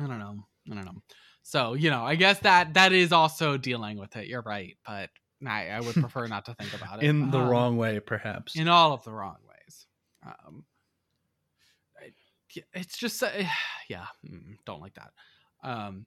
I 0.00 0.06
don't 0.06 0.18
know. 0.18 0.46
I 0.70 0.74
don't 0.74 0.84
know. 0.84 1.02
So, 1.50 1.72
you 1.72 1.88
know, 1.88 2.04
I 2.04 2.14
guess 2.14 2.40
that 2.40 2.74
that 2.74 2.92
is 2.92 3.10
also 3.10 3.56
dealing 3.56 3.96
with 3.96 4.14
it. 4.16 4.26
You're 4.26 4.42
right, 4.42 4.76
but 4.86 5.08
I, 5.46 5.68
I 5.70 5.80
would 5.80 5.94
prefer 6.04 6.26
not 6.26 6.44
to 6.44 6.54
think 6.54 6.74
about 6.74 7.02
it 7.02 7.06
In 7.06 7.30
the 7.30 7.38
Um, 7.38 7.48
wrong 7.48 7.76
way, 7.78 8.00
perhaps. 8.00 8.54
in 8.54 8.68
all 8.68 8.92
of 8.92 9.02
the 9.04 9.12
wrong 9.12 9.36
ways. 9.48 9.86
Um, 10.26 10.64
it's 12.74 12.98
just 12.98 13.22
uh, 13.22 13.30
yeah, 13.88 14.06
don't 14.66 14.82
like 14.82 14.92
that. 14.94 15.12
Um, 15.62 16.04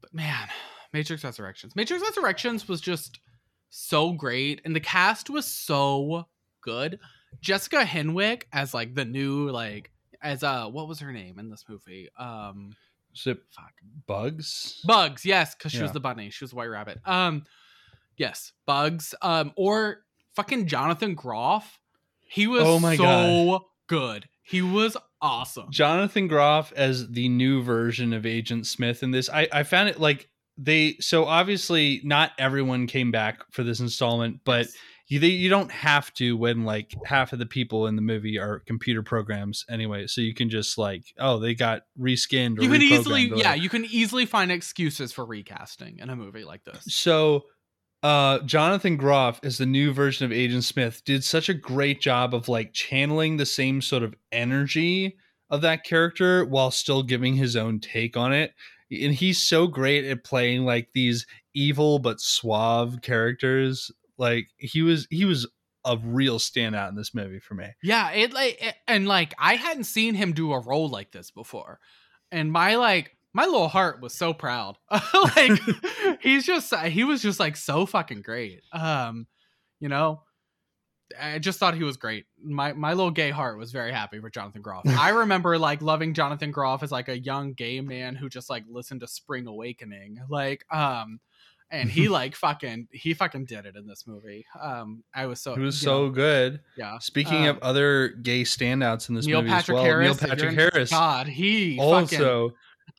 but 0.00 0.14
man, 0.14 0.48
Matrix 0.94 1.24
Resurrections. 1.24 1.76
Matrix 1.76 2.02
Resurrections 2.02 2.66
was 2.66 2.80
just 2.80 3.20
so 3.68 4.12
great, 4.12 4.62
and 4.64 4.74
the 4.74 4.80
cast 4.80 5.28
was 5.28 5.44
so 5.46 6.26
good. 6.62 6.98
Jessica 7.42 7.84
Henwick 7.84 8.44
as 8.52 8.72
like 8.72 8.94
the 8.94 9.04
new 9.04 9.50
like 9.50 9.90
as 10.22 10.42
uh 10.42 10.66
what 10.68 10.88
was 10.88 11.00
her 11.00 11.12
name 11.12 11.38
in 11.38 11.50
this 11.50 11.64
movie? 11.68 12.08
Um, 12.18 12.72
It 13.14 13.38
fuck. 13.50 13.72
bugs? 14.06 14.80
Bugs, 14.84 15.24
yes, 15.24 15.54
because 15.54 15.72
she 15.72 15.82
was 15.82 15.92
the 15.92 16.00
bunny. 16.00 16.30
She 16.30 16.44
was 16.44 16.50
the 16.50 16.56
white 16.56 16.66
rabbit. 16.70 16.98
Um, 17.04 17.44
yes, 18.16 18.52
Bugs. 18.66 19.14
Um, 19.22 19.52
or 19.56 20.02
fucking 20.36 20.66
Jonathan 20.66 21.14
Groff. 21.14 21.78
He 22.20 22.46
was 22.46 22.62
Oh 22.64 22.78
my 22.78 22.96
so 22.96 23.02
God. 23.02 23.60
good. 23.86 24.28
He 24.42 24.62
was 24.62 24.96
awesome. 25.20 25.70
Jonathan 25.70 26.26
Groff 26.28 26.72
as 26.74 27.08
the 27.10 27.28
new 27.28 27.62
version 27.62 28.12
of 28.12 28.26
Agent 28.26 28.66
Smith 28.66 29.02
in 29.02 29.10
this. 29.10 29.28
I, 29.30 29.48
I 29.52 29.62
found 29.62 29.88
it 29.88 30.00
like 30.00 30.28
they 30.58 30.96
so 31.00 31.24
obviously 31.24 32.00
not 32.04 32.32
everyone 32.38 32.86
came 32.86 33.10
back 33.10 33.42
for 33.52 33.62
this 33.62 33.80
installment, 33.80 34.40
but 34.44 34.66
Yes. 34.66 34.76
You 35.12 35.20
you 35.20 35.50
don't 35.50 35.70
have 35.70 36.12
to 36.14 36.36
when 36.36 36.64
like 36.64 36.94
half 37.04 37.34
of 37.34 37.38
the 37.38 37.44
people 37.44 37.86
in 37.86 37.96
the 37.96 38.02
movie 38.02 38.38
are 38.38 38.60
computer 38.60 39.02
programs 39.02 39.66
anyway. 39.68 40.06
So 40.06 40.22
you 40.22 40.32
can 40.32 40.48
just 40.48 40.78
like 40.78 41.04
oh 41.18 41.38
they 41.38 41.54
got 41.54 41.82
reskinned. 42.00 42.58
Or 42.58 42.62
you 42.62 42.70
can 42.70 42.82
easily, 42.82 43.30
yeah, 43.34 43.54
you 43.54 43.68
can 43.68 43.84
easily 43.84 44.24
find 44.24 44.50
excuses 44.50 45.12
for 45.12 45.26
recasting 45.26 45.98
in 45.98 46.08
a 46.08 46.16
movie 46.16 46.44
like 46.44 46.64
this. 46.64 46.82
So 46.86 47.44
uh 48.02 48.38
Jonathan 48.40 48.96
Groff 48.96 49.38
as 49.42 49.58
the 49.58 49.66
new 49.66 49.92
version 49.92 50.24
of 50.24 50.32
Agent 50.32 50.64
Smith 50.64 51.02
did 51.04 51.22
such 51.22 51.50
a 51.50 51.54
great 51.54 52.00
job 52.00 52.34
of 52.34 52.48
like 52.48 52.72
channeling 52.72 53.36
the 53.36 53.46
same 53.46 53.82
sort 53.82 54.02
of 54.02 54.14
energy 54.32 55.16
of 55.50 55.60
that 55.60 55.84
character 55.84 56.46
while 56.46 56.70
still 56.70 57.02
giving 57.02 57.34
his 57.34 57.54
own 57.54 57.80
take 57.80 58.16
on 58.16 58.32
it. 58.32 58.54
And 58.90 59.12
he's 59.12 59.42
so 59.42 59.66
great 59.66 60.06
at 60.06 60.24
playing 60.24 60.64
like 60.64 60.88
these 60.94 61.26
evil 61.54 61.98
but 61.98 62.18
suave 62.18 63.02
characters. 63.02 63.90
Like 64.22 64.46
he 64.56 64.82
was 64.82 65.08
he 65.10 65.24
was 65.24 65.48
a 65.84 65.96
real 65.96 66.38
standout 66.38 66.88
in 66.90 66.94
this 66.94 67.12
movie 67.12 67.40
for 67.40 67.54
me. 67.54 67.66
Yeah, 67.82 68.12
it 68.12 68.32
like 68.32 68.56
it- 68.62 68.76
and 68.86 69.08
like 69.08 69.34
I 69.36 69.56
hadn't 69.56 69.82
seen 69.84 70.14
him 70.14 70.32
do 70.32 70.52
a 70.52 70.60
role 70.60 70.88
like 70.88 71.10
this 71.10 71.32
before, 71.32 71.80
and 72.30 72.52
my 72.52 72.76
like 72.76 73.16
my 73.34 73.46
little 73.46 73.66
heart 73.66 74.00
was 74.00 74.14
so 74.14 74.32
proud. 74.32 74.78
like 75.36 75.60
he's 76.20 76.46
just 76.46 76.72
he 76.86 77.02
was 77.02 77.20
just 77.20 77.40
like 77.40 77.56
so 77.56 77.84
fucking 77.84 78.22
great. 78.22 78.60
Um, 78.72 79.26
you 79.80 79.88
know, 79.88 80.22
I 81.20 81.40
just 81.40 81.58
thought 81.58 81.74
he 81.74 81.82
was 81.82 81.96
great. 81.96 82.26
My 82.40 82.74
my 82.74 82.92
little 82.92 83.10
gay 83.10 83.30
heart 83.30 83.58
was 83.58 83.72
very 83.72 83.90
happy 83.90 84.20
for 84.20 84.30
Jonathan 84.30 84.62
Groff. 84.62 84.84
I 84.86 85.08
remember 85.10 85.58
like 85.58 85.82
loving 85.82 86.14
Jonathan 86.14 86.52
Groff 86.52 86.84
as 86.84 86.92
like 86.92 87.08
a 87.08 87.18
young 87.18 87.54
gay 87.54 87.80
man 87.80 88.14
who 88.14 88.28
just 88.28 88.48
like 88.48 88.62
listened 88.70 89.00
to 89.00 89.08
Spring 89.08 89.48
Awakening, 89.48 90.20
like 90.30 90.64
um. 90.70 91.18
And 91.72 91.90
he 91.90 92.08
like 92.08 92.36
fucking 92.36 92.88
he 92.92 93.14
fucking 93.14 93.46
did 93.46 93.64
it 93.66 93.74
in 93.76 93.86
this 93.86 94.06
movie. 94.06 94.44
Um, 94.60 95.02
I 95.14 95.26
was 95.26 95.40
so 95.40 95.54
He 95.54 95.60
was 95.62 95.76
so 95.80 96.04
know, 96.06 96.10
good. 96.10 96.60
yeah. 96.76 96.98
Speaking 96.98 97.48
Um, 97.48 97.56
of 97.56 97.62
other 97.62 98.08
gay 98.10 98.42
standouts 98.42 99.08
in 99.08 99.14
this 99.14 99.26
Neil 99.26 99.40
movie 99.40 99.50
Patrick 99.54 99.76
as 99.78 99.82
well, 99.82 99.84
Harris. 99.84 100.20
Neil 100.22 100.30
Patrick 100.30 100.54
Harris 100.54 100.90
God, 100.90 101.26
he 101.28 101.78
fucking. 101.78 102.20
also 102.20 102.52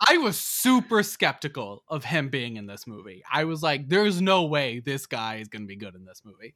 I 0.10 0.18
was 0.18 0.38
super 0.40 1.04
skeptical 1.04 1.84
of 1.88 2.04
him 2.04 2.30
being 2.30 2.58
in 2.58 2.66
this 2.66 2.88
movie. 2.88 3.22
I 3.32 3.44
was 3.44 3.62
like, 3.62 3.88
"There's 3.90 4.22
no 4.22 4.46
way 4.46 4.80
this 4.80 5.06
guy 5.06 5.36
is 5.36 5.48
gonna 5.50 5.66
be 5.66 5.76
good 5.76 5.94
in 5.94 6.04
this 6.06 6.24
movie." 6.26 6.56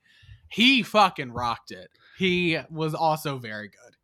He 0.49 0.82
fucking 0.82 1.32
rocked 1.34 1.72
it. 1.72 1.89
He 2.18 2.57
was 2.72 2.95
also 2.95 3.38
very 3.38 3.68
good. 3.68 3.97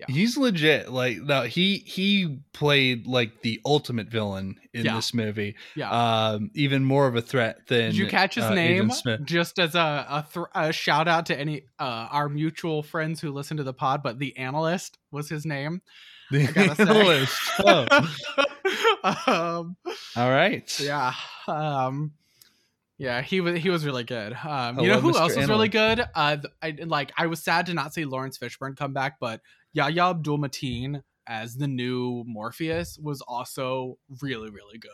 Yeah. 0.00 0.06
He's 0.14 0.36
legit. 0.36 0.90
Like 0.90 1.18
no, 1.18 1.42
he 1.42 1.78
he 1.78 2.40
played 2.52 3.06
like 3.06 3.42
the 3.42 3.60
ultimate 3.64 4.08
villain 4.08 4.58
in 4.72 4.84
Yeah. 4.86 4.96
this 4.96 5.12
movie. 5.14 5.56
Yeah. 5.76 5.90
Um, 5.90 6.50
even 6.54 6.84
more 6.84 7.06
of 7.06 7.16
a 7.16 7.22
threat 7.22 7.66
than. 7.68 7.90
Did 7.90 7.96
you 7.96 8.06
catch 8.06 8.34
his 8.36 8.44
uh, 8.44 8.54
name? 8.54 8.90
Smith. 8.90 9.24
Just 9.24 9.58
as 9.58 9.74
a 9.74 9.78
a, 10.08 10.26
th- 10.32 10.46
a 10.54 10.72
shout 10.72 11.06
out 11.06 11.26
to 11.26 11.38
any 11.38 11.62
uh, 11.78 12.08
our 12.10 12.28
mutual 12.28 12.82
friends 12.82 13.20
who 13.20 13.30
listen 13.30 13.56
to 13.58 13.62
the 13.62 13.74
pod, 13.74 14.02
but 14.02 14.18
the 14.18 14.36
analyst 14.36 14.98
was 15.10 15.28
his 15.28 15.44
name. 15.44 15.82
The 16.30 16.74
analyst. 16.78 17.36
Oh, 17.58 17.86
um, 19.26 19.76
all 20.16 20.30
right. 20.30 20.78
yeah 20.80 21.12
um 21.48 22.12
yeah 22.98 23.22
he 23.22 23.40
was 23.40 23.58
he 23.58 23.70
was 23.70 23.84
really 23.84 24.04
good 24.04 24.34
um 24.44 24.78
you 24.78 24.88
know 24.88 25.00
who 25.00 25.12
Mr. 25.12 25.20
else 25.20 25.36
was 25.36 25.48
really 25.48 25.68
good 25.68 26.00
uh 26.14 26.36
I, 26.62 26.76
like 26.84 27.12
i 27.16 27.26
was 27.26 27.42
sad 27.42 27.66
to 27.66 27.74
not 27.74 27.94
see 27.94 28.04
lawrence 28.04 28.38
fishburne 28.38 28.76
come 28.76 28.92
back 28.92 29.18
but 29.18 29.40
yahya 29.72 30.10
abdul 30.10 30.38
mateen 30.38 31.02
as 31.26 31.56
the 31.56 31.68
new 31.68 32.24
morpheus 32.26 32.98
was 32.98 33.20
also 33.22 33.98
really 34.20 34.50
really 34.50 34.78
good 34.78 34.90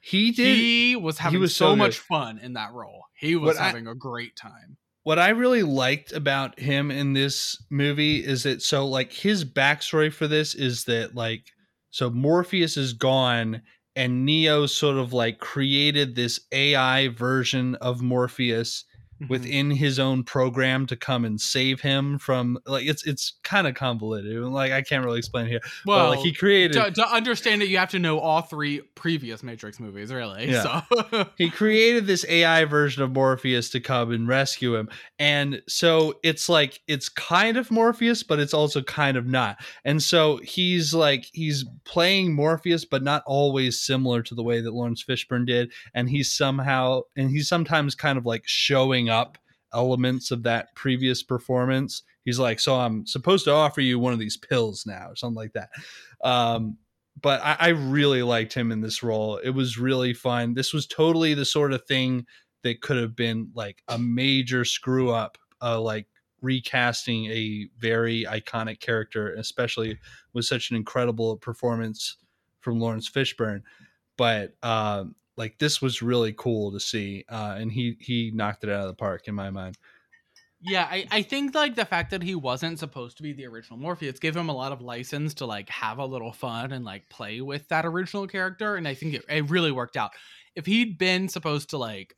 He 0.00 0.30
did. 0.30 0.56
he 0.56 0.96
was 0.96 1.18
having 1.18 1.38
he 1.38 1.40
was 1.40 1.54
so, 1.54 1.70
so 1.72 1.76
much 1.76 1.98
fun 1.98 2.38
in 2.38 2.54
that 2.54 2.72
role 2.72 3.04
he 3.14 3.36
was 3.36 3.56
What 3.56 3.64
having 3.64 3.86
a 3.86 3.94
great 3.94 4.36
time 4.36 4.76
what 5.02 5.18
I 5.18 5.30
really 5.30 5.62
liked 5.62 6.12
about 6.12 6.60
him 6.60 6.90
in 6.90 7.14
this 7.14 7.56
movie 7.70 8.24
is 8.24 8.42
that 8.42 8.60
so 8.62 8.86
like 8.86 9.12
his 9.12 9.44
backstory 9.46 10.12
for 10.12 10.28
this 10.28 10.54
is 10.54 10.84
that 10.84 11.14
like 11.14 11.46
so 11.90 12.10
Morpheus 12.10 12.76
is 12.76 12.92
gone 12.92 13.62
and 13.96 14.24
Neo 14.24 14.66
sort 14.66 14.98
of 14.98 15.12
like 15.12 15.38
created 15.38 16.14
this 16.14 16.40
AI 16.52 17.08
version 17.08 17.74
of 17.76 18.02
Morpheus. 18.02 18.84
Mm-hmm. 19.20 19.30
within 19.30 19.70
his 19.70 19.98
own 19.98 20.24
program 20.24 20.86
to 20.86 20.96
come 20.96 21.26
and 21.26 21.38
save 21.38 21.82
him 21.82 22.18
from 22.18 22.58
like 22.64 22.86
it's 22.86 23.06
it's 23.06 23.34
kind 23.42 23.66
of 23.66 23.74
convoluted 23.74 24.42
like 24.44 24.72
I 24.72 24.80
can't 24.80 25.04
really 25.04 25.18
explain 25.18 25.46
here 25.46 25.60
well 25.84 26.06
but 26.06 26.16
like 26.16 26.24
he 26.24 26.32
created 26.32 26.72
to, 26.72 26.90
to 26.90 27.06
understand 27.06 27.62
it 27.62 27.68
you 27.68 27.76
have 27.76 27.90
to 27.90 27.98
know 27.98 28.18
all 28.18 28.40
three 28.40 28.80
previous 28.94 29.42
matrix 29.42 29.78
movies 29.78 30.10
really 30.10 30.50
Yeah. 30.50 30.82
so 30.90 31.26
he 31.36 31.50
created 31.50 32.06
this 32.06 32.24
AI 32.28 32.64
version 32.64 33.02
of 33.02 33.10
Morpheus 33.12 33.68
to 33.70 33.80
come 33.80 34.10
and 34.10 34.26
rescue 34.26 34.74
him. 34.76 34.88
And 35.18 35.60
so 35.68 36.18
it's 36.22 36.48
like 36.48 36.80
it's 36.86 37.08
kind 37.10 37.58
of 37.58 37.70
Morpheus, 37.70 38.22
but 38.22 38.38
it's 38.40 38.54
also 38.54 38.82
kind 38.82 39.18
of 39.18 39.26
not. 39.26 39.58
And 39.84 40.02
so 40.02 40.38
he's 40.42 40.94
like 40.94 41.26
he's 41.32 41.64
playing 41.84 42.32
Morpheus, 42.34 42.86
but 42.86 43.02
not 43.02 43.22
always 43.26 43.78
similar 43.80 44.22
to 44.22 44.34
the 44.34 44.42
way 44.42 44.62
that 44.62 44.72
Lawrence 44.72 45.04
Fishburne 45.04 45.46
did. 45.46 45.72
And 45.92 46.08
he's 46.08 46.32
somehow 46.32 47.02
and 47.16 47.28
he's 47.28 47.48
sometimes 47.48 47.94
kind 47.94 48.16
of 48.16 48.24
like 48.24 48.44
showing 48.46 49.09
up 49.10 49.38
elements 49.72 50.30
of 50.30 50.42
that 50.44 50.74
previous 50.74 51.22
performance. 51.22 52.02
He's 52.24 52.38
like, 52.38 52.60
so 52.60 52.76
I'm 52.76 53.06
supposed 53.06 53.44
to 53.44 53.52
offer 53.52 53.80
you 53.80 53.98
one 53.98 54.12
of 54.12 54.18
these 54.18 54.36
pills 54.36 54.84
now, 54.86 55.08
or 55.10 55.16
something 55.16 55.36
like 55.36 55.52
that. 55.52 55.70
Um, 56.22 56.76
but 57.20 57.40
I, 57.42 57.56
I 57.58 57.68
really 57.68 58.22
liked 58.22 58.52
him 58.52 58.72
in 58.72 58.80
this 58.80 59.02
role. 59.02 59.36
It 59.38 59.50
was 59.50 59.78
really 59.78 60.14
fun. 60.14 60.54
This 60.54 60.72
was 60.72 60.86
totally 60.86 61.34
the 61.34 61.44
sort 61.44 61.72
of 61.72 61.84
thing 61.86 62.26
that 62.62 62.80
could 62.82 62.96
have 62.96 63.16
been 63.16 63.50
like 63.54 63.82
a 63.88 63.98
major 63.98 64.64
screw 64.64 65.10
up, 65.10 65.38
uh, 65.62 65.80
like 65.80 66.06
recasting 66.42 67.26
a 67.26 67.68
very 67.78 68.24
iconic 68.24 68.80
character, 68.80 69.34
especially 69.34 69.98
with 70.32 70.44
such 70.44 70.70
an 70.70 70.76
incredible 70.76 71.36
performance 71.36 72.16
from 72.60 72.80
Lawrence 72.80 73.08
Fishburne. 73.10 73.62
But 74.16 74.54
um, 74.62 75.14
like 75.40 75.56
this 75.58 75.80
was 75.80 76.02
really 76.02 76.34
cool 76.36 76.70
to 76.72 76.78
see, 76.78 77.24
uh, 77.30 77.56
and 77.58 77.72
he 77.72 77.96
he 77.98 78.30
knocked 78.34 78.62
it 78.62 78.68
out 78.68 78.82
of 78.82 78.88
the 78.88 78.94
park 78.94 79.26
in 79.26 79.34
my 79.34 79.48
mind. 79.48 79.78
Yeah, 80.60 80.86
I, 80.90 81.06
I 81.10 81.22
think 81.22 81.54
like 81.54 81.76
the 81.76 81.86
fact 81.86 82.10
that 82.10 82.22
he 82.22 82.34
wasn't 82.34 82.78
supposed 82.78 83.16
to 83.16 83.22
be 83.22 83.32
the 83.32 83.46
original 83.46 83.78
Morpheus 83.78 84.18
gave 84.18 84.36
him 84.36 84.50
a 84.50 84.54
lot 84.54 84.72
of 84.72 84.82
license 84.82 85.32
to 85.34 85.46
like 85.46 85.70
have 85.70 85.96
a 85.96 86.04
little 86.04 86.32
fun 86.32 86.72
and 86.72 86.84
like 86.84 87.08
play 87.08 87.40
with 87.40 87.66
that 87.68 87.86
original 87.86 88.26
character, 88.26 88.76
and 88.76 88.86
I 88.86 88.92
think 88.92 89.14
it, 89.14 89.24
it 89.30 89.48
really 89.48 89.72
worked 89.72 89.96
out. 89.96 90.10
If 90.54 90.66
he'd 90.66 90.98
been 90.98 91.30
supposed 91.30 91.70
to 91.70 91.78
like 91.78 92.14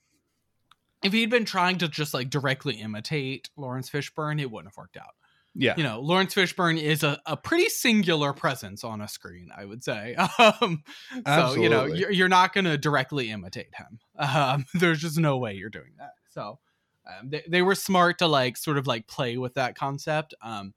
if 1.04 1.12
he'd 1.12 1.30
been 1.30 1.44
trying 1.44 1.78
to 1.78 1.88
just 1.88 2.12
like 2.12 2.28
directly 2.28 2.74
imitate 2.74 3.50
Lawrence 3.56 3.88
Fishburne, 3.88 4.40
it 4.40 4.50
wouldn't 4.50 4.72
have 4.72 4.76
worked 4.76 4.96
out. 4.96 5.14
Yeah. 5.54 5.74
You 5.76 5.82
know, 5.82 6.00
Lawrence 6.00 6.34
Fishburne 6.34 6.80
is 6.80 7.02
a, 7.02 7.20
a 7.26 7.36
pretty 7.36 7.68
singular 7.68 8.32
presence 8.32 8.84
on 8.84 9.00
a 9.00 9.08
screen, 9.08 9.50
I 9.54 9.64
would 9.64 9.84
say. 9.84 10.16
Um, 10.38 10.82
so, 11.26 11.54
you 11.54 11.68
know, 11.68 11.84
you're, 11.84 12.10
you're 12.10 12.28
not 12.28 12.52
going 12.52 12.64
to 12.64 12.78
directly 12.78 13.30
imitate 13.30 13.74
him. 13.74 13.98
Um, 14.18 14.64
there's 14.74 15.00
just 15.00 15.18
no 15.18 15.38
way 15.38 15.54
you're 15.54 15.70
doing 15.70 15.92
that. 15.98 16.12
So, 16.30 16.58
um, 17.06 17.30
they, 17.30 17.42
they 17.46 17.62
were 17.62 17.74
smart 17.74 18.18
to 18.18 18.26
like 18.26 18.56
sort 18.56 18.78
of 18.78 18.86
like 18.86 19.06
play 19.06 19.36
with 19.36 19.54
that 19.54 19.74
concept. 19.74 20.34
Um, 20.42 20.74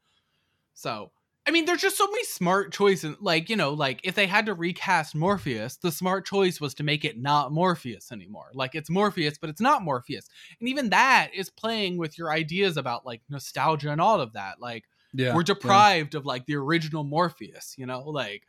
so, 0.73 1.11
I 1.47 1.51
mean, 1.51 1.65
there's 1.65 1.81
just 1.81 1.97
so 1.97 2.07
many 2.07 2.23
smart 2.23 2.73
choices. 2.73 3.15
Like, 3.19 3.49
you 3.49 3.55
know, 3.55 3.71
like 3.73 4.01
if 4.03 4.15
they 4.15 4.25
had 4.25 4.47
to 4.47 4.53
recast 4.55 5.13
Morpheus, 5.13 5.77
the 5.77 5.91
smart 5.91 6.25
choice 6.25 6.59
was 6.59 6.73
to 6.75 6.83
make 6.83 7.05
it 7.05 7.19
not 7.21 7.51
Morpheus 7.51 8.11
anymore. 8.11 8.49
Like 8.53 8.73
it's 8.73 8.89
Morpheus, 8.89 9.37
but 9.37 9.49
it's 9.51 9.61
not 9.61 9.83
Morpheus. 9.83 10.27
And 10.59 10.67
even 10.67 10.89
that 10.89 11.29
is 11.35 11.49
playing 11.51 11.97
with 11.97 12.17
your 12.17 12.31
ideas 12.31 12.77
about 12.77 13.05
like 13.05 13.21
nostalgia 13.29 13.91
and 13.91 14.01
all 14.01 14.21
of 14.21 14.33
that. 14.33 14.59
Like 14.59 14.85
Yeah. 15.13 15.35
we're 15.35 15.43
deprived 15.43 16.15
of 16.15 16.25
like 16.25 16.45
the 16.47 16.55
original 16.55 17.03
Morpheus, 17.03 17.75
you 17.77 17.85
know? 17.85 18.01
Like 18.09 18.43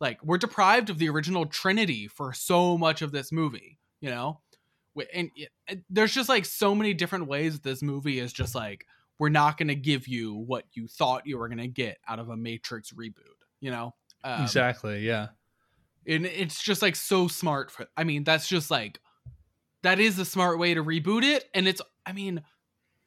like 0.00 0.22
we're 0.22 0.38
deprived 0.38 0.90
of 0.90 0.98
the 0.98 1.08
original 1.08 1.44
Trinity 1.44 2.06
for 2.06 2.32
so 2.32 2.78
much 2.78 3.02
of 3.02 3.10
this 3.10 3.32
movie, 3.32 3.80
you 4.00 4.10
know? 4.10 4.40
And 5.12 5.30
it- 5.36 5.82
there's 5.90 6.14
just 6.14 6.28
like 6.28 6.44
so 6.44 6.72
many 6.74 6.94
different 6.94 7.26
ways 7.26 7.54
that 7.54 7.62
this 7.64 7.82
movie 7.82 8.20
is 8.20 8.32
just 8.32 8.54
like 8.54 8.86
we're 9.18 9.28
not 9.28 9.58
going 9.58 9.68
to 9.68 9.74
give 9.74 10.06
you 10.08 10.34
what 10.34 10.64
you 10.72 10.86
thought 10.86 11.26
you 11.26 11.38
were 11.38 11.48
going 11.48 11.58
to 11.58 11.68
get 11.68 11.98
out 12.06 12.18
of 12.18 12.28
a 12.28 12.36
Matrix 12.36 12.92
reboot, 12.92 13.14
you 13.60 13.70
know? 13.70 13.94
Um, 14.24 14.42
exactly. 14.42 15.00
Yeah. 15.06 15.28
and 16.06 16.26
it's 16.26 16.62
just 16.62 16.82
like 16.82 16.96
so 16.96 17.28
smart 17.28 17.70
for 17.70 17.86
i 17.96 18.02
mean 18.04 18.24
that's 18.24 18.48
just 18.48 18.70
like 18.70 19.00
that 19.82 20.00
is 20.00 20.16
the 20.16 20.24
smart 20.24 20.58
way 20.58 20.74
to 20.74 20.82
reboot 20.82 21.22
it 21.22 21.44
and 21.54 21.68
it's 21.68 21.80
i 22.06 22.12
mean 22.12 22.42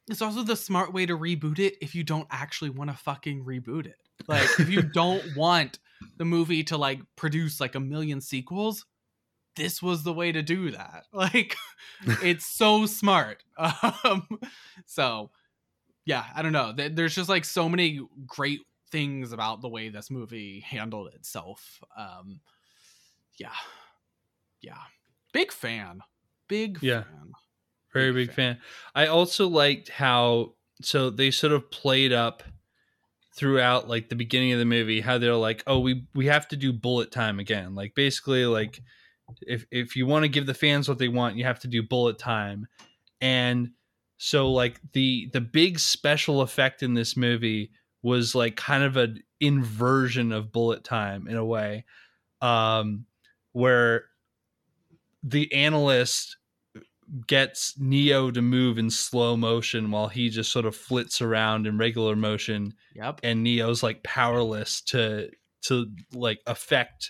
it's 0.09 0.21
also 0.21 0.43
the 0.43 0.55
smart 0.55 0.93
way 0.93 1.05
to 1.05 1.17
reboot 1.17 1.59
it 1.59 1.75
if 1.81 1.95
you 1.95 2.03
don't 2.03 2.27
actually 2.31 2.69
want 2.69 2.89
to 2.89 2.95
fucking 2.95 3.43
reboot 3.43 3.85
it 3.85 3.97
like 4.27 4.47
if 4.59 4.69
you 4.69 4.81
don't 4.93 5.35
want 5.35 5.79
the 6.17 6.25
movie 6.25 6.63
to 6.63 6.77
like 6.77 7.01
produce 7.15 7.59
like 7.59 7.75
a 7.75 7.79
million 7.79 8.21
sequels 8.21 8.85
this 9.57 9.81
was 9.81 10.03
the 10.03 10.13
way 10.13 10.31
to 10.31 10.41
do 10.41 10.71
that 10.71 11.03
like 11.13 11.55
it's 12.23 12.45
so 12.45 12.85
smart 12.85 13.43
um 13.57 14.27
so 14.85 15.29
yeah 16.05 16.25
i 16.35 16.41
don't 16.41 16.51
know 16.51 16.73
there's 16.73 17.15
just 17.15 17.29
like 17.29 17.45
so 17.45 17.69
many 17.69 17.99
great 18.25 18.61
things 18.91 19.31
about 19.31 19.61
the 19.61 19.69
way 19.69 19.89
this 19.89 20.09
movie 20.11 20.59
handled 20.61 21.13
itself 21.13 21.81
um 21.97 22.41
yeah 23.37 23.53
yeah 24.61 24.77
big 25.33 25.51
fan 25.51 26.01
big 26.47 26.77
Yeah. 26.81 27.03
fan 27.03 27.31
Very 27.93 28.11
Big 28.11 28.27
big 28.27 28.35
fan. 28.35 28.57
I 28.95 29.07
also 29.07 29.47
liked 29.47 29.89
how 29.89 30.53
so 30.81 31.09
they 31.09 31.29
sort 31.31 31.53
of 31.53 31.69
played 31.71 32.11
up 32.13 32.43
throughout 33.35 33.87
like 33.87 34.09
the 34.09 34.15
beginning 34.15 34.51
of 34.53 34.59
the 34.59 34.65
movie 34.65 35.01
how 35.01 35.17
they're 35.17 35.35
like, 35.35 35.63
"Oh, 35.67 35.79
we 35.79 36.05
we 36.13 36.25
have 36.27 36.47
to 36.49 36.57
do 36.57 36.71
bullet 36.73 37.11
time 37.11 37.39
again." 37.39 37.75
Like 37.75 37.93
basically 37.95 38.45
like 38.45 38.81
if 39.41 39.65
if 39.71 39.95
you 39.95 40.05
want 40.05 40.23
to 40.23 40.29
give 40.29 40.45
the 40.45 40.53
fans 40.53 40.87
what 40.89 40.97
they 40.99 41.07
want, 41.07 41.35
you 41.35 41.43
have 41.43 41.59
to 41.59 41.67
do 41.67 41.83
bullet 41.83 42.17
time. 42.17 42.67
And 43.19 43.71
so 44.23 44.51
like 44.51 44.79
the 44.93 45.27
the 45.33 45.41
big 45.41 45.79
special 45.79 46.41
effect 46.41 46.83
in 46.83 46.93
this 46.93 47.17
movie 47.17 47.71
was 48.03 48.35
like 48.35 48.55
kind 48.55 48.83
of 48.83 48.95
an 48.95 49.23
inversion 49.39 50.31
of 50.31 50.51
bullet 50.51 50.83
time 50.83 51.27
in 51.27 51.35
a 51.35 51.43
way 51.43 51.83
um 52.41 53.03
where 53.53 54.05
the 55.23 55.51
analyst 55.51 56.37
gets 57.25 57.73
Neo 57.79 58.29
to 58.29 58.43
move 58.43 58.77
in 58.77 58.91
slow 58.91 59.35
motion 59.35 59.89
while 59.89 60.07
he 60.07 60.29
just 60.29 60.51
sort 60.51 60.67
of 60.67 60.75
flits 60.75 61.19
around 61.19 61.65
in 61.65 61.79
regular 61.79 62.15
motion 62.15 62.75
yep 62.95 63.19
and 63.23 63.41
Neo's 63.43 63.81
like 63.81 64.03
powerless 64.03 64.81
to 64.81 65.31
to 65.63 65.87
like 66.13 66.41
affect 66.45 67.09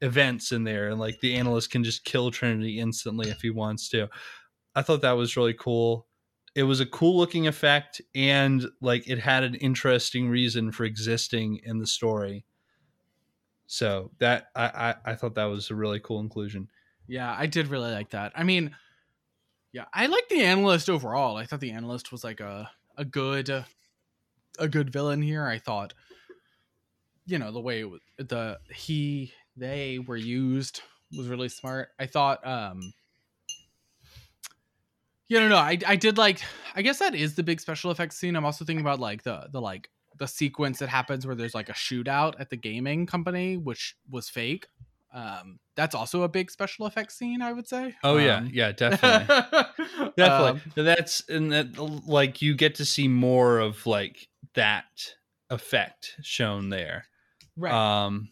events 0.00 0.52
in 0.52 0.62
there 0.62 0.90
and 0.90 1.00
like 1.00 1.18
the 1.20 1.34
analyst 1.34 1.72
can 1.72 1.82
just 1.82 2.04
kill 2.04 2.30
Trinity 2.30 2.78
instantly 2.78 3.30
if 3.30 3.40
he 3.40 3.50
wants 3.50 3.88
to. 3.88 4.08
I 4.74 4.82
thought 4.82 5.02
that 5.02 5.12
was 5.12 5.36
really 5.36 5.54
cool. 5.54 6.06
It 6.54 6.64
was 6.64 6.80
a 6.80 6.86
cool 6.86 7.16
looking 7.16 7.46
effect 7.46 8.00
and 8.14 8.66
like 8.80 9.08
it 9.08 9.18
had 9.18 9.42
an 9.42 9.54
interesting 9.54 10.28
reason 10.28 10.70
for 10.72 10.84
existing 10.84 11.60
in 11.64 11.78
the 11.78 11.86
story. 11.86 12.44
So 13.66 14.10
that 14.18 14.48
I 14.54 14.94
I, 15.04 15.12
I 15.12 15.14
thought 15.14 15.34
that 15.36 15.44
was 15.44 15.70
a 15.70 15.74
really 15.74 16.00
cool 16.00 16.20
inclusion. 16.20 16.68
Yeah, 17.06 17.34
I 17.36 17.46
did 17.46 17.68
really 17.68 17.90
like 17.90 18.10
that. 18.10 18.32
I 18.34 18.42
mean, 18.42 18.76
yeah, 19.72 19.86
I 19.94 20.06
like 20.06 20.28
the 20.28 20.42
analyst 20.42 20.90
overall. 20.90 21.36
I 21.36 21.46
thought 21.46 21.60
the 21.60 21.72
analyst 21.72 22.12
was 22.12 22.22
like 22.24 22.40
a 22.40 22.70
a 22.98 23.04
good 23.04 23.48
a 24.58 24.68
good 24.68 24.90
villain 24.90 25.22
here. 25.22 25.46
I 25.46 25.58
thought 25.58 25.94
you 27.26 27.38
know, 27.38 27.52
the 27.52 27.60
way 27.60 27.84
was, 27.84 28.00
the 28.18 28.58
he 28.74 29.32
they 29.56 29.98
were 29.98 30.16
used 30.16 30.82
was 31.16 31.28
really 31.28 31.48
smart. 31.48 31.90
I 31.98 32.06
thought 32.06 32.46
um 32.46 32.92
yeah, 35.28 35.40
no, 35.40 35.48
no, 35.48 35.56
I 35.56 35.78
I 35.86 35.96
did 35.96 36.18
like 36.18 36.40
I 36.74 36.82
guess 36.82 36.98
that 36.98 37.14
is 37.14 37.34
the 37.34 37.42
big 37.42 37.60
special 37.60 37.90
effects 37.90 38.16
scene. 38.16 38.36
I'm 38.36 38.44
also 38.44 38.64
thinking 38.64 38.84
about 38.84 39.00
like 39.00 39.22
the 39.22 39.48
the 39.50 39.60
like 39.60 39.88
the 40.18 40.26
sequence 40.26 40.78
that 40.78 40.88
happens 40.88 41.26
where 41.26 41.34
there's 41.34 41.54
like 41.54 41.68
a 41.68 41.74
shootout 41.74 42.34
at 42.38 42.50
the 42.50 42.56
gaming 42.56 43.06
company, 43.06 43.56
which 43.56 43.96
was 44.10 44.28
fake. 44.28 44.66
Um, 45.14 45.58
that's 45.76 45.94
also 45.94 46.22
a 46.22 46.28
big 46.28 46.50
special 46.50 46.86
effects 46.86 47.16
scene, 47.16 47.42
I 47.42 47.52
would 47.52 47.68
say. 47.68 47.94
Oh 48.02 48.16
yeah, 48.16 48.38
Um, 48.38 48.50
yeah, 48.52 48.72
definitely. 48.72 49.26
definitely 50.16 50.60
um, 50.60 50.60
that's 50.74 51.28
and 51.28 51.52
that 51.52 51.78
like 52.06 52.42
you 52.42 52.54
get 52.54 52.76
to 52.76 52.84
see 52.84 53.08
more 53.08 53.58
of 53.58 53.86
like 53.86 54.28
that 54.54 55.14
effect 55.50 56.16
shown 56.22 56.70
there 56.70 57.04
right. 57.56 57.72
um 57.72 58.30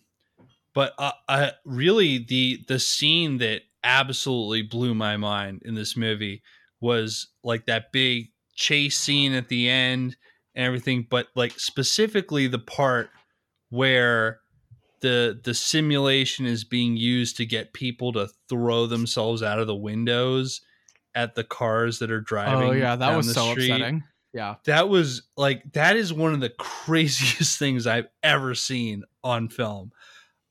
but 0.75 0.95
uh, 0.99 1.13
uh 1.29 1.51
really 1.67 2.19
the 2.19 2.65
the 2.67 2.79
scene 2.79 3.39
that 3.39 3.61
absolutely 3.85 4.63
blew 4.63 4.95
my 4.95 5.17
mind 5.17 5.63
in 5.65 5.75
this 5.75 5.97
movie 5.97 6.43
was 6.81 7.29
like 7.45 7.67
that 7.67 7.93
big 7.93 8.29
chase 8.55 8.99
scene 8.99 9.33
at 9.33 9.49
the 9.49 9.69
end 9.69 10.17
and 10.55 10.65
everything 10.65 11.07
but 11.09 11.29
like 11.35 11.59
specifically 11.59 12.47
the 12.47 12.59
part 12.59 13.11
where 13.71 14.41
the 15.01 15.41
the 15.45 15.55
simulation 15.55 16.47
is 16.47 16.65
being 16.65 16.97
used 16.97 17.37
to 17.37 17.47
get 17.47 17.73
people 17.73 18.13
to 18.13 18.29
throw 18.49 18.87
themselves 18.87 19.43
out 19.43 19.59
of 19.59 19.67
the 19.67 19.75
windows 19.75 20.61
at 21.15 21.35
the 21.35 21.45
cars 21.45 21.99
that 21.99 22.11
are 22.11 22.19
oh, 22.19 22.25
driving 22.25 22.69
oh 22.69 22.73
yeah, 22.73 22.97
that 22.97 23.17
was 23.17 23.33
so 23.33 23.53
street 23.53 23.71
upsetting. 23.71 24.05
Yeah. 24.33 24.57
that 24.67 24.89
was 24.89 25.23
like 25.37 25.73
that 25.73 25.97
is 25.97 26.13
one 26.13 26.35
of 26.35 26.41
the 26.41 26.51
craziest 26.59 27.59
things 27.59 27.87
I've 27.87 28.09
ever 28.23 28.55
seen 28.55 29.05
on 29.25 29.49
film. 29.49 29.93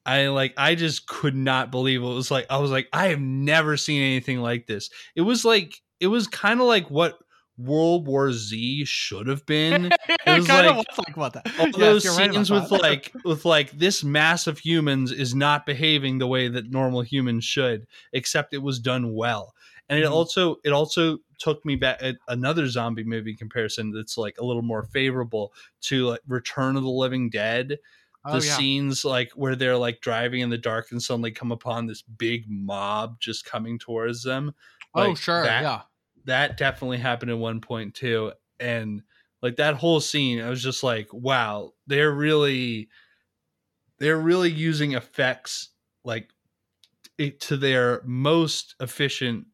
I 0.05 0.27
like 0.27 0.53
I 0.57 0.75
just 0.75 1.07
could 1.07 1.35
not 1.35 1.71
believe 1.71 2.01
it. 2.01 2.05
it 2.05 2.13
was 2.13 2.31
like 2.31 2.47
I 2.49 2.57
was 2.57 2.71
like 2.71 2.87
I 2.91 3.07
have 3.07 3.19
never 3.19 3.77
seen 3.77 4.01
anything 4.01 4.39
like 4.39 4.65
this. 4.65 4.89
It 5.15 5.21
was 5.21 5.45
like 5.45 5.79
it 5.99 6.07
was 6.07 6.27
kind 6.27 6.59
of 6.61 6.67
like 6.67 6.89
what 6.89 7.19
World 7.57 8.07
War 8.07 8.31
Z 8.31 8.85
should 8.85 9.27
have 9.27 9.45
been. 9.45 9.85
it 10.09 10.19
was 10.39 10.47
kind 10.47 10.67
of 10.67 10.77
like- 10.77 10.87
was 10.87 10.97
like 11.07 11.15
about 11.15 11.33
that. 11.33 11.47
All 11.59 11.65
Yes, 11.67 11.75
those 11.77 12.03
you're 12.05 12.15
right 12.15 12.31
scenes 12.33 12.49
with 12.49 12.69
that. 12.69 12.81
like 12.81 13.11
with 13.25 13.43
like 13.45 13.71
this 13.71 14.03
mass 14.03 14.47
of 14.47 14.57
humans 14.59 15.11
is 15.11 15.35
not 15.35 15.65
behaving 15.65 16.17
the 16.19 16.27
way 16.27 16.47
that 16.47 16.71
normal 16.71 17.01
humans 17.01 17.43
should, 17.43 17.85
except 18.13 18.53
it 18.53 18.59
was 18.63 18.79
done 18.79 19.13
well. 19.13 19.53
And 19.89 19.99
it 19.99 20.05
Mhm. 20.05 20.11
also 20.11 20.55
it 20.63 20.71
also 20.71 21.17
took 21.39 21.65
me 21.65 21.75
back 21.75 21.97
at 22.01 22.15
another 22.27 22.67
zombie 22.67 23.03
movie 23.03 23.35
comparison 23.35 23.91
that's 23.91 24.17
like 24.17 24.37
a 24.39 24.45
little 24.45 24.61
more 24.61 24.83
favorable 24.83 25.51
to 25.81 26.07
like 26.09 26.21
Return 26.27 26.75
of 26.77 26.83
the 26.83 26.89
Living 26.89 27.29
Dead. 27.29 27.77
oh, 28.25 28.39
the 28.39 28.45
yeah. 28.45 28.53
scenes 28.57 29.03
like 29.05 29.31
where 29.31 29.55
they're 29.55 29.77
like 29.77 30.01
driving 30.01 30.41
in 30.41 30.49
the 30.49 30.57
dark 30.57 30.91
and 30.91 31.01
suddenly 31.01 31.31
come 31.31 31.51
upon 31.53 31.87
this 31.87 32.01
big 32.01 32.43
mob 32.49 33.17
just 33.19 33.45
coming 33.45 33.79
towards 33.79 34.23
them. 34.23 34.53
oh 34.95 35.13
sure, 35.15 35.43
that- 35.43 35.61
yeah. 35.63 35.81
That 36.25 36.57
definitely 36.57 36.97
happened 36.97 37.31
at 37.31 37.37
one 37.37 37.61
point 37.61 37.93
too. 37.95 38.33
And 38.59 39.03
like 39.41 39.57
that 39.57 39.75
whole 39.75 39.99
scene, 39.99 40.41
I 40.41 40.49
was 40.49 40.61
just 40.61 40.83
like, 40.83 41.07
wow, 41.13 41.73
they're 41.87 42.11
really 42.11 42.89
they're 43.99 44.17
really 44.17 44.51
using 44.51 44.93
effects 44.93 45.69
like 46.03 46.29
it, 47.17 47.39
to 47.41 47.57
their 47.57 48.01
most 48.05 48.75
efficient 48.79 49.47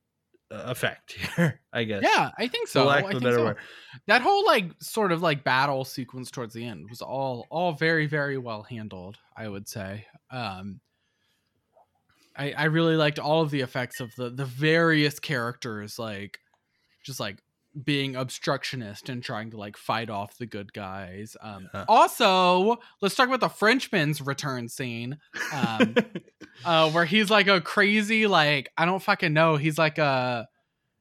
uh, 0.52 0.64
effect 0.68 1.14
here, 1.36 1.62
I 1.74 1.84
guess. 1.84 2.04
Yeah, 2.04 2.30
I 2.38 2.48
think 2.48 2.68
so. 2.68 2.86
lack 2.86 3.06
I 3.06 3.10
think 3.10 3.24
better 3.24 3.38
so. 3.38 3.46
word. 3.46 3.58
That 4.08 4.22
whole 4.22 4.46
like 4.46 4.72
sort 4.80 5.12
of 5.12 5.22
like 5.22 5.44
battle 5.44 5.84
sequence 5.86 6.32
towards 6.32 6.54
the 6.54 6.66
end 6.66 6.88
was 6.90 7.02
all 7.02 7.48
all 7.50 7.74
very 7.74 8.08
very 8.08 8.38
well 8.38 8.64
handled. 8.64 9.18
I 9.36 9.48
would 9.48 9.68
say. 9.68 10.06
Um, 10.32 10.80
I 12.38 12.52
I 12.52 12.64
really 12.66 12.96
liked 12.96 13.20
all 13.20 13.42
of 13.42 13.52
the 13.52 13.62
effects 13.62 14.00
of 14.00 14.14
the 14.16 14.30
the 14.30 14.46
various 14.46 15.20
characters 15.20 15.98
like 15.98 16.40
just 17.06 17.20
like 17.20 17.42
being 17.84 18.16
obstructionist 18.16 19.10
and 19.10 19.22
trying 19.22 19.52
to 19.52 19.58
like 19.58 19.78
fight 19.78 20.10
off 20.10 20.38
the 20.38 20.46
good 20.46 20.74
guys. 20.74 21.36
Um, 21.42 21.70
Huh. 21.72 21.86
Also, 21.88 22.78
let's 23.02 23.16
talk 23.16 23.28
about 23.28 23.42
the 23.42 23.50
Frenchman's 23.50 24.22
return 24.22 24.70
scene. 24.70 25.18
Um, 25.54 25.96
uh, 26.66 26.90
where 26.92 27.06
he's 27.06 27.30
like 27.30 27.48
a 27.48 27.62
crazy 27.62 28.28
like 28.28 28.70
I 28.78 28.86
don't 28.86 29.02
fucking 29.02 29.34
know. 29.34 29.58
He's 29.58 29.78
like 29.78 29.98
a 29.98 30.48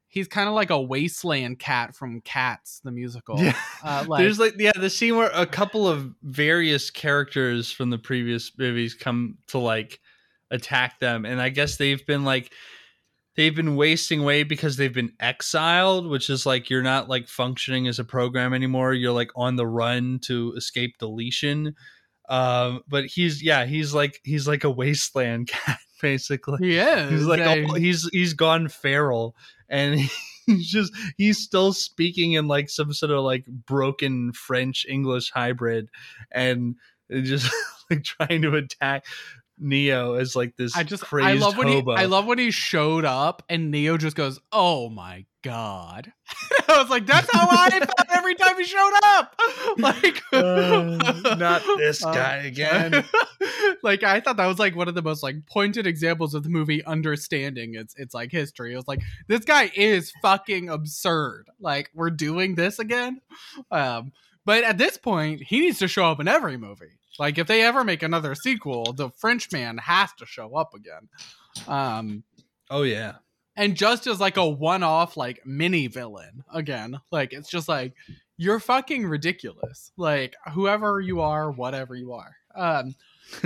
he's 0.09 0.29
kind 0.29 0.49
of 0.49 0.55
like 0.55 0.71
a 0.71 0.81
wasteland 0.81 1.59
cat 1.59 1.95
from 1.95 2.21
Cats 2.21 2.81
the 2.85 2.93
musical. 2.93 3.39
Yeah. 3.39 3.57
Uh, 3.83 4.05
like, 4.09 4.23
There's 4.23 4.39
like 4.39 4.55
yeah, 4.59 4.73
the 4.75 4.91
scene 4.91 5.17
where 5.17 5.31
a 5.33 5.47
couple 5.47 5.87
of 5.89 6.13
various 6.23 6.91
characters 6.91 7.71
from 7.71 7.91
the 7.91 7.99
previous 7.99 8.53
movies 8.59 8.95
come 8.95 9.39
to 9.49 9.59
like 9.59 10.01
attack 10.51 10.99
them, 10.99 11.25
and 11.25 11.41
I 11.41 11.51
guess 11.51 11.77
they've 11.77 12.05
been 12.05 12.25
like 12.25 12.53
they've 13.37 13.55
been 13.55 13.77
wasting 13.77 14.21
away 14.21 14.43
because 14.43 14.77
they've 14.77 14.93
been 14.93 15.13
exiled, 15.21 16.07
which 16.07 16.31
is 16.31 16.47
like 16.47 16.71
you're 16.71 16.83
not 16.83 17.09
like 17.09 17.29
functioning 17.29 17.89
as 17.89 17.99
a 17.99 18.05
program 18.05 18.55
anymore. 18.55 18.95
You're 18.95 19.13
like 19.13 19.31
on 19.37 19.57
the 19.57 19.67
run 19.67 20.21
to 20.25 20.55
escape 20.57 20.99
deletion. 20.99 21.75
Um, 22.29 22.83
but 22.89 23.07
he's 23.07 23.43
yeah, 23.43 23.67
he's 23.67 23.95
like 23.95 24.21
he's 24.25 24.49
like 24.49 24.65
a 24.65 24.71
wasteland 24.71 25.49
cat 25.49 25.79
basically. 26.01 26.77
is. 26.77 27.11
He's 27.11 27.25
like 27.25 27.41
oh, 27.41 27.75
he's 27.75 28.09
he's 28.13 28.35
gone 28.35 28.69
feral 28.69 29.37
and 29.69 30.01
he's 30.47 30.71
just 30.71 30.93
he's 31.17 31.39
still 31.39 31.73
speaking 31.73 32.33
in 32.33 32.47
like 32.47 32.71
some 32.71 32.93
sort 32.93 33.13
of 33.13 33.25
like 33.25 33.45
broken 33.47 34.33
French 34.33 34.87
English 34.89 35.31
hybrid 35.31 35.89
and 36.31 36.77
just 37.11 37.51
like 37.91 38.05
trying 38.05 38.43
to 38.43 38.55
attack 38.55 39.05
Neo 39.59 40.15
as 40.15 40.35
like 40.35 40.57
this 40.57 40.77
I 40.77 40.83
just 40.83 41.05
I 41.13 41.35
love 41.35 41.57
when 41.57 41.69
hobo. 41.69 41.95
he 41.95 42.03
I 42.03 42.07
love 42.07 42.27
when 42.27 42.39
he 42.39 42.51
showed 42.51 43.05
up 43.05 43.43
and 43.49 43.71
Neo 43.71 43.97
just 43.97 44.17
goes, 44.17 44.41
"Oh 44.53 44.89
my 44.89 45.25
god!" 45.43 46.13
I 46.69 46.79
was 46.81 46.91
like, 46.91 47.07
"That's 47.07 47.31
how 47.33 47.47
I 47.49 47.71
felt 47.71 48.09
every 48.11 48.35
time 48.35 48.57
he 48.59 48.65
showed 48.65 48.93
up." 49.05 49.35
Like, 49.79 50.23
Uh, 50.33 51.35
not 51.39 51.63
this 51.79 52.05
Uh, 52.05 52.13
guy 52.13 52.37
again. 52.39 53.05
like 53.83 54.03
I 54.03 54.21
thought 54.21 54.37
that 54.37 54.47
was 54.47 54.59
like 54.59 54.77
one 54.77 54.89
of 54.89 54.95
the 54.95 55.03
most 55.03 55.23
like 55.23 55.47
pointed 55.47 55.87
examples 55.87 56.35
of 56.35 56.43
the 56.43 56.49
movie 56.49 56.85
understanding 56.85 57.75
its 57.75 57.95
its 57.97 58.15
like 58.15 58.31
history. 58.31 58.73
It 58.73 58.77
was 58.77 58.87
like 58.89 59.01
this 59.29 59.45
guy 59.45 59.71
is 59.75 60.13
fucking 60.23 60.69
absurd. 60.69 61.47
Like 61.61 61.91
we're 61.95 62.11
doing 62.11 62.55
this 62.55 62.79
again. 62.79 63.21
Um, 63.71 64.13
but 64.45 64.63
at 64.65 64.79
this 64.79 64.97
point, 64.99 65.43
he 65.43 65.61
needs 65.61 65.79
to 65.79 65.89
show 65.89 66.05
up 66.07 66.21
in 66.21 66.29
every 66.29 66.57
movie. 66.57 66.99
Like 67.19 67.39
if 67.39 67.47
they 67.47 67.63
ever 67.63 67.85
make 67.85 68.03
another 68.03 68.35
sequel, 68.35 68.93
the 68.93 69.11
Frenchman 69.11 69.79
has 69.79 70.11
to 70.19 70.27
show 70.27 70.57
up 70.57 70.75
again. 70.75 71.09
Um, 71.69 72.25
oh 72.71 72.83
yeah. 72.83 73.15
and 73.57 73.77
just 73.77 74.07
as 74.09 74.19
like 74.21 74.37
a 74.37 74.49
one-off 74.49 75.17
like 75.17 75.41
mini 75.47 75.87
villain 75.87 76.43
again 76.53 76.99
like 77.13 77.33
it's 77.33 77.49
just 77.49 77.69
like 77.69 77.93
you're 78.37 78.59
fucking 78.59 79.07
ridiculous. 79.07 79.93
Like 79.97 80.35
whoever 80.53 80.99
you 81.01 81.21
are 81.21 81.51
whatever 81.53 81.95
you 81.95 82.15
are. 82.15 82.35
Um 82.57 82.95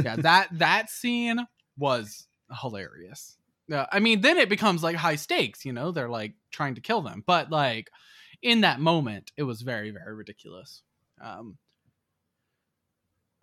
yeah 0.03 0.17
that 0.29 0.49
that 0.53 0.89
scene 0.89 1.47
was 1.77 2.27
hilarious. 2.63 3.37
Uh, 3.71 3.85
i 3.93 3.99
mean 3.99 4.23
then 4.23 4.39
it 4.39 4.49
becomes 4.49 4.83
like 4.83 4.97
high 4.97 5.17
stakes 5.17 5.67
you 5.67 5.75
know? 5.75 5.93
They're 5.93 6.09
like 6.09 6.33
trying 6.51 6.77
to 6.77 6.81
kill 6.81 7.03
them. 7.03 7.23
But 7.27 7.51
like 7.51 7.91
in 8.41 8.63
that 8.63 8.81
moment 8.81 9.33
it 9.37 9.43
was 9.43 9.61
very 9.61 9.91
very 9.91 10.15
ridiculous. 10.15 10.83
Um 11.21 11.59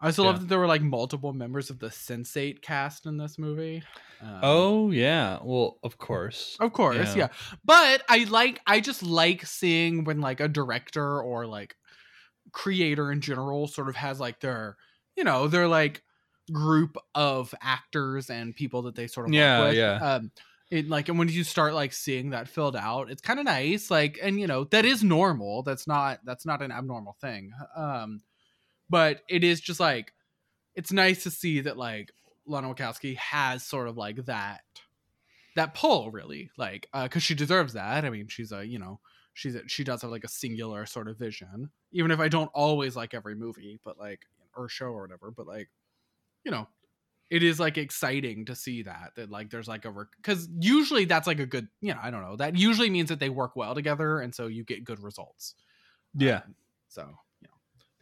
I 0.05 0.09
also 0.09 0.23
love 0.23 0.39
that 0.39 0.47
there 0.47 0.59
were 0.59 0.67
like 0.67 0.81
multiple 0.81 1.33
members 1.33 1.69
of 1.69 1.79
the 1.79 1.87
Sense8 1.87 2.61
cast 2.61 3.05
in 3.05 3.17
this 3.17 3.37
movie. 3.39 3.83
Um, 4.21 4.39
Oh 4.43 4.91
yeah. 4.91 5.39
Well, 5.43 5.77
of 5.83 5.97
course. 5.97 6.55
of 6.59 6.73
course, 6.73 7.15
Yeah. 7.15 7.15
yeah. 7.15 7.27
But 7.63 8.03
I 8.07 8.25
like 8.25 8.61
I 8.67 8.79
just 8.79 9.03
like 9.03 9.45
seeing 9.45 10.03
when 10.03 10.21
like 10.21 10.39
a 10.39 10.47
director 10.47 11.21
or 11.21 11.45
like 11.47 11.75
creator 12.51 13.11
in 13.11 13.21
general 13.21 13.67
sort 13.67 13.89
of 13.89 13.95
has 13.95 14.19
like 14.19 14.39
their 14.39 14.77
you 15.17 15.23
know, 15.23 15.47
their 15.47 15.67
like 15.67 16.03
group 16.51 16.97
of 17.15 17.55
actors 17.61 18.29
and 18.29 18.55
people 18.55 18.83
that 18.83 18.95
they 18.95 19.07
sort 19.07 19.25
of 19.27 19.31
work 19.31 19.35
Yeah, 19.39 19.67
with. 19.67 19.75
yeah. 19.75 19.95
Um 20.15 20.31
it 20.71 20.89
like 20.89 21.09
and 21.09 21.17
when 21.19 21.29
you 21.29 21.43
start 21.43 21.73
like 21.73 21.93
seeing 21.93 22.31
that 22.31 22.47
filled 22.47 22.75
out, 22.75 23.09
it's 23.11 23.21
kind 23.21 23.39
of 23.39 23.45
nice. 23.45 23.89
Like 23.91 24.19
and 24.21 24.39
you 24.39 24.47
know, 24.47 24.65
that 24.65 24.85
is 24.85 25.03
normal. 25.03 25.63
That's 25.63 25.87
not 25.87 26.19
that's 26.25 26.45
not 26.45 26.61
an 26.61 26.71
abnormal 26.71 27.15
thing. 27.21 27.51
Um 27.75 28.21
but 28.89 29.21
it 29.29 29.43
is 29.43 29.61
just 29.61 29.79
like 29.79 30.13
it's 30.75 30.91
nice 30.91 31.23
to 31.23 31.31
see 31.31 31.61
that 31.61 31.77
like 31.77 32.11
Lana 32.45 32.73
Wachowski 32.73 33.15
has 33.17 33.63
sort 33.63 33.87
of 33.87 33.97
like 33.97 34.25
that 34.25 34.61
that 35.55 35.73
pull 35.73 36.11
really 36.11 36.51
like 36.57 36.87
uh 36.93 37.03
because 37.03 37.23
she 37.23 37.35
deserves 37.35 37.73
that. 37.73 38.05
I 38.05 38.09
mean 38.09 38.27
she's 38.27 38.51
a 38.51 38.65
you 38.65 38.79
know 38.79 38.99
she's 39.35 39.55
a, 39.55 39.67
she 39.67 39.83
does 39.83 40.01
have 40.01 40.11
like 40.11 40.23
a 40.23 40.29
singular 40.29 40.85
sort 40.85 41.07
of 41.07 41.19
vision 41.19 41.69
even 41.91 42.09
if 42.09 42.19
i 42.19 42.27
don't 42.27 42.49
always 42.53 42.95
like 42.95 43.13
every 43.13 43.35
movie 43.35 43.79
but 43.83 43.99
like 43.99 44.21
or 44.55 44.67
show 44.67 44.87
or 44.87 45.01
whatever 45.01 45.29
but 45.29 45.45
like 45.45 45.69
you 46.43 46.51
know 46.51 46.67
it 47.29 47.43
is 47.43 47.59
like 47.59 47.77
exciting 47.77 48.45
to 48.45 48.55
see 48.55 48.83
that 48.83 49.11
that 49.15 49.29
like 49.29 49.49
there's 49.49 49.67
like 49.67 49.85
a 49.85 49.93
because 50.17 50.47
usually 50.59 51.05
that's 51.05 51.27
like 51.27 51.39
a 51.39 51.45
good 51.45 51.67
you 51.81 51.93
know 51.93 51.99
i 52.01 52.09
don't 52.09 52.23
know 52.23 52.35
that 52.35 52.55
usually 52.55 52.89
means 52.89 53.09
that 53.09 53.19
they 53.19 53.29
work 53.29 53.55
well 53.55 53.75
together 53.75 54.19
and 54.19 54.33
so 54.33 54.47
you 54.47 54.63
get 54.63 54.83
good 54.83 55.01
results. 55.01 55.55
Yeah. 56.17 56.41
Um, 56.45 56.55
so 56.87 57.17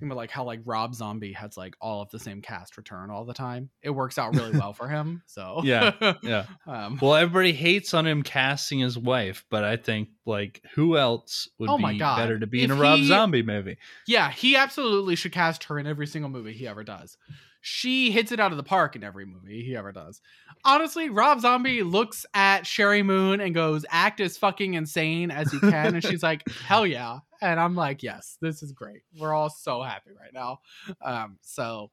think 0.04 0.12
about 0.12 0.18
like 0.20 0.32
how 0.32 0.44
like 0.44 0.60
rob 0.66 0.94
zombie 0.94 1.34
has 1.34 1.56
like 1.58 1.76
all 1.82 2.02
of 2.02 2.10
the 2.12 2.20
same 2.20 2.42
cast 2.42 2.78
return 2.78 3.10
all 3.10 3.26
the 3.26 3.34
time 3.34 3.70
it 3.82 3.90
works 3.90 4.18
out 4.18 4.36
really 4.36 4.52
well 4.52 4.74
for 4.74 4.88
him 4.88 5.22
so 5.28 5.62
Yeah, 5.64 6.14
Yeah. 6.22 6.46
um 6.68 7.00
Well, 7.02 7.16
everybody 7.16 7.54
hates 7.54 7.94
on 7.94 8.06
him 8.06 8.22
casting 8.24 8.80
his 8.80 8.98
wife, 8.98 9.46
but 9.50 9.64
I 9.64 9.78
think 9.78 10.10
like 10.26 10.62
who 10.76 10.98
else 10.98 11.48
would 11.60 11.70
Oh 11.70 11.78
be 11.78 11.98
God. 11.98 12.18
better 12.18 12.40
to 12.40 12.48
be 12.48 12.64
in 12.64 12.72
If 12.72 12.78
a 12.78 12.82
Rob 12.82 13.00
he- 13.00 13.08
Zombie 13.08 13.44
movie? 13.44 13.78
Yeah, 14.08 14.30
he 14.32 14.56
absolutely 14.56 15.16
should 15.16 15.32
cast 15.32 15.66
her 15.66 15.80
in 15.80 15.88
every 15.88 16.08
single 16.08 16.30
movie 16.30 16.54
he 16.54 16.68
ever 16.68 16.84
does. 16.84 17.18
She 17.66 18.12
hits 18.12 18.34
it 18.34 18.42
out 18.42 18.52
of 18.52 18.58
the 18.58 18.64
park 18.64 18.98
in 18.98 19.06
every 19.06 19.26
movie 19.26 19.64
he 19.64 19.74
ever 19.78 19.94
does. 19.94 20.20
Honestly, 20.66 21.10
Rob 21.10 21.40
Zombie 21.40 21.82
looks 21.82 22.26
at 22.34 22.64
Sheri 22.66 23.06
Moon 23.06 23.40
and 23.40 23.56
goes, 23.56 23.86
"Act 23.90 24.20
as 24.20 24.38
fucking 24.38 24.74
insane 24.74 25.32
as 25.32 25.54
you 25.54 25.62
can," 25.62 25.96
and 25.96 26.04
she's 26.04 26.22
like, 26.22 26.46
"Hell 26.68 26.86
yeah!" 26.86 27.20
And 27.42 27.62
I'm 27.62 27.74
like, 27.74 28.04
"Yes, 28.04 28.38
this 28.42 28.64
is 28.64 28.74
great. 28.74 29.04
We're 29.18 29.34
all 29.34 29.50
so 29.50 29.82
happy 29.82 30.12
right 30.20 30.34
now." 30.34 30.60
Um, 31.02 31.38
so 31.42 31.90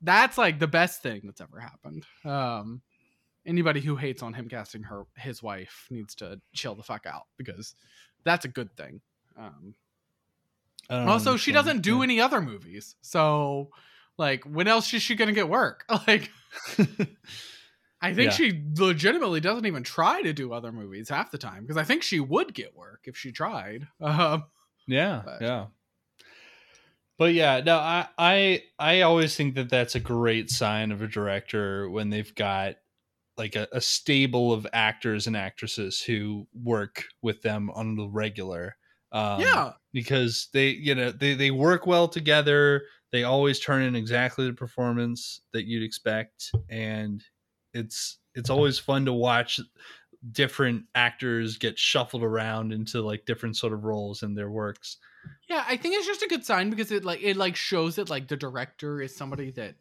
that's 0.00 0.36
like 0.36 0.58
the 0.58 0.66
best 0.66 1.02
thing 1.04 1.20
that's 1.22 1.40
ever 1.40 1.60
happened. 1.60 2.04
Um, 2.24 2.82
anybody 3.46 3.80
who 3.80 3.94
hates 3.94 4.24
on 4.24 4.34
him 4.34 4.48
casting 4.48 4.82
her 4.82 5.04
his 5.16 5.40
wife 5.40 5.86
needs 5.88 6.16
to 6.16 6.40
chill 6.52 6.74
the 6.74 6.82
fuck 6.82 7.06
out 7.06 7.26
because 7.36 7.76
that's 8.24 8.44
a 8.44 8.48
good 8.48 8.76
thing. 8.76 9.00
Um, 9.36 9.76
also, 10.90 11.36
she 11.36 11.52
doesn't 11.52 11.82
do 11.82 11.98
Yeah. 11.98 12.02
any 12.02 12.20
other 12.20 12.40
movies. 12.40 12.96
So, 13.02 13.70
like, 14.18 14.44
when 14.44 14.68
else 14.68 14.92
is 14.94 15.02
she 15.02 15.14
going 15.14 15.28
to 15.28 15.34
get 15.34 15.48
work? 15.48 15.84
Like, 16.06 16.30
I 18.00 18.12
think 18.14 18.30
Yeah. 18.32 18.36
she 18.36 18.62
legitimately 18.76 19.40
doesn't 19.40 19.64
even 19.66 19.84
try 19.84 20.22
to 20.22 20.32
do 20.32 20.52
other 20.52 20.72
movies 20.72 21.08
half 21.08 21.30
the 21.30 21.38
time 21.38 21.62
because 21.62 21.76
I 21.76 21.84
think 21.84 22.02
she 22.02 22.18
would 22.20 22.52
get 22.52 22.76
work 22.76 23.02
if 23.04 23.16
she 23.16 23.30
tried. 23.32 23.86
Um, 24.00 24.44
Yeah, 24.86 25.22
But- 25.24 25.40
yeah. 25.42 25.66
But 27.18 27.34
yeah, 27.34 27.60
no, 27.64 27.76
I, 27.78 28.08
I 28.18 28.62
I 28.78 29.00
always 29.02 29.36
think 29.36 29.54
that 29.54 29.68
that's 29.68 29.94
a 29.94 30.00
great 30.00 30.50
sign 30.50 30.90
of 30.90 31.02
a 31.02 31.06
director 31.06 31.88
when 31.88 32.10
they've 32.10 32.34
got 32.34 32.76
like 33.36 33.54
a, 33.54 33.68
a 33.70 33.80
stable 33.80 34.52
of 34.52 34.66
actors 34.72 35.26
and 35.28 35.36
actresses 35.36 36.00
who 36.00 36.48
work 36.52 37.04
with 37.20 37.42
them 37.42 37.70
on 37.70 37.94
the 37.96 38.08
regular. 38.08 38.76
Um, 39.12 39.40
yeah. 39.40 39.72
because 39.92 40.48
they 40.52 40.70
you 40.70 40.94
know 40.96 41.12
they 41.12 41.34
they 41.34 41.50
work 41.52 41.86
well 41.86 42.08
together. 42.08 42.82
They 43.12 43.24
always 43.24 43.60
turn 43.60 43.82
in 43.82 43.94
exactly 43.94 44.46
the 44.46 44.54
performance 44.54 45.42
that 45.52 45.66
you'd 45.66 45.82
expect, 45.82 46.50
and 46.68 47.22
it's 47.74 48.18
it's 48.34 48.50
always 48.50 48.78
fun 48.78 49.04
to 49.04 49.12
watch 49.12 49.60
different 50.30 50.84
actors 50.94 51.58
get 51.58 51.78
shuffled 51.78 52.22
around 52.22 52.72
into 52.72 53.02
like 53.02 53.26
different 53.26 53.56
sort 53.56 53.72
of 53.72 53.84
roles 53.84 54.22
in 54.22 54.34
their 54.34 54.50
works. 54.50 54.98
Yeah, 55.48 55.64
I 55.66 55.76
think 55.76 55.94
it's 55.94 56.06
just 56.06 56.22
a 56.22 56.28
good 56.28 56.44
sign 56.44 56.70
because 56.70 56.90
it 56.90 57.04
like 57.04 57.20
it 57.22 57.36
like 57.36 57.56
shows 57.56 57.96
that 57.96 58.10
like 58.10 58.28
the 58.28 58.36
director 58.36 59.00
is 59.00 59.14
somebody 59.14 59.50
that 59.52 59.74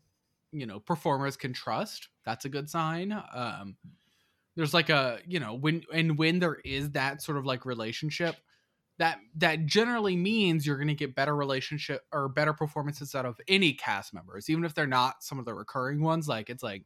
you 0.52 0.66
know 0.66 0.80
performers 0.80 1.38
can 1.38 1.54
trust. 1.54 2.10
That's 2.26 2.46
a 2.46 2.50
good 2.50 2.70
sign. 2.70 3.12
Um 3.34 3.78
there's 4.56 4.74
like 4.74 4.90
a, 4.90 5.20
you 5.26 5.40
know, 5.40 5.54
when 5.54 5.84
and 5.94 6.18
when 6.18 6.40
there 6.40 6.58
is 6.66 6.92
that 6.92 7.22
sort 7.22 7.38
of 7.38 7.46
like 7.46 7.66
relationship, 7.66 8.36
that 9.02 9.18
that 9.36 9.66
generally 9.66 10.16
means 10.16 10.64
you're 10.64 10.78
going 10.78 10.88
to 10.88 10.94
get 10.94 11.16
better 11.16 11.36
relationship 11.36 12.04
or 12.14 12.30
better 12.30 12.54
performances 12.54 13.16
out 13.16 13.26
of 13.26 13.42
any 13.48 13.74
cast 13.74 14.14
members, 14.14 14.48
even 14.48 14.64
if 14.64 14.76
they're 14.76 14.86
not 14.86 15.24
some 15.24 15.40
of 15.40 15.46
the 15.46 15.56
recurring 15.56 16.04
ones. 16.04 16.28
Like 16.28 16.52
it's 16.52 16.62
like 16.62 16.86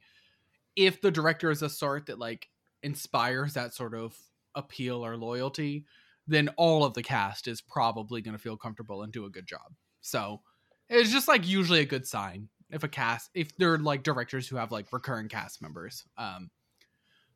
if 0.78 1.02
the 1.02 1.12
director 1.12 1.52
is 1.52 1.62
a 1.62 1.68
sort 1.68 2.06
that 2.06 2.18
like 2.18 2.48
inspires 2.84 3.56
that 3.56 3.74
sort 3.74 3.94
of 3.94 4.18
appeal 4.56 5.06
or 5.06 5.18
loyalty, 5.18 5.86
then 6.26 6.48
all 6.56 6.86
of 6.86 6.94
the 6.94 7.04
cast 7.04 7.50
is 7.50 7.60
probably 7.60 8.22
going 8.22 8.32
to 8.32 8.42
feel 8.42 8.56
comfortable 8.56 9.04
and 9.04 9.12
do 9.12 9.26
a 9.26 9.30
good 9.30 9.46
job. 9.46 9.74
So 10.00 10.40
it's 10.88 11.12
just 11.12 11.28
like 11.28 11.46
usually 11.46 11.82
a 11.82 11.86
good 11.86 12.08
sign 12.08 12.48
if 12.72 12.86
a 12.86 12.88
cast 12.88 13.30
if 13.34 13.56
they're 13.58 13.78
like 13.78 14.04
directors 14.04 14.48
who 14.48 14.56
have 14.56 14.72
like 14.72 14.86
recurring 14.94 15.28
cast 15.28 15.62
members. 15.62 16.06
Um, 16.18 16.50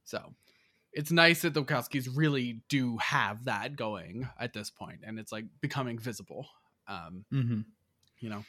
so 0.06 0.34
it's 0.94 1.12
nice 1.12 1.42
that 1.44 1.54
the 1.54 1.64
Wachowskis 1.64 2.10
really 2.16 2.62
do 2.70 2.98
have 2.98 3.46
that 3.46 3.76
going 3.76 4.28
at 4.40 4.54
this 4.54 4.70
point, 4.70 5.00
and 5.06 5.20
it's 5.20 5.32
like 5.32 5.46
becoming 5.62 6.00
visible. 6.00 6.48
Um, 6.88 7.26
Mm-hmm. 7.32 7.62
you 8.20 8.30
know. 8.30 8.44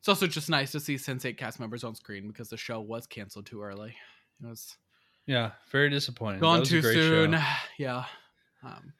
It's 0.00 0.08
also 0.08 0.26
just 0.26 0.48
nice 0.50 0.72
to 0.72 0.80
see 0.80 0.96
Sense8 0.96 1.36
cast 1.36 1.60
members 1.60 1.84
on 1.84 1.94
screen 1.94 2.26
because 2.26 2.48
the 2.48 2.56
show 2.56 2.80
was 2.80 3.06
canceled 3.06 3.46
too 3.46 3.62
early. 3.62 3.94
It 4.42 4.46
was 4.48 4.76
Yeah, 5.26 5.52
very 5.70 5.90
disappointing. 5.90 6.40
Gone 6.40 6.64
too 6.64 6.82
soon. 6.82 7.32
show. 7.34 7.38
Yeah. 7.78 8.04
Um, 8.64 8.92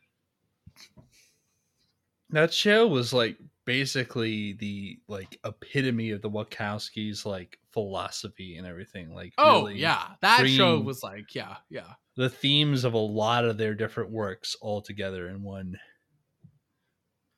That 2.30 2.52
show 2.54 2.86
was 2.86 3.12
like 3.12 3.36
basically 3.64 4.54
the 4.54 4.98
like 5.08 5.38
epitome 5.44 6.10
of 6.10 6.22
the 6.22 6.30
Wachowskis 6.30 7.24
like 7.24 7.58
philosophy 7.70 8.56
and 8.56 8.66
everything. 8.66 9.14
Like 9.14 9.32
oh 9.38 9.62
really 9.62 9.80
yeah, 9.80 10.02
that 10.20 10.46
show 10.48 10.80
was 10.80 11.02
like 11.02 11.34
yeah, 11.34 11.56
yeah. 11.70 11.94
the 12.16 12.28
themes 12.28 12.84
of 12.84 12.94
a 12.94 12.98
lot 12.98 13.44
of 13.44 13.58
their 13.58 13.74
different 13.74 14.10
works 14.10 14.56
all 14.60 14.80
together 14.80 15.28
in 15.28 15.42
one, 15.42 15.76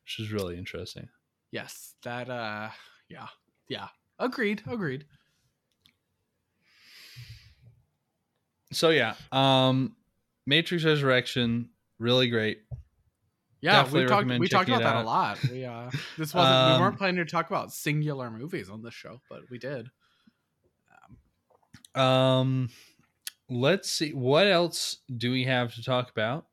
which 0.04 0.20
is 0.20 0.32
really 0.32 0.56
interesting. 0.56 1.08
Yes, 1.50 1.94
that 2.02 2.28
uh 2.28 2.70
yeah. 3.08 3.28
Yeah. 3.68 3.88
Agreed, 4.18 4.62
agreed. 4.66 5.04
So 8.72 8.90
yeah, 8.90 9.14
um 9.32 9.96
Matrix 10.46 10.84
Resurrection, 10.84 11.70
really 11.98 12.28
great. 12.28 12.62
Yeah, 13.64 13.82
Definitely 13.82 14.02
we 14.02 14.08
talked 14.08 14.40
we 14.40 14.48
talked 14.48 14.68
about 14.68 14.82
that 14.82 14.96
a 14.96 15.06
lot. 15.06 15.38
We 15.50 15.64
uh 15.64 15.90
this 16.18 16.34
wasn't 16.34 16.66
we 16.66 16.72
Um, 16.74 16.80
weren't 16.82 16.98
planning 16.98 17.24
to 17.24 17.30
talk 17.30 17.48
about 17.48 17.72
singular 17.72 18.30
movies 18.30 18.68
on 18.68 18.82
this 18.82 18.92
show, 18.92 19.20
but 19.30 19.48
we 19.50 19.58
did. 19.58 19.88
Um 21.94 22.68
let's 23.48 23.90
see 23.90 24.12
what 24.12 24.46
else 24.46 24.98
do 25.16 25.30
we 25.30 25.44
have 25.44 25.74
to 25.74 25.82
talk 25.82 26.10
about? 26.10 26.46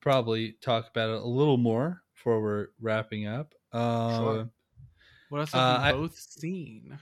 Probably 0.00 0.52
talk 0.62 0.88
about 0.90 1.10
it 1.10 1.22
a 1.22 1.26
little 1.26 1.56
more 1.56 2.02
before 2.14 2.40
we're 2.42 2.66
wrapping 2.80 3.26
up. 3.26 3.54
Uh, 3.72 4.16
Sure. 4.18 4.50
What 5.30 5.40
else 5.40 5.52
have 5.52 5.60
Uh, 5.60 5.78
we 5.82 5.88
I- 5.88 5.92
both 5.92 6.16
seen? 6.16 6.98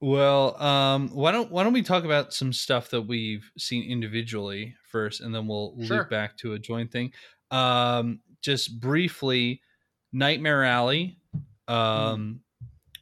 Well, 0.00 0.60
um, 0.62 1.08
why 1.10 1.32
don't 1.32 1.50
why 1.50 1.64
don't 1.64 1.72
we 1.72 1.82
talk 1.82 2.04
about 2.04 2.32
some 2.34 2.52
stuff 2.52 2.90
that 2.90 3.02
we've 3.02 3.50
seen 3.58 3.84
individually 3.90 4.74
first, 4.90 5.20
and 5.20 5.34
then 5.34 5.46
we'll 5.46 5.74
Sure. 5.84 5.98
loop 5.98 6.10
back 6.10 6.36
to 6.38 6.52
a 6.52 6.58
joint 6.58 6.90
thing. 6.92 7.12
Um, 7.50 8.20
just 8.44 8.78
briefly, 8.78 9.62
Nightmare 10.12 10.64
Alley. 10.64 11.18
Um, 11.66 12.40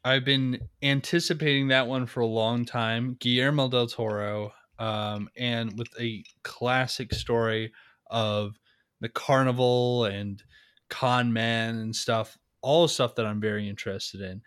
I've 0.04 0.24
been 0.24 0.60
anticipating 0.82 1.68
that 1.68 1.86
one 1.86 2.06
for 2.06 2.20
a 2.20 2.26
long 2.26 2.64
time. 2.64 3.16
Guillermo 3.20 3.68
del 3.68 3.88
Toro, 3.88 4.52
um, 4.78 5.28
and 5.36 5.76
with 5.76 5.88
a 6.00 6.24
classic 6.44 7.12
story 7.12 7.72
of 8.10 8.58
the 9.00 9.08
carnival 9.08 10.04
and 10.04 10.42
con 10.88 11.32
man 11.32 11.76
and 11.76 11.94
stuff, 11.94 12.38
all 12.62 12.86
stuff 12.86 13.16
that 13.16 13.26
I'm 13.26 13.40
very 13.40 13.68
interested 13.68 14.20
in. 14.20 14.42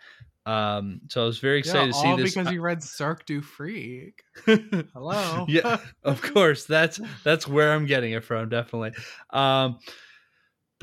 Um, 0.45 1.01
so 1.09 1.23
I 1.23 1.25
was 1.25 1.39
very 1.39 1.59
excited 1.59 1.87
yeah, 1.87 1.91
to 1.91 1.93
see 1.93 2.07
all 2.07 2.17
this. 2.17 2.35
because 2.35 2.53
you 2.53 2.61
read 2.61 2.83
Cirque 2.83 3.25
du 3.25 3.41
Freak. 3.41 4.23
Hello. 4.45 5.45
yeah, 5.49 5.79
of 6.03 6.21
course. 6.21 6.65
That's 6.65 6.99
that's 7.23 7.47
where 7.47 7.73
I'm 7.73 7.85
getting 7.85 8.13
it 8.13 8.23
from, 8.23 8.49
definitely. 8.49 8.91
Um, 9.31 9.79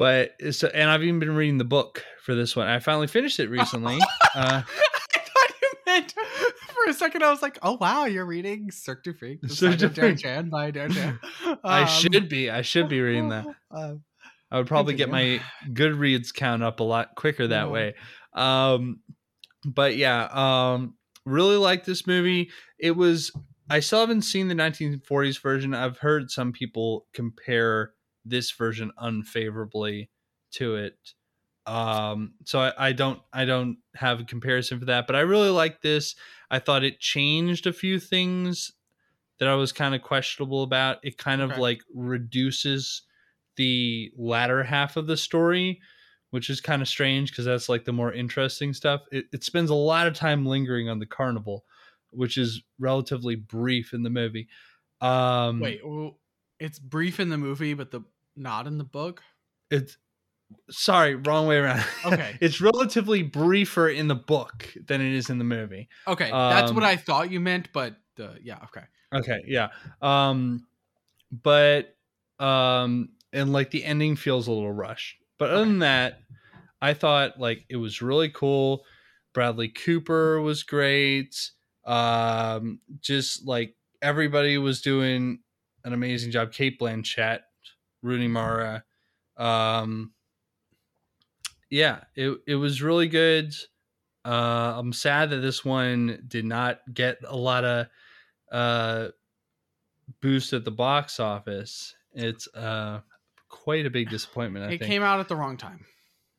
but 0.02 0.32
so, 0.52 0.66
and 0.74 0.90
I've 0.90 1.04
even 1.04 1.20
been 1.20 1.36
reading 1.36 1.58
the 1.58 1.64
book 1.64 2.02
for 2.24 2.34
this 2.34 2.56
one. 2.56 2.66
I 2.66 2.80
finally 2.80 3.06
finished 3.06 3.38
it 3.38 3.48
recently. 3.48 3.98
uh, 4.34 4.62
I 4.66 5.18
thought 5.20 5.50
you 5.62 5.68
meant 5.86 6.12
for 6.74 6.90
a 6.90 6.92
second. 6.92 7.22
I 7.22 7.30
was 7.30 7.40
like, 7.40 7.56
"Oh 7.62 7.76
wow, 7.80 8.06
you're 8.06 8.26
reading 8.26 8.72
Cirque 8.72 9.04
du 9.04 9.14
Freak, 9.14 9.38
Cirque 9.48 9.78
du 9.78 9.88
Freak. 9.88 10.18
Chan 10.18 10.48
by 10.50 10.72
Dan 10.72 10.90
Chan." 10.90 11.20
I 11.64 11.82
Um, 11.82 11.86
should 11.86 12.28
be. 12.28 12.50
I 12.50 12.62
should 12.62 12.88
be 12.88 13.00
reading 13.00 13.28
that. 13.28 13.46
um, 13.70 14.02
I 14.50 14.58
would 14.58 14.66
probably 14.66 14.94
get 14.94 15.08
my 15.08 15.40
Goodreads 15.68 16.34
count 16.34 16.64
up 16.64 16.80
a 16.80 16.84
lot 16.84 17.14
quicker 17.14 17.46
that 17.46 17.70
way. 17.70 17.94
Um, 18.34 18.98
but 19.64 19.94
yeah, 19.96 20.24
um, 20.32 20.94
really 21.24 21.56
like 21.58 21.84
this 21.84 22.08
movie. 22.08 22.50
It 22.80 22.96
was. 22.96 23.30
I 23.70 23.78
still 23.78 24.00
haven't 24.00 24.22
seen 24.22 24.48
the 24.48 24.54
1940s 24.56 25.40
version. 25.40 25.74
I've 25.74 25.98
heard 25.98 26.30
some 26.32 26.50
people 26.52 27.06
compare 27.14 27.92
this 28.24 28.50
version 28.50 28.92
unfavorably 28.98 30.10
to 30.52 30.76
it. 30.76 31.14
Um, 31.66 32.34
so 32.44 32.60
I, 32.60 32.88
I 32.88 32.92
don't. 32.92 33.22
I 33.32 33.44
don't 33.44 33.78
have 33.94 34.20
a 34.20 34.24
comparison 34.24 34.80
for 34.80 34.86
that. 34.86 35.06
But 35.06 35.16
I 35.16 35.20
really 35.20 35.50
like 35.50 35.80
this. 35.82 36.16
I 36.50 36.58
thought 36.58 36.84
it 36.84 36.98
changed 37.00 37.66
a 37.66 37.72
few 37.72 38.00
things 38.00 38.72
that 39.38 39.48
I 39.48 39.54
was 39.54 39.72
kind 39.72 39.94
of 39.94 40.02
questionable 40.02 40.62
about. 40.62 40.98
It 41.04 41.18
kind 41.18 41.40
of 41.42 41.56
Okay. 41.56 41.56
like 41.56 41.82
reduces 41.94 43.02
the 43.56 44.12
latter 44.16 44.62
half 44.62 44.96
of 44.96 45.06
the 45.06 45.16
story, 45.16 45.80
which 46.30 46.48
is 46.50 46.60
kind 46.60 46.82
of 46.82 46.88
strange 46.88 47.30
because 47.30 47.44
that's 47.44 47.68
like 47.68 47.84
the 47.84 47.92
more 47.92 48.12
interesting 48.12 48.72
stuff. 48.72 49.02
It, 49.12 49.26
it 49.32 49.44
spends 49.44 49.70
a 49.70 49.74
lot 49.74 50.06
of 50.06 50.14
time 50.14 50.46
lingering 50.46 50.88
on 50.88 50.98
the 50.98 51.06
carnival, 51.06 51.64
which 52.10 52.38
is 52.38 52.62
relatively 52.78 53.34
brief 53.36 53.92
in 53.92 54.02
the 54.02 54.10
movie. 54.10 54.48
Um, 55.00 55.60
wait, 55.60 55.86
well, 55.86 56.18
it's 56.62 56.78
brief 56.78 57.20
in 57.20 57.28
the 57.28 57.38
movie, 57.38 57.74
but 57.74 57.90
the 57.90 58.02
not 58.36 58.66
in 58.66 58.78
the 58.78 58.84
book. 58.84 59.22
it's 59.70 59.96
sorry, 60.70 61.14
wrong 61.16 61.46
way 61.46 61.58
around. 61.58 61.84
Okay. 62.04 62.36
it's 62.40 62.60
relatively 62.60 63.22
briefer 63.22 63.88
in 63.88 64.08
the 64.08 64.14
book 64.14 64.68
than 64.86 65.00
it 65.00 65.12
is 65.14 65.30
in 65.30 65.38
the 65.38 65.44
movie. 65.44 65.88
Okay, 66.06 66.38
that's 66.48 66.72
what 66.72 66.82
Um, 66.82 66.84
I 66.84 66.96
thought 66.96 67.30
you 67.30 67.40
meant, 67.40 67.72
but 67.72 67.96
uh, 68.18 68.34
yeah, 68.42 68.58
okay. 68.64 68.84
Okay, 69.14 69.42
yeah. 69.46 69.68
Um 70.00 70.66
but 71.30 71.96
um 72.38 73.10
and 73.32 73.52
like 73.52 73.70
the 73.70 73.84
ending 73.84 74.16
feels 74.16 74.48
a 74.48 74.52
little 74.52 74.72
rushed. 74.72 75.16
But 75.38 75.50
other 75.50 75.64
Okay. 75.64 75.66
than 75.66 75.80
that, 75.80 76.20
I 76.80 76.94
thought 76.94 77.38
like 77.38 77.66
it 77.68 77.76
was 77.76 78.02
really 78.02 78.30
cool. 78.30 78.84
Bradley 79.34 79.68
Cooper 79.68 80.40
was 80.40 80.62
great. 80.62 81.50
Um 81.84 82.80
just 83.00 83.46
like 83.46 83.76
everybody 84.02 84.58
was 84.58 84.82
doing 84.82 85.40
an 85.84 85.92
amazing 85.92 86.30
job. 86.30 86.52
Cate 86.52 86.78
Blanchett, 86.78 87.40
Rooney 88.02 88.28
Mara. 88.28 88.84
Um 89.36 90.12
yeah, 91.70 92.00
it 92.14 92.38
it 92.46 92.56
was 92.56 92.82
really 92.82 93.08
good. 93.08 93.54
Uh 94.24 94.74
I'm 94.76 94.92
sad 94.92 95.30
that 95.30 95.38
this 95.38 95.64
one 95.64 96.24
did 96.28 96.44
not 96.44 96.80
get 96.92 97.18
a 97.26 97.36
lot 97.36 97.64
of 97.64 97.86
uh 98.50 99.08
boost 100.20 100.52
at 100.52 100.64
the 100.64 100.70
box 100.70 101.18
office. 101.20 101.94
It's 102.12 102.46
uh 102.54 103.00
quite 103.48 103.86
a 103.86 103.90
big 103.90 104.10
disappointment, 104.10 104.64
I 104.64 104.68
it 104.72 104.78
think. 104.78 104.90
came 104.90 105.02
out 105.02 105.20
at 105.20 105.28
the 105.28 105.36
wrong 105.36 105.56
time. 105.56 105.84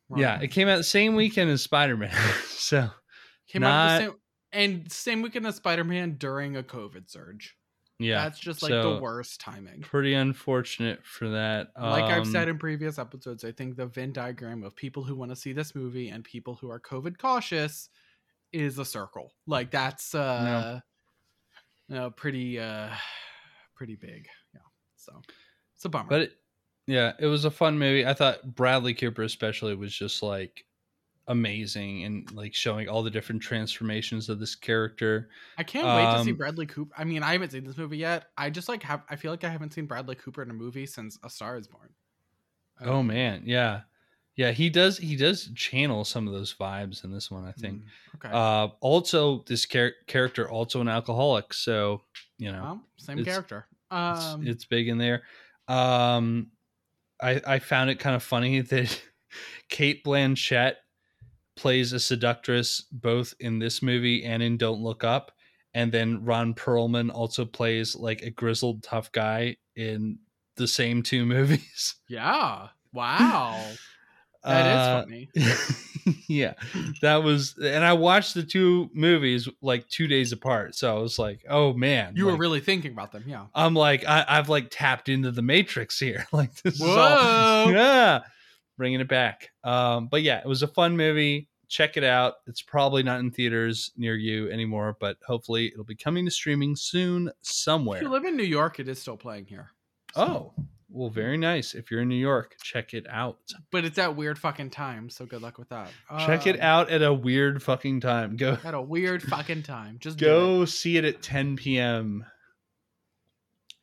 Wrong 0.09 0.19
yeah, 0.19 0.35
time. 0.35 0.43
it 0.43 0.47
came 0.49 0.67
out 0.67 0.77
the 0.77 0.83
same 0.83 1.15
weekend 1.15 1.49
as 1.49 1.61
Spider-Man. 1.61 2.11
so 2.47 2.89
came 3.47 3.63
out 3.63 3.87
the 3.87 4.05
same 4.05 4.15
and 4.51 4.91
same 4.91 5.21
weekend 5.21 5.47
as 5.47 5.55
Spider-Man 5.55 6.17
during 6.17 6.57
a 6.57 6.63
COVID 6.63 7.09
surge. 7.09 7.55
Yeah, 8.03 8.23
That's 8.23 8.39
just 8.39 8.61
like 8.63 8.69
so 8.71 8.95
the 8.95 9.01
worst 9.01 9.39
timing. 9.41 9.81
pretty 9.81 10.13
unfortunate 10.13 11.05
for 11.05 11.29
that. 11.29 11.69
Like 11.79 12.03
I've 12.05 12.27
said 12.27 12.43
Um, 12.43 12.49
in 12.49 12.57
previous 12.59 12.99
episodes, 12.99 13.43
I 13.43 13.51
think 13.51 13.75
the 13.75 13.85
Venn 13.85 14.11
diagram 14.13 14.63
of 14.63 14.75
people 14.75 15.03
who 15.03 15.15
want 15.15 15.31
to 15.31 15.35
see 15.35 15.53
this 15.53 15.73
movie 15.75 16.09
and 16.09 16.23
people 16.23 16.55
who 16.55 16.69
are 16.69 16.79
COVID 16.79 17.17
cautious 17.17 17.89
is 18.51 18.77
a 18.79 18.85
circle. 18.85 19.33
Like 19.47 19.71
that's 19.71 20.13
uh 20.13 20.79
no, 21.89 22.09
pretty 22.11 22.59
uh 22.59 22.89
pretty 23.75 23.95
big. 23.95 24.27
Yeah. 24.53 24.59
So 24.95 25.21
it's 25.75 25.85
a 25.85 25.89
bummer. 25.89 26.09
but 26.09 26.21
it, 26.21 26.31
yeah, 26.87 27.13
it 27.19 27.27
was 27.27 27.45
a 27.45 27.51
fun 27.51 27.79
movie. 27.79 28.05
I 28.05 28.13
thought 28.13 28.55
Bradley 28.55 28.93
Cooper 28.93 29.23
especially 29.23 29.75
was 29.75 29.93
just 29.95 30.21
like 30.21 30.65
amazing 31.28 32.03
and 32.03 32.32
like 32.34 32.53
showing 32.53 32.89
all 32.89 33.01
the 33.03 33.09
different 33.11 33.41
transformations 33.41 34.28
of 34.30 34.39
this 34.39 34.55
character. 34.55 35.30
I 35.57 35.63
can't 35.63 35.86
wait 35.88 36.17
to 36.17 36.24
see 36.26 36.32
um, 36.32 36.38
Bradley 36.38 36.65
Cooper. 36.65 36.93
I 36.97 37.03
mean, 37.05 37.24
I 37.24 37.32
haven't 37.34 37.51
seen 37.51 37.63
this 37.63 37.78
movie 37.78 37.97
yet. 37.97 38.26
I 38.38 38.49
just 38.49 38.67
like 38.69 38.84
have 38.84 39.03
I 39.09 39.15
feel 39.15 39.32
like 39.32 39.43
I 39.43 39.49
haven't 39.49 39.74
seen 39.74 39.86
Bradley 39.86 40.15
Cooper 40.15 40.41
in 40.43 40.49
a 40.49 40.53
movie 40.53 40.86
since 40.86 41.17
A 41.24 41.30
Star 41.30 41.57
is 41.57 41.67
Born. 41.67 41.89
Oh 42.82 42.97
Um, 42.99 43.07
man, 43.07 43.43
yeah. 43.45 43.82
Yeah, 44.36 44.51
he 44.51 44.69
does 44.71 44.97
he 44.97 45.15
does 45.15 45.49
channel 45.55 46.03
some 46.03 46.28
of 46.28 46.34
those 46.34 46.53
vibes 46.59 47.03
in 47.03 47.11
this 47.11 47.30
one, 47.30 47.45
I 47.45 47.51
think. 47.51 47.84
mm, 47.84 47.86
Okay. 48.15 48.30
Uh, 48.34 48.69
also, 48.82 49.43
this 49.47 49.65
char- 49.67 49.93
character 50.07 50.49
also 50.49 50.82
an 50.82 50.88
alcoholic, 50.88 51.53
so 51.53 52.01
you 52.39 52.51
know 52.51 52.61
well, 52.63 52.82
same 52.97 53.19
it's- 53.19 53.32
character. 53.34 53.67
it's, 53.91 54.26
Um 54.26 54.47
it's 54.47 54.65
big 54.65 54.88
in 54.88 54.97
there. 54.97 55.21
Um, 55.67 56.47
I 57.21 57.39
I 57.45 57.59
found 57.59 57.91
it 57.91 57.99
kind 57.99 58.15
of 58.15 58.24
funny 58.24 58.61
that 58.74 59.01
Cate 59.69 60.03
Blanchett 60.03 60.76
plays 61.55 61.93
a 61.93 61.99
seductress 61.99 62.81
both 62.91 63.33
in 63.39 63.59
this 63.59 63.81
movie 63.81 64.23
and 64.23 64.41
in 64.43 64.57
Don't 64.57 64.81
Look 64.81 65.03
Up, 65.03 65.31
and 65.73 65.91
then 65.91 66.23
Ron 66.25 66.53
Perlman 66.53 67.11
also 67.13 67.45
plays 67.45 67.95
like 67.95 68.21
a 68.21 68.29
grizzled 68.31 68.83
tough 68.83 69.11
guy 69.11 69.57
in 69.75 70.19
the 70.55 70.67
same 70.67 71.01
two 71.03 71.25
movies. 71.27 71.95
yeah. 72.07 72.67
Wow. 72.93 73.59
That 74.43 74.67
is 74.67 74.75
Uh, 74.75 75.03
funny. 75.03 75.29
yeah, 76.27 76.53
that 77.01 77.23
was, 77.23 77.55
and 77.57 77.83
I 77.85 77.93
watched 77.93 78.33
the 78.33 78.43
two 78.43 78.89
movies 78.93 79.47
like 79.61 79.87
two 79.87 80.05
days 80.07 80.33
apart. 80.33 80.75
So 80.75 80.93
I 80.95 80.99
was 80.99 81.17
like, 81.17 81.45
"Oh 81.49 81.73
man, 81.73 82.13
You 82.17 82.25
were 82.25 82.35
really 82.35 82.59
thinking 82.59 82.91
about 82.91 83.13
them, 83.13 83.23
yeah. 83.25 83.45
I'm 83.55 83.73
like, 83.73 84.03
I, 84.05 84.25
I've 84.27 84.49
like 84.49 84.67
tapped 84.69 85.07
into 85.07 85.31
the 85.31 85.41
Matrix 85.41 85.97
here. 85.97 86.27
like 86.33 86.53
this 86.61 86.75
is 86.75 86.81
all, 86.81 87.71
yeah, 87.71 88.19
bringing 88.78 88.99
it 89.01 89.07
back. 89.07 89.49
Um, 89.63 90.07
but 90.07 90.21
yeah, 90.24 90.39
it 90.39 90.47
was 90.47 90.63
a 90.63 90.67
fun 90.67 90.97
movie. 90.97 91.49
check 91.69 91.97
it 91.97 92.03
out. 92.03 92.36
It's 92.47 92.61
probably 92.61 93.01
not 93.03 93.19
in 93.19 93.32
theaters 93.32 93.91
near 93.97 94.15
you 94.15 94.51
anymore, 94.51 94.95
but 94.99 95.17
hopefully 95.26 95.67
it'll 95.74 95.84
be 95.84 95.95
coming 95.95 96.26
to 96.26 96.32
streaming 96.32 96.76
soon 96.76 97.32
somewhere. 97.41 97.97
If 97.97 98.03
you 98.03 98.09
live 98.09 98.26
in 98.26 98.38
New 98.38 98.43
York, 98.43 98.80
it 98.80 98.88
is 98.88 98.99
still 99.01 99.17
playing 99.17 99.45
here. 99.45 99.71
Oh, 100.15 100.53
well, 100.89 101.09
very 101.09 101.38
nice. 101.38 101.74
If 101.74 101.89
you're 101.89 102.01
in 102.01 102.09
New 102.09 102.15
York, 102.15 102.55
check 102.61 102.93
it 102.93 103.07
out. 103.09 103.39
But 103.71 103.86
it's 103.86 103.97
at 103.97 104.15
weird 104.15 104.38
fucking 104.38 104.69
time, 104.69 105.09
so 105.09 105.26
good 105.26 105.41
luck 105.41 105.57
with 105.57 105.69
that. 105.69 105.89
check 106.19 106.45
it 106.45 106.57
Um, 106.57 106.61
out 106.61 106.89
at 106.91 107.01
a 107.01 107.11
weird 107.11 107.63
fucking 107.63 108.01
time. 108.01 108.38
Go 108.38 108.57
At 108.63 108.76
a 108.76 108.82
weird 108.82 109.24
fucking 109.24 109.63
time. 109.63 109.97
Just 109.99 110.17
do 110.19 110.26
it. 110.26 110.30
go 110.30 110.65
see 110.65 110.97
it 110.97 111.05
at 111.05 111.24
10 111.24 111.55
p.m. 111.55 112.24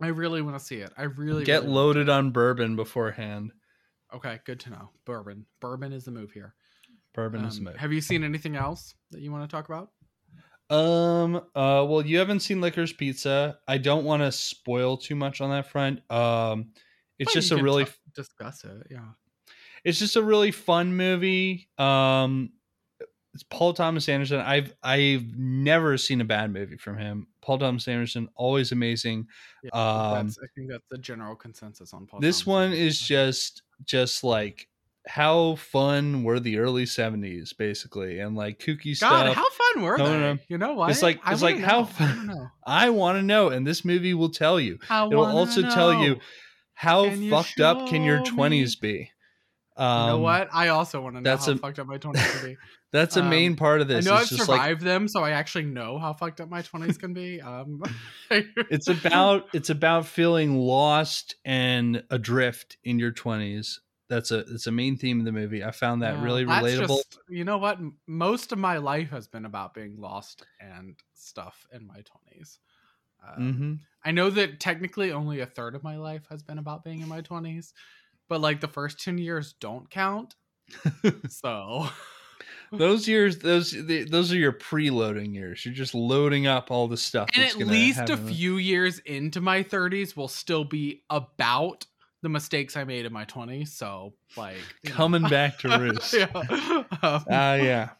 I 0.01 0.07
really 0.09 0.41
want 0.43 0.59
to 0.59 0.65
see 0.65 0.77
it. 0.77 0.93
I 0.97 1.03
really 1.05 1.45
Get 1.45 1.63
really 1.63 1.75
loaded 1.75 2.09
on 2.09 2.31
bourbon 2.31 2.77
beforehand. 2.77 3.51
Okay, 4.15 4.41
good 4.45 4.61
to 4.61 4.71
know. 4.71 4.91
Bourbon. 5.05 5.47
Bourbon 5.61 5.93
is 5.93 6.05
the 6.05 6.11
move 6.11 6.33
here. 6.33 6.55
Bourbon 7.15 7.45
is 7.45 7.59
Um, 7.59 7.65
made. 7.65 7.77
have 7.77 7.93
you 7.93 8.01
seen 8.01 8.23
anything 8.25 8.57
else 8.57 8.95
that 9.11 9.21
you 9.21 9.31
want 9.33 9.49
to 9.49 9.55
talk 9.57 9.69
about? 9.69 9.91
Um. 10.75 11.37
Uh. 11.55 11.85
Well, 11.89 12.05
you 12.07 12.19
haven't 12.19 12.41
seen 12.41 12.61
Licorice 12.61 12.93
Pizza. 12.97 13.59
I 13.67 13.79
don't 13.79 14.05
want 14.05 14.23
to 14.23 14.31
spoil 14.31 14.97
too 14.97 15.17
much 15.17 15.41
on 15.41 15.51
that 15.51 15.67
front. 15.71 16.01
Um. 16.11 16.73
It's 17.19 17.29
Well, 17.29 17.35
just 17.35 17.51
a 17.53 17.57
really. 17.63 17.85
t- 17.87 17.91
discuss 18.15 18.65
it. 18.65 18.87
Yeah. 18.91 19.09
It's 19.85 19.99
just 19.99 20.17
a 20.17 20.23
really 20.23 20.51
fun 20.53 20.95
movie. 20.97 21.69
Um. 21.79 22.53
It's 23.33 23.45
Paul 23.45 23.73
Thomas 23.75 24.09
Anderson. 24.09 24.41
I've 24.41 24.75
I've 24.83 25.37
never 25.37 25.97
seen 25.97 26.21
a 26.21 26.25
bad 26.25 26.53
movie 26.53 26.77
from 26.77 26.99
him. 26.99 27.29
Paul 27.43 27.59
Thomas 27.59 27.87
Anderson, 27.87 28.29
always 28.35 28.73
amazing. 28.73 29.27
yeah 29.63 29.71
Um, 29.73 30.27
that's, 30.27 30.39
I 30.43 30.47
think 30.57 30.69
that's 30.71 30.85
the 30.91 30.99
general 30.99 31.37
consensus 31.37 31.93
on 31.95 32.07
Paul. 32.07 32.21
this 32.21 32.39
Thomas 32.41 32.47
one 32.47 32.65
Anderson. 32.73 32.87
is 32.87 32.99
just 33.01 33.63
just 33.85 34.25
like 34.25 34.67
how 35.07 35.55
fun 35.55 36.25
were 36.25 36.39
the 36.39 36.59
early 36.59 36.85
70s 36.85 37.57
basically 37.57 38.19
and 38.21 38.37
like 38.37 38.59
kooky 38.59 38.99
God, 39.01 39.33
stuff 39.33 39.35
how 39.37 39.49
fun 39.49 39.83
were 39.83 39.97
No, 39.97 40.05
they? 40.07 40.13
no, 40.13 40.33
no. 40.35 40.39
You 40.49 40.59
know 40.59 40.75
what? 40.75 40.91
It's 40.91 41.03
like- 41.03 41.21
I 41.25 41.33
it's 41.33 41.41
like, 41.43 41.59
how 41.59 41.85
fun- 41.85 42.51
I 42.67 42.87
know. 42.87 42.93
want 42.93 43.17
to 43.17 43.23
know 43.23 43.49
and 43.49 43.67
this 43.67 43.83
movie 43.85 44.13
will 44.13 44.29
tell 44.29 44.61
you 44.61 44.79
I 44.91 45.07
It'll 45.07 45.25
also 45.25 45.63
tell 45.63 45.95
you 46.05 46.19
how 46.75 47.05
Can 47.09 47.23
you 47.23 47.31
fucked 47.31 47.61
up 47.61 47.89
can 47.89 48.03
your 48.03 48.19
20s 48.21 48.79
be 48.81 49.11
um 49.77 50.01
you 50.03 50.07
know 50.09 50.19
what? 50.19 50.49
I 50.53 50.69
also 50.69 51.01
want 51.01 51.17
to 51.17 51.21
know 51.21 51.31
that's 51.31 51.47
how 51.47 51.53
a- 51.53 51.57
fucked 51.59 51.79
up 51.79 51.87
my 51.87 51.99
twenties 51.99 52.31
can 52.31 52.43
be. 52.45 52.57
that's 52.93 53.17
a 53.17 53.23
main 53.23 53.53
Um, 53.53 53.57
part 53.57 53.81
of 53.81 53.89
this. 53.89 54.07
I 54.07 54.11
know 54.11 54.17
I've 54.17 54.23
it's 54.23 54.33
like 54.33 54.47
survived 54.47 54.83
them, 54.83 55.09
so 55.09 55.23
I 55.23 55.31
actually 55.31 55.65
know 55.65 55.99
how 55.99 56.13
fucked 56.13 56.41
up 56.41 56.49
my 56.49 56.63
twenties 56.63 56.99
can 56.99 57.13
be. 57.15 57.41
Um, 57.41 57.83
it's 58.31 58.89
about 58.89 59.45
it's 59.53 59.71
about 59.71 60.07
feeling 60.07 60.57
lost 60.57 61.37
and 61.45 62.03
adrift 62.11 62.77
in 62.85 62.99
your 62.99 63.13
20s 63.13 63.81
that's 64.09 64.33
a 64.33 64.39
it's 64.41 64.67
a 64.67 64.73
main 64.73 64.97
theme 64.97 65.21
of 65.21 65.25
the 65.25 65.31
movie 65.33 65.63
i 65.63 65.71
found 65.71 66.03
that 66.03 66.15
Yeah, 66.15 66.23
really 66.25 66.45
relatable 66.45 66.97
just- 66.99 67.19
you 67.29 67.45
know 67.45 67.59
what? 67.59 67.79
Most 68.09 68.51
of 68.51 68.59
my 68.59 68.79
life 68.79 69.11
has 69.11 69.29
been 69.29 69.45
about 69.45 69.73
being 69.73 69.97
lost 70.01 70.45
and 70.61 70.97
stuff 71.15 71.65
in 71.73 71.87
my 71.87 72.01
twenties. 72.03 72.59
Um, 73.25 73.53
hmm 73.53 73.75
I 74.05 74.11
know 74.13 74.31
that 74.31 74.59
technically 74.61 75.13
only 75.13 75.41
a 75.41 75.47
third 75.47 75.75
of 75.77 75.85
my 75.85 75.97
life 75.97 76.27
has 76.31 76.43
been 76.43 76.59
about 76.59 76.83
being 76.85 77.01
in 77.03 77.09
my 77.09 77.21
twenties, 77.21 77.73
but 78.31 78.41
like 78.41 78.61
the 78.63 78.69
first 78.69 78.99
ten 78.99 79.19
years 79.19 79.55
don't 79.61 79.91
count. 79.91 80.35
so 81.29 81.87
those 82.73 83.07
years 83.07 83.39
those 83.39 83.73
the, 83.73 84.05
those 84.05 84.33
are 84.33 84.37
your 84.37 84.53
preloading 84.53 85.35
years 85.35 85.67
you're 85.67 85.75
just 85.75 85.97
loading 85.97 86.47
up 86.47 86.71
all 86.71 86.87
the 86.87 86.97
stuff 86.97 87.29
and 87.35 87.45
at 87.45 87.57
least 87.57 88.09
a 88.09 88.17
few 88.17 88.59
years 88.59 89.01
into 89.01 89.41
my 89.41 89.65
30s 89.65 90.17
will 90.17 90.29
still 90.29 90.63
be 90.63 91.03
about 91.11 91.85
the 92.23 92.29
mistakes 92.29 92.77
I 92.77 92.85
made 92.85 93.07
in 93.07 93.13
my 93.13 93.25
20s. 93.25 93.69
So, 93.69 94.15
like, 94.37 94.57
you 94.83 94.91
know. 94.91 94.97
coming 94.97 95.23
back 95.23 95.59
to 95.61 95.69
roost 95.79 96.13
yeah. 96.13 96.29
Um, 97.03 97.25
Ah, 97.31 97.55
yeah. 97.55 97.91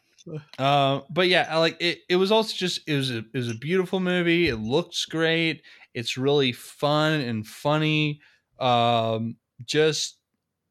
Uh, 0.59 1.01
but 1.09 1.27
yeah, 1.29 1.47
I 1.49 1.57
like 1.57 1.77
it. 1.79 2.01
It 2.07 2.15
was 2.15 2.31
also 2.31 2.53
just 2.55 2.87
it 2.87 2.95
was 2.95 3.09
a 3.09 3.17
it 3.17 3.33
was 3.33 3.49
a 3.49 3.55
beautiful 3.55 3.99
movie. 3.99 4.49
It 4.49 4.57
looks 4.57 5.05
great. 5.05 5.63
It's 5.95 6.15
really 6.15 6.51
fun 6.51 7.21
and 7.21 7.43
funny. 7.43 8.21
Um, 8.59 9.37
just 9.65 10.19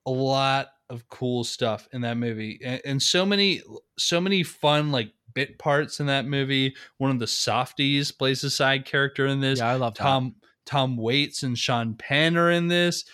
a 0.06 0.10
lot 0.10 0.68
of 0.88 1.08
cool 1.08 1.44
stuff 1.44 1.88
in 1.92 2.00
that 2.02 2.16
movie, 2.16 2.60
and, 2.64 2.80
and 2.84 3.02
so 3.02 3.24
many 3.24 3.62
so 3.98 4.20
many 4.20 4.42
fun 4.42 4.90
like 4.92 5.12
bit 5.34 5.58
parts 5.58 6.00
in 6.00 6.06
that 6.06 6.26
movie. 6.26 6.74
One 6.98 7.10
of 7.10 7.18
the 7.20 7.26
Safdies 7.26 8.16
plays 8.16 8.42
a 8.44 8.50
side 8.50 8.84
character 8.84 9.26
in 9.26 9.40
this. 9.40 9.58
yeah, 9.60 9.68
I 9.70 9.74
love 9.76 9.94
Tom 9.94 10.34
Tom 10.66 10.96
Waits 10.96 11.42
and 11.42 11.56
Sean 11.58 11.94
Penn 11.94 12.36
are 12.36 12.50
in 12.50 12.68
this. 12.68 13.04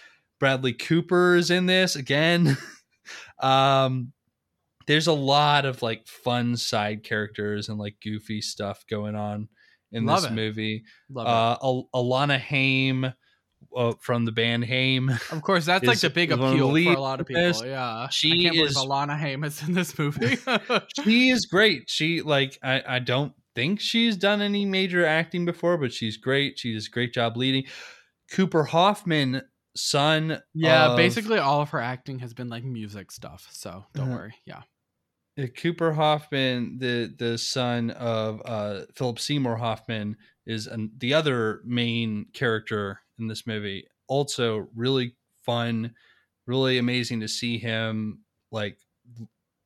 Bradley 0.40 0.72
Cooper 0.74 1.36
is 1.36 1.50
in 1.50 1.66
this 1.66 1.96
again. 1.96 2.56
um, 3.40 4.12
there's 4.86 5.06
a 5.06 5.12
lot 5.12 5.64
of 5.64 5.82
like 5.82 6.06
fun 6.06 6.56
side 6.56 7.02
characters 7.02 7.68
and 7.68 7.78
like 7.78 7.96
goofy 8.02 8.40
stuff 8.40 8.84
going 8.88 9.14
on 9.16 9.48
in 9.92 10.06
Love 10.06 10.22
this 10.22 10.30
it. 10.30 10.34
movie. 10.34 10.84
Love 11.10 11.26
Uh, 11.26 11.56
Al- 11.64 11.88
Alana 11.94 12.38
Haim 12.38 13.12
uh, 13.76 13.92
from 14.00 14.24
the 14.24 14.32
band 14.32 14.64
Haim. 14.64 15.10
Of 15.30 15.42
course, 15.42 15.66
that's 15.66 15.84
like 15.86 16.00
the 16.00 16.10
big 16.10 16.32
appeal 16.32 16.70
for 16.70 16.78
a 16.78 17.00
lot 17.00 17.20
of 17.20 17.26
people. 17.26 17.66
Yeah, 17.66 18.08
She 18.08 18.46
is- 18.48 18.76
Alana 18.76 19.18
Haim 19.18 19.44
is 19.44 19.62
in 19.66 19.74
this 19.74 19.98
movie. 19.98 20.38
she 21.04 21.30
is 21.30 21.46
great. 21.46 21.88
She 21.90 22.22
like 22.22 22.58
I, 22.62 22.82
I 22.86 22.98
don't 23.00 23.32
think 23.54 23.80
she's 23.80 24.16
done 24.16 24.40
any 24.42 24.64
major 24.66 25.04
acting 25.04 25.44
before, 25.44 25.78
but 25.78 25.92
she's 25.92 26.16
great. 26.16 26.58
She 26.58 26.74
does 26.74 26.86
a 26.86 26.90
great 26.90 27.12
job 27.12 27.36
leading. 27.36 27.64
Cooper 28.32 28.64
Hoffman, 28.64 29.42
son. 29.76 30.40
yeah, 30.54 30.90
of- 30.90 30.96
basically 30.96 31.38
all 31.38 31.60
of 31.60 31.70
her 31.70 31.80
acting 31.80 32.18
has 32.20 32.34
been 32.34 32.48
like 32.48 32.64
music 32.64 33.10
stuff. 33.12 33.46
So 33.50 33.84
don't 33.94 34.08
Uh-huh. 34.08 34.16
worry. 34.16 34.34
Yeah. 34.46 34.62
uh, 35.38 35.46
Cooper 35.48 35.92
Hoffman, 35.92 36.78
the 36.78 37.14
the 37.18 37.36
son 37.38 37.90
of 37.90 38.40
uh, 38.44 38.80
Philip 38.94 39.18
Seymour 39.18 39.56
Hoffman, 39.56 40.16
is 40.46 40.66
an, 40.66 40.90
the 40.98 41.14
other 41.14 41.60
main 41.64 42.26
character 42.32 43.00
in 43.18 43.26
this 43.26 43.46
movie. 43.46 43.86
Also, 44.08 44.68
really 44.74 45.16
fun, 45.44 45.94
really 46.46 46.78
amazing 46.78 47.20
to 47.20 47.28
see 47.28 47.58
him 47.58 48.20
like 48.50 48.78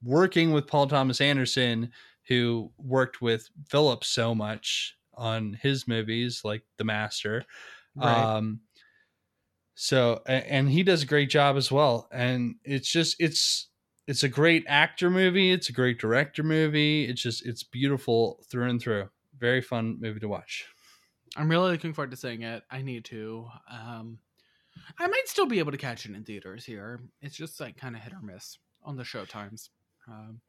working 0.02 0.52
with 0.52 0.66
Paul 0.66 0.86
Thomas 0.86 1.20
Anderson, 1.20 1.92
who 2.28 2.70
worked 2.78 3.20
with 3.20 3.48
Philip 3.68 4.04
so 4.04 4.34
much 4.34 4.96
on 5.14 5.52
his 5.60 5.86
movies 5.86 6.42
like 6.44 6.62
The 6.78 6.84
Master. 6.84 7.44
Right. 7.94 8.36
Um, 8.36 8.60
so 9.74 10.22
and 10.26 10.68
he 10.68 10.82
does 10.82 11.02
a 11.02 11.06
great 11.06 11.30
job 11.30 11.56
as 11.56 11.72
well. 11.72 12.08
And 12.12 12.56
it's 12.64 12.90
just 12.90 13.16
it's 13.18 13.68
it's 14.06 14.22
a 14.22 14.28
great 14.28 14.64
actor 14.68 15.08
movie. 15.08 15.52
It's 15.52 15.68
a 15.68 15.72
great 15.72 15.98
director 15.98 16.42
movie. 16.42 17.04
It's 17.04 17.22
just 17.22 17.46
it's 17.46 17.62
beautiful 17.62 18.44
through 18.50 18.68
and 18.68 18.80
through. 18.80 19.08
Very 19.38 19.62
fun 19.62 19.98
movie 20.00 20.20
to 20.20 20.28
watch. 20.28 20.66
I'm 21.36 21.48
really 21.48 21.70
looking 21.72 21.92
forward 21.92 22.10
to 22.10 22.16
seeing 22.16 22.42
it. 22.42 22.62
I 22.70 22.82
need 22.82 23.04
to. 23.06 23.48
Um, 23.70 24.18
I 24.98 25.06
might 25.06 25.26
still 25.28 25.46
be 25.46 25.58
able 25.58 25.72
to 25.72 25.78
catch 25.78 26.06
it 26.06 26.14
in 26.14 26.24
theaters 26.24 26.64
here. 26.64 27.00
It's 27.22 27.36
just 27.36 27.60
like 27.60 27.76
kind 27.76 27.94
of 27.96 28.02
hit 28.02 28.12
or 28.12 28.20
miss 28.22 28.58
on 28.82 28.96
the 28.96 29.04
show 29.04 29.24
times. 29.24 29.70
Um, 30.08 30.40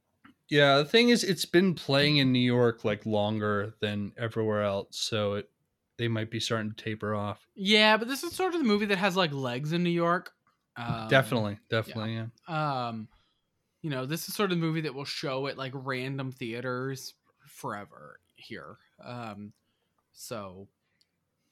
Yeah, 0.49 0.77
the 0.77 0.85
thing 0.85 1.09
is, 1.09 1.23
it's 1.23 1.45
been 1.45 1.75
playing 1.75 2.17
in 2.17 2.31
New 2.31 2.39
York 2.39 2.83
like 2.83 3.05
longer 3.05 3.73
than 3.79 4.13
everywhere 4.17 4.63
else, 4.63 4.97
so 4.97 5.33
it 5.35 5.49
they 5.97 6.07
might 6.07 6.31
be 6.31 6.39
starting 6.39 6.73
to 6.73 6.83
taper 6.83 7.13
off. 7.13 7.47
yeah, 7.55 7.95
but 7.97 8.07
this 8.07 8.23
is 8.23 8.33
sort 8.33 8.53
of 8.55 8.59
the 8.61 8.67
movie 8.67 8.87
that 8.87 8.97
has 8.97 9.15
like 9.15 9.31
legs 9.33 9.71
in 9.73 9.83
New 9.83 9.91
York. 9.91 10.31
Um, 10.77 11.07
definitely, 11.09 11.59
definitely, 11.69 12.15
yeah. 12.15 12.87
Um, 12.87 13.07
you 13.81 13.89
know, 13.89 14.05
this 14.05 14.27
is 14.27 14.35
sort 14.35 14.51
of 14.51 14.57
the 14.57 14.65
movie 14.65 14.81
that 14.81 14.95
will 14.95 15.05
show 15.05 15.47
at 15.47 15.57
like 15.57 15.73
random 15.75 16.31
theaters 16.31 17.13
forever 17.45 18.19
here. 18.35 18.77
Um, 19.03 19.53
so 20.21 20.67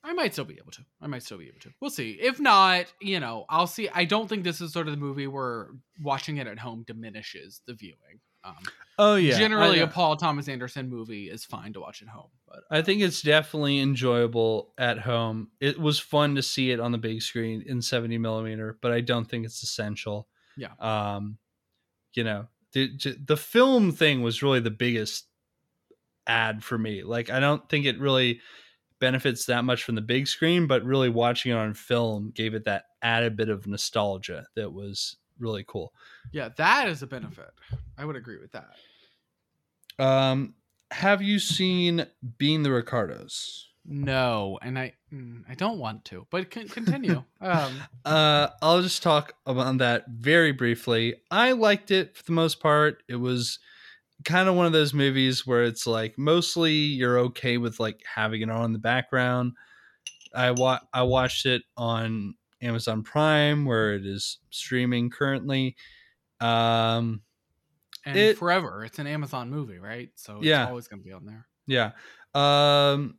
I 0.04 0.14
might 0.14 0.34
still 0.34 0.46
be 0.46 0.58
able 0.60 0.72
to. 0.72 0.86
I 1.02 1.08
might 1.08 1.24
still 1.24 1.38
be 1.38 1.48
able 1.48 1.60
to. 1.62 1.70
We'll 1.82 1.90
see. 1.90 2.12
If 2.12 2.40
not, 2.40 2.86
you 3.02 3.20
know, 3.20 3.46
I'll 3.50 3.68
see. 3.68 3.90
I 3.90 4.06
don't 4.06 4.28
think 4.28 4.44
this 4.44 4.62
is 4.62 4.72
sort 4.72 4.88
of 4.88 4.92
the 4.94 5.00
movie 5.00 5.28
where 5.28 5.70
watching 6.02 6.38
it 6.38 6.48
at 6.48 6.60
home 6.60 6.84
diminishes 6.86 7.62
the 7.66 7.74
viewing. 7.74 8.20
Um, 8.44 8.56
Oh 8.98 9.16
yeah, 9.16 9.38
generally, 9.38 9.80
I, 9.80 9.84
a 9.84 9.88
Paul 9.88 10.18
Thomas 10.18 10.48
Anderson 10.48 10.90
movie 10.90 11.30
is 11.30 11.46
fine 11.46 11.74
to 11.74 11.80
watch 11.80 12.02
at 12.02 12.10
home. 12.10 12.30
But 12.48 12.64
I 12.70 12.82
think 12.82 13.02
it's 13.02 13.22
definitely 13.22 13.80
enjoyable 13.80 14.74
at 14.78 15.00
home. 15.00 15.50
It 15.60 15.80
was 15.80 16.00
fun 16.00 16.36
to 16.36 16.42
see 16.42 16.72
it 16.72 16.80
on 16.80 16.92
the 16.92 16.98
big 16.98 17.22
screen 17.22 17.64
in 17.66 17.82
70 17.82 18.18
millimeter, 18.18 18.78
but 18.82 18.92
I 18.92 19.02
don't 19.02 19.26
think 19.26 19.46
it's 19.46 19.64
essential. 19.64 20.28
Yeah. 20.58 20.72
Um, 20.80 21.38
you 22.14 22.24
know, 22.26 22.48
the 22.74 22.92
the 23.26 23.38
film 23.38 23.92
thing 23.94 24.22
was 24.22 24.44
really 24.44 24.60
the 24.60 24.70
biggest 24.70 25.29
ad 26.30 26.64
for 26.64 26.78
me. 26.78 27.04
Like, 27.04 27.30
I 27.30 27.40
don't 27.42 27.68
think 27.68 27.86
it 27.86 28.00
really 28.00 28.40
benefits 29.00 29.46
that 29.46 29.64
much 29.66 29.84
from 29.84 29.96
the 29.96 30.02
big 30.02 30.28
screen, 30.28 30.68
but 30.68 30.84
really 30.84 31.10
watching 31.10 31.52
it 31.52 31.56
on 31.56 31.74
film 31.74 32.32
gave 32.36 32.54
it 32.54 32.66
that 32.66 32.86
added 33.02 33.36
bit 33.36 33.50
of 33.50 33.66
nostalgia 33.66 34.46
that 34.56 34.72
was 34.72 35.18
really 35.40 35.64
cool. 35.68 35.94
yeah, 36.32 36.50
that 36.58 36.88
is 36.90 37.02
a 37.02 37.08
benefit. 37.08 37.50
I 37.98 38.06
would 38.06 38.16
agree 38.16 38.38
with 38.40 38.52
that. 38.52 38.70
Um, 39.98 40.56
have 40.92 41.22
you 41.22 41.40
seen 41.40 42.06
Being 42.38 42.64
the 42.64 42.72
Ricardos? 42.72 43.68
No, 43.86 44.60
and 44.62 44.78
I 44.78 44.94
mm, 45.12 45.44
I 45.50 45.56
don't 45.56 45.80
want 45.80 46.06
to, 46.06 46.28
but 46.30 46.52
continue. 46.52 47.24
um, 47.42 47.74
Uh, 48.06 48.50
I'll 48.62 48.82
just 48.82 49.02
talk 49.02 49.34
about 49.46 49.78
that 49.80 50.06
very 50.10 50.52
briefly. 50.52 51.16
I 51.32 51.54
liked 51.54 51.90
it 51.90 52.16
for 52.16 52.24
the 52.24 52.34
most 52.34 52.60
part. 52.60 53.02
It 53.08 53.16
was 53.16 53.60
kind 54.26 54.50
of 54.50 54.56
one 54.56 54.66
of 54.66 54.72
those 54.74 54.94
movies 54.94 55.46
where 55.48 55.64
it's 55.64 55.88
like 55.88 56.18
mostly 56.18 56.74
you're 56.74 57.20
okay 57.20 57.58
with 57.58 57.80
like 57.80 58.02
having 58.16 58.42
it 58.42 58.50
on 58.50 58.66
in 58.66 58.74
the 58.74 58.80
background. 58.80 59.54
I 60.36 60.52
wa- 60.52 60.82
I 60.94 61.04
watched 61.04 61.46
it 61.46 61.64
on 61.78 62.36
Amazon 62.62 63.04
Prime 63.04 63.66
where 63.66 63.94
it 63.94 64.06
is 64.06 64.40
streaming 64.50 65.10
currently. 65.10 65.76
Um 66.42 67.22
And 68.06 68.18
It- 68.18 68.38
forever, 68.38 68.84
it's 68.86 69.00
an 69.00 69.08
Amazon 69.08 69.50
movie, 69.50 69.78
right? 69.80 70.10
So 70.16 70.38
it's 70.38 70.46
Yeah. 70.46 70.68
always 70.68 70.88
going 70.88 71.02
to 71.02 71.06
be 71.06 71.12
on 71.14 71.26
there. 71.26 71.48
yeah. 71.68 71.92
Um 72.34 73.18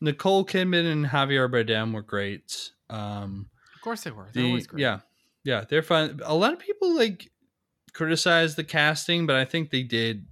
Nicole 0.00 0.44
Kidman 0.46 0.90
and 0.90 1.06
Javier 1.06 1.50
Bardem 1.50 1.92
were 1.92 2.02
great. 2.02 2.70
Um 2.88 3.50
Of 3.74 3.80
course 3.82 4.02
they 4.02 4.10
were. 4.10 4.28
They're 4.32 4.42
the 4.42 4.48
always 4.48 4.66
great. 4.66 4.80
yeah 4.82 5.00
yeah 5.42 5.64
they're 5.68 5.82
fun 5.82 6.20
a 6.24 6.34
lot 6.34 6.52
of 6.52 6.58
people 6.58 6.94
like 6.94 7.30
criticize 7.94 8.56
the 8.56 8.62
casting 8.64 9.26
but 9.26 9.36
i 9.36 9.44
think 9.46 9.70
they 9.70 9.82
did 9.82 10.26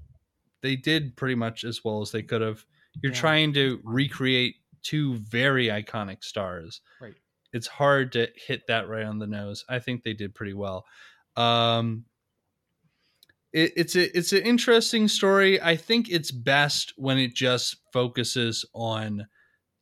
they 0.63 0.77
did 0.77 1.17
pretty 1.17 1.35
much 1.35 1.65
as 1.65 1.85
well 1.85 2.01
as 2.03 2.11
they 2.13 2.23
could 2.23 2.41
have. 2.43 2.65
You're 3.03 3.13
Yeah, 3.13 3.19
trying 3.21 3.53
to 3.55 3.81
recreate 3.85 4.57
two 4.83 5.17
very 5.17 5.67
iconic 5.67 6.25
stars. 6.25 6.81
Right. 7.01 7.15
it's 7.53 7.67
hard 7.67 8.13
to 8.13 8.29
hit 8.37 8.67
that 8.69 8.89
right 8.89 9.05
on 9.05 9.19
the 9.19 9.27
nose. 9.27 9.65
I 9.69 9.79
think 9.79 10.03
they 10.05 10.15
did 10.15 10.35
pretty 10.35 10.55
well. 10.55 10.87
Um 11.37 12.07
it, 13.53 13.73
it's 13.77 13.97
a 13.97 14.17
it's 14.17 14.33
an 14.33 14.43
interesting 14.43 15.09
story. 15.09 15.61
I 15.61 15.77
think 15.77 16.09
it's 16.11 16.31
best 16.31 16.93
when 16.97 17.19
it 17.19 17.35
just 17.35 17.77
focuses 17.93 18.65
on 18.75 19.27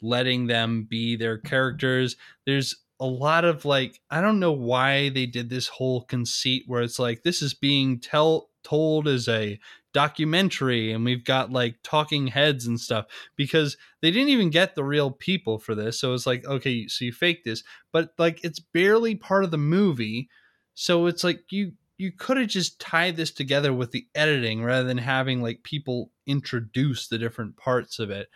letting 0.02 0.46
them 0.46 0.84
be 0.88 1.16
their 1.16 1.38
characters. 1.38 2.16
There's 2.46 2.74
a 3.00 3.06
lot 3.06 3.44
of 3.44 3.64
like 3.64 4.00
I 4.10 4.20
don't 4.20 4.40
know 4.40 4.52
why 4.52 5.10
they 5.10 5.26
did 5.26 5.50
this 5.50 5.68
whole 5.68 6.04
conceit 6.04 6.64
where 6.66 6.82
it's 6.82 6.98
like 6.98 7.22
this 7.22 7.42
is 7.42 7.54
being 7.54 8.00
tell 8.00 8.50
told 8.64 9.08
as 9.08 9.28
a 9.28 9.58
documentary 9.96 10.92
and 10.92 11.06
we've 11.06 11.24
got 11.24 11.50
like 11.50 11.76
talking 11.82 12.26
heads 12.26 12.66
and 12.66 12.78
stuff 12.78 13.06
because 13.34 13.78
they 14.02 14.10
didn't 14.10 14.28
even 14.28 14.50
get 14.50 14.74
the 14.74 14.84
real 14.84 15.10
people 15.10 15.58
for 15.58 15.74
this 15.74 15.98
so 15.98 16.12
it's 16.12 16.26
like 16.26 16.44
okay 16.44 16.86
so 16.86 17.02
you 17.02 17.10
fake 17.10 17.44
this 17.44 17.64
but 17.92 18.10
like 18.18 18.44
it's 18.44 18.58
barely 18.58 19.14
part 19.14 19.42
of 19.42 19.50
the 19.50 19.56
movie 19.56 20.28
so 20.74 21.06
it's 21.06 21.24
like 21.24 21.50
you 21.50 21.72
you 21.96 22.12
could 22.12 22.36
have 22.36 22.48
just 22.48 22.78
tied 22.78 23.16
this 23.16 23.30
together 23.30 23.72
with 23.72 23.90
the 23.90 24.06
editing 24.14 24.62
rather 24.62 24.86
than 24.86 24.98
having 24.98 25.40
like 25.40 25.62
people 25.62 26.10
introduce 26.26 27.08
the 27.08 27.16
different 27.16 27.56
parts 27.56 27.98
of 27.98 28.10
it 28.10 28.28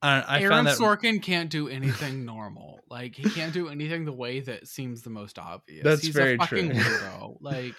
I, 0.00 0.20
I 0.20 0.40
Aaron 0.40 0.50
found 0.52 0.66
that 0.68 0.78
Sorkin 0.78 1.22
can't 1.22 1.48
do 1.48 1.68
anything 1.68 2.24
normal. 2.24 2.80
Like 2.90 3.14
he 3.14 3.22
can't 3.30 3.52
do 3.52 3.68
anything 3.68 4.04
the 4.04 4.12
way 4.12 4.40
that 4.40 4.66
seems 4.66 5.02
the 5.02 5.10
most 5.10 5.38
obvious. 5.38 5.84
That's 5.84 6.02
He's 6.02 6.12
very 6.12 6.34
a 6.34 6.38
fucking 6.38 6.70
true. 6.70 6.80
weirdo. 6.80 7.36
Like 7.40 7.76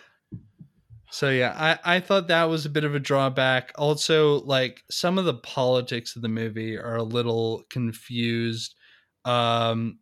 So 1.14 1.30
yeah, 1.30 1.54
I, 1.56 1.98
I 1.98 2.00
thought 2.00 2.28
that 2.30 2.46
was 2.46 2.66
a 2.66 2.72
bit 2.72 2.84
of 2.84 2.96
a 2.96 3.00
drawback. 3.00 3.72
Also, 3.76 4.42
like 4.46 4.82
some 4.90 5.20
of 5.20 5.26
the 5.26 5.36
politics 5.36 6.16
of 6.16 6.24
the 6.24 6.28
movie 6.28 6.76
are 6.76 6.96
a 6.96 7.04
little 7.04 7.62
confused. 7.70 8.74
Um 9.24 10.00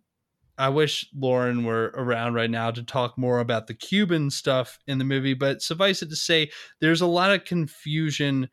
I 0.57 0.69
wish 0.69 1.07
Lauren 1.15 1.65
were 1.65 1.91
around 1.95 2.35
right 2.35 2.49
now 2.49 2.71
to 2.71 2.83
talk 2.83 3.17
more 3.17 3.39
about 3.39 3.67
the 3.67 3.73
Cuban 3.73 4.29
stuff 4.29 4.79
in 4.87 4.99
the 4.99 5.03
movie, 5.03 5.33
but 5.33 5.61
suffice 5.61 6.01
it 6.01 6.09
to 6.11 6.15
say, 6.15 6.51
there's 6.79 7.01
a 7.01 7.07
lot 7.07 7.31
of 7.33 7.45
confusion 7.45 8.49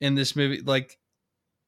in 0.00 0.14
this 0.14 0.36
movie. 0.36 0.60
Like 0.60 0.96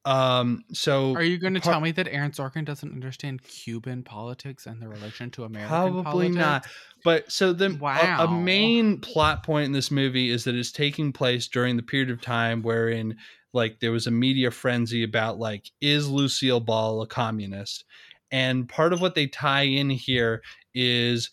um 0.05 0.63
so 0.71 1.13
Are 1.15 1.23
you 1.23 1.37
going 1.37 1.53
to 1.55 1.59
Par- 1.59 1.73
tell 1.73 1.81
me 1.81 1.91
that 1.91 2.07
Aaron 2.07 2.31
Sorkin 2.31 2.63
doesn't 2.63 2.91
understand 2.91 3.43
Cuban 3.43 4.03
politics 4.03 4.65
and 4.65 4.81
the 4.81 4.87
relation 4.87 5.29
to 5.31 5.43
American 5.43 5.69
Probably 5.69 6.03
politics? 6.03 6.35
not. 6.35 6.67
But 7.03 7.31
so 7.31 7.51
the 7.51 7.77
a- 7.83 8.23
a, 8.23 8.31
main 8.31 8.99
plot 8.99 9.43
point 9.43 9.65
in 9.65 9.71
this 9.73 9.91
movie 9.91 10.29
is 10.29 10.45
that 10.45 10.55
it's 10.55 10.71
taking 10.71 11.11
place 11.11 11.47
during 11.47 11.75
the 11.75 11.83
period 11.83 12.09
of 12.09 12.21
time 12.21 12.61
wherein 12.61 13.17
like 13.51 13.79
there 13.81 13.91
was 13.91 14.07
a 14.07 14.11
media 14.11 14.51
frenzy 14.51 15.03
about 15.03 15.37
like 15.37 15.69
is 15.81 16.07
Lucille 16.07 16.61
Ball 16.61 17.01
a 17.01 17.07
communist? 17.07 17.83
And 18.31 18.69
part 18.69 18.93
of 18.93 19.01
what 19.01 19.15
they 19.15 19.27
tie 19.27 19.63
in 19.63 19.89
here 19.89 20.41
is 20.73 21.29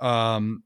um 0.00 0.64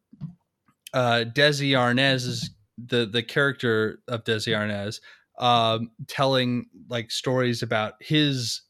uh 0.95 1.25
Desi 1.27 1.73
Arnaz 1.73 2.27
is 2.27 2.51
the 2.79 3.05
the 3.05 3.23
character 3.23 4.01
of 4.09 4.25
Desi 4.25 4.57
Arnaz 4.57 5.01
um 5.39 5.91
telling 6.09 6.67
like 6.89 7.11
stories 7.11 7.63
about 7.63 7.95
his 8.01 8.63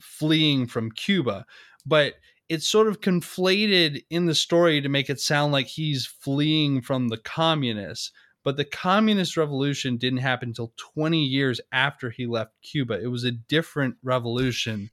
fleeing 0.00 0.66
from 0.66 0.90
Cuba. 0.92 1.46
But 1.86 2.14
it's 2.48 2.68
sort 2.68 2.88
of 2.88 3.00
conflated 3.00 4.02
in 4.10 4.26
the 4.26 4.34
story 4.34 4.80
to 4.80 4.88
make 4.88 5.08
it 5.08 5.20
sound 5.20 5.52
like 5.52 5.66
he's 5.66 6.06
fleeing 6.06 6.82
from 6.82 7.08
the 7.08 7.18
communists. 7.18 8.12
But 8.42 8.56
the 8.56 8.64
communist 8.64 9.36
revolution 9.36 9.96
didn't 9.98 10.18
happen 10.20 10.50
until 10.50 10.72
20 10.76 11.22
years 11.24 11.60
after 11.72 12.10
he 12.10 12.26
left 12.26 12.60
Cuba. 12.62 13.00
It 13.00 13.08
was 13.08 13.24
a 13.24 13.32
different 13.32 13.96
revolution 14.02 14.90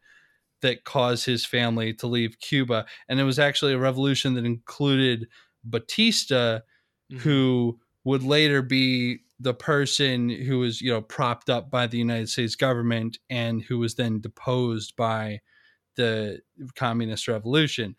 that 0.61 0.84
caused 0.86 1.25
his 1.25 1.45
family 1.45 1.93
to 1.95 2.07
leave 2.07 2.39
Cuba. 2.39 2.86
And 3.07 3.19
it 3.19 3.23
was 3.23 3.39
actually 3.39 3.73
a 3.73 3.80
revolution 3.80 4.34
that 4.34 4.45
included 4.45 5.28
Batista, 5.63 6.61
Mhm. 7.09 7.23
who 7.23 7.80
would 8.03 8.23
later 8.23 8.61
be 8.61 9.19
the 9.39 9.53
person 9.53 10.29
who 10.29 10.59
was, 10.59 10.81
you 10.81 10.91
know, 10.91 11.01
propped 11.01 11.49
up 11.49 11.69
by 11.69 11.88
the 11.88 11.97
United 11.97 12.29
States 12.29 12.55
government 12.55 13.19
and 13.29 13.61
who 13.61 13.77
was 13.79 13.95
then 13.95 14.19
deposed 14.19 14.95
by 14.95 15.41
the 15.95 16.41
communist 16.75 17.27
revolution 17.27 17.95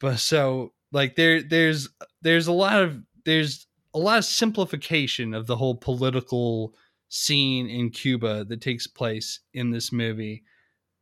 but 0.00 0.18
so 0.18 0.72
like 0.92 1.16
there 1.16 1.42
there's 1.42 1.88
there's 2.22 2.46
a 2.46 2.52
lot 2.52 2.82
of 2.82 3.02
there's 3.24 3.66
a 3.94 3.98
lot 3.98 4.18
of 4.18 4.24
simplification 4.24 5.34
of 5.34 5.46
the 5.46 5.56
whole 5.56 5.76
political 5.76 6.74
scene 7.08 7.68
in 7.68 7.90
Cuba 7.90 8.44
that 8.44 8.60
takes 8.60 8.86
place 8.86 9.40
in 9.54 9.70
this 9.70 9.92
movie 9.92 10.44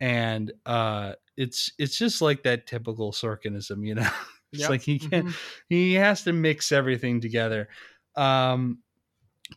and 0.00 0.52
uh 0.66 1.14
it's 1.36 1.72
it's 1.78 1.98
just 1.98 2.20
like 2.22 2.42
that 2.42 2.66
typical 2.66 3.12
Sorkinism 3.12 3.86
you 3.86 3.94
know 3.94 4.10
it's 4.52 4.62
Yep. 4.62 4.70
like 4.70 4.82
he 4.82 4.98
can't 4.98 5.26
Mhm. 5.26 5.36
he 5.68 5.94
has 5.94 6.22
to 6.24 6.32
mix 6.32 6.72
everything 6.72 7.20
together 7.20 7.68
um 8.16 8.82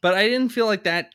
but 0.01 0.13
i 0.13 0.27
didn't 0.27 0.49
feel 0.49 0.65
like 0.65 0.83
that 0.83 1.13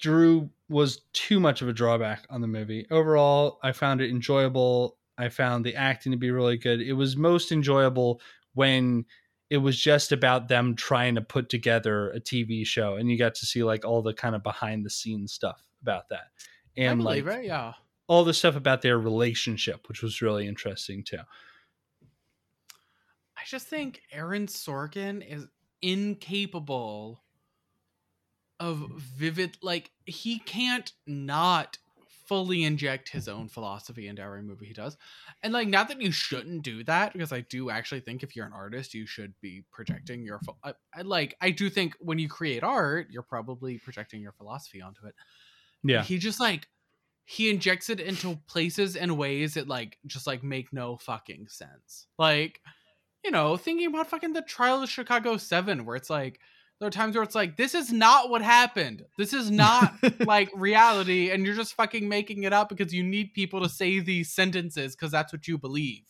drew 0.00 0.50
was 0.68 1.02
too 1.12 1.38
much 1.40 1.62
of 1.62 1.68
a 1.68 1.72
drawback 1.72 2.26
on 2.30 2.40
the 2.40 2.46
movie. 2.46 2.86
Overall 2.90 3.58
i 3.62 3.72
found 3.72 4.00
it 4.00 4.10
enjoyable. 4.10 4.98
I 5.16 5.28
found 5.28 5.64
the 5.64 5.76
acting 5.76 6.12
to 6.12 6.18
be 6.18 6.30
really 6.30 6.56
good. 6.56 6.80
It 6.80 6.94
was 6.94 7.16
most 7.16 7.52
enjoyable 7.52 8.20
when 8.54 9.04
it 9.50 9.58
was 9.58 9.78
just 9.78 10.10
about 10.10 10.48
them 10.48 10.74
trying 10.74 11.14
to 11.14 11.20
put 11.22 11.48
together 11.48 12.10
a 12.10 12.20
tv 12.20 12.66
show 12.66 12.96
and 12.96 13.10
you 13.10 13.16
got 13.18 13.34
to 13.36 13.46
see 13.46 13.62
like 13.62 13.84
all 13.84 14.02
the 14.02 14.12
kind 14.14 14.34
of 14.34 14.42
behind 14.42 14.84
the 14.84 14.90
scenes 14.90 15.32
stuff 15.32 15.62
about 15.82 16.08
that. 16.08 16.28
And 16.76 17.02
like. 17.04 17.24
Yeah. 17.24 17.74
all 18.06 18.24
the 18.24 18.34
stuff 18.34 18.56
about 18.56 18.82
their 18.82 18.98
relationship 18.98 19.88
which 19.88 20.02
was 20.02 20.20
really 20.20 20.46
interesting 20.46 21.04
too. 21.04 21.18
I 23.36 23.42
just 23.46 23.68
think 23.68 24.00
Aaron 24.12 24.46
Sorkin 24.46 25.26
is 25.26 25.46
incapable 25.82 27.23
of 28.64 28.90
vivid 28.98 29.58
like 29.62 29.90
he 30.06 30.38
can't 30.38 30.92
not 31.06 31.76
fully 32.26 32.64
inject 32.64 33.10
his 33.10 33.28
own 33.28 33.48
philosophy 33.48 34.08
into 34.08 34.22
every 34.22 34.42
movie 34.42 34.64
he 34.64 34.72
does. 34.72 34.96
And 35.42 35.52
like 35.52 35.68
not 35.68 35.88
that 35.88 36.00
you 36.00 36.10
shouldn't 36.10 36.62
do 36.62 36.82
that 36.84 37.12
because 37.12 37.32
I 37.32 37.42
do 37.42 37.68
actually 37.68 38.00
think 38.00 38.22
if 38.22 38.34
you're 38.34 38.46
an 38.46 38.54
artist 38.54 38.94
you 38.94 39.06
should 39.06 39.34
be 39.42 39.64
projecting 39.70 40.24
your 40.24 40.40
I, 40.62 40.72
I 40.94 41.02
like 41.02 41.36
I 41.42 41.50
do 41.50 41.68
think 41.68 41.94
when 42.00 42.18
you 42.18 42.28
create 42.28 42.62
art 42.62 43.08
you're 43.10 43.22
probably 43.22 43.78
projecting 43.78 44.22
your 44.22 44.32
philosophy 44.32 44.80
onto 44.80 45.06
it. 45.06 45.14
yeah 45.82 46.02
He 46.02 46.16
just 46.16 46.40
like 46.40 46.68
he 47.26 47.50
injects 47.50 47.90
it 47.90 48.00
into 48.00 48.38
places 48.46 48.96
and 48.96 49.18
ways 49.18 49.54
that 49.54 49.68
like 49.68 49.98
just 50.06 50.26
like 50.26 50.42
make 50.42 50.72
no 50.72 50.96
fucking 50.96 51.48
sense. 51.48 52.06
Like, 52.18 52.60
you 53.22 53.30
know, 53.30 53.56
thinking 53.56 53.86
about 53.86 54.08
fucking 54.08 54.32
the 54.32 54.42
trial 54.42 54.82
of 54.82 54.90
Chicago 54.90 55.36
7 55.36 55.84
where 55.84 55.96
it's 55.96 56.10
like 56.10 56.40
there 56.84 56.88
are 56.88 56.90
times 56.90 57.14
where 57.14 57.24
it's 57.24 57.34
like 57.34 57.56
this 57.56 57.74
is 57.74 57.90
not 57.90 58.28
what 58.28 58.42
happened. 58.42 59.06
This 59.16 59.32
is 59.32 59.50
not 59.50 59.94
like 60.26 60.50
reality 60.54 61.30
and 61.30 61.46
you're 61.46 61.54
just 61.54 61.72
fucking 61.72 62.06
making 62.06 62.42
it 62.42 62.52
up 62.52 62.68
because 62.68 62.92
you 62.92 63.02
need 63.02 63.32
people 63.32 63.62
to 63.62 63.70
say 63.70 64.00
these 64.00 64.30
sentences 64.34 64.94
cuz 64.94 65.10
that's 65.10 65.32
what 65.32 65.48
you 65.48 65.56
believe. 65.56 66.02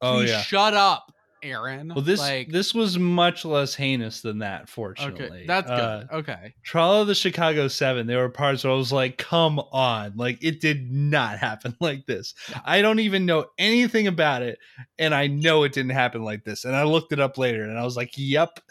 oh 0.00 0.14
Please 0.14 0.30
yeah 0.30 0.40
shut 0.40 0.72
up, 0.72 1.12
Aaron. 1.42 1.92
Well, 1.94 2.00
this 2.00 2.18
like 2.18 2.48
this 2.48 2.74
was 2.74 2.98
much 2.98 3.44
less 3.44 3.74
heinous 3.74 4.22
than 4.22 4.38
that. 4.38 4.70
Fortunately, 4.70 5.26
okay, 5.40 5.46
that's 5.46 5.68
good. 5.68 5.78
Uh, 5.78 6.04
okay. 6.12 6.54
Trial 6.64 7.02
of 7.02 7.08
the 7.08 7.14
Chicago 7.14 7.68
Seven. 7.68 8.06
There 8.06 8.20
were 8.20 8.30
parts 8.30 8.64
where 8.64 8.72
I 8.72 8.76
was 8.76 8.92
like, 8.92 9.18
"Come 9.18 9.58
on!" 9.58 10.14
Like 10.16 10.42
it 10.42 10.62
did 10.62 10.90
not 10.90 11.38
happen 11.48 11.76
like 11.78 12.06
this. 12.06 12.32
I 12.64 12.80
don't 12.80 13.00
even 13.00 13.26
know 13.26 13.44
anything 13.58 14.06
about 14.06 14.40
it, 14.40 14.58
and 14.98 15.14
I 15.14 15.26
know 15.26 15.64
it 15.64 15.74
didn't 15.74 15.90
happen 15.90 16.22
like 16.22 16.44
this. 16.44 16.64
And 16.64 16.74
I 16.74 16.84
looked 16.84 17.12
it 17.12 17.20
up 17.20 17.36
later, 17.36 17.64
and 17.64 17.78
I 17.78 17.84
was 17.84 17.98
like, 17.98 18.12
"Yep." 18.16 18.60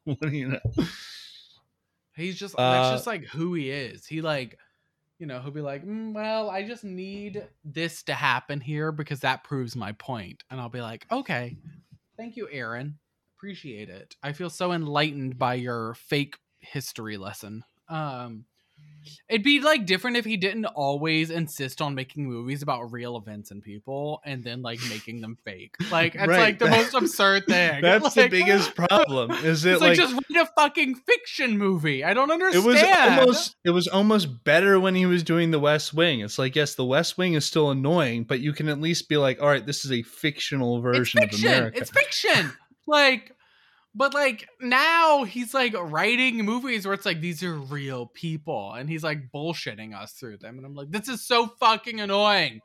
what 0.04 0.20
do 0.20 0.28
you 0.30 0.48
know? 0.48 0.84
He's 2.14 2.38
just 2.38 2.56
Uh, 2.56 2.70
that's 2.70 2.90
just 2.90 3.06
like 3.06 3.24
who 3.24 3.54
he 3.54 3.70
is. 3.70 4.06
He 4.06 4.20
like, 4.20 4.58
you 5.18 5.26
know, 5.26 5.40
he'll 5.40 5.50
be 5.50 5.60
like, 5.60 5.84
"Mm, 5.84 6.12
"Well, 6.14 6.50
I 6.50 6.66
just 6.66 6.84
need 6.84 7.46
this 7.64 8.02
to 8.04 8.14
happen 8.14 8.60
here 8.60 8.92
because 8.92 9.20
that 9.20 9.44
proves 9.44 9.76
my 9.76 9.92
point." 9.92 10.44
And 10.50 10.60
I'll 10.60 10.68
be 10.68 10.80
like, 10.80 11.06
"Okay, 11.10 11.56
thank 12.16 12.36
you, 12.36 12.48
Aaron. 12.50 12.98
Appreciate 13.36 13.88
it. 13.88 14.16
I 14.22 14.32
feel 14.32 14.50
so 14.50 14.72
enlightened 14.72 15.38
by 15.38 15.54
your 15.54 15.94
fake 15.94 16.36
history 16.58 17.16
lesson." 17.16 17.64
Um, 17.88 18.44
It'd 19.28 19.42
be 19.42 19.60
like 19.60 19.86
different 19.86 20.16
if 20.16 20.24
he 20.24 20.36
didn't 20.36 20.66
always 20.66 21.30
insist 21.30 21.80
on 21.80 21.94
making 21.94 22.26
movies 22.28 22.62
about 22.62 22.92
real 22.92 23.16
events 23.16 23.50
and 23.50 23.62
people 23.62 24.20
and 24.24 24.42
then 24.42 24.62
like 24.62 24.80
making 24.88 25.20
them 25.20 25.36
fake. 25.44 25.76
Like 25.90 26.14
it's 26.14 26.26
Right, 26.26 26.38
like 26.40 26.58
the 26.58 26.70
most 26.70 26.94
absurd 26.94 27.46
thing. 27.46 27.80
That's 27.82 28.14
the 28.14 28.28
biggest 28.28 28.74
problem. 28.74 29.30
Is 29.30 29.64
it 29.64 29.72
It's 29.72 29.80
like, 29.80 29.90
like, 29.90 29.98
just 29.98 30.14
write 30.14 30.42
a 30.42 30.50
fucking 30.56 30.94
fiction 30.96 31.58
movie. 31.58 32.04
I 32.04 32.14
don't 32.14 32.30
understand. 32.30 32.64
it 32.64 32.68
was 32.68 32.82
almost 32.82 33.56
it 33.64 33.70
was 33.70 33.88
almost 33.88 34.44
better 34.44 34.78
when 34.78 34.94
he 34.94 35.06
was 35.06 35.22
doing 35.22 35.50
the 35.50 35.60
West 35.60 35.94
Wing. 35.94 36.20
It's 36.20 36.38
like 36.38 36.56
yes, 36.56 36.74
the 36.74 36.84
West 36.84 37.18
Wing 37.18 37.34
is 37.34 37.44
still 37.44 37.70
annoying, 37.70 38.24
but 38.24 38.40
you 38.40 38.52
can 38.52 38.68
at 38.68 38.80
least 38.80 39.08
be 39.08 39.16
like, 39.16 39.40
all 39.40 39.48
right, 39.48 39.64
this 39.64 39.84
is 39.84 39.92
a 39.92 40.02
fictional 40.02 40.80
version 40.80 41.22
of. 41.22 41.30
America. 41.40 41.78
It's 41.78 41.90
fiction. 41.90 42.52
like 42.86 43.32
but 43.94 44.14
like 44.14 44.48
now 44.60 45.24
he's 45.24 45.52
like 45.52 45.74
writing 45.74 46.44
movies 46.44 46.86
where 46.86 46.94
it's 46.94 47.06
like 47.06 47.20
these 47.20 47.42
are 47.42 47.54
real 47.54 48.06
people 48.06 48.72
and 48.72 48.88
he's 48.88 49.02
like 49.02 49.30
bullshitting 49.34 49.94
us 49.94 50.12
through 50.12 50.38
them 50.38 50.58
and 50.58 50.66
I'm 50.66 50.74
like 50.74 50.90
this 50.90 51.08
is 51.08 51.26
so 51.26 51.46
fucking 51.46 52.00
annoying. 52.00 52.60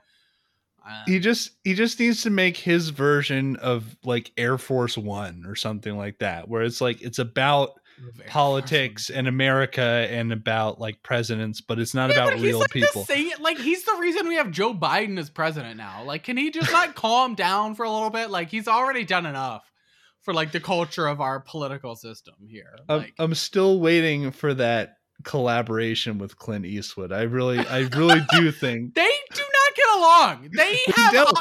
Uh, 0.87 1.03
he 1.07 1.19
just 1.19 1.51
he 1.63 1.73
just 1.73 1.99
needs 1.99 2.21
to 2.23 2.29
make 2.29 2.57
his 2.57 2.89
version 2.89 3.55
of 3.55 3.97
like 4.03 4.31
Air 4.37 4.57
Force 4.57 4.97
One 4.97 5.43
or 5.47 5.55
something 5.55 5.97
like 5.97 6.19
that, 6.19 6.47
where 6.47 6.61
it's 6.61 6.79
like 6.79 7.01
it's 7.01 7.17
about 7.17 7.79
politics 8.27 9.09
and 9.09 9.27
America 9.27 9.81
and 9.81 10.31
about 10.31 10.79
like 10.79 11.01
presidents, 11.01 11.61
but 11.61 11.79
it's 11.79 11.95
not 11.95 12.11
Yeah, 12.11 12.27
about 12.27 12.39
real 12.39 12.59
like 12.59 12.69
people. 12.69 13.03
Same, 13.05 13.31
like 13.39 13.57
he's 13.57 13.83
the 13.83 13.95
reason 13.99 14.27
we 14.27 14.35
have 14.35 14.51
Joe 14.51 14.73
Biden 14.75 15.17
as 15.17 15.29
president 15.29 15.77
now. 15.77 16.03
Like, 16.03 16.23
can 16.23 16.37
he 16.37 16.51
just 16.51 16.71
not 16.71 16.93
calm 16.95 17.33
down 17.33 17.73
for 17.73 17.83
a 17.83 17.89
little 17.89 18.11
bit? 18.11 18.29
Like, 18.29 18.49
he's 18.49 18.67
already 18.67 19.05
done 19.05 19.25
enough 19.25 19.63
for 20.25 20.33
like 20.33 20.51
the 20.51 20.59
culture 20.59 21.07
of 21.07 21.21
our 21.21 21.39
political 21.39 21.95
system 21.95 22.33
here. 22.47 22.75
I'm, 22.89 22.97
Like, 22.97 23.13
I'm 23.17 23.35
still 23.35 23.79
waiting 23.79 24.31
for 24.31 24.53
that 24.55 24.95
collaboration 25.23 26.17
with 26.17 26.37
Clint 26.37 26.65
Eastwood. 26.65 27.13
I 27.13 27.21
really, 27.21 27.59
I 27.59 27.81
really 27.95 28.19
do 28.31 28.51
think 28.63 28.95
they 28.95 29.11
do 29.33 29.41
not 29.41 29.75
get 29.75 29.95
along. 29.95 30.49
They 30.55 30.79
have. 30.95 31.13
don't. 31.13 31.37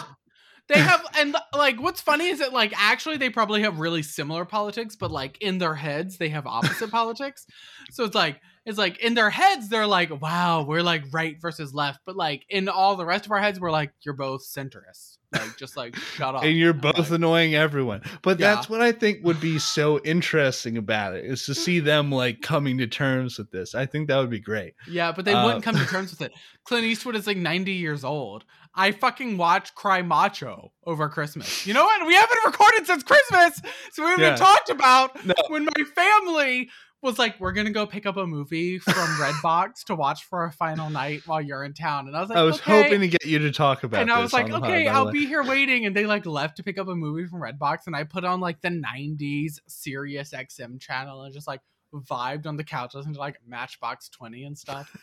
They 0.66 0.78
have, 0.78 1.04
and 1.18 1.36
like, 1.54 1.78
what's 1.78 2.00
funny 2.00 2.28
is 2.28 2.38
that, 2.38 2.54
like, 2.54 2.72
actually, 2.74 3.18
they 3.18 3.28
probably 3.28 3.62
have 3.62 3.80
really 3.80 4.02
similar 4.02 4.46
politics, 4.46 4.96
but 4.96 5.10
like 5.10 5.36
in 5.42 5.58
their 5.58 5.74
heads, 5.74 6.16
they 6.16 6.30
have 6.30 6.46
opposite 6.46 6.90
politics. 6.90 7.44
So 7.90 8.04
it's 8.04 8.14
like, 8.14 8.40
it's 8.66 8.78
like 8.78 8.98
in 8.98 9.14
their 9.14 9.30
heads, 9.30 9.68
they're 9.68 9.86
like, 9.86 10.20
wow, 10.22 10.62
we're 10.62 10.82
like 10.82 11.04
right 11.12 11.40
versus 11.40 11.74
left, 11.74 12.00
but 12.06 12.16
like 12.16 12.44
in 12.48 12.68
all 12.68 12.96
the 12.96 13.04
rest 13.06 13.26
of 13.26 13.32
our 13.32 13.40
heads, 13.40 13.60
we're 13.60 13.70
like, 13.70 13.92
you're 14.02 14.14
both 14.14 14.42
centrists. 14.46 15.18
Like, 15.32 15.56
just 15.56 15.76
like 15.76 15.96
shut 15.96 16.34
up. 16.36 16.44
and 16.44 16.56
you're 16.56 16.72
both 16.72 16.96
like, 16.96 17.10
annoying 17.10 17.54
everyone. 17.56 18.02
But 18.22 18.38
Yeah. 18.38 18.54
that's 18.54 18.68
what 18.70 18.80
I 18.80 18.92
think 18.92 19.24
would 19.24 19.40
be 19.40 19.58
so 19.58 19.98
interesting 20.00 20.76
about 20.78 21.14
it 21.16 21.24
is 21.24 21.44
to 21.46 21.54
see 21.64 21.80
them 21.80 22.10
like 22.12 22.40
coming 22.40 22.78
to 22.78 22.86
terms 22.86 23.36
with 23.38 23.50
this. 23.50 23.74
I 23.74 23.84
think 23.86 24.08
that 24.08 24.16
would 24.18 24.30
be 24.30 24.38
great. 24.40 24.74
Yeah, 24.88 25.10
but 25.12 25.24
they 25.24 25.34
Uh, 25.34 25.44
wouldn't 25.44 25.64
come 25.64 25.76
to 25.76 25.84
terms 25.86 26.12
with 26.12 26.20
it. 26.22 26.32
Clint 26.64 26.84
Eastwood 26.84 27.16
is 27.16 27.26
like 27.26 27.36
90 27.36 27.72
years 27.72 28.04
old. 28.04 28.44
I 28.76 28.92
fucking 28.92 29.36
watched 29.36 29.74
Cry 29.74 30.02
Macho 30.02 30.72
over 30.86 31.08
Christmas. 31.08 31.66
You 31.66 31.74
know 31.74 31.84
what? 31.84 32.06
We 32.06 32.14
haven't 32.14 32.38
recorded 32.46 32.86
since 32.86 33.02
Christmas, 33.02 33.60
so 33.92 34.04
we 34.04 34.10
haven't 34.10 34.24
Yeah. 34.24 34.36
talked 34.36 34.70
about 34.70 35.24
No. 35.26 35.34
when 35.48 35.64
my 35.64 35.84
family 35.94 36.70
was 37.04 37.18
like, 37.18 37.38
"We're 37.38 37.52
gonna 37.52 37.70
go 37.70 37.86
pick 37.86 38.06
up 38.06 38.16
a 38.16 38.26
movie 38.26 38.78
from 38.78 38.94
Redbox 38.94 39.84
to 39.84 39.94
watch 39.94 40.24
for 40.24 40.44
a 40.44 40.50
final 40.50 40.90
night 40.90 41.22
while 41.26 41.40
you're 41.40 41.62
in 41.62 41.74
town," 41.74 42.08
and 42.08 42.16
I 42.16 42.20
was 42.20 42.30
like, 42.30 42.38
I 42.38 42.42
was 42.42 42.56
okay. 42.56 42.82
hoping 42.82 43.00
to 43.02 43.08
get 43.08 43.24
you 43.26 43.38
to 43.40 43.52
talk 43.52 43.84
about 43.84 43.98
it. 43.98 44.02
and 44.02 44.10
I 44.10 44.20
was 44.20 44.32
like, 44.32 44.50
okay, 44.50 44.88
I'll 44.88 45.12
be 45.12 45.26
here 45.26 45.44
waiting. 45.44 45.86
And 45.86 45.94
they 45.94 46.06
like 46.06 46.26
left 46.26 46.56
to 46.56 46.62
pick 46.62 46.78
up 46.78 46.88
a 46.88 46.96
movie 46.96 47.26
from 47.26 47.40
Redbox, 47.40 47.86
and 47.86 47.94
I 47.94 48.04
put 48.04 48.24
on 48.24 48.40
like 48.40 48.60
the 48.62 48.70
'90s 48.70 49.60
Sirius 49.68 50.32
XM 50.32 50.80
channel 50.80 51.22
and 51.22 51.32
just 51.32 51.46
like 51.46 51.60
vibed 51.92 52.46
on 52.46 52.56
the 52.56 52.64
couch 52.64 52.94
listening 52.94 53.14
to 53.14 53.20
like 53.20 53.38
Matchbox 53.46 54.08
Twenty 54.08 54.44
and 54.44 54.56
stuff. 54.56 54.96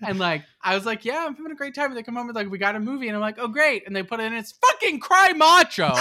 and 0.00 0.18
like 0.20 0.44
I 0.62 0.74
was 0.74 0.86
like, 0.86 1.04
yeah, 1.04 1.26
I'm 1.26 1.34
having 1.34 1.52
a 1.52 1.56
great 1.56 1.74
time. 1.74 1.86
And 1.86 1.96
they 1.96 2.02
come 2.02 2.16
home 2.16 2.28
with 2.28 2.36
like, 2.36 2.50
we 2.50 2.58
got 2.58 2.76
a 2.76 2.80
movie, 2.80 3.08
and 3.08 3.16
I'm 3.16 3.20
like, 3.20 3.38
oh 3.38 3.48
great. 3.48 3.86
And 3.86 3.94
they 3.94 4.02
put 4.02 4.20
it 4.20 4.24
in, 4.24 4.34
it's 4.34 4.52
fucking 4.52 5.00
Cry 5.00 5.32
Macho. 5.32 5.92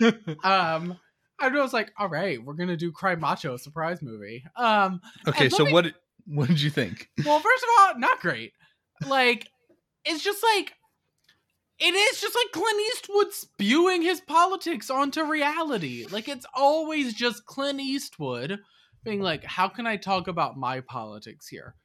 um, 0.44 0.98
I 1.40 1.48
was 1.48 1.72
like, 1.72 1.92
all 1.98 2.08
right, 2.08 2.42
we're 2.42 2.54
gonna 2.54 2.76
do 2.76 2.92
Cry 2.92 3.14
Macho 3.14 3.56
surprise 3.56 4.02
movie. 4.02 4.44
Um, 4.56 5.00
okay, 5.26 5.48
so 5.48 5.64
me- 5.64 5.72
what 5.72 5.92
what 6.26 6.48
did 6.48 6.60
you 6.60 6.70
think? 6.70 7.08
well, 7.24 7.40
first 7.40 7.64
of 7.64 7.68
all, 7.78 7.98
not 7.98 8.20
great. 8.20 8.52
Like, 9.06 9.48
it's 10.04 10.22
just 10.22 10.42
like 10.42 10.72
it 11.78 11.94
is 11.94 12.20
just 12.20 12.34
like 12.34 12.52
Clint 12.52 12.80
Eastwood 12.92 13.32
spewing 13.32 14.02
his 14.02 14.20
politics 14.20 14.90
onto 14.90 15.22
reality. 15.24 16.06
Like 16.10 16.28
it's 16.28 16.46
always 16.54 17.14
just 17.14 17.46
Clint 17.46 17.80
Eastwood 17.80 18.58
being 19.04 19.20
like, 19.20 19.44
"How 19.44 19.68
can 19.68 19.86
I 19.86 19.96
talk 19.96 20.26
about 20.28 20.56
my 20.56 20.80
politics 20.80 21.46
here?" 21.46 21.76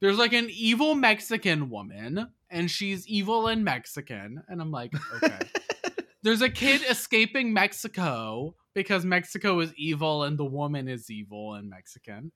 There's 0.00 0.18
like 0.18 0.32
an 0.32 0.48
evil 0.50 0.94
Mexican 0.94 1.68
woman, 1.68 2.28
and 2.48 2.70
she's 2.70 3.06
evil 3.08 3.48
and 3.48 3.64
Mexican, 3.64 4.42
and 4.48 4.60
I'm 4.60 4.70
like, 4.70 4.92
okay. 5.16 5.38
There's 6.22 6.42
a 6.42 6.50
kid 6.50 6.82
escaping 6.88 7.52
Mexico 7.52 8.54
because 8.74 9.04
Mexico 9.04 9.60
is 9.60 9.72
evil 9.76 10.24
and 10.24 10.38
the 10.38 10.44
woman 10.44 10.88
is 10.88 11.10
evil 11.10 11.54
and 11.54 11.68
Mexican. 11.68 12.32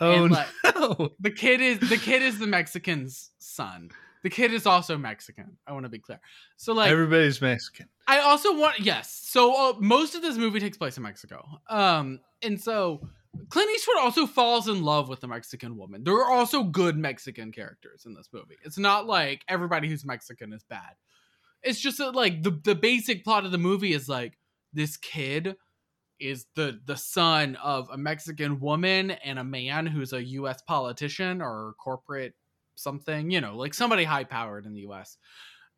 Oh 0.00 0.24
And, 0.24 0.32
like, 0.32 0.46
no. 0.76 1.10
the 1.20 1.30
kid 1.30 1.60
is 1.60 1.80
the 1.80 1.96
kid 1.96 2.22
is 2.22 2.38
the 2.38 2.46
Mexican's 2.46 3.30
son. 3.38 3.90
The 4.22 4.30
kid 4.30 4.52
is 4.52 4.66
also 4.66 4.98
Mexican. 4.98 5.56
I 5.66 5.72
want 5.72 5.84
to 5.84 5.88
be 5.88 5.98
clear. 5.98 6.20
So 6.56 6.72
like 6.72 6.90
Everybody's 6.90 7.40
Mexican. 7.40 7.88
I 8.06 8.20
also 8.20 8.56
want 8.56 8.80
yes. 8.80 9.12
So 9.24 9.70
uh, 9.70 9.74
most 9.78 10.14
of 10.14 10.22
this 10.22 10.36
movie 10.36 10.60
takes 10.60 10.76
place 10.76 10.96
in 10.96 11.02
Mexico. 11.02 11.44
Um 11.68 12.20
and 12.42 12.60
so 12.60 13.00
Clint 13.50 13.70
Eastwood 13.74 13.98
also 13.98 14.26
falls 14.26 14.68
in 14.68 14.82
love 14.82 15.08
with 15.08 15.20
the 15.20 15.28
Mexican 15.28 15.76
woman. 15.76 16.02
There 16.02 16.14
are 16.14 16.30
also 16.30 16.64
good 16.64 16.96
Mexican 16.96 17.52
characters 17.52 18.04
in 18.06 18.14
this 18.14 18.28
movie. 18.32 18.56
It's 18.64 18.78
not 18.78 19.06
like 19.06 19.42
everybody 19.48 19.88
who's 19.88 20.04
Mexican 20.04 20.52
is 20.52 20.64
bad. 20.64 20.94
It's 21.68 21.80
just 21.80 21.98
that 21.98 22.14
like 22.14 22.42
the 22.42 22.58
the 22.64 22.74
basic 22.74 23.24
plot 23.24 23.44
of 23.44 23.52
the 23.52 23.58
movie 23.58 23.92
is 23.92 24.08
like 24.08 24.38
this 24.72 24.96
kid 24.96 25.56
is 26.18 26.46
the 26.54 26.80
the 26.86 26.96
son 26.96 27.56
of 27.56 27.90
a 27.90 27.98
Mexican 27.98 28.58
woman 28.58 29.10
and 29.10 29.38
a 29.38 29.44
man 29.44 29.86
who's 29.86 30.14
a 30.14 30.22
US 30.22 30.62
politician 30.62 31.42
or 31.42 31.74
corporate 31.78 32.34
something, 32.74 33.30
you 33.30 33.42
know, 33.42 33.54
like 33.56 33.74
somebody 33.74 34.04
high 34.04 34.24
powered 34.24 34.64
in 34.64 34.72
the 34.72 34.80
US. 34.88 35.18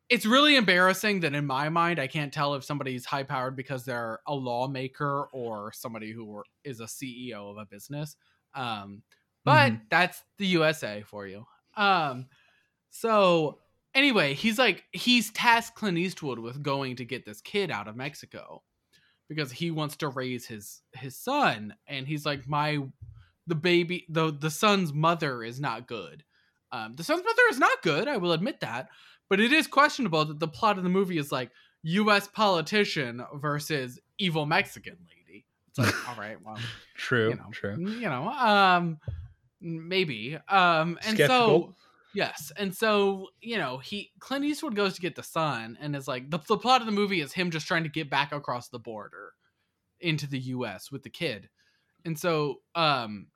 It's 0.07 0.25
really 0.25 0.55
embarrassing 0.55 1.21
that 1.21 1.35
in 1.35 1.45
my 1.45 1.67
mind 1.67 1.99
I 1.99 2.07
can't 2.07 2.31
tell 2.31 2.55
if 2.55 2.63
somebody's 2.63 3.05
high 3.05 3.23
powered 3.23 3.57
because 3.57 3.83
they're 3.83 4.19
a 4.27 4.33
lawmaker 4.33 5.27
or 5.33 5.71
somebody 5.73 6.13
who 6.13 6.41
is 6.63 6.79
a 6.79 6.85
CEO 6.85 7.51
of 7.51 7.57
a 7.57 7.65
business. 7.65 8.15
Um 8.55 9.03
but 9.43 9.73
that's 9.89 10.23
the 10.37 10.47
USA 10.47 11.03
for 11.05 11.27
you. 11.27 11.45
Um 11.75 12.27
so 12.91 13.59
anyway, 13.93 14.33
he's 14.33 14.57
like 14.57 14.83
he's 14.91 15.31
tasked 15.31 15.75
Clint 15.75 15.97
Eastwood 15.97 16.39
with 16.39 16.63
going 16.63 16.95
to 16.97 17.05
get 17.05 17.25
this 17.25 17.41
kid 17.41 17.71
out 17.71 17.87
of 17.87 17.95
Mexico 17.95 18.63
because 19.29 19.51
he 19.51 19.71
wants 19.71 19.95
to 19.97 20.09
raise 20.09 20.45
his 20.45 20.81
his 20.93 21.15
son 21.15 21.73
and 21.87 22.07
he's 22.07 22.25
like 22.25 22.47
my 22.47 22.79
the 23.47 23.55
baby 23.55 24.05
the 24.09 24.31
the 24.31 24.51
son's 24.51 24.93
mother 24.93 25.43
is 25.43 25.59
not 25.59 25.87
good. 25.87 26.23
Um 26.71 26.93
the 26.93 27.03
son's 27.03 27.23
mother 27.23 27.43
is 27.49 27.59
not 27.59 27.81
good, 27.81 28.07
I 28.07 28.17
will 28.17 28.33
admit 28.33 28.59
that, 28.61 28.89
but 29.29 29.39
it 29.39 29.53
is 29.53 29.67
questionable 29.67 30.25
that 30.25 30.39
the 30.39 30.47
plot 30.47 30.77
of 30.77 30.83
the 30.83 30.89
movie 30.89 31.17
is 31.17 31.31
like 31.31 31.51
US 31.83 32.27
politician 32.27 33.23
versus 33.35 33.99
evil 34.17 34.45
Mexican 34.45 34.97
lady. 35.09 35.45
It's 35.69 35.79
like 35.79 36.09
all 36.09 36.15
right, 36.15 36.37
well, 36.43 36.57
True. 36.95 37.29
you 37.29 37.35
know, 37.35 37.49
True. 37.51 37.77
you 37.79 38.09
know, 38.09 38.27
um, 38.29 38.99
maybe, 39.61 40.37
um, 40.47 40.99
and 41.03 41.17
so 41.17 41.25
Skeptical. 41.25 41.75
Yes, 42.13 42.51
and 42.57 42.75
so 42.75 43.27
you 43.41 43.57
know, 43.57 43.77
he 43.77 44.11
Clint 44.19 44.45
Eastwood 44.45 44.75
goes 44.75 44.95
to 44.95 45.01
get 45.01 45.15
the 45.15 45.23
son, 45.23 45.77
and 45.81 45.95
is 45.95 46.07
like 46.07 46.29
the 46.29 46.39
the 46.47 46.57
plot 46.57 46.81
of 46.81 46.85
the 46.85 46.91
movie 46.91 47.21
is 47.21 47.33
him 47.33 47.51
just 47.51 47.67
trying 47.67 47.83
to 47.83 47.89
get 47.89 48.09
back 48.09 48.31
across 48.31 48.69
the 48.69 48.79
border 48.79 49.33
into 49.99 50.27
the 50.27 50.39
U.S. 50.39 50.91
with 50.91 51.03
the 51.03 51.09
kid, 51.09 51.49
and 52.05 52.17
so 52.17 52.61
um, 52.75 53.27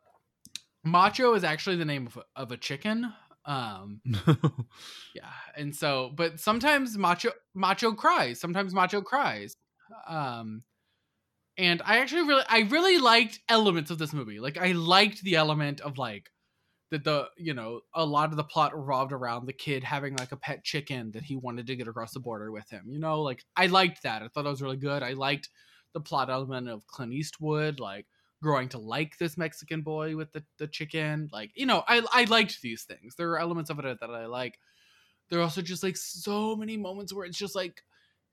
Macho 0.84 1.34
is 1.34 1.44
actually 1.44 1.78
the 1.78 1.86
name 1.86 2.08
of 2.08 2.18
a, 2.18 2.42
of 2.42 2.52
a 2.52 2.58
chicken. 2.58 3.12
Um, 3.46 4.02
yeah, 5.16 5.32
and 5.56 5.76
so, 5.76 6.12
but 6.16 6.40
sometimes 6.40 6.98
Macho 6.98 7.32
Macho 7.54 7.94
cries. 7.94 8.40
Sometimes 8.40 8.74
Macho 8.74 9.02
cries. 9.02 9.56
Um, 10.08 10.64
and 11.58 11.82
I 11.86 12.00
actually 12.00 12.24
really, 12.24 12.44
I 12.50 12.62
really 12.62 12.98
liked 12.98 13.40
elements 13.48 13.92
of 13.92 13.98
this 13.98 14.14
movie. 14.14 14.40
Like, 14.40 14.58
I 14.58 14.74
liked 14.74 15.22
the 15.24 15.36
element 15.36 15.80
of 15.82 15.98
like 15.98 16.30
that 16.92 17.04
the 17.04 17.28
you 17.38 17.54
know 17.54 17.82
a 17.94 18.06
lot 18.06 18.32
of 18.32 18.38
the 18.38 18.44
plot 18.44 18.78
revolved 18.78 19.12
around 19.12 19.46
the 19.46 19.54
kid 19.54 19.84
having 19.84 20.16
like 20.16 20.32
a 20.32 20.38
pet 20.38 20.64
chicken 20.64 21.12
that 21.12 21.24
he 21.24 21.36
wanted 21.36 21.68
to 21.68 21.76
get 21.76 21.88
across 21.88 22.14
the 22.14 22.20
border 22.20 22.52
with 22.52 22.70
him. 22.70 22.84
You 22.88 23.00
know, 23.00 23.22
like 23.22 23.44
I 23.56 23.68
liked 23.68 24.04
that. 24.04 24.22
I 24.22 24.28
thought 24.28 24.46
it 24.46 24.50
was 24.50 24.62
really 24.62 24.78
good. 24.78 25.04
I 25.04 25.14
liked 25.14 25.50
the 25.94 26.02
plot 26.02 26.30
element 26.30 26.70
of 26.70 26.86
Clint 26.88 27.14
Eastwood, 27.14 27.80
like 27.80 28.06
growing 28.44 28.70
to 28.70 28.78
like 28.78 29.18
this 29.18 29.38
Mexican 29.38 29.82
boy 29.82 30.16
with 30.16 30.32
the, 30.32 30.44
the 30.60 30.68
chicken. 30.68 31.30
Like, 31.32 31.52
you 31.56 31.66
know, 31.66 31.84
I 31.88 32.04
I 32.12 32.26
liked 32.26 32.62
these 32.62 32.84
things. 32.84 33.16
There 33.16 33.32
are 33.32 33.40
elements 33.40 33.70
of 33.70 33.80
it 33.80 34.00
that 34.00 34.10
I 34.10 34.28
like. 34.28 34.60
There 35.30 35.40
are 35.40 35.44
also 35.44 35.62
just 35.62 35.82
like 35.82 35.98
so 35.98 36.56
many 36.56 36.78
moments 36.78 37.14
where 37.14 37.26
it's 37.26 37.38
just 37.38 37.56
like 37.56 37.82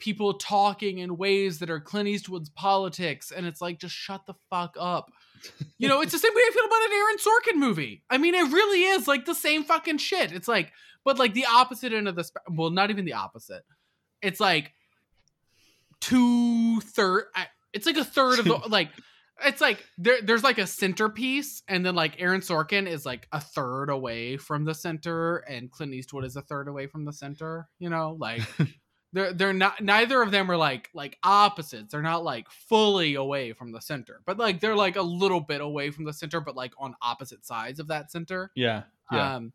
people 0.03 0.35
talking 0.35 0.99
in 0.99 1.17
ways 1.17 1.61
that 1.61 1.71
are 1.71 1.79
Clint 1.79 2.09
Eastwood's 2.09 2.51
politics, 2.51 3.31
and 3.31 3.47
it's 3.47 3.61
like 3.61 3.79
just 3.79 3.95
shut 3.95 4.27
the 4.27 4.35
fuck 4.51 4.75
up. 4.79 5.13
You 5.79 5.89
know, 5.89 6.01
it's 6.01 6.11
the 6.11 6.19
same 6.19 6.35
way 6.35 6.43
I 6.43 6.51
feel 6.53 6.65
about 6.65 6.83
an 6.83 6.93
Aaron 6.93 7.17
Sorkin 7.19 7.69
movie. 7.69 8.03
I 8.11 8.19
mean, 8.19 8.35
it 8.35 8.53
really 8.53 8.83
is 8.83 9.07
like 9.07 9.27
the 9.27 9.35
same 9.35 9.63
fucking 9.63 9.99
shit. 9.99 10.33
It's 10.33 10.49
like, 10.49 10.73
but 11.05 11.21
like 11.21 11.35
the 11.35 11.47
opposite 11.47 11.93
end 11.93 12.09
of 12.09 12.17
the 12.17 12.25
spe- 12.25 12.39
well, 12.51 12.71
not 12.71 12.91
even 12.91 13.05
the 13.05 13.13
opposite. 13.13 13.63
It's 14.21 14.41
like 14.41 14.73
two 16.01 16.81
third. 16.81 17.25
It's 17.73 17.87
like 17.87 17.97
a 17.97 18.05
third 18.05 18.41
of 18.41 18.45
the 18.45 18.55
like. 18.69 18.91
It's 19.45 19.61
like 19.61 19.85
there, 19.99 20.21
there's 20.23 20.45
like 20.45 20.59
a 20.59 20.67
centerpiece, 20.67 21.63
and 21.67 21.87
then 21.87 21.95
like 21.95 22.21
Aaron 22.21 22.43
Sorkin 22.43 22.87
is 22.87 23.07
like 23.07 23.27
a 23.33 23.41
third 23.41 23.89
away 23.89 24.37
from 24.37 24.65
the 24.65 24.75
center, 24.75 25.39
and 25.39 25.71
Clint 25.71 25.95
Eastwood 25.95 26.25
is 26.25 26.37
a 26.37 26.43
third 26.43 26.69
away 26.69 26.87
from 26.87 27.05
the 27.05 27.13
center. 27.13 27.69
You 27.79 27.89
know, 27.89 28.17
like 28.21 28.43
they're 29.13 29.33
they're 29.33 29.53
not 29.53 29.81
neither 29.81 30.23
of 30.23 30.31
them 30.31 30.51
are 30.51 30.57
like 30.57 30.91
like 30.95 31.19
opposites. 31.23 31.93
They're 31.93 32.03
not 32.03 32.25
like 32.25 32.51
fully 32.51 33.15
away 33.15 33.53
from 33.53 33.73
the 33.73 33.81
center, 33.81 34.21
but 34.27 34.39
like 34.39 34.61
they're 34.61 34.77
like 34.77 34.97
a 34.97 35.03
little 35.03 35.41
bit 35.41 35.61
away 35.61 35.91
from 35.91 36.05
the 36.05 36.13
center, 36.13 36.41
but 36.41 36.57
like 36.57 36.73
on 36.79 36.95
opposite 37.03 37.45
sides 37.45 37.79
of 37.79 37.89
that 37.89 38.11
center. 38.11 38.51
Yeah. 38.55 38.85
Yeah. 39.11 39.37
Um, 39.37 39.53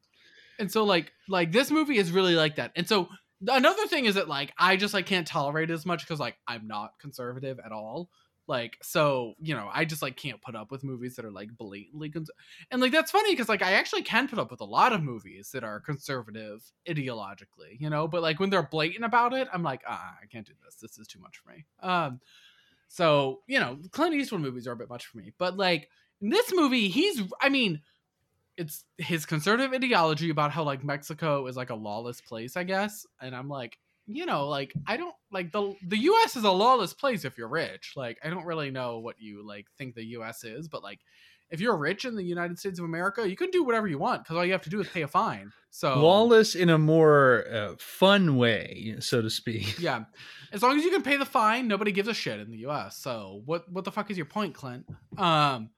and 0.59 0.71
so 0.71 0.84
like 0.84 1.11
like 1.27 1.51
this 1.51 1.71
movie 1.71 1.97
is 1.97 2.11
really 2.11 2.35
like 2.35 2.57
that. 2.57 2.71
And 2.75 2.88
so 2.88 3.09
another 3.47 3.88
thing 3.88 4.05
is 4.05 4.15
that 4.15 4.27
like 4.27 4.53
I 4.57 4.77
just 4.77 4.93
like 4.93 5.05
can't 5.05 5.27
tolerate 5.27 5.69
it 5.69 5.73
as 5.73 5.85
much 5.85 6.01
because 6.01 6.19
like 6.19 6.38
I'm 6.47 6.67
not 6.67 6.93
conservative 6.99 7.59
at 7.63 7.71
all. 7.71 8.09
Like 8.47 8.77
so 8.81 9.33
you 9.39 9.53
know 9.55 9.69
I 9.73 9.83
just 9.83 10.01
like 10.01 10.15
can't 10.15 10.41
put 10.41 10.55
up 10.55 10.71
with 10.71 10.83
movies 10.83 11.15
that 11.15 11.25
are 11.25 11.31
like 11.31 11.55
blatantly 11.57 12.09
cons- 12.09 12.31
and 12.71 12.81
like 12.81 12.93
that's 12.93 13.11
funny 13.11 13.33
because 13.33 13.49
like 13.49 13.61
I 13.61 13.73
actually 13.73 14.03
can 14.03 14.27
put 14.27 14.39
up 14.39 14.51
with 14.51 14.61
a 14.61 14.65
lot 14.65 14.93
of 14.93 15.03
movies 15.03 15.51
that 15.51 15.65
are 15.65 15.81
conservative 15.81 16.63
ideologically, 16.87 17.79
you 17.79 17.89
know. 17.89 18.07
But 18.07 18.21
like 18.21 18.39
when 18.39 18.49
they're 18.49 18.63
blatant 18.63 19.03
about 19.03 19.33
it, 19.33 19.49
I'm 19.51 19.63
like 19.63 19.81
ah 19.87 20.15
I 20.21 20.25
can't 20.27 20.47
do 20.47 20.53
this. 20.63 20.75
This 20.75 20.97
is 20.97 21.07
too 21.07 21.19
much 21.19 21.39
for 21.39 21.51
me. 21.51 21.65
Um, 21.81 22.21
so 22.87 23.41
you 23.47 23.59
know 23.59 23.79
Clint 23.91 24.15
Eastwood 24.15 24.41
movies 24.41 24.67
are 24.67 24.73
a 24.73 24.77
bit 24.77 24.89
much 24.89 25.07
for 25.07 25.17
me. 25.17 25.33
But 25.37 25.57
like 25.57 25.89
in 26.21 26.29
this 26.29 26.53
movie, 26.53 26.87
he's 26.87 27.21
I 27.41 27.49
mean 27.49 27.81
it's 28.57 28.85
his 28.97 29.25
conservative 29.25 29.73
ideology 29.73 30.31
about 30.31 30.51
how 30.51 30.63
like 30.63 30.83
Mexico 30.83 31.45
is 31.45 31.55
like 31.55 31.69
a 31.69 31.75
lawless 31.75 32.21
place, 32.21 32.57
I 32.57 32.63
guess. 32.63 33.05
And 33.21 33.35
I'm 33.35 33.47
like, 33.47 33.77
you 34.07 34.25
know, 34.25 34.47
like 34.47 34.73
I 34.85 34.97
don't 34.97 35.15
like 35.31 35.51
the 35.51 35.75
the 35.85 35.97
US 35.97 36.35
is 36.35 36.43
a 36.43 36.51
lawless 36.51 36.93
place 36.93 37.25
if 37.25 37.38
you're 37.38 37.49
rich. 37.49 37.93
Like 37.95 38.17
I 38.23 38.29
don't 38.29 38.45
really 38.45 38.71
know 38.71 38.99
what 38.99 39.15
you 39.19 39.45
like 39.45 39.67
think 39.77 39.95
the 39.95 40.05
US 40.05 40.43
is, 40.43 40.67
but 40.67 40.81
like 40.81 40.99
if 41.49 41.61
you're 41.61 41.77
rich 41.77 42.05
in 42.05 42.15
the 42.15 42.23
United 42.23 42.59
States 42.59 42.79
of 42.79 42.85
America, 42.85 43.29
you 43.29 43.38
can 43.38 43.49
do 43.51 43.63
whatever 43.63 43.88
you 43.88 43.97
want 43.97 44.23
because 44.23 44.35
all 44.35 44.45
you 44.45 44.51
have 44.51 44.63
to 44.63 44.69
do 44.69 44.81
is 44.81 44.88
pay 44.88 45.01
a 45.01 45.07
fine. 45.07 45.51
So 45.69 46.01
Lawless 46.01 46.55
in 46.55 46.69
a 46.69 46.77
more 46.77 47.45
uh, 47.51 47.75
fun 47.79 48.38
way, 48.38 48.95
so 48.99 49.21
to 49.21 49.29
speak. 49.29 49.77
yeah, 49.79 50.05
as 50.51 50.61
long 50.63 50.77
as 50.77 50.84
you 50.84 50.91
can 50.91 51.03
pay 51.03 51.17
the 51.17 51.25
fine, 51.25 51.67
nobody 51.67 51.91
gives 51.91 52.07
a 52.07 52.13
shit 52.13 52.39
in 52.39 52.51
the 52.51 52.59
U.S. 52.59 52.97
So 52.97 53.41
what 53.45 53.71
what 53.71 53.85
the 53.85 53.91
fuck 53.91 54.09
is 54.09 54.17
your 54.17 54.25
point, 54.25 54.55
Clint? 54.55 54.85
Um, 55.17 55.69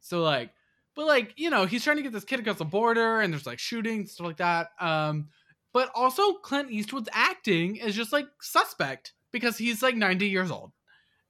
so 0.00 0.22
like, 0.22 0.50
but 0.94 1.06
like 1.06 1.34
you 1.36 1.50
know, 1.50 1.66
he's 1.66 1.84
trying 1.84 1.96
to 1.96 2.02
get 2.02 2.12
this 2.12 2.24
kid 2.24 2.40
across 2.40 2.58
the 2.58 2.64
border, 2.64 3.20
and 3.20 3.32
there's 3.32 3.46
like 3.46 3.58
shooting 3.58 4.06
stuff 4.06 4.26
like 4.26 4.36
that. 4.38 4.68
Um, 4.80 5.28
but 5.74 5.90
also 5.94 6.32
Clint 6.34 6.70
Eastwood's 6.70 7.10
acting 7.12 7.76
is 7.76 7.94
just 7.94 8.12
like 8.12 8.26
suspect 8.40 9.12
because 9.32 9.58
he's 9.58 9.82
like 9.82 9.96
90 9.96 10.26
years 10.28 10.50
old, 10.50 10.72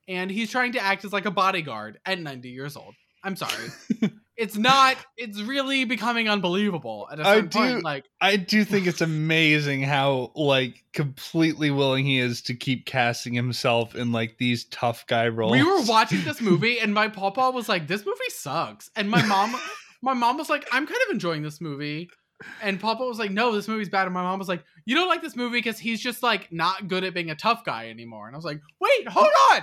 and 0.07 0.31
he's 0.31 0.51
trying 0.53 0.73
to 0.73 0.81
act 0.81 1.05
as 1.05 1.13
like 1.13 1.25
a 1.27 1.33
bodyguard 1.33 1.99
at 2.07 2.21
90 2.21 2.51
years 2.51 2.77
old. 2.77 2.95
I'm 3.25 3.35
sorry. 3.35 3.71
It's 4.37 4.57
not. 4.57 4.97
It's 5.17 5.41
really 5.41 5.85
becoming 5.85 6.29
unbelievable 6.29 7.07
at 7.13 7.21
a 7.21 7.23
I 7.23 7.35
certain 7.35 7.49
do- 7.51 7.59
point. 7.59 7.85
Like, 7.85 8.05
I 8.21 8.35
do 8.37 8.65
think 8.65 8.89
it's 8.89 9.01
amazing 9.01 9.83
how 9.83 10.33
like 10.35 10.83
completely 10.93 11.71
willing 11.71 12.05
he 12.05 12.19
is 12.19 12.43
to 12.43 12.55
keep 12.55 12.85
casting 12.85 13.33
himself 13.33 13.95
in 13.95 14.11
like 14.11 14.39
these 14.39 14.65
tough 14.65 15.07
guy 15.07 15.29
roles. 15.29 15.53
We 15.53 15.63
were 15.63 15.83
watching 15.85 16.25
this 16.25 16.41
movie, 16.51 16.81
and 16.81 16.93
my 16.93 17.07
papa 17.07 17.53
was 17.53 17.69
like, 17.69 17.87
"This 17.87 18.05
movie 18.05 18.19
sucks," 18.31 18.91
and 18.97 19.09
my 19.09 19.25
mom, 19.25 19.55
my 20.03 20.15
mom 20.15 20.37
was 20.37 20.51
like, 20.51 20.67
"I'm 20.73 20.85
kind 20.85 21.01
of 21.07 21.13
enjoying 21.13 21.43
this 21.43 21.61
movie," 21.61 22.11
and 22.63 22.81
papa 22.81 23.05
was 23.05 23.19
like, 23.19 23.31
"No, 23.31 23.55
this 23.55 23.69
movie's 23.69 23.89
bad," 23.89 24.07
and 24.07 24.15
my 24.15 24.23
mom 24.23 24.39
was 24.39 24.49
like, 24.49 24.65
"You 24.85 24.95
don't 24.95 25.09
like 25.09 25.23
this 25.23 25.37
movie 25.37 25.59
because 25.59 25.79
he's 25.79 26.01
just 26.01 26.23
like 26.23 26.51
not 26.53 26.89
good 26.89 27.05
at 27.05 27.15
being 27.15 27.31
a 27.31 27.35
tough 27.35 27.65
guy 27.65 27.89
anymore," 27.91 28.27
and 28.27 28.35
I 28.35 28.39
was 28.39 28.45
like, 28.45 28.61
"Wait, 28.81 29.09
hold 29.09 29.29
on, 29.53 29.63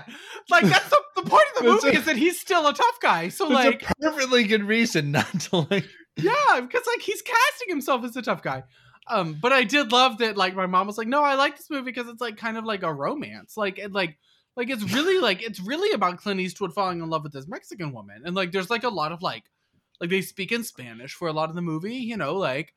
like 0.50 0.66
that's 0.66 0.90
the, 0.90 1.02
the 1.18 1.30
point 1.30 1.44
of 1.56 1.64
the 1.64 1.70
movie 1.70 1.90
a- 1.90 2.00
is 2.00 2.06
that 2.06 2.18
he's 2.18 2.40
still 2.40 2.68
a 2.68 2.74
tough 2.74 3.00
guy, 3.02 3.30
so 3.30 3.46
It's 3.46 3.54
like." 3.54 3.84
a 3.90 3.94
perfectly 4.00 4.44
good 4.46 4.64
reason 4.64 5.12
not 5.12 5.28
to 5.42 5.68
like. 5.70 5.86
Yeah, 6.18 6.60
because 6.60 6.86
like 6.88 7.02
he's 7.02 7.22
casting 7.22 7.70
himself 7.70 8.04
as 8.04 8.16
a 8.18 8.22
tough 8.22 8.44
guy. 8.44 8.64
Um, 9.08 9.38
but 9.42 9.54
I 9.54 9.64
did 9.64 9.94
love 9.94 10.18
that 10.18 10.36
like 10.36 10.56
my 10.56 10.66
mom 10.66 10.86
was 10.86 10.98
like, 10.98 11.08
"No, 11.08 11.24
I 11.24 11.36
like 11.36 11.56
this 11.58 11.70
movie 11.70 11.84
because 11.86 12.08
it's 12.10 12.20
like 12.22 12.36
kind 12.38 12.58
of 12.58 12.66
like 12.66 12.84
a 12.84 12.94
romance. 12.94 13.56
Like 13.56 13.80
it 13.80 13.94
like 13.94 14.18
like 14.58 14.70
it's 14.70 14.84
really 14.94 15.20
like 15.20 15.42
it's 15.42 15.62
really 15.62 15.94
about 15.94 16.18
Clint 16.18 16.42
Eastwood 16.42 16.74
falling 16.74 17.02
in 17.02 17.10
love 17.10 17.24
with 17.24 17.32
this 17.32 17.48
Mexican 17.48 17.94
woman. 17.94 18.24
And 18.26 18.36
like 18.36 18.52
there's 18.52 18.70
like 18.70 18.84
a 18.84 18.90
lot 18.90 19.14
of 19.14 19.22
like 19.22 19.44
like 20.02 20.10
they 20.10 20.22
speak 20.22 20.52
in 20.52 20.64
Spanish 20.66 21.14
for 21.14 21.28
a 21.30 21.34
lot 21.34 21.50
of 21.50 21.56
the 21.56 21.62
movie, 21.62 21.96
you 21.96 22.18
know, 22.18 22.36
like 22.36 22.74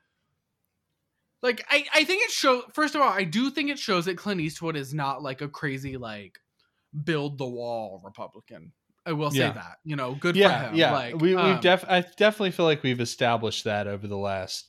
like 1.42 1.64
I 1.68 1.84
I 1.94 2.05
think 2.05 2.22
it 2.22 2.30
shows 2.30 2.62
first 2.72 2.94
of 2.94 3.01
all, 3.01 3.09
I 3.10 3.24
do 3.24 3.51
think 3.51 3.70
it 3.70 3.78
shows 3.78 4.05
that 4.05 4.16
Clint 4.16 4.40
Eastwood 4.40 4.76
is 4.76 4.94
not 4.94 5.22
like 5.22 5.40
a 5.40 5.48
crazy 5.48 5.96
like 5.96 6.38
build 7.05 7.38
the 7.38 7.46
wall 7.48 8.01
Republican. 8.05 8.72
I 9.06 9.12
will 9.12 9.30
say 9.30 9.38
Yeah. 9.40 9.52
that. 9.52 9.76
You 9.84 9.96
know, 9.96 10.14
good 10.14 10.36
yeah, 10.36 10.62
for 10.62 10.68
him. 10.68 10.76
yeah. 10.76 10.92
Like 10.92 11.16
we 11.16 11.34
um, 11.34 11.51
we've 11.51 11.60
def. 11.60 11.84
I 11.88 12.01
definitely 12.01 12.52
feel 12.52 12.64
like 12.66 12.82
we've 12.82 13.01
established 13.01 13.64
that 13.64 13.86
over 13.86 14.06
the 14.06 14.16
last 14.16 14.68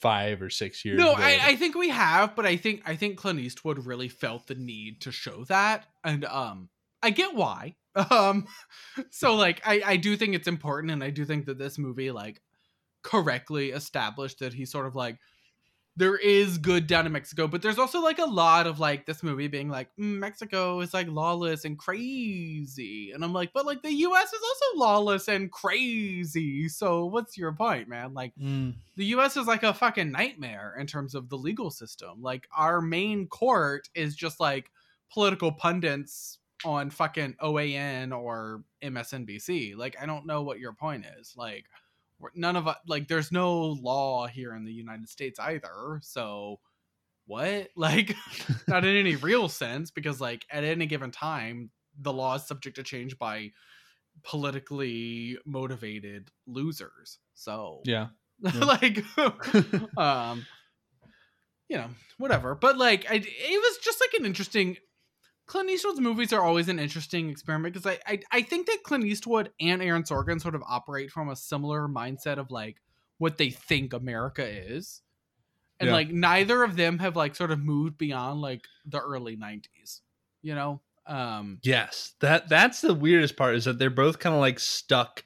five 0.00 0.42
or 0.42 0.50
six 0.50 0.84
years. 0.84 0.98
No, 0.98 1.12
I. 1.12 1.38
I 1.42 1.56
think 1.56 1.74
we 1.74 1.88
have, 1.88 2.36
but 2.36 2.44
I 2.44 2.56
think 2.56 2.82
I 2.84 2.94
think 2.94 3.16
Clint 3.16 3.40
Eastwood 3.40 3.86
really 3.86 4.08
felt 4.08 4.46
the 4.48 4.54
need 4.54 5.00
to 5.02 5.12
show 5.12 5.44
that, 5.44 5.86
and 6.04 6.26
um, 6.26 6.68
I 7.02 7.08
get 7.10 7.34
why. 7.34 7.76
Um, 7.94 8.46
so 9.10 9.34
like, 9.34 9.60
I 9.66 9.82
I 9.84 9.96
do 9.96 10.16
think 10.16 10.34
it's 10.34 10.48
important, 10.48 10.92
and 10.92 11.02
I 11.02 11.10
do 11.10 11.24
think 11.24 11.46
that 11.46 11.58
this 11.58 11.78
movie 11.78 12.10
like 12.10 12.42
correctly 13.02 13.70
established 13.70 14.40
that 14.40 14.54
he's 14.54 14.72
sort 14.72 14.86
of 14.86 14.96
like 14.96 15.18
there 15.96 16.16
is 16.16 16.58
good 16.58 16.86
down 16.86 17.06
in 17.06 17.12
Mexico, 17.12 17.48
but 17.48 17.60
there's 17.62 17.78
also 17.78 18.00
like 18.00 18.18
a 18.20 18.24
lot 18.26 18.66
of 18.68 18.78
like 18.80 19.06
this 19.06 19.22
movie 19.22 19.48
being 19.48 19.68
like 19.68 19.90
"Mm, 19.96 20.18
Mexico 20.18 20.80
is 20.80 20.94
like 20.94 21.08
lawless 21.08 21.64
and 21.64 21.78
crazy, 21.78 23.12
and 23.12 23.24
I'm 23.24 23.32
like, 23.32 23.52
but 23.52 23.66
like 23.66 23.82
the 23.82 23.92
U.S. 23.92 24.32
is 24.32 24.42
also 24.42 24.78
lawless 24.78 25.28
and 25.28 25.50
crazy. 25.52 26.68
So 26.68 27.06
what's 27.06 27.36
your 27.36 27.52
point, 27.54 27.88
man? 27.88 28.14
Like 28.14 28.34
Mm. 28.36 28.74
the 28.96 29.06
US 29.06 29.36
is 29.36 29.46
like 29.46 29.62
a 29.62 29.74
fucking 29.74 30.10
nightmare 30.10 30.76
in 30.78 30.86
terms 30.86 31.14
of 31.14 31.28
the 31.28 31.38
legal 31.38 31.70
system. 31.70 32.20
Like 32.22 32.48
our 32.56 32.80
main 32.80 33.28
court 33.28 33.88
is 33.94 34.16
just 34.16 34.40
like 34.40 34.70
political 35.12 35.52
pundits 35.52 36.38
on 36.64 36.90
fucking 36.90 37.36
OAN 37.42 38.16
or 38.16 38.62
MSNBC. 38.82 39.76
Like 39.76 39.96
I 40.00 40.06
don't 40.06 40.26
know 40.26 40.42
what 40.42 40.58
your 40.58 40.72
point 40.72 41.04
is. 41.18 41.34
Like 41.36 41.66
none 42.34 42.56
of 42.56 42.68
like 42.86 43.08
there's 43.08 43.32
no 43.32 43.60
law 43.60 44.26
here 44.26 44.54
in 44.54 44.64
the 44.64 44.72
United 44.72 45.08
States 45.08 45.38
either. 45.38 46.00
So 46.02 46.60
what? 47.26 47.68
Like 47.76 48.16
not 48.66 48.84
in 48.84 48.96
any 48.96 49.16
real 49.16 49.48
sense 49.48 49.90
because 49.90 50.20
like 50.20 50.44
at 50.50 50.64
any 50.64 50.86
given 50.86 51.10
time 51.10 51.70
the 52.00 52.12
law 52.12 52.36
is 52.36 52.46
subject 52.46 52.76
to 52.76 52.82
change 52.82 53.18
by 53.18 53.50
politically 54.24 55.38
motivated 55.44 56.30
losers. 56.46 57.18
So 57.34 57.82
Yeah. 57.84 58.08
like 58.42 59.04
um 59.96 60.46
you 61.68 61.76
know 61.76 61.88
whatever 62.18 62.54
but 62.54 62.78
like 62.78 63.04
I, 63.10 63.16
it 63.16 63.60
was 63.60 63.78
just 63.78 64.00
like 64.00 64.14
an 64.20 64.24
interesting 64.24 64.76
clint 65.48 65.70
eastwood's 65.70 66.00
movies 66.00 66.32
are 66.32 66.42
always 66.42 66.68
an 66.68 66.78
interesting 66.78 67.30
experiment 67.30 67.74
because 67.74 67.86
I, 67.86 68.00
I 68.06 68.20
i 68.32 68.42
think 68.42 68.66
that 68.68 68.80
clint 68.84 69.04
eastwood 69.04 69.52
and 69.60 69.82
aaron 69.82 70.04
sorkin 70.04 70.40
sort 70.40 70.54
of 70.54 70.62
operate 70.68 71.10
from 71.10 71.30
a 71.30 71.36
similar 71.36 71.88
mindset 71.88 72.38
of 72.38 72.50
like 72.52 72.80
what 73.18 73.38
they 73.38 73.50
think 73.50 73.92
america 73.94 74.46
is. 74.46 75.02
And 75.80 75.90
Yeah. 75.90 75.92
like 75.92 76.10
neither 76.10 76.62
of 76.64 76.76
them 76.76 76.98
have 77.00 77.16
like 77.16 77.36
sort 77.36 77.50
of 77.52 77.60
moved 77.60 77.98
beyond 77.98 78.40
like 78.40 78.66
the 78.86 79.00
early 79.00 79.36
90s 79.36 80.02
you 80.42 80.54
know? 80.54 80.82
Um 81.06 81.62
Yes, 81.62 82.14
that 82.20 82.48
that's 82.48 82.80
the 82.80 82.94
weirdest 82.94 83.36
part 83.36 83.56
is 83.56 83.64
that 83.64 83.78
they're 83.78 83.90
both 83.90 84.20
kind 84.20 84.34
of 84.34 84.40
like 84.40 84.60
stuck 84.60 85.24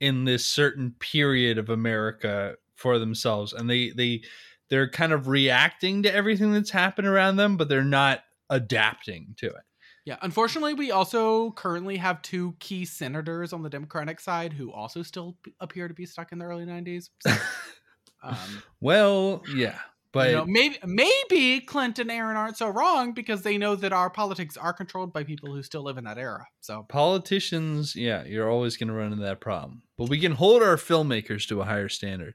in 0.00 0.24
this 0.24 0.46
certain 0.46 0.92
period 1.00 1.58
of 1.58 1.70
America 1.70 2.56
for 2.76 2.98
themselves, 2.98 3.52
and 3.52 3.70
they 3.70 3.90
they 3.90 4.22
they're 4.68 4.90
kind 4.90 5.12
of 5.12 5.28
reacting 5.28 6.02
to 6.04 6.12
everything 6.14 6.52
that's 6.52 6.70
happened 6.70 7.08
around 7.08 7.36
them, 7.36 7.56
but 7.56 7.68
they're 7.68 7.84
not 7.84 8.24
adapting 8.50 9.34
to 9.38 9.46
it. 9.46 9.62
Yeah, 10.04 10.16
unfortunately, 10.22 10.74
we 10.74 10.90
also 10.90 11.52
currently 11.52 11.96
have 11.96 12.22
two 12.22 12.56
key 12.58 12.84
senators 12.84 13.52
on 13.52 13.62
the 13.62 13.70
Democratic 13.70 14.18
side 14.18 14.52
who 14.52 14.72
also 14.72 15.02
still 15.02 15.36
p- 15.44 15.54
appear 15.60 15.86
to 15.86 15.94
be 15.94 16.06
stuck 16.06 16.32
in 16.32 16.38
the 16.38 16.44
early 16.44 16.64
'90s. 16.64 17.10
So, 17.20 17.32
um, 18.24 18.62
well, 18.80 19.42
yeah, 19.54 19.78
but 20.12 20.30
you 20.30 20.36
know, 20.36 20.44
maybe 20.44 20.78
maybe 20.84 21.60
Clint 21.60 21.98
and 21.98 22.10
Aaron 22.10 22.36
aren't 22.36 22.58
so 22.58 22.68
wrong 22.68 23.12
because 23.12 23.42
they 23.42 23.56
know 23.56 23.74
that 23.76 23.92
our 23.92 24.10
politics 24.10 24.58
are 24.58 24.72
controlled 24.72 25.12
by 25.12 25.24
people 25.24 25.52
who 25.54 25.62
still 25.62 25.82
live 25.82 25.96
in 25.96 26.04
that 26.04 26.18
era. 26.18 26.46
So 26.60 26.84
politicians, 26.88 27.96
yeah, 27.96 28.24
you're 28.24 28.50
always 28.50 28.76
going 28.76 28.88
to 28.88 28.94
run 28.94 29.12
into 29.12 29.24
that 29.24 29.40
problem. 29.40 29.82
But 29.96 30.10
we 30.10 30.20
can 30.20 30.32
hold 30.32 30.62
our 30.62 30.76
filmmakers 30.76 31.48
to 31.48 31.62
a 31.62 31.64
higher 31.64 31.88
standard. 31.88 32.34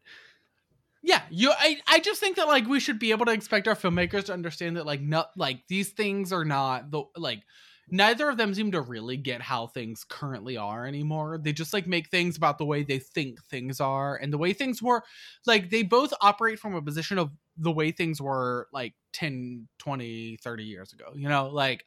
Yeah 1.07 1.21
you 1.29 1.51
I, 1.57 1.77
I 1.87 1.99
just 1.99 2.19
think 2.19 2.35
that 2.35 2.47
like 2.47 2.67
we 2.67 2.79
should 2.79 2.99
be 2.99 3.11
able 3.11 3.25
to 3.25 3.31
expect 3.31 3.67
our 3.67 3.75
filmmakers 3.75 4.25
to 4.25 4.33
understand 4.33 4.75
that 4.77 4.85
like 4.85 5.01
not 5.01 5.31
like 5.37 5.65
these 5.67 5.89
things 5.89 6.33
are 6.33 6.45
not 6.45 6.91
the 6.91 7.03
like 7.15 7.43
neither 7.89 8.29
of 8.29 8.37
them 8.37 8.53
seem 8.53 8.71
to 8.73 8.81
really 8.81 9.15
get 9.15 9.41
how 9.41 9.67
things 9.67 10.03
currently 10.03 10.57
are 10.57 10.85
anymore. 10.85 11.37
They 11.37 11.53
just 11.53 11.71
like 11.71 11.87
make 11.87 12.09
things 12.09 12.35
about 12.35 12.57
the 12.57 12.65
way 12.65 12.83
they 12.83 12.99
think 12.99 13.41
things 13.45 13.79
are 13.79 14.17
and 14.17 14.33
the 14.33 14.37
way 14.37 14.51
things 14.51 14.83
were 14.83 15.03
like 15.45 15.69
they 15.69 15.83
both 15.83 16.13
operate 16.19 16.59
from 16.59 16.75
a 16.75 16.81
position 16.81 17.17
of 17.17 17.31
the 17.57 17.71
way 17.71 17.91
things 17.91 18.21
were 18.21 18.67
like 18.73 18.93
10 19.13 19.69
20 19.79 20.37
30 20.43 20.63
years 20.63 20.93
ago 20.93 21.05
you 21.15 21.29
know 21.29 21.47
like 21.47 21.85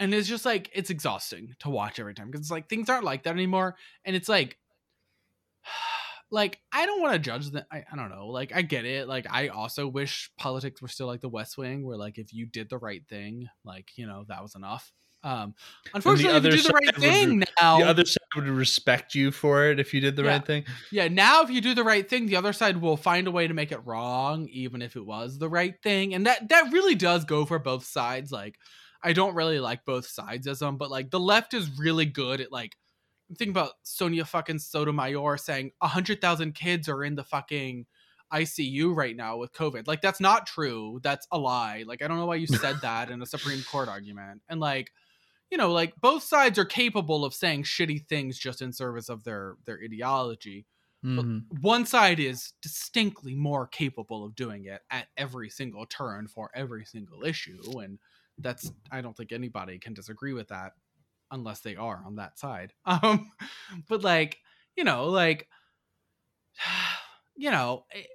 and 0.00 0.14
it's 0.14 0.26
just 0.26 0.46
like 0.46 0.70
it's 0.72 0.88
exhausting 0.88 1.54
to 1.60 1.68
watch 1.68 2.00
every 2.00 2.14
time 2.14 2.28
because 2.28 2.40
it's 2.40 2.50
like 2.50 2.68
things 2.68 2.88
aren't 2.88 3.04
like 3.04 3.24
that 3.24 3.34
anymore. 3.34 3.76
And 4.04 4.16
it's 4.16 4.30
like 4.30 4.56
like 6.30 6.60
I 6.72 6.86
don't 6.86 7.00
want 7.00 7.14
to 7.14 7.18
judge 7.18 7.50
them. 7.50 7.64
I, 7.70 7.84
I 7.90 7.96
don't 7.96 8.10
know. 8.10 8.28
Like 8.28 8.52
I 8.54 8.62
get 8.62 8.84
it. 8.84 9.08
Like 9.08 9.26
I 9.30 9.48
also 9.48 9.86
wish 9.88 10.30
politics 10.38 10.80
were 10.80 10.88
still 10.88 11.06
like 11.06 11.20
the 11.20 11.28
West 11.28 11.58
Wing, 11.58 11.84
where 11.84 11.96
like 11.96 12.18
if 12.18 12.32
you 12.32 12.46
did 12.46 12.68
the 12.70 12.78
right 12.78 13.02
thing, 13.08 13.48
like 13.64 13.90
you 13.96 14.06
know 14.06 14.24
that 14.28 14.42
was 14.42 14.54
enough. 14.54 14.92
Um, 15.22 15.54
unfortunately, 15.92 16.38
if 16.38 16.44
you 16.44 16.62
do 16.62 16.68
the 16.68 16.72
right 16.72 16.96
would 16.96 17.02
thing 17.02 17.44
now, 17.60 17.78
The 17.78 17.84
other 17.86 18.04
side 18.06 18.16
would 18.36 18.46
respect 18.48 19.14
you 19.14 19.30
for 19.30 19.66
it 19.66 19.78
if 19.78 19.92
you 19.92 20.00
did 20.00 20.16
the 20.16 20.22
Yeah. 20.24 20.30
right 20.30 20.46
thing. 20.46 20.64
yeah, 20.90 21.08
now 21.08 21.42
if 21.42 21.50
you 21.50 21.60
do 21.60 21.74
the 21.74 21.84
right 21.84 22.08
thing, 22.08 22.24
the 22.26 22.36
other 22.36 22.54
side 22.54 22.78
will 22.78 22.96
find 22.96 23.26
a 23.26 23.30
way 23.30 23.46
to 23.46 23.52
make 23.52 23.70
it 23.70 23.84
wrong, 23.84 24.48
even 24.48 24.80
if 24.80 24.96
it 24.96 25.04
was 25.04 25.38
the 25.38 25.48
right 25.48 25.74
thing, 25.82 26.14
and 26.14 26.24
that 26.26 26.48
that 26.48 26.72
really 26.72 26.94
does 26.94 27.24
go 27.26 27.44
for 27.44 27.58
both 27.58 27.84
sides. 27.84 28.32
Like 28.32 28.56
I 29.02 29.12
don't 29.12 29.34
really 29.34 29.60
like 29.60 29.84
both 29.84 30.06
sides 30.06 30.46
as 30.46 30.60
them, 30.60 30.78
but 30.78 30.90
like 30.90 31.10
the 31.10 31.20
left 31.20 31.52
is 31.52 31.78
really 31.78 32.06
good 32.06 32.40
at 32.40 32.50
like 32.52 32.74
think 33.36 33.50
about 33.50 33.72
Sonia 33.82 34.24
fucking 34.24 34.58
Sotomayor 34.58 35.36
saying 35.38 35.72
a 35.80 35.88
hundred 35.88 36.20
thousand 36.20 36.54
kids 36.54 36.88
are 36.88 37.04
in 37.04 37.14
the 37.14 37.24
fucking 37.24 37.86
ICU 38.32 38.94
right 38.94 39.16
now 39.16 39.36
with 39.36 39.52
COVID. 39.52 39.86
Like 39.86 40.00
that's 40.00 40.20
not 40.20 40.46
true. 40.46 41.00
That's 41.02 41.26
a 41.32 41.38
lie. 41.38 41.84
Like 41.86 42.02
I 42.02 42.08
don't 42.08 42.18
know 42.18 42.26
why 42.26 42.36
you 42.36 42.46
said 42.46 42.76
that 42.82 43.10
in 43.10 43.22
a 43.22 43.26
Supreme 43.26 43.62
Court 43.62 43.88
argument. 43.88 44.42
And 44.48 44.60
like, 44.60 44.90
you 45.50 45.58
know, 45.58 45.72
like 45.72 45.94
both 46.00 46.22
sides 46.22 46.58
are 46.58 46.64
capable 46.64 47.24
of 47.24 47.34
saying 47.34 47.64
shitty 47.64 48.06
things 48.06 48.38
just 48.38 48.62
in 48.62 48.72
service 48.72 49.08
of 49.08 49.24
their 49.24 49.56
their 49.66 49.78
ideology. 49.82 50.66
Mhm. 51.04 51.44
One 51.62 51.86
side 51.86 52.20
is 52.20 52.52
distinctly 52.60 53.34
more 53.34 53.66
capable 53.66 54.24
of 54.24 54.34
doing 54.34 54.66
it 54.66 54.82
at 54.90 55.08
every 55.16 55.48
single 55.48 55.86
turn 55.86 56.28
for 56.28 56.50
every 56.54 56.84
single 56.84 57.24
issue. 57.24 57.80
And 57.80 57.98
that's 58.38 58.70
I 58.90 59.00
don't 59.00 59.16
think 59.16 59.32
anybody 59.32 59.78
can 59.78 59.94
disagree 59.94 60.34
with 60.34 60.48
that 60.48 60.74
unless 61.30 61.60
they 61.60 61.76
are 61.76 62.02
on 62.06 62.16
that 62.16 62.38
side. 62.38 62.72
Um, 62.86 63.30
but 63.88 64.02
like, 64.02 64.38
you 64.76 64.84
know, 64.84 65.06
like, 65.06 65.48
you 67.36 67.50
know, 67.50 67.84
it- 67.90 68.06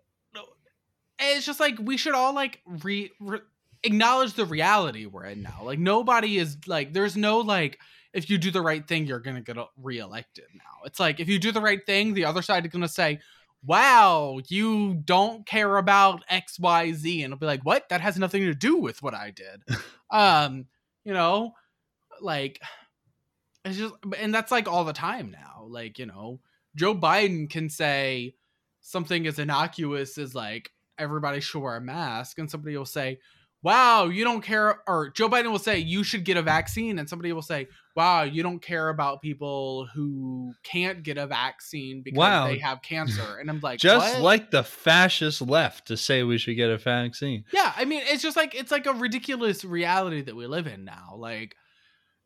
it's 1.18 1.46
just 1.46 1.62
like 1.62 1.78
we 1.80 1.96
should 1.96 2.14
all 2.14 2.34
like 2.34 2.62
re, 2.66 3.10
re 3.22 3.40
acknowledge 3.84 4.34
the 4.34 4.46
reality 4.46 5.06
we're 5.06 5.24
in 5.26 5.42
now. 5.44 5.62
Like 5.64 5.80
nobody 5.80 6.38
is 6.38 6.58
like, 6.68 6.92
there's 6.92 7.16
no 7.16 7.40
like, 7.40 7.80
if 8.14 8.30
you 8.30 8.38
do 8.38 8.52
the 8.52 8.62
right 8.62 8.86
thing, 8.86 9.06
you're 9.06 9.20
gonna 9.22 9.42
get 9.42 9.56
reelected 9.82 10.44
now. 10.54 10.84
It's 10.86 11.00
like 11.00 11.20
if 11.22 11.30
you 11.30 11.40
do 11.40 11.54
the 11.54 11.62
right 11.62 11.84
thing, 11.86 12.14
the 12.14 12.26
other 12.26 12.42
side 12.42 12.66
is 12.66 12.72
gonna 12.72 12.88
say, 12.90 13.20
"Wow, 13.66 14.40
you 14.50 14.96
don't 15.06 15.46
care 15.46 15.78
about 15.78 16.24
X, 16.30 16.60
Y, 16.60 16.92
Z," 16.94 17.24
and 17.24 17.32
it'll 17.34 17.40
be 17.40 17.46
like, 17.46 17.64
"What? 17.66 17.88
That 17.90 18.02
has 18.02 18.18
nothing 18.18 18.44
to 18.44 18.54
do 18.54 18.78
with 18.78 19.02
what 19.02 19.14
I 19.14 19.32
did." 19.32 19.64
um, 20.12 20.66
you 21.06 21.14
know, 21.14 21.54
like 22.22 22.60
it's 23.66 23.78
just 23.78 23.94
and 24.18 24.34
that's 24.34 24.52
like 24.52 24.68
all 24.68 24.84
the 24.86 24.94
time 24.94 25.32
now 25.32 25.66
like 25.68 25.98
you 26.00 26.06
know 26.06 26.40
joe 26.76 26.94
biden 26.96 27.50
can 27.50 27.70
say 27.70 28.36
something 28.82 29.26
as 29.28 29.40
innocuous 29.40 30.18
as 30.18 30.36
like 30.36 30.70
everybody 30.98 31.40
should 31.40 31.60
wear 31.62 31.76
a 31.76 31.82
mask 31.82 32.38
and 32.38 32.50
somebody 32.50 32.78
will 32.78 32.86
say 32.86 33.18
wow 33.64 34.06
you 34.06 34.24
don't 34.24 34.42
care 34.42 34.78
or 34.88 35.10
joe 35.10 35.28
biden 35.28 35.52
will 35.52 35.58
say 35.60 35.80
you 35.80 36.04
should 36.04 36.24
get 36.24 36.38
a 36.38 36.42
vaccine 36.42 37.00
and 37.00 37.10
somebody 37.10 37.34
will 37.34 37.42
say 37.42 37.68
wow 37.96 38.22
you 38.22 38.44
don't 38.44 38.62
care 38.62 38.90
about 38.90 39.22
people 39.24 39.88
who 39.96 40.54
can't 40.64 41.02
get 41.02 41.18
a 41.18 41.26
vaccine 41.26 42.02
because 42.04 42.18
Wow. 42.18 42.48
they 42.48 42.60
have 42.60 42.82
cancer 42.84 43.38
and 43.40 43.50
i'm 43.50 43.60
like 43.62 43.80
Just 43.80 44.14
"What?" 44.16 44.22
like 44.24 44.52
the 44.52 44.64
fascist 44.64 45.42
left 45.42 45.88
to 45.88 45.98
say 45.98 46.22
we 46.22 46.38
should 46.38 46.56
get 46.56 46.70
a 46.70 46.78
vaccine. 46.78 47.44
Yeah, 47.52 47.74
I 47.76 47.86
mean, 47.86 48.04
it's 48.06 48.22
just 48.22 48.38
like 48.38 48.54
it's 48.54 48.72
like 48.72 48.86
a 48.86 48.94
ridiculous 48.94 49.66
reality 49.66 50.22
that 50.22 50.36
we 50.36 50.46
live 50.46 50.68
in 50.68 50.86
now. 50.86 51.16
Like, 51.18 51.56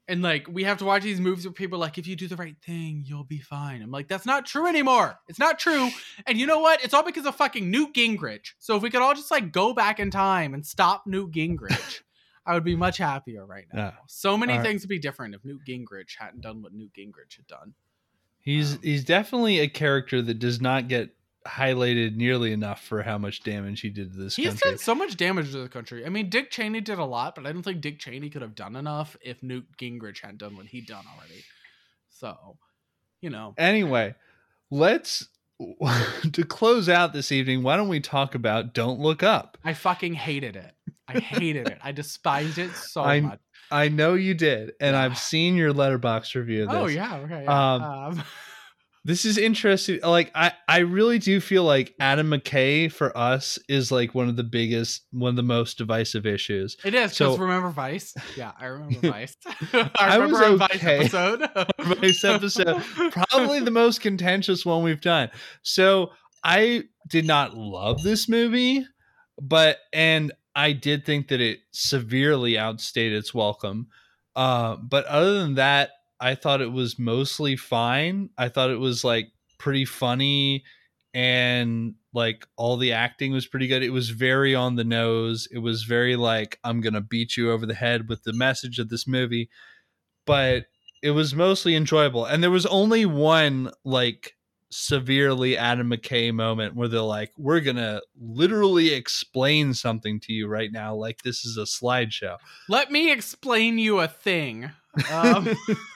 and 0.10 0.22
like 0.22 0.48
we 0.50 0.64
have 0.64 0.80
to 0.80 0.86
watch 0.86 1.04
these 1.04 1.22
movies 1.22 1.46
where 1.46 1.54
people 1.54 1.78
are 1.78 1.80
like, 1.80 1.98
if 1.98 2.08
you 2.08 2.16
do 2.16 2.28
the 2.28 2.36
right 2.36 2.56
thing, 2.66 3.04
you'll 3.06 3.24
be 3.24 3.40
fine. 3.40 3.82
I'm 3.82 3.92
like, 3.92 4.08
that's 4.08 4.26
not 4.26 4.46
true 4.46 4.68
anymore. 4.68 5.20
It's 5.30 5.40
not 5.40 5.60
true. 5.60 5.90
And 6.26 6.38
you 6.38 6.48
know 6.48 6.60
what? 6.60 6.84
It's 6.84 6.94
all 6.94 7.04
because 7.04 7.26
of 7.26 7.36
fucking 7.36 7.70
Newt 7.70 7.94
Gingrich. 7.94 8.54
So 8.58 8.76
if 8.76 8.82
we 8.82 8.90
could 8.90 9.02
all 9.02 9.14
just 9.14 9.32
like 9.32 9.52
go 9.52 9.74
back 9.74 10.00
in 10.00 10.12
time 10.12 10.54
and 10.54 10.66
stop 10.66 11.06
Newt 11.06 11.32
Gingrich, 11.32 12.02
I 12.46 12.56
would 12.56 12.64
be 12.64 12.76
much 12.76 12.98
happier 12.98 13.46
right 13.46 13.66
now. 13.72 13.80
Yeah. 13.80 13.92
So 14.08 14.36
many 14.36 14.54
All 14.54 14.60
right. 14.60 14.66
things 14.66 14.82
would 14.82 14.90
be 14.90 15.00
different 15.00 15.36
if 15.36 15.46
Newt 15.46 15.62
Gingrich 15.68 16.16
hadn't 16.18 16.42
done 16.42 16.64
what 16.64 16.74
Newt 16.74 16.92
Gingrich 16.98 17.38
had 17.38 17.48
done. 17.48 17.76
He's 18.40 18.74
Um, 18.74 18.80
he's 18.82 19.04
definitely 19.04 19.60
a 19.60 19.68
character 19.68 20.22
that 20.24 20.40
does 20.40 20.60
not 20.60 20.88
get 20.88 21.16
highlighted 21.48 22.16
nearly 22.16 22.52
enough 22.52 22.84
for 22.84 23.02
how 23.02 23.18
much 23.18 23.44
damage 23.44 23.82
he 23.82 23.90
did 23.90 24.12
to 24.14 24.18
this 24.20 24.36
He's 24.36 24.48
country. 24.50 24.72
done 24.72 24.78
so 24.78 24.94
much 24.96 25.16
damage 25.18 25.52
to 25.52 25.60
the 25.60 25.70
country. 25.70 26.06
I 26.06 26.10
mean, 26.10 26.30
Dick 26.30 26.52
Cheney 26.52 26.82
did 26.82 27.00
a 27.00 27.06
lot, 27.06 27.36
but 27.36 27.46
I 27.48 27.52
don't 27.52 27.64
think 27.64 27.82
Dick 27.82 28.00
Cheney 28.00 28.30
could 28.30 28.42
have 28.42 28.56
done 28.56 28.76
enough 28.76 29.16
if 29.22 29.42
Newt 29.42 29.66
Gingrich 29.80 30.20
had 30.20 30.38
done 30.38 30.56
what 30.58 30.66
he'd 30.68 30.86
done 30.88 31.06
already. 31.16 31.44
So, 32.10 32.58
you 33.22 33.30
know, 33.30 33.54
Anyway, 33.58 34.16
let's 34.70 35.28
to 36.32 36.44
close 36.46 36.90
out 36.90 37.14
this 37.14 37.32
evening. 37.32 37.64
Why 37.64 37.78
don't 37.78 37.90
we 37.90 38.00
talk 38.00 38.36
about 38.36 38.74
Don't 38.74 39.00
Look 39.00 39.24
Up? 39.24 39.58
I 39.64 39.74
fucking 39.74 40.14
hated 40.16 40.56
it. 40.56 40.74
I 41.08 41.20
hated 41.20 41.68
it. 41.68 41.80
I 41.82 41.92
despised 41.92 42.58
it 42.58 42.72
so 42.76 43.02
I- 43.04 43.22
much. 43.22 43.40
I 43.72 43.88
know 43.88 44.16
you 44.16 44.34
did, 44.34 44.72
and 44.82 44.96
I've 44.96 45.16
seen 45.16 45.56
your 45.56 45.72
Letterboxd 45.76 46.34
review 46.34 46.64
of 46.64 46.70
this. 46.70 46.76
Oh 46.80 46.88
yeah, 46.88 47.18
okay. 47.18 47.44
Yeah. 47.44 47.74
Um, 47.76 47.84
Um, 47.84 48.24
This 49.06 49.24
is 49.26 49.38
interesting. 49.38 50.00
Like 50.04 50.32
I, 50.36 50.52
I 50.68 50.80
really 50.80 51.20
do 51.20 51.40
feel 51.40 51.64
like 51.64 51.96
Adam 52.00 52.30
McKay 52.32 52.92
for 52.92 53.18
us 53.18 53.58
is 53.70 53.92
like 53.92 54.14
one 54.14 54.28
of 54.28 54.36
the 54.36 54.44
biggest, 54.44 55.04
one 55.12 55.30
of 55.30 55.36
the 55.36 55.44
most 55.44 55.78
divisive 55.78 56.26
issues. 56.26 56.76
it 56.84 56.94
is 56.94 57.12
because 57.12 57.36
so- 57.36 57.38
remember 57.38 57.70
Vice? 57.70 58.14
Yeah, 58.36 58.52
I 58.60 58.66
remember 58.66 59.00
Vice. 59.12 59.36
I 59.74 59.90
I 59.98 60.16
remember 60.18 60.52
was 60.52 60.62
our 60.62 60.68
Vice 60.68 60.84
episode. 60.84 61.50
Vice 61.80 62.24
episode. 62.24 62.84
Probably 63.12 63.62
the 63.62 63.72
most 63.72 64.02
contentious 64.02 64.66
one 64.66 64.84
we've 64.84 65.02
done. 65.02 65.30
So 65.62 66.12
I 66.44 66.84
did 67.08 67.26
not 67.26 67.56
love 67.56 68.04
this 68.04 68.28
movie, 68.28 68.86
but 69.42 69.78
and 69.94 70.34
I 70.56 70.74
did 70.74 71.06
think 71.06 71.30
that 71.30 71.40
it 71.40 71.60
severely 71.72 72.58
outstayed 72.58 73.14
its 73.14 73.34
welcome. 73.34 73.88
Uh, 74.36 74.76
but 74.76 75.06
other 75.06 75.40
than 75.40 75.56
that, 75.56 75.92
I 76.20 76.36
thought 76.36 76.62
it 76.62 76.72
was 76.72 77.00
mostly 77.00 77.56
fine. 77.56 78.30
I 78.38 78.50
thought 78.50 78.72
it 78.72 78.80
was 78.80 79.04
like 79.04 79.32
pretty 79.58 79.86
funny 79.86 80.64
and 81.14 81.96
like 82.14 82.48
all 82.56 82.78
the 82.78 82.94
acting 82.94 83.32
was 83.32 83.48
pretty 83.48 83.68
good. 83.68 83.84
It 83.84 83.92
was 83.92 84.10
very 84.10 84.56
on 84.56 84.76
the 84.76 84.84
nose. 84.84 85.48
It 85.52 85.60
was 85.60 85.84
very 85.84 86.16
like 86.16 86.60
I'm 86.64 86.82
going 86.82 86.94
to 86.94 87.02
beat 87.02 87.38
you 87.38 87.52
over 87.52 87.66
the 87.66 87.74
head 87.74 88.10
with 88.10 88.24
the 88.24 88.34
message 88.34 88.80
of 88.80 88.90
this 88.90 89.08
movie. 89.08 89.50
But 90.26 90.66
it 91.02 91.12
was 91.12 91.34
mostly 91.34 91.76
enjoyable. 91.76 92.26
And 92.26 92.44
there 92.44 92.52
was 92.52 92.66
only 92.66 93.06
one 93.06 93.72
like 93.84 94.36
severely 94.72 95.58
Adam 95.58 95.90
McKay 95.90 96.34
moment 96.34 96.76
where 96.76 96.88
they're 96.88 97.02
like, 97.02 97.32
we're 97.38 97.60
going 97.60 97.78
to 97.78 98.02
literally 98.20 98.94
explain 98.94 99.74
something 99.74 100.20
to 100.22 100.34
you 100.34 100.48
right 100.48 100.72
now. 100.72 100.94
Like 100.94 101.24
this 101.24 101.44
is 101.46 101.58
a 101.58 101.62
slideshow. 101.62 102.38
Let 102.68 102.92
me 102.92 103.12
explain 103.12 103.80
you 103.80 104.00
a 104.00 104.08
thing. 104.08 104.72
Um, 105.12 105.50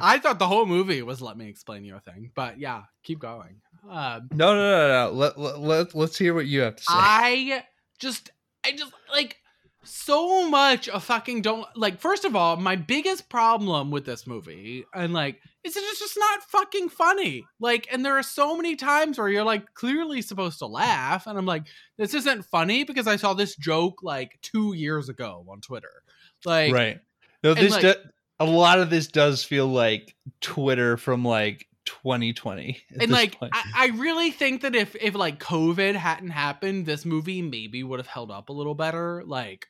I 0.00 0.18
thought 0.18 0.38
the 0.38 0.46
whole 0.46 0.66
movie 0.66 1.02
was 1.02 1.20
"Let 1.20 1.36
me 1.36 1.48
explain 1.48 1.84
you 1.84 1.96
a 1.96 2.00
thing," 2.00 2.30
but 2.34 2.58
yeah, 2.58 2.82
keep 3.02 3.18
going. 3.18 3.60
Um, 3.88 4.28
No, 4.32 4.54
no, 4.54 4.88
no, 4.88 4.88
no. 4.88 5.12
Let, 5.12 5.38
let, 5.38 5.60
let, 5.60 5.94
let's 5.94 6.18
hear 6.18 6.34
what 6.34 6.46
you 6.46 6.62
have 6.62 6.76
to 6.76 6.82
say. 6.82 6.92
I 6.92 7.64
just, 8.00 8.30
I 8.64 8.72
just 8.72 8.92
like 9.12 9.36
so 9.84 10.48
much 10.48 10.88
of 10.88 11.04
fucking 11.04 11.42
don't 11.42 11.66
like. 11.76 12.00
First 12.00 12.24
of 12.24 12.34
all, 12.34 12.56
my 12.56 12.76
biggest 12.76 13.28
problem 13.28 13.90
with 13.90 14.04
this 14.04 14.26
movie, 14.26 14.84
and 14.92 15.12
like, 15.12 15.40
is 15.62 15.76
it's 15.76 15.98
just 15.98 16.18
not 16.18 16.42
fucking 16.42 16.88
funny. 16.88 17.44
Like, 17.60 17.86
and 17.92 18.04
there 18.04 18.16
are 18.18 18.22
so 18.22 18.56
many 18.56 18.74
times 18.74 19.18
where 19.18 19.28
you're 19.28 19.44
like 19.44 19.74
clearly 19.74 20.22
supposed 20.22 20.58
to 20.58 20.66
laugh, 20.66 21.26
and 21.26 21.38
I'm 21.38 21.46
like, 21.46 21.64
this 21.96 22.14
isn't 22.14 22.46
funny 22.46 22.84
because 22.84 23.06
I 23.06 23.16
saw 23.16 23.34
this 23.34 23.54
joke 23.56 24.00
like 24.02 24.38
two 24.42 24.74
years 24.74 25.08
ago 25.08 25.44
on 25.48 25.60
Twitter. 25.60 26.02
Like, 26.44 26.72
right. 26.72 27.00
No, 27.42 27.54
this 27.54 27.72
like- 27.72 27.82
do- 27.82 27.94
a 28.38 28.44
lot 28.44 28.80
of 28.80 28.90
this 28.90 29.06
does 29.06 29.42
feel 29.44 29.66
like 29.66 30.14
Twitter 30.40 30.96
from 30.96 31.24
like 31.24 31.66
2020. 31.86 32.82
and 33.00 33.10
like. 33.10 33.36
I, 33.40 33.62
I 33.74 33.86
really 33.96 34.30
think 34.30 34.62
that 34.62 34.74
if 34.74 34.94
if 34.96 35.14
like 35.14 35.38
covid 35.38 35.94
hadn't 35.94 36.30
happened 36.30 36.84
this 36.86 37.04
movie 37.04 37.42
maybe 37.42 37.82
would 37.82 37.98
have 38.00 38.06
held 38.06 38.30
up 38.30 38.48
a 38.48 38.52
little 38.52 38.74
better 38.74 39.22
like 39.24 39.68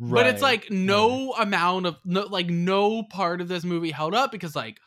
but 0.00 0.26
it's 0.26 0.42
like 0.42 0.70
no 0.70 1.32
amount 1.34 1.86
of 1.86 1.96
no 2.04 2.22
like 2.22 2.48
no 2.48 3.04
part 3.04 3.40
of 3.40 3.48
this 3.48 3.64
movie 3.64 3.92
held 3.92 4.14
up 4.14 4.32
because 4.32 4.56
like 4.56 4.78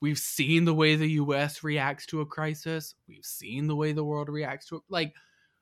we've 0.00 0.18
seen 0.18 0.64
the 0.64 0.74
way 0.74 0.96
the 0.96 1.10
US 1.12 1.62
reacts 1.62 2.06
to 2.06 2.20
a 2.20 2.26
crisis. 2.26 2.94
We've 3.08 3.24
seen 3.24 3.66
the 3.66 3.76
way 3.76 3.92
the 3.92 4.04
world 4.04 4.28
reacts 4.28 4.66
to 4.68 4.76
it. 4.76 4.82
Like 4.88 5.14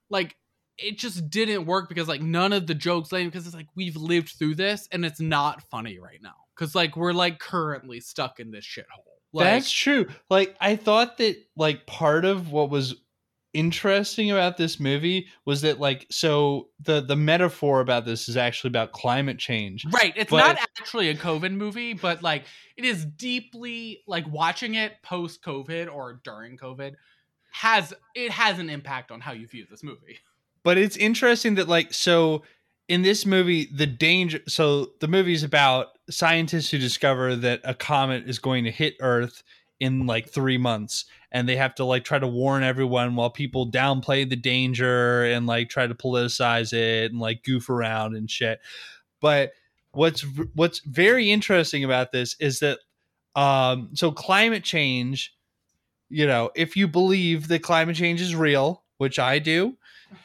like 0.08 0.36
it 0.78 0.98
just 0.98 1.30
didn't 1.30 1.64
work 1.66 1.88
because 1.88 2.08
like 2.08 2.20
none 2.20 2.52
of 2.52 2.66
the 2.66 2.74
jokes 2.74 3.12
like 3.12 3.24
because 3.24 3.46
it's 3.46 3.56
like 3.56 3.68
we've 3.74 3.96
lived 3.96 4.30
through 4.30 4.54
this 4.54 4.88
and 4.92 5.04
it's 5.04 5.20
not 5.20 5.62
funny 5.70 5.98
right 5.98 6.20
now 6.22 6.34
because 6.54 6.74
like 6.74 6.96
we're 6.96 7.12
like 7.12 7.38
currently 7.38 8.00
stuck 8.00 8.40
in 8.40 8.50
this 8.50 8.64
shithole. 8.64 9.02
Like, 9.32 9.44
That's 9.44 9.70
true. 9.70 10.06
Like 10.30 10.56
I 10.60 10.76
thought 10.76 11.18
that 11.18 11.36
like 11.56 11.86
part 11.86 12.24
of 12.24 12.52
what 12.52 12.70
was 12.70 12.94
interesting 13.52 14.30
about 14.30 14.58
this 14.58 14.78
movie 14.78 15.28
was 15.46 15.62
that 15.62 15.80
like 15.80 16.06
so 16.10 16.68
the 16.80 17.00
the 17.00 17.16
metaphor 17.16 17.80
about 17.80 18.04
this 18.04 18.28
is 18.28 18.36
actually 18.36 18.68
about 18.68 18.92
climate 18.92 19.38
change. 19.38 19.86
right. 19.92 20.12
It's 20.16 20.30
but- 20.30 20.38
not 20.38 20.58
actually 20.78 21.08
a 21.08 21.14
COVID 21.14 21.52
movie, 21.52 21.94
but 21.94 22.22
like 22.22 22.44
it 22.76 22.84
is 22.84 23.04
deeply 23.04 24.02
like 24.06 24.26
watching 24.30 24.74
it 24.74 25.02
post 25.02 25.42
COVID 25.42 25.92
or 25.92 26.20
during 26.22 26.58
COVID 26.58 26.94
has 27.52 27.94
it 28.14 28.30
has 28.30 28.58
an 28.58 28.68
impact 28.68 29.10
on 29.10 29.20
how 29.20 29.32
you 29.32 29.46
view 29.46 29.66
this 29.70 29.82
movie. 29.82 30.18
But 30.66 30.78
it's 30.78 30.96
interesting 30.96 31.54
that 31.54 31.68
like 31.68 31.94
so 31.94 32.42
in 32.88 33.02
this 33.02 33.24
movie 33.24 33.70
the 33.72 33.86
danger 33.86 34.40
so 34.48 34.88
the 35.00 35.06
movie's 35.06 35.44
about 35.44 35.90
scientists 36.10 36.72
who 36.72 36.78
discover 36.78 37.36
that 37.36 37.60
a 37.62 37.72
comet 37.72 38.28
is 38.28 38.40
going 38.40 38.64
to 38.64 38.72
hit 38.72 38.96
earth 39.00 39.44
in 39.78 40.08
like 40.08 40.28
3 40.28 40.58
months 40.58 41.04
and 41.30 41.48
they 41.48 41.54
have 41.54 41.76
to 41.76 41.84
like 41.84 42.02
try 42.02 42.18
to 42.18 42.26
warn 42.26 42.64
everyone 42.64 43.14
while 43.14 43.30
people 43.30 43.70
downplay 43.70 44.28
the 44.28 44.34
danger 44.34 45.22
and 45.26 45.46
like 45.46 45.68
try 45.68 45.86
to 45.86 45.94
politicize 45.94 46.72
it 46.72 47.12
and 47.12 47.20
like 47.20 47.44
goof 47.44 47.70
around 47.70 48.16
and 48.16 48.28
shit. 48.28 48.58
But 49.20 49.52
what's 49.92 50.22
what's 50.54 50.80
very 50.80 51.30
interesting 51.30 51.84
about 51.84 52.10
this 52.10 52.34
is 52.40 52.58
that 52.58 52.80
um 53.36 53.90
so 53.94 54.10
climate 54.10 54.64
change 54.64 55.32
you 56.08 56.26
know 56.26 56.50
if 56.56 56.76
you 56.76 56.88
believe 56.88 57.46
that 57.46 57.62
climate 57.62 57.94
change 57.94 58.20
is 58.20 58.34
real 58.34 58.82
which 58.98 59.20
i 59.20 59.38
do 59.38 59.76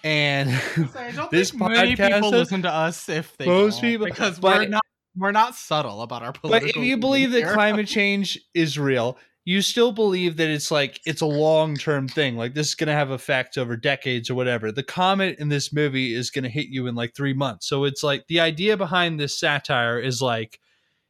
and 0.04 0.50
I 0.96 1.12
don't 1.12 1.32
This 1.32 1.52
think 1.52 1.62
many 1.72 1.96
people 1.96 2.26
is- 2.26 2.32
listen 2.32 2.62
to 2.64 2.72
us 2.72 3.10
if 3.10 3.36
they 3.38 3.46
Most 3.46 3.82
people- 3.82 4.08
because 4.08 4.40
but- 4.40 4.60
we're 4.60 4.68
not 4.68 4.82
we're 5.18 5.32
not 5.34 5.56
subtle 5.56 6.04
about 6.04 6.24
our 6.24 6.32
political. 6.32 6.68
but 6.68 6.76
if 6.78 6.82
you 6.82 6.96
believe 6.98 7.32
that 7.32 7.52
climate 7.54 7.86
change 7.88 8.40
is 8.54 8.80
real 8.80 9.18
you 9.44 9.62
still 9.62 9.92
believe 9.92 10.38
that 10.38 10.50
it's 10.50 10.70
like 10.70 11.02
it's 11.06 11.22
a 11.22 11.26
long-term 11.26 12.08
thing 12.08 12.38
like 12.38 12.54
this 12.54 12.70
is 12.70 12.76
going 12.76 12.88
to 12.88 12.94
have 12.94 13.12
effects 13.12 13.58
over 13.58 13.76
decades 13.76 14.30
or 14.30 14.36
whatever. 14.36 14.72
The 14.72 14.84
comet 14.84 15.40
in 15.40 15.50
this 15.50 15.74
movie 15.74 16.14
is 16.14 16.30
going 16.30 16.44
to 16.44 16.50
hit 16.50 16.68
you 16.68 16.86
in 16.88 16.94
like 16.94 17.16
three 17.16 17.34
months. 17.34 17.68
So 17.68 17.86
it's 17.86 18.04
like 18.04 18.28
the 18.28 18.40
idea 18.40 18.78
behind 18.78 19.20
this 19.20 19.38
satire 19.40 20.00
is 20.00 20.22
like 20.22 20.60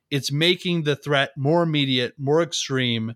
it's 0.10 0.32
making 0.32 0.84
the 0.84 0.96
threat 0.96 1.32
more 1.38 1.62
immediate 1.64 2.14
more 2.18 2.42
extreme 2.42 3.14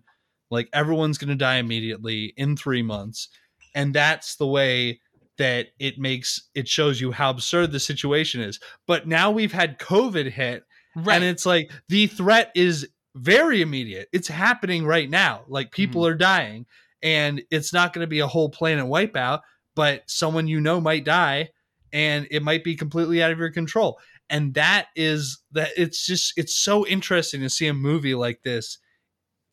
like 0.50 0.68
everyone's 0.72 1.18
going 1.18 1.30
to 1.30 1.34
die 1.34 1.56
immediately 1.56 2.34
in 2.36 2.56
three 2.56 2.82
months. 2.82 3.28
And 3.74 3.94
that's 3.94 4.36
the 4.36 4.46
way 4.46 5.00
that 5.38 5.68
it 5.78 5.98
makes 5.98 6.48
it 6.54 6.68
shows 6.68 7.00
you 7.00 7.12
how 7.12 7.30
absurd 7.30 7.72
the 7.72 7.80
situation 7.80 8.40
is. 8.40 8.58
But 8.86 9.06
now 9.06 9.30
we've 9.30 9.52
had 9.52 9.78
covid 9.78 10.30
hit 10.30 10.64
right? 10.94 11.16
and 11.16 11.24
it's 11.24 11.46
like 11.46 11.70
the 11.88 12.06
threat 12.06 12.50
is 12.54 12.88
very 13.14 13.62
immediate. 13.62 14.08
It's 14.12 14.28
happening 14.28 14.84
right 14.86 15.08
now. 15.08 15.44
Like 15.48 15.70
people 15.72 16.02
Mm-hmm. 16.02 16.12
are 16.12 16.16
dying 16.16 16.66
and 17.02 17.42
it's 17.50 17.72
not 17.72 17.92
going 17.92 18.02
to 18.04 18.08
be 18.08 18.20
a 18.20 18.26
whole 18.26 18.48
planet 18.50 18.84
wipeout 18.86 19.40
but 19.74 20.02
someone 20.06 20.48
you 20.48 20.60
know 20.60 20.80
might 20.80 21.04
die 21.04 21.50
and 21.92 22.26
it 22.30 22.42
might 22.42 22.64
be 22.64 22.74
completely 22.74 23.22
out 23.22 23.30
of 23.30 23.38
your 23.38 23.50
control. 23.52 23.98
And 24.28 24.54
that 24.54 24.86
is 24.96 25.38
that 25.52 25.70
it's 25.76 26.04
just 26.04 26.32
it's 26.36 26.56
so 26.56 26.86
interesting 26.86 27.40
to 27.42 27.50
see 27.50 27.68
a 27.68 27.74
movie 27.74 28.14
like 28.14 28.42
this 28.42 28.78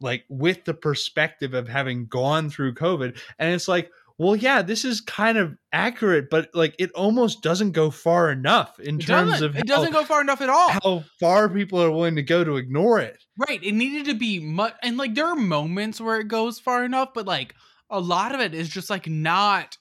like 0.02 0.26
with 0.30 0.66
the 0.66 0.74
perspective 0.74 1.54
of 1.54 1.68
having 1.68 2.08
gone 2.08 2.50
through 2.50 2.74
covid. 2.74 3.18
And 3.40 3.54
it's 3.54 3.68
like 3.68 3.90
well 4.24 4.36
yeah 4.36 4.62
this 4.62 4.86
is 4.86 5.02
kind 5.02 5.38
of 5.38 5.56
accurate 5.72 6.30
but 6.30 6.50
like 6.54 6.76
it 6.80 6.92
almost 6.94 7.42
doesn't 7.44 7.72
go 7.72 7.92
far 7.92 8.32
enough 8.32 8.80
in 8.80 8.96
it 9.00 9.06
terms 9.06 9.32
doesn't, 9.34 9.46
of 9.50 9.56
it 9.56 9.70
how- 9.70 9.76
doesn't 9.76 9.94
go 9.94 10.04
far 10.06 10.22
enough 10.22 10.42
at 10.42 10.50
all. 10.50 10.70
how 10.70 11.04
far 11.20 11.50
people 11.50 11.82
are 11.82 11.92
willing 11.92 12.16
to 12.16 12.24
go 12.24 12.44
to 12.44 12.56
ignore 12.58 13.00
it. 13.00 13.18
Right. 13.48 13.64
It 13.64 13.74
needed 13.74 14.06
to 14.06 14.14
be 14.14 14.40
much, 14.40 14.76
and 14.84 14.96
like 14.98 15.16
there 15.16 15.26
are 15.28 15.36
moments 15.36 16.00
where 16.00 16.20
it 16.20 16.28
goes 16.28 16.60
far 16.60 16.86
enough, 16.86 17.10
but 17.16 17.26
like 17.26 17.56
a 17.90 18.00
lot 18.00 18.34
of 18.34 18.42
it 18.42 18.54
is 18.54 18.70
just 18.70 18.90
like 18.90 19.08
not, 19.08 19.78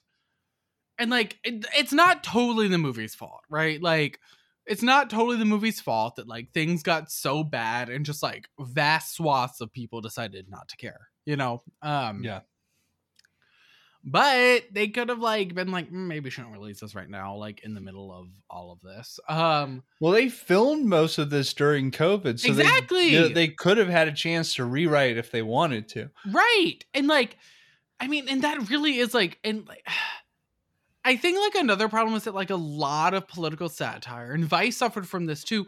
and 0.97 1.09
like 1.11 1.37
it, 1.43 1.65
it's 1.77 1.93
not 1.93 2.23
totally 2.23 2.67
the 2.67 2.77
movie's 2.79 3.13
fault, 3.15 3.41
right? 3.49 3.81
Like 3.81 4.19
it's 4.65 4.81
not 4.83 5.09
totally 5.09 5.37
the 5.37 5.45
movie's 5.45 5.79
fault 5.81 6.15
that 6.15 6.27
like 6.27 6.51
things 6.53 6.83
got 6.83 7.11
so 7.11 7.43
bad 7.43 7.89
and 7.89 8.05
just 8.05 8.23
like 8.23 8.47
vast 8.59 9.15
swaths 9.15 9.61
of 9.61 9.71
people 9.73 10.01
decided 10.01 10.49
not 10.49 10.67
to 10.69 10.77
care, 10.77 11.09
you 11.25 11.35
know? 11.35 11.61
Um, 11.81 12.23
Yeah. 12.23 12.39
But 14.05 14.63
they 14.71 14.89
could 14.89 15.07
have 15.07 15.19
like 15.19 15.55
been 15.55 15.71
like, 15.71 15.89
"Mm, 15.89 16.07
maybe 16.07 16.29
shouldn't 16.29 16.51
release 16.53 16.81
this 16.81 16.93
right 16.93 17.09
now, 17.09 17.35
like 17.35 17.63
in 17.63 17.73
the 17.73 17.79
middle 17.79 18.11
of 18.13 18.27
all 18.49 18.71
of 18.73 18.81
this. 18.81 19.17
Um, 19.29 19.83
Well, 20.01 20.11
they 20.11 20.27
filmed 20.27 20.85
most 20.85 21.17
of 21.17 21.29
this 21.29 21.53
during 21.53 21.89
COVID, 21.89 22.37
so 22.39 22.51
they- 22.51 22.63
Exactly. 22.63 23.11
know, 23.13 23.27
they, 23.29 23.47
could 23.47 23.77
have 23.77 23.87
had 23.87 24.09
a 24.09 24.13
chance 24.13 24.55
to 24.55 24.65
rewrite 24.65 25.15
if 25.17 25.31
they 25.31 25.41
wanted 25.41 25.87
to. 25.89 26.09
Right. 26.29 26.79
And 26.93 27.07
like 27.07 27.37
I 27.99 28.07
mean, 28.07 28.27
and 28.27 28.41
that 28.41 28.69
really 28.69 28.97
is 28.97 29.13
like 29.13 29.39
and 29.43 29.65
like 29.67 29.87
I 31.05 31.15
think 31.17 31.37
like 31.39 31.55
another 31.61 31.87
problem 31.89 32.15
is 32.15 32.23
that 32.25 32.35
like 32.35 32.49
a 32.49 32.55
lot 32.55 33.13
of 33.13 33.27
political 33.27 33.69
satire 33.69 34.31
and 34.33 34.45
Vice 34.45 34.75
suffered 34.77 35.07
from 35.07 35.25
this 35.27 35.43
too. 35.45 35.67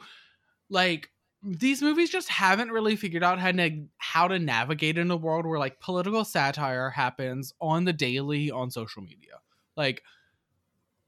Like 0.69 1.09
these 1.45 1.81
movies 1.81 2.09
just 2.09 2.27
haven't 2.27 2.71
really 2.71 2.95
figured 2.95 3.23
out 3.23 3.39
how 3.39 3.51
to 3.51 3.85
how 3.97 4.27
to 4.27 4.39
navigate 4.39 4.97
in 4.97 5.11
a 5.11 5.15
world 5.15 5.45
where 5.45 5.59
like 5.59 5.79
political 5.79 6.25
satire 6.25 6.89
happens 6.89 7.53
on 7.61 7.85
the 7.85 7.93
daily 7.93 8.49
on 8.49 8.71
social 8.71 9.03
media. 9.03 9.39
Like 9.77 10.01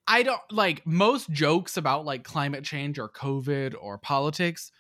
I 0.08 0.22
don't 0.22 0.42
like 0.52 0.86
most 0.86 1.32
jokes 1.32 1.76
about 1.76 2.06
like 2.06 2.24
climate 2.24 2.64
change 2.64 3.00
or 3.00 3.10
COVID 3.10 3.74
or 3.80 3.98
politics. 3.98 4.72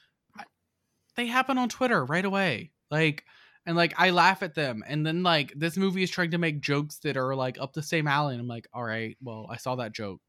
They 1.15 1.25
happen 1.25 1.57
on 1.57 1.69
Twitter 1.69 2.05
right 2.05 2.25
away. 2.25 2.71
Like 2.91 3.25
and 3.65 3.75
like 3.75 3.95
I 3.97 4.11
laugh 4.11 4.43
at 4.43 4.53
them. 4.53 4.83
And 4.87 5.05
then 5.05 5.23
like 5.23 5.53
this 5.55 5.75
movie 5.75 6.03
is 6.03 6.11
trying 6.11 6.31
to 6.31 6.37
make 6.37 6.61
jokes 6.61 6.99
that 6.99 7.17
are 7.17 7.35
like 7.35 7.59
up 7.59 7.73
the 7.73 7.81
same 7.81 8.07
alley. 8.07 8.35
And 8.35 8.41
I'm 8.41 8.47
like, 8.47 8.67
all 8.73 8.83
right, 8.83 9.17
well, 9.23 9.47
I 9.49 9.57
saw 9.57 9.75
that 9.77 9.91
joke 9.91 10.21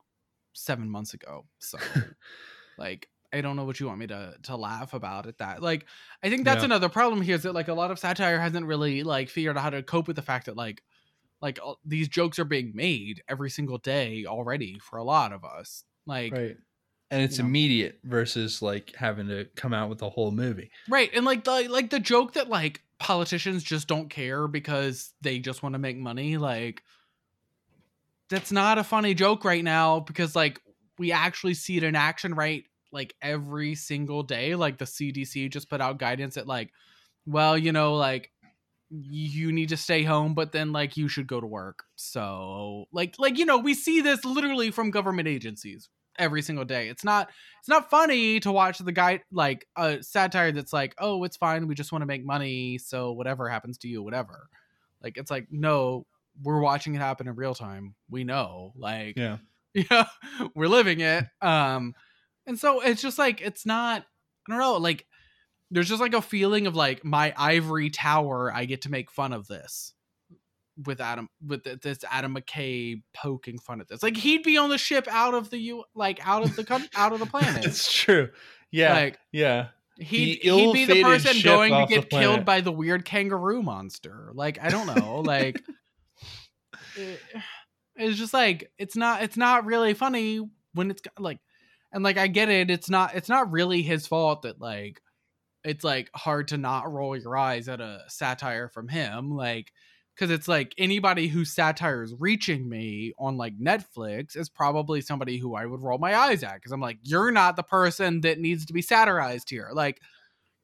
seven 0.55 0.89
months 0.89 1.13
ago. 1.13 1.45
So 1.59 1.79
like 2.79 3.11
I 3.33 3.41
don't 3.43 3.57
know 3.57 3.65
what 3.65 3.79
you 3.81 3.87
want 3.87 3.99
me 3.99 4.07
to 4.09 4.35
to 4.45 4.57
laugh 4.57 4.95
about 4.95 5.27
at 5.27 5.39
that. 5.39 5.63
Like 5.63 5.87
I 6.23 6.31
think 6.31 6.45
that's 6.45 6.61
Yeah. 6.61 6.67
another 6.67 6.89
problem 6.89 7.21
here 7.23 7.35
is 7.37 7.43
that 7.43 7.55
like 7.55 7.69
a 7.69 7.75
lot 7.75 7.91
of 7.91 7.99
satire 7.99 8.41
hasn't 8.41 8.67
really 8.67 9.03
like 9.03 9.29
figured 9.29 9.57
out 9.57 9.63
how 9.63 9.71
to 9.71 9.83
cope 9.83 10.07
with 10.07 10.17
the 10.17 10.23
fact 10.23 10.47
that 10.47 10.57
like 10.57 10.83
like 11.41 11.59
all- 11.63 11.79
these 11.85 12.09
jokes 12.09 12.39
are 12.39 12.45
being 12.45 12.73
made 12.75 13.23
every 13.29 13.51
single 13.51 13.79
day 13.79 14.25
already 14.27 14.79
for 14.79 14.97
a 14.99 15.05
lot 15.05 15.33
of 15.33 15.45
us. 15.45 15.85
Like 16.07 16.33
Right. 16.33 16.57
And 17.11 17.23
it's 17.23 17.39
You 17.39 17.45
know. 17.45 17.49
immediate 17.49 18.01
versus 18.05 18.61
like 18.61 18.95
having 18.97 19.29
to 19.29 19.47
come 19.57 19.73
out 19.73 19.89
with 19.89 20.03
a 20.03 20.11
whole 20.11 20.31
movie. 20.31 20.71
Right, 20.89 21.11
and 21.15 21.25
like 21.25 21.45
the 21.45 21.67
like 21.69 21.89
the 21.91 22.01
joke 22.01 22.33
that 22.35 22.49
like 22.51 22.83
politicians 22.99 23.63
just 23.63 23.89
don't 23.89 24.11
care 24.11 24.47
because 24.49 25.13
they 25.23 25.39
just 25.39 25.63
want 25.63 25.75
to 25.75 25.79
make 25.79 25.97
money, 25.97 26.37
like 26.37 26.83
that's 28.29 28.53
not 28.53 28.79
a 28.79 28.85
funny 28.85 29.15
joke 29.15 29.45
right 29.45 29.65
now 29.65 30.01
because 30.01 30.37
like 30.37 30.61
we 30.99 31.13
actually 31.13 31.55
see 31.55 31.77
it 31.77 31.83
in 31.83 31.95
action 31.95 32.35
right 32.35 32.65
like 32.93 33.15
every 33.23 33.75
single 33.75 34.23
day. 34.23 34.55
Like 34.55 34.79
the 34.79 34.85
CDC 34.85 35.51
just 35.51 35.71
put 35.71 35.81
out 35.81 35.99
guidance 35.99 36.35
that 36.37 36.47
like, 36.47 36.71
well, 37.27 37.57
you 37.57 37.73
know, 37.73 37.95
like 37.95 38.31
you 38.91 39.53
need 39.53 39.69
to 39.69 39.77
stay 39.77 40.03
home, 40.03 40.35
but 40.35 40.53
then 40.53 40.73
like 40.73 40.97
you 40.97 41.09
should 41.09 41.27
go 41.27 41.41
to 41.41 41.47
work. 41.47 41.85
So 41.97 42.87
like 42.93 43.15
like 43.19 43.39
you 43.39 43.45
know, 43.45 43.59
we 43.59 43.75
see 43.75 44.01
this 44.01 44.25
literally 44.25 44.71
from 44.71 44.91
government 44.91 45.29
agencies 45.29 45.89
every 46.19 46.43
single 46.43 46.65
day. 46.65 46.89
It's 46.89 47.05
not 47.05 47.31
it's 47.61 47.69
not 47.69 47.91
funny 47.91 48.41
to 48.41 48.53
watch 48.53 48.79
the 48.79 48.93
guy 48.93 49.21
like 49.31 49.67
a 49.77 50.03
satire 50.03 50.53
that's 50.53 50.73
like, 50.73 50.95
oh, 50.99 51.25
it's 51.25 51.37
fine, 51.37 51.67
we 51.67 51.75
just 51.75 51.93
want 51.93 52.03
to 52.03 52.07
make 52.07 52.25
money, 52.25 52.79
so 52.79 53.13
whatever 53.13 53.49
happens 53.49 53.79
to 53.79 53.89
you, 53.89 54.03
whatever. 54.03 54.49
Like 55.03 55.17
it's 55.17 55.31
like, 55.31 55.47
no, 55.51 56.07
we're 56.43 56.61
watching 56.61 56.95
it 56.95 56.99
happen 56.99 57.29
in 57.29 57.35
real 57.35 57.55
time. 57.55 57.95
We 58.11 58.25
know. 58.25 58.73
Like 58.77 59.17
Yeah. 59.17 59.39
yeah, 59.75 60.07
we're 60.55 60.69
living 60.69 61.01
it. 61.01 61.25
Um 61.41 61.95
and 62.49 62.59
so 62.59 62.81
it's 62.81 63.01
just 63.03 63.19
like 63.19 63.41
it's 63.41 63.65
not 63.65 64.05
I 64.49 64.53
don't 64.53 64.59
know, 64.59 64.77
like 64.79 65.07
there's 65.71 65.89
just 65.89 66.01
like 66.01 66.15
a 66.15 66.23
feeling 66.23 66.67
of 66.67 66.75
like 66.75 67.05
my 67.05 67.33
ivory 67.37 67.91
tower, 67.91 68.51
I 68.53 68.65
get 68.65 68.83
to 68.83 68.91
make 68.91 69.11
fun 69.11 69.33
of 69.33 69.47
this 69.47 69.93
with 70.85 71.01
Adam 71.01 71.29
with 71.47 71.65
this 71.83 71.99
Adam 72.11 72.35
McKay 72.35 73.03
poking 73.15 73.59
fun 73.59 73.81
at 73.81 73.89
this. 73.89 74.03
Like 74.03 74.17
he'd 74.17 74.43
be 74.43 74.57
on 74.57 74.71
the 74.71 74.79
ship 74.79 75.07
out 75.11 75.35
of 75.35 75.51
the 75.51 75.59
U 75.59 75.85
like 75.95 76.27
out 76.27 76.43
of 76.43 76.57
the 76.57 76.89
out 76.97 77.13
of 77.13 77.21
the 77.21 77.27
planet. 77.27 77.65
It's 77.67 77.93
true. 77.93 78.31
Yeah. 78.71 78.95
Like 78.95 79.19
yeah. 79.31 79.69
he'd, 79.99 80.39
he'd 80.39 80.73
be 80.73 80.85
the 80.87 81.03
person 81.03 81.37
going 81.43 81.73
to 81.73 81.87
get 81.87 82.09
killed 82.09 82.45
by 82.45 82.63
the 82.63 82.73
weird 82.73 83.05
kangaroo 83.05 83.63
monster. 83.63 84.31
Like 84.33 84.59
I 84.63 84.71
don't 84.71 84.87
know, 84.87 85.21
like 85.21 85.63
it- 86.97 87.21
it's 87.99 88.17
just 88.17 88.33
like 88.33 88.71
it's 88.79 88.97
not 88.97 89.23
it's 89.23 89.37
not 89.37 89.67
really 89.67 89.93
funny 89.93 90.49
when 90.73 90.91
it's 90.91 91.03
like 91.19 91.41
and 91.93 92.05
like 92.05 92.19
I 92.19 92.27
get 92.27 92.49
it 92.49 92.71
it's 92.71 92.91
not 92.91 93.15
it's 93.15 93.29
not 93.29 93.51
really 93.53 93.83
his 93.83 94.07
fault 94.07 94.43
that 94.43 94.61
like 94.61 95.01
it's 95.65 95.85
like 95.85 96.11
hard 96.15 96.49
to 96.49 96.59
not 96.59 96.91
roll 96.93 97.17
your 97.17 97.37
eyes 97.37 97.69
at 97.69 97.81
a 97.81 98.05
satire 98.09 98.69
from 98.69 98.89
him 98.89 99.31
like 99.37 99.73
because 100.15 100.31
it's 100.31 100.49
like 100.49 100.75
anybody 100.79 101.29
whose 101.29 101.53
satire 101.55 102.03
is 102.03 102.15
reaching 102.19 102.69
me 102.69 103.13
on 103.19 103.37
like 103.37 103.59
netflix 103.59 104.37
is 104.37 104.49
probably 104.49 105.01
somebody 105.01 105.39
who 105.39 105.55
i 105.57 105.67
would 105.67 105.83
roll 105.83 105.99
my 105.99 106.15
eyes 106.17 106.43
at 106.45 106.55
because 106.55 106.73
i'm 106.73 106.81
like 106.81 106.99
you're 107.03 107.33
not 107.33 107.57
the 107.57 107.63
person 107.63 108.21
that 108.23 108.39
needs 108.39 108.67
to 108.67 108.73
be 108.73 108.83
satirized 108.83 109.51
here 109.51 109.71
like 109.73 110.01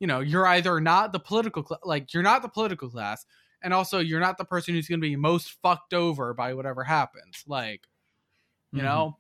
you 0.01 0.07
know 0.07 0.21
you're 0.21 0.47
either 0.47 0.81
not 0.81 1.13
the 1.13 1.21
political 1.21 1.65
cl- 1.67 1.81
like 1.85 2.13
you're 2.15 2.23
not 2.23 2.43
the 2.43 2.49
political 2.49 2.89
class 2.91 3.25
and 3.63 3.75
also 3.75 3.99
you're 3.99 4.21
not 4.21 4.39
the 4.39 4.45
person 4.45 4.75
who's 4.75 4.89
going 4.89 5.01
to 5.01 5.07
be 5.09 5.17
most 5.17 5.57
fucked 5.63 5.95
over 5.95 6.35
by 6.35 6.55
whatever 6.55 6.85
happens 6.85 7.43
like 7.47 7.83
you 8.73 8.83
Mhm. 8.83 8.85
know 8.85 9.19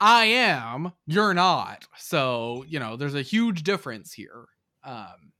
i 0.00 0.24
am 0.24 0.92
you're 1.06 1.34
not 1.34 1.86
so 1.96 2.64
you 2.68 2.78
know 2.78 2.96
there's 2.96 3.14
a 3.14 3.22
huge 3.22 3.62
difference 3.62 4.12
here 4.12 4.46
um 4.84 5.32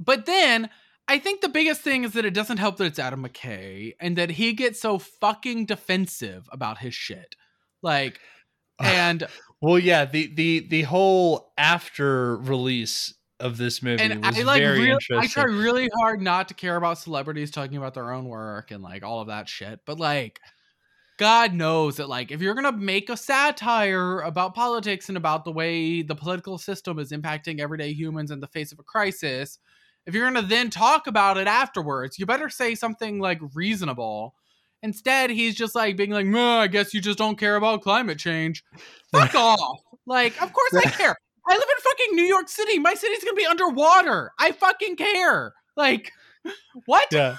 but 0.00 0.26
then 0.26 0.68
i 1.08 1.18
think 1.18 1.40
the 1.40 1.48
biggest 1.48 1.80
thing 1.80 2.04
is 2.04 2.12
that 2.12 2.24
it 2.24 2.34
doesn't 2.34 2.58
help 2.58 2.76
that 2.76 2.84
it's 2.84 2.98
adam 2.98 3.24
mckay 3.24 3.94
and 4.00 4.16
that 4.16 4.30
he 4.30 4.52
gets 4.52 4.80
so 4.80 4.98
fucking 4.98 5.64
defensive 5.66 6.48
about 6.52 6.78
his 6.78 6.94
shit 6.94 7.36
like 7.82 8.20
and 8.78 9.26
Well, 9.60 9.78
yeah, 9.78 10.04
the 10.04 10.32
the 10.34 10.66
the 10.68 10.82
whole 10.82 11.52
after 11.56 12.36
release 12.36 13.14
of 13.40 13.56
this 13.56 13.82
movie 13.82 14.02
and 14.02 14.24
was 14.24 14.38
I 14.38 14.42
like 14.42 14.60
very 14.60 14.80
real, 14.80 14.94
interesting. 14.94 15.18
I 15.18 15.26
try 15.26 15.44
really 15.44 15.88
hard 15.98 16.20
not 16.20 16.48
to 16.48 16.54
care 16.54 16.76
about 16.76 16.98
celebrities 16.98 17.50
talking 17.50 17.76
about 17.76 17.94
their 17.94 18.12
own 18.12 18.26
work 18.26 18.70
and 18.70 18.82
like 18.82 19.02
all 19.02 19.20
of 19.20 19.28
that 19.28 19.48
shit. 19.48 19.80
But 19.86 19.98
like, 19.98 20.40
God 21.18 21.54
knows 21.54 21.96
that 21.96 22.08
like 22.08 22.30
if 22.30 22.42
you're 22.42 22.54
gonna 22.54 22.72
make 22.72 23.08
a 23.08 23.16
satire 23.16 24.20
about 24.20 24.54
politics 24.54 25.08
and 25.08 25.16
about 25.16 25.44
the 25.44 25.52
way 25.52 26.02
the 26.02 26.14
political 26.14 26.58
system 26.58 26.98
is 26.98 27.10
impacting 27.10 27.58
everyday 27.58 27.92
humans 27.92 28.30
in 28.30 28.40
the 28.40 28.46
face 28.48 28.70
of 28.72 28.78
a 28.78 28.82
crisis, 28.82 29.58
if 30.04 30.14
you're 30.14 30.26
gonna 30.26 30.46
then 30.46 30.68
talk 30.68 31.06
about 31.06 31.38
it 31.38 31.46
afterwards, 31.46 32.18
you 32.18 32.26
better 32.26 32.50
say 32.50 32.74
something 32.74 33.18
like 33.18 33.40
reasonable. 33.54 34.34
Instead, 34.82 35.30
he's 35.30 35.54
just 35.54 35.74
like 35.74 35.96
being 35.96 36.10
like, 36.10 36.26
"Meh, 36.26 36.58
I 36.58 36.66
guess 36.66 36.92
you 36.92 37.00
just 37.00 37.18
don't 37.18 37.38
care 37.38 37.56
about 37.56 37.80
climate 37.82 38.18
change. 38.18 38.62
Fuck 39.10 39.34
off. 39.34 39.80
Like, 40.06 40.40
of 40.42 40.52
course 40.52 40.74
I 40.74 40.84
care. 40.84 41.16
I 41.48 41.54
live 41.54 41.68
in 41.76 41.82
fucking 41.82 42.16
New 42.16 42.24
York 42.24 42.48
City. 42.48 42.78
My 42.78 42.94
city's 42.94 43.24
gonna 43.24 43.34
be 43.34 43.46
underwater. 43.46 44.32
I 44.38 44.52
fucking 44.52 44.96
care. 44.96 45.54
Like, 45.76 46.12
what? 46.86 47.08
yeah. 47.12 47.36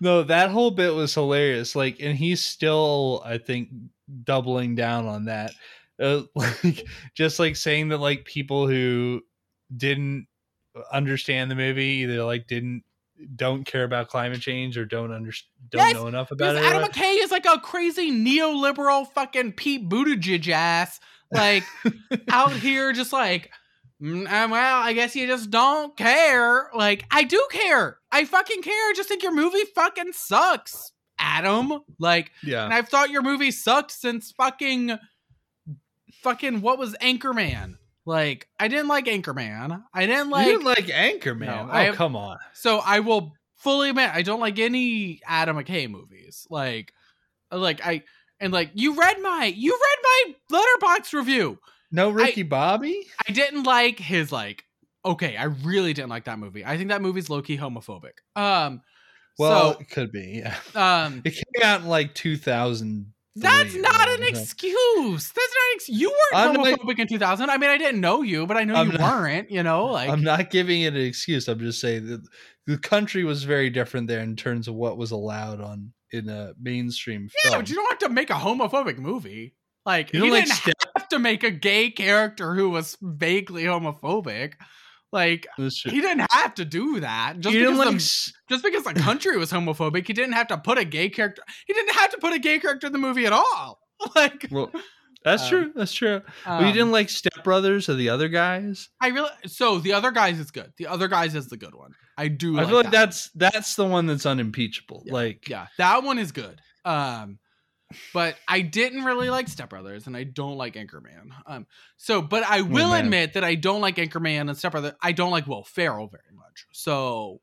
No, 0.00 0.22
that 0.22 0.50
whole 0.50 0.70
bit 0.70 0.94
was 0.94 1.14
hilarious. 1.14 1.74
Like, 1.74 1.98
and 2.00 2.16
he's 2.16 2.42
still, 2.42 3.22
I 3.24 3.38
think, 3.38 3.68
doubling 4.24 4.74
down 4.74 5.06
on 5.06 5.26
that. 5.26 5.52
Uh, 6.00 6.22
like, 6.34 6.86
just 7.14 7.38
like 7.38 7.56
saying 7.56 7.88
that, 7.88 7.98
like, 7.98 8.24
people 8.24 8.66
who 8.66 9.22
didn't 9.76 10.26
understand 10.92 11.50
the 11.50 11.54
movie 11.54 12.02
either 12.02 12.22
like 12.24 12.46
didn't 12.46 12.84
don't 13.36 13.64
care 13.64 13.84
about 13.84 14.08
climate 14.08 14.40
change 14.40 14.78
or 14.78 14.84
don't 14.84 15.12
understand 15.12 15.50
don't 15.68 15.86
Yes, 15.88 15.94
know 15.94 16.06
enough 16.06 16.30
about 16.30 16.56
it. 16.56 16.62
Adam 16.62 16.84
McKay 16.84 17.22
is 17.22 17.30
like 17.30 17.44
a 17.44 17.58
crazy 17.58 18.10
neoliberal 18.10 19.06
fucking 19.12 19.52
Pete 19.52 19.88
Buttigieg 19.88 20.48
ass, 20.48 21.00
like 21.30 21.64
out 22.32 22.52
here 22.52 22.92
just 22.92 23.12
like, 23.12 23.50
"Mm, 23.50 23.50
uh, 23.50 23.59
Mm, 24.02 24.24
uh, 24.26 24.48
well, 24.50 24.82
I 24.82 24.92
guess 24.92 25.14
you 25.14 25.26
just 25.26 25.50
don't 25.50 25.96
care. 25.96 26.70
Like, 26.74 27.04
I 27.10 27.24
do 27.24 27.46
care. 27.50 27.98
I 28.10 28.24
fucking 28.24 28.62
care. 28.62 28.72
I 28.72 28.92
just 28.96 29.08
think 29.08 29.22
your 29.22 29.34
movie 29.34 29.64
fucking 29.74 30.12
sucks, 30.12 30.92
Adam. 31.18 31.80
Like, 31.98 32.30
yeah. 32.42 32.64
and 32.64 32.72
I've 32.72 32.88
thought 32.88 33.10
your 33.10 33.22
movie 33.22 33.50
sucked 33.50 33.92
since 33.92 34.32
fucking, 34.32 34.98
fucking 36.22 36.60
what 36.60 36.78
was 36.78 36.94
Anchorman? 37.02 37.76
Like, 38.06 38.48
I 38.58 38.68
didn't 38.68 38.88
like 38.88 39.04
Anchorman. 39.06 39.82
I 39.92 40.06
didn't 40.06 40.30
like. 40.30 40.46
you 40.46 40.52
didn't 40.52 40.64
like 40.66 40.86
Anchorman. 40.86 41.46
No, 41.46 41.68
oh, 41.70 41.74
have- 41.74 41.94
come 41.94 42.16
on. 42.16 42.38
So 42.54 42.80
I 42.84 43.00
will 43.00 43.32
fully 43.56 43.90
admit 43.90 44.10
I 44.12 44.22
don't 44.22 44.40
like 44.40 44.58
any 44.58 45.20
Adam 45.26 45.56
McKay 45.56 45.88
movies. 45.90 46.46
Like, 46.50 46.92
like 47.52 47.84
I 47.86 48.02
and 48.40 48.52
like 48.52 48.70
you 48.74 48.94
read 48.94 49.20
my 49.20 49.52
you 49.54 49.72
read 49.72 50.34
my 50.50 50.58
Letterboxd 50.58 51.12
review. 51.12 51.58
No 51.92 52.10
Ricky 52.10 52.42
Bobby? 52.42 53.06
I 53.28 53.32
didn't 53.32 53.64
like 53.64 53.98
his 53.98 54.30
like. 54.32 54.64
Okay, 55.04 55.36
I 55.36 55.44
really 55.44 55.92
didn't 55.92 56.10
like 56.10 56.24
that 56.24 56.38
movie. 56.38 56.64
I 56.64 56.76
think 56.76 56.90
that 56.90 57.00
movie's 57.02 57.30
low 57.30 57.40
key 57.42 57.56
homophobic. 57.56 58.12
Um, 58.36 58.82
Well, 59.38 59.72
so 59.74 59.80
it 59.80 59.88
could 59.90 60.12
be. 60.12 60.42
Yeah. 60.44 60.54
um, 60.74 61.22
It 61.24 61.30
came 61.32 61.62
out 61.62 61.80
in 61.80 61.86
like 61.88 62.14
2000. 62.14 63.12
that's 63.36 63.74
not 63.74 64.08
an 64.10 64.22
excuse. 64.24 65.28
That's 65.32 65.36
not 65.36 65.66
an 65.70 65.74
ex- 65.74 65.88
you 65.88 66.08
weren't 66.10 66.48
I'm 66.48 66.52
not- 66.62 66.78
homophobic 66.80 66.98
in 66.98 67.06
2000. 67.08 67.48
I 67.48 67.56
mean, 67.56 67.70
I 67.70 67.78
didn't 67.78 68.00
know 68.02 68.20
you, 68.22 68.46
but 68.46 68.56
I 68.58 68.64
know 68.64 68.74
I'm 68.74 68.90
you 68.92 68.98
not- 68.98 69.20
weren't. 69.20 69.50
You 69.50 69.62
know, 69.62 69.86
like 69.98 70.10
I'm 70.10 70.22
not 70.22 70.50
giving 70.50 70.82
it 70.82 70.94
an 70.94 71.00
excuse. 71.00 71.48
I'm 71.48 71.60
just 71.60 71.80
saying 71.80 72.06
that 72.08 72.20
the 72.66 72.76
country 72.76 73.24
was 73.24 73.44
very 73.44 73.70
different 73.70 74.06
there 74.08 74.20
in 74.20 74.36
terms 74.36 74.68
of 74.68 74.74
what 74.74 74.98
was 74.98 75.10
allowed 75.12 75.60
on 75.62 75.92
in 76.12 76.28
a 76.28 76.52
mainstream 76.60 77.28
yeah, 77.44 77.50
film. 77.52 77.62
but 77.62 77.70
you 77.70 77.76
don't 77.76 77.88
have 77.88 77.98
to 78.00 78.08
make 78.10 78.28
a 78.30 78.34
homophobic 78.34 78.98
movie. 78.98 79.54
Like 79.86 80.12
You 80.12 80.20
don't 80.20 80.30
like 80.30 80.44
didn't 80.44 80.56
step- 80.56 80.74
have 80.82 80.89
to 81.10 81.18
make 81.18 81.42
a 81.44 81.50
gay 81.50 81.90
character 81.90 82.54
who 82.54 82.70
was 82.70 82.96
vaguely 83.00 83.64
homophobic. 83.64 84.54
Like 85.12 85.46
he 85.58 86.00
didn't 86.00 86.26
have 86.30 86.54
to 86.54 86.64
do 86.64 87.00
that. 87.00 87.40
Just 87.40 87.54
because 87.56 87.78
like 87.78 87.88
the, 87.88 88.32
just 88.48 88.64
because 88.64 88.84
the 88.84 88.94
country 88.94 89.36
was 89.36 89.50
homophobic, 89.50 90.06
he 90.06 90.12
didn't 90.12 90.34
have 90.34 90.46
to 90.48 90.58
put 90.58 90.78
a 90.78 90.84
gay 90.84 91.08
character. 91.08 91.42
He 91.66 91.72
didn't 91.72 91.94
have 91.96 92.10
to 92.12 92.18
put 92.18 92.32
a 92.32 92.38
gay 92.38 92.60
character 92.60 92.86
in 92.86 92.92
the 92.92 92.98
movie 92.98 93.26
at 93.26 93.32
all. 93.32 93.80
Like 94.16 94.46
well, 94.50 94.70
that's 95.24 95.42
Um, 95.42 95.48
true. 95.50 95.72
That's 95.76 95.92
true. 95.92 96.22
but 96.46 96.60
you 96.62 96.66
um, 96.68 96.72
didn't 96.72 96.92
like 96.92 97.10
Step 97.10 97.44
Brothers 97.44 97.90
or 97.90 97.94
the 97.94 98.08
other 98.08 98.28
guys? 98.28 98.88
I 99.02 99.08
really. 99.08 99.28
So 99.46 99.78
the 99.78 99.92
other 99.92 100.10
guys 100.10 100.38
is 100.38 100.50
good. 100.50 100.72
The 100.78 100.86
other 100.86 101.06
guys 101.06 101.34
is 101.34 101.48
the 101.48 101.58
good 101.58 101.74
one. 101.74 101.92
I 102.16 102.28
do. 102.28 102.54
I 102.56 102.60
like 102.62 102.68
feel 102.68 102.76
like 102.76 102.84
that. 102.86 102.92
that's 102.92 103.30
that's 103.34 103.74
the 103.74 103.84
one 103.84 104.06
that's 104.06 104.24
unimpeachable. 104.24 105.02
Yeah, 105.04 105.12
Like 105.12 105.48
Yeah, 105.48 105.66
that 105.76 106.02
one 106.02 106.18
is 106.18 106.32
good. 106.32 106.60
Um, 106.86 107.38
but 108.14 108.36
I 108.48 108.60
didn't 108.60 109.04
really 109.04 109.30
like 109.30 109.48
Step 109.48 109.70
Brothers, 109.70 110.06
and 110.06 110.16
I 110.16 110.24
don't 110.24 110.56
like 110.56 110.74
Anchorman. 110.74 111.30
Um, 111.46 111.66
so 111.96 112.22
but 112.22 112.42
I 112.44 112.60
will 112.62 112.90
man. 112.90 113.04
admit 113.04 113.32
that 113.34 113.44
I 113.44 113.54
don't 113.54 113.80
like 113.80 113.96
Anchorman 113.96 114.48
and 114.48 114.56
Step 114.56 114.72
Brother. 114.72 114.94
I 115.02 115.12
don't 115.12 115.30
like 115.30 115.46
Will 115.46 115.64
Ferrell 115.64 116.08
very 116.08 116.22
much. 116.34 116.66
So, 116.72 117.40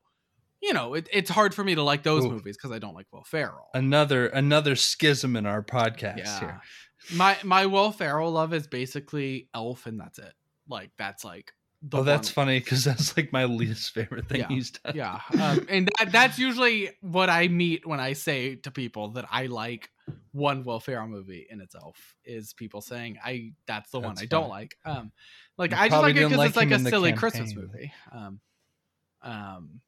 you 0.61 0.73
know, 0.73 0.93
it, 0.93 1.07
it's 1.11 1.29
hard 1.29 1.53
for 1.53 1.63
me 1.63 1.75
to 1.75 1.83
like 1.83 2.03
those 2.03 2.25
Ooh. 2.25 2.29
movies 2.31 2.57
because 2.57 2.71
I 2.71 2.79
don't 2.79 2.93
like 2.95 3.07
Will 3.11 3.23
Ferrell. 3.23 3.67
another 3.73 4.27
another 4.27 4.75
schism 4.75 5.35
in 5.35 5.45
our 5.45 5.63
podcast 5.63 6.17
yeah, 6.19 6.39
here. 6.39 6.61
my 7.15 7.37
my 7.43 7.65
Will 7.65 7.91
Ferrell 7.91 8.31
love 8.31 8.53
is 8.53 8.67
basically 8.67 9.49
Elf, 9.53 9.85
and 9.85 9.99
that's 9.99 10.19
it. 10.19 10.33
Like 10.67 10.91
that's 10.97 11.23
like. 11.23 11.51
The 11.83 11.99
Oh, 11.99 12.03
that's 12.03 12.35
one- 12.35 12.45
funny 12.47 12.59
because 12.59 12.83
that's 12.83 13.15
like 13.15 13.31
my 13.31 13.45
least 13.45 13.93
favorite 13.93 14.27
thing 14.27 14.39
Yeah. 14.39 14.47
he's 14.47 14.71
done. 14.71 14.95
yeah 14.95 15.19
um, 15.39 15.63
and 15.69 15.87
that, 15.99 16.11
that's 16.11 16.39
usually 16.39 16.89
what 17.01 17.29
i 17.29 17.47
meet 17.49 17.85
when 17.85 17.99
i 17.99 18.13
say 18.13 18.55
to 18.55 18.71
people 18.71 19.09
that 19.09 19.25
i 19.29 19.45
like 19.45 19.91
one 20.31 20.63
will 20.63 20.79
ferrell 20.79 21.07
movie 21.07 21.47
in 21.49 21.61
itself 21.61 22.15
is 22.23 22.53
people 22.53 22.81
saying 22.81 23.17
i 23.23 23.51
that's 23.65 23.89
the 23.91 23.99
one 23.99 24.09
That's 24.15 24.23
i 24.23 24.25
don't 24.25 24.49
like 24.49 24.77
um 24.85 25.11
like 25.57 25.71
You 25.71 25.77
i 25.77 25.89
just 25.89 26.01
like 26.01 26.15
it 26.15 26.19
because 26.19 26.37
like 26.37 26.47
it's 26.49 26.57
like 26.57 26.71
a 26.71 26.79
silly 26.79 27.13
christmas 27.13 27.55
movie 27.55 27.91
um 28.11 28.39
um 29.21 29.81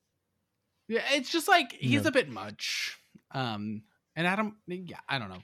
yeah 0.88 1.02
it's 1.12 1.32
just 1.32 1.48
like 1.48 1.72
he's 1.74 2.02
Yeah. 2.02 2.08
a 2.08 2.12
bit 2.12 2.30
much 2.30 2.98
um 3.32 3.84
and 4.16 4.26
adam 4.26 4.58
yeah 4.68 5.00
i 5.08 5.20
don't 5.20 5.30
know 5.30 5.44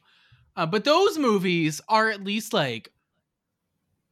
uh, 0.57 0.65
but 0.65 0.85
those 0.85 1.17
movies 1.17 1.81
are 1.89 2.09
at 2.09 2.23
least 2.23 2.53
like 2.53 2.89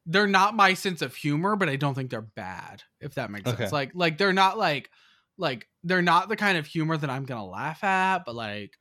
they're 0.06 0.26
not 0.26 0.54
my 0.54 0.74
sense 0.74 1.02
of 1.02 1.14
humor, 1.14 1.56
but 1.56 1.68
I 1.68 1.76
don't 1.76 1.94
think 1.94 2.10
they're 2.10 2.20
bad. 2.20 2.82
If 3.00 3.14
that 3.14 3.30
makes 3.30 3.48
Okay. 3.48 3.58
sense, 3.58 3.72
like 3.72 3.92
like 3.94 4.18
they're 4.18 4.32
not 4.32 4.58
like 4.58 4.90
like 5.38 5.68
they're 5.82 6.02
not 6.02 6.28
the 6.28 6.36
kind 6.36 6.58
of 6.58 6.66
humor 6.66 6.96
that 6.96 7.10
I'm 7.10 7.24
gonna 7.24 7.46
laugh 7.46 7.82
at, 7.82 8.24
but 8.26 8.34
like 8.34 8.76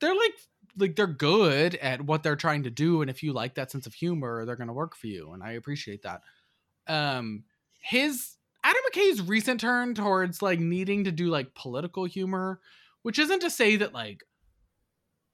they're 0.00 0.14
like 0.14 0.34
like 0.76 0.96
they're 0.96 1.06
good 1.06 1.74
at 1.76 2.00
what 2.02 2.22
they're 2.22 2.36
trying 2.36 2.64
to 2.64 2.70
do, 2.70 3.02
and 3.02 3.10
if 3.10 3.22
you 3.22 3.32
like 3.32 3.54
that 3.54 3.70
sense 3.70 3.86
of 3.86 3.94
humor, 3.94 4.44
they're 4.44 4.56
gonna 4.56 4.72
work 4.72 4.96
for 4.96 5.06
you, 5.06 5.32
and 5.32 5.42
I 5.42 5.52
appreciate 5.52 6.02
that. 6.02 6.22
Um, 6.86 7.44
his 7.80 8.36
Adam 8.64 8.82
McKay's 8.90 9.22
recent 9.22 9.60
turn 9.60 9.94
towards 9.94 10.42
like 10.42 10.60
needing 10.60 11.04
to 11.04 11.12
do 11.12 11.28
like 11.28 11.54
political 11.54 12.04
humor, 12.04 12.60
which 13.02 13.18
isn't 13.18 13.40
to 13.40 13.50
say 13.50 13.76
that 13.76 13.92
like 13.92 14.22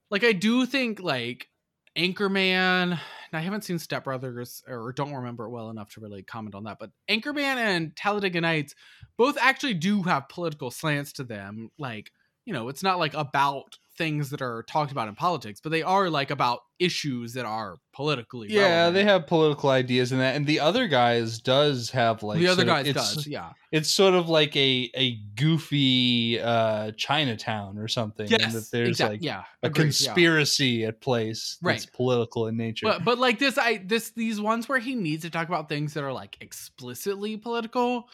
like 0.09 0.23
I 0.23 0.31
do 0.31 0.65
think 0.65 0.99
like 0.99 1.49
Anchorman. 1.97 2.99
I 3.33 3.39
haven't 3.41 3.65
seen 3.65 3.79
Step 3.79 4.05
Brothers 4.05 4.63
or 4.65 4.93
don't 4.93 5.13
remember 5.13 5.45
it 5.45 5.49
well 5.49 5.69
enough 5.69 5.89
to 5.91 5.99
really 5.99 6.23
comment 6.23 6.55
on 6.55 6.63
that, 6.63 6.77
but 6.79 6.91
Anchorman 7.09 7.57
and 7.57 7.95
Talladega 7.95 8.39
Nights 8.39 8.75
both 9.17 9.37
actually 9.41 9.73
do 9.73 10.03
have 10.03 10.29
political 10.29 10.71
slants 10.71 11.11
to 11.13 11.25
them. 11.25 11.69
Like, 11.77 12.11
you 12.45 12.53
know, 12.53 12.69
it's 12.69 12.83
not 12.83 12.97
like 12.97 13.13
about 13.13 13.77
things 13.97 14.29
that 14.31 14.41
are 14.41 14.63
talked 14.63 14.91
about 14.91 15.07
in 15.07 15.15
politics, 15.15 15.59
but 15.61 15.69
they 15.71 15.83
are 15.83 16.09
like 16.09 16.29
about 16.31 16.59
issues 16.79 17.33
that 17.33 17.45
are 17.45 17.77
politically. 17.93 18.47
Yeah, 18.51 18.61
relevant. 18.61 18.93
they 18.95 19.03
have 19.05 19.27
political 19.27 19.69
ideas 19.69 20.11
in 20.11 20.17
that, 20.19 20.35
and 20.35 20.45
the 20.45 20.59
other 20.59 20.87
guys 20.87 21.39
does 21.39 21.89
have 21.91 22.21
like 22.23 22.39
the 22.39 22.47
other 22.47 22.65
sort 22.65 22.87
of- 22.87 22.93
does, 22.93 23.27
yeah. 23.27 23.51
It's 23.71 23.89
sort 23.89 24.13
of 24.13 24.29
like 24.29 24.55
a 24.55 24.89
a 24.95 25.15
goofy 25.35 26.39
uh 26.39 26.91
Chinatown 26.97 27.77
or 27.77 27.87
something. 27.87 28.31
and 28.31 28.41
Yes, 28.41 28.53
that 28.53 28.71
there's 28.71 28.99
like 28.99 29.23
yeah, 29.23 29.43
a 29.63 29.67
agreed, 29.67 29.83
yeah. 29.83 29.83
conspiracy 29.83 30.85
at 30.85 31.01
place 31.01 31.57
that's 31.61 31.85
Right. 31.85 31.93
political 31.93 32.47
in 32.47 32.57
nature. 32.57 32.85
But 32.87 33.03
but 33.03 33.17
like 33.17 33.39
this, 33.39 33.57
I 33.57 33.77
this 33.85 34.11
these 34.11 34.39
ones 34.41 34.67
where 34.69 34.79
he 34.79 34.95
needs 34.95 35.23
to 35.23 35.29
talk 35.29 35.47
about 35.47 35.69
things 35.69 35.93
that 35.93 36.03
are 36.03 36.13
like 36.13 36.37
explicitly 36.41 37.37
political. 37.37 38.07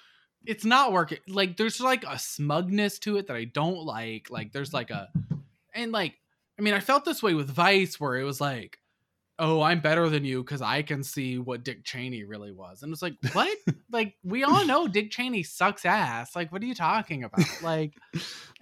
It's 0.44 0.66
not 0.66 0.91
working. 0.91 1.20
Like 1.28 1.58
there's 1.58 1.80
like 1.80 2.03
a 2.03 2.18
smugness 2.18 2.98
to 2.99 3.18
it 3.18 3.28
that 3.28 3.36
I 3.36 3.44
don't 3.45 3.84
like. 3.86 4.32
Like 4.32 4.52
there's 4.53 4.74
like 4.74 4.90
a, 4.90 5.08
and 5.73 5.91
like 5.91 6.14
I 6.60 6.61
mean 6.61 6.73
I 6.73 6.80
felt 6.80 7.06
this 7.06 7.23
way 7.23 7.34
with 7.34 7.49
Vice 7.49 7.99
where 7.99 8.18
it 8.18 8.23
was 8.23 8.39
like, 8.41 8.77
oh 9.39 9.61
I'm 9.61 9.80
better 9.80 10.07
than 10.10 10.23
you 10.26 10.43
because 10.43 10.61
I 10.61 10.81
can 10.84 11.03
see 11.03 11.38
what 11.39 11.64
Dick 11.64 11.84
Cheney 11.84 12.23
really 12.23 12.52
was, 12.52 12.84
and 12.84 12.91
it's 12.93 13.02
like 13.02 13.15
what? 13.34 13.57
like 13.91 14.14
we 14.23 14.43
all 14.43 14.65
know 14.65 14.88
Dick 14.88 15.11
Cheney 15.11 15.43
sucks 15.43 15.85
ass. 15.85 16.35
Like 16.35 16.52
what 16.52 16.61
are 16.61 16.65
you 16.65 16.76
talking 16.76 17.23
about? 17.23 17.41
Like 17.64 17.93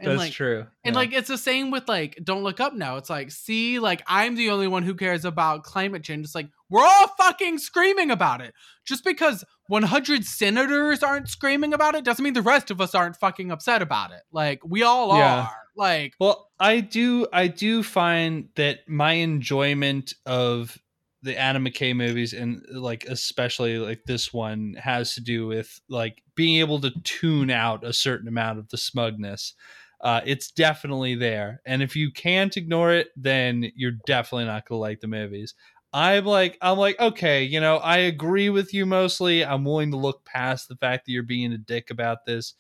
that's 0.02 0.18
like 0.18 0.32
true. 0.32 0.66
and 0.86 0.94
Yeah. 0.94 1.00
like 1.00 1.14
it's 1.14 1.28
the 1.28 1.38
same 1.38 1.72
with 1.72 1.88
like 1.90 2.18
Don't 2.24 2.44
Look 2.44 2.60
Up 2.60 2.74
now. 2.74 2.96
It's 2.98 3.10
like, 3.10 3.32
see, 3.32 3.80
like 3.80 4.02
I'm 4.08 4.36
the 4.36 4.50
only 4.52 4.68
one 4.68 4.84
who 4.84 4.94
cares 4.96 5.26
about 5.26 5.64
climate 5.64 6.04
change. 6.04 6.26
It's 6.26 6.36
like 6.36 6.50
we're 6.70 6.86
all 6.86 7.08
fucking 7.18 7.58
screaming 7.58 8.10
about 8.12 8.40
it. 8.42 8.54
Just 8.86 9.04
because 9.04 9.44
100 9.70 10.26
senators 10.26 11.04
aren't 11.04 11.30
screaming 11.30 11.74
about 11.74 11.94
it 11.94 12.04
doesn't 12.04 12.24
mean 12.24 12.34
the 12.34 12.42
rest 12.42 12.72
of 12.72 12.82
us 12.82 12.96
aren't 12.96 13.16
fucking 13.16 13.52
upset 13.52 13.82
about 13.84 14.12
it. 14.12 14.22
Like 14.32 14.62
we 14.66 14.82
all 14.84 15.16
Yeah. 15.16 15.42
are. 15.42 15.56
Like 15.78 16.16
Well, 16.20 16.50
I 16.60 16.80
do 16.82 17.28
I 17.32 17.48
do 17.48 17.84
find 17.84 18.50
that 18.56 18.80
my 18.88 19.14
enjoyment 19.14 20.14
of 20.26 20.78
the 21.22 21.38
Adam 21.38 21.66
McKay 21.66 21.96
movies 21.96 22.34
and 22.34 22.66
like 22.72 23.06
especially 23.06 23.78
like 23.78 24.02
this 24.06 24.34
one 24.34 24.76
has 24.80 25.14
to 25.14 25.22
do 25.22 25.46
with 25.48 25.80
like 25.88 26.24
being 26.36 26.60
able 26.60 26.82
to 26.82 26.92
tune 27.04 27.52
out 27.52 27.84
a 27.86 27.94
certain 27.94 28.28
amount 28.28 28.58
of 28.58 28.70
the 28.70 28.78
smugness. 28.78 29.54
Uh, 30.02 30.22
it's 30.26 30.50
definitely 30.50 31.14
there, 31.14 31.62
and 31.66 31.84
if 31.84 31.94
you 31.94 32.10
can't 32.10 32.56
ignore 32.56 32.94
it, 32.94 33.10
then 33.18 33.70
you're 33.76 33.98
definitely 34.08 34.46
not 34.46 34.66
gonna 34.66 34.80
like 34.80 35.02
the 35.02 35.08
movies. 35.08 35.54
I'm 35.92 36.26
like 36.26 36.58
I'm 36.62 36.78
like 36.78 37.00
okay, 37.00 37.44
you 37.44 37.60
know 37.60 37.78
I 37.78 37.98
agree 37.98 38.50
with 38.50 38.74
you 38.74 38.86
mostly. 38.86 39.44
I'm 39.44 39.66
willing 39.66 39.92
to 39.92 39.98
look 39.98 40.24
past 40.26 40.68
the 40.68 40.76
fact 40.76 41.06
that 41.06 41.12
you're 41.12 41.24
being 41.24 41.52
a 41.54 41.58
dick 41.58 41.90
about 41.90 42.26
this, 42.26 42.54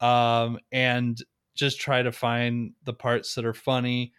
um, 0.00 0.58
and 0.70 1.18
just 1.54 1.80
try 1.80 2.02
to 2.02 2.12
find 2.12 2.72
the 2.84 2.92
parts 2.94 3.34
that 3.34 3.44
are 3.44 3.54
funny. 3.54 4.12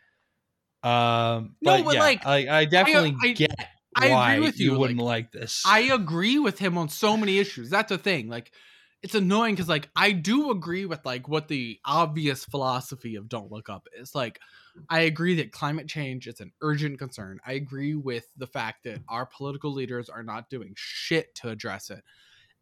Um, 0.84 1.56
No, 1.62 1.78
but 1.78 1.86
but, 1.86 1.94
yeah, 1.96 2.00
like, 2.00 2.26
I, 2.26 2.60
I 2.60 2.66
definitely 2.66 3.16
I- 3.22 3.34
get 3.34 3.52
I 3.96 4.08
agree 4.08 4.46
with 4.48 4.60
you, 4.60 4.78
wouldn't 4.78 5.00
like 5.00 5.32
this. 5.32 5.64
I 5.66 5.80
agree 5.82 6.40
with 6.40 6.60
him 6.60 6.78
on 6.78 6.90
so 6.90 7.18
many 7.18 7.40
issues. 7.40 7.70
That's 7.70 7.90
the 7.90 7.98
thing. 7.98 8.30
Like 8.30 8.52
it's 9.02 9.16
annoying 9.16 9.56
because 9.56 9.68
like 9.70 9.90
I 9.96 10.12
do 10.12 10.52
agree 10.52 10.86
with 10.86 11.06
like 11.06 11.28
what 11.28 11.48
the 11.48 11.80
obvious 11.86 12.46
philosophy 12.46 13.16
of 13.16 13.28
Don't 13.28 13.52
Look 13.52 13.70
Up 13.70 13.88
is. 13.98 14.14
Like 14.16 14.40
I 14.90 15.02
agree 15.02 15.36
that 15.36 15.52
climate 15.52 15.88
change 15.88 16.28
is 16.28 16.40
an 16.40 16.52
urgent 16.62 17.00
concern. 17.00 17.40
I 17.46 17.54
agree 17.54 17.96
with 17.96 18.28
the 18.38 18.48
fact 18.48 18.84
that 18.84 19.02
our 19.08 19.26
political 19.26 19.72
leaders 19.72 20.10
are 20.10 20.24
not 20.24 20.50
doing 20.50 20.74
shit 20.76 21.34
to 21.36 21.50
address 21.50 21.90
it. 21.90 22.04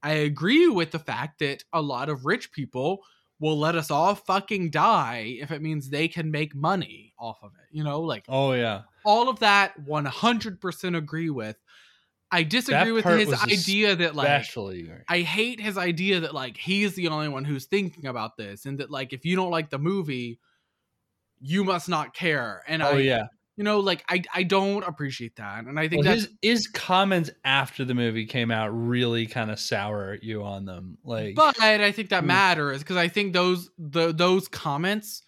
I 0.03 0.11
agree 0.11 0.67
with 0.67 0.91
the 0.91 0.99
fact 0.99 1.39
that 1.39 1.63
a 1.73 1.81
lot 1.81 2.09
of 2.09 2.25
rich 2.25 2.51
people 2.51 3.03
will 3.39 3.57
let 3.57 3.75
us 3.75 3.91
all 3.91 4.15
fucking 4.15 4.71
die 4.71 5.37
if 5.39 5.51
it 5.51 5.61
means 5.61 5.89
they 5.89 6.07
can 6.07 6.31
make 6.31 6.55
money 6.55 7.13
off 7.19 7.37
of 7.43 7.51
it. 7.55 7.75
You 7.75 7.83
know, 7.83 8.01
like 8.01 8.25
oh 8.27 8.53
yeah, 8.53 8.83
all 9.05 9.29
of 9.29 9.39
that 9.39 9.79
100% 9.85 10.97
agree 10.97 11.29
with. 11.29 11.57
I 12.29 12.43
disagree 12.43 12.91
That 12.91 12.93
with 12.93 13.05
his 13.05 13.33
idea 13.41 13.95
that 13.95 14.15
like 14.15 14.27
especially 14.27 14.89
I 15.07 15.19
hate 15.19 15.61
his 15.61 15.77
idea 15.77 16.21
that 16.21 16.33
like 16.33 16.57
he's 16.57 16.95
the 16.95 17.07
only 17.07 17.29
one 17.29 17.45
who's 17.45 17.65
thinking 17.65 18.05
about 18.05 18.35
this 18.35 18.65
and 18.65 18.79
that 18.79 18.91
like 18.91 19.13
if 19.13 19.25
you 19.25 19.35
don't 19.35 19.51
like 19.51 19.69
the 19.69 19.79
movie 19.79 20.39
you 21.39 21.63
must 21.63 21.87
not 21.89 22.13
care 22.13 22.63
and 22.67 22.81
oh 22.81 22.89
I 22.91 22.97
yeah. 22.99 23.23
you 23.55 23.63
know 23.63 23.79
like 23.79 24.03
I 24.09 24.23
I 24.33 24.43
don't 24.43 24.83
appreciate 24.83 25.35
that 25.37 25.65
and 25.65 25.79
I 25.79 25.87
think 25.87 26.03
Well, 26.05 26.13
his 26.13 26.29
his 26.41 26.67
comments 26.67 27.29
after 27.45 27.85
the 27.85 27.93
movie 27.93 28.25
came 28.25 28.51
out 28.51 28.69
really 28.69 29.27
kind 29.27 29.51
of 29.51 29.59
sour 29.59 30.17
you 30.21 30.43
on 30.43 30.65
them. 30.65 30.97
Like, 31.03 31.35
but 31.35 31.61
I 31.61 31.91
think 31.91 32.09
that 32.09 32.21
Hmm. 32.21 32.27
matters 32.27 32.79
because 32.79 32.97
I 32.97 33.07
think 33.07 33.33
those 33.33 33.69
the 33.77 34.11
those 34.13 34.47
comments 34.47 35.23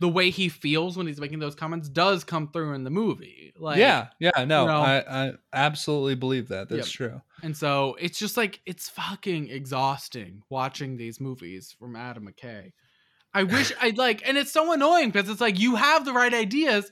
the 0.00 0.08
way 0.08 0.30
he 0.30 0.48
feels 0.48 0.96
when 0.96 1.06
he's 1.06 1.20
making 1.20 1.38
those 1.38 1.54
comments 1.54 1.88
does 1.88 2.24
come 2.24 2.48
through 2.50 2.74
in 2.74 2.82
the 2.82 2.90
movie 2.90 3.52
like 3.56 3.78
yeah, 3.78 4.08
yeah, 4.18 4.30
no, 4.44 4.62
you 4.62 4.66
know- 4.68 4.80
I 4.82 5.26
I 5.28 5.32
absolutely 5.52 6.16
believe 6.16 6.48
that. 6.48 6.68
That's 6.68 6.90
true. 6.90 7.20
And 7.44 7.56
so 7.56 7.96
it's 8.00 8.18
just 8.18 8.36
like 8.36 8.60
it's 8.66 8.88
fucking 8.88 9.48
exhausting 9.50 10.42
watching 10.48 10.96
these 10.96 11.20
movies 11.20 11.74
from 11.78 11.94
Adam 11.96 12.26
McKay. 12.28 12.72
I 13.34 13.44
wish 13.44 13.72
I'd 13.80 13.98
like, 13.98 14.26
and 14.26 14.36
it's 14.36 14.52
so 14.52 14.72
annoying 14.72 15.10
because 15.10 15.28
it's 15.28 15.40
like 15.40 15.58
you 15.58 15.76
have 15.76 16.04
the 16.04 16.12
right 16.12 16.32
ideas. 16.32 16.90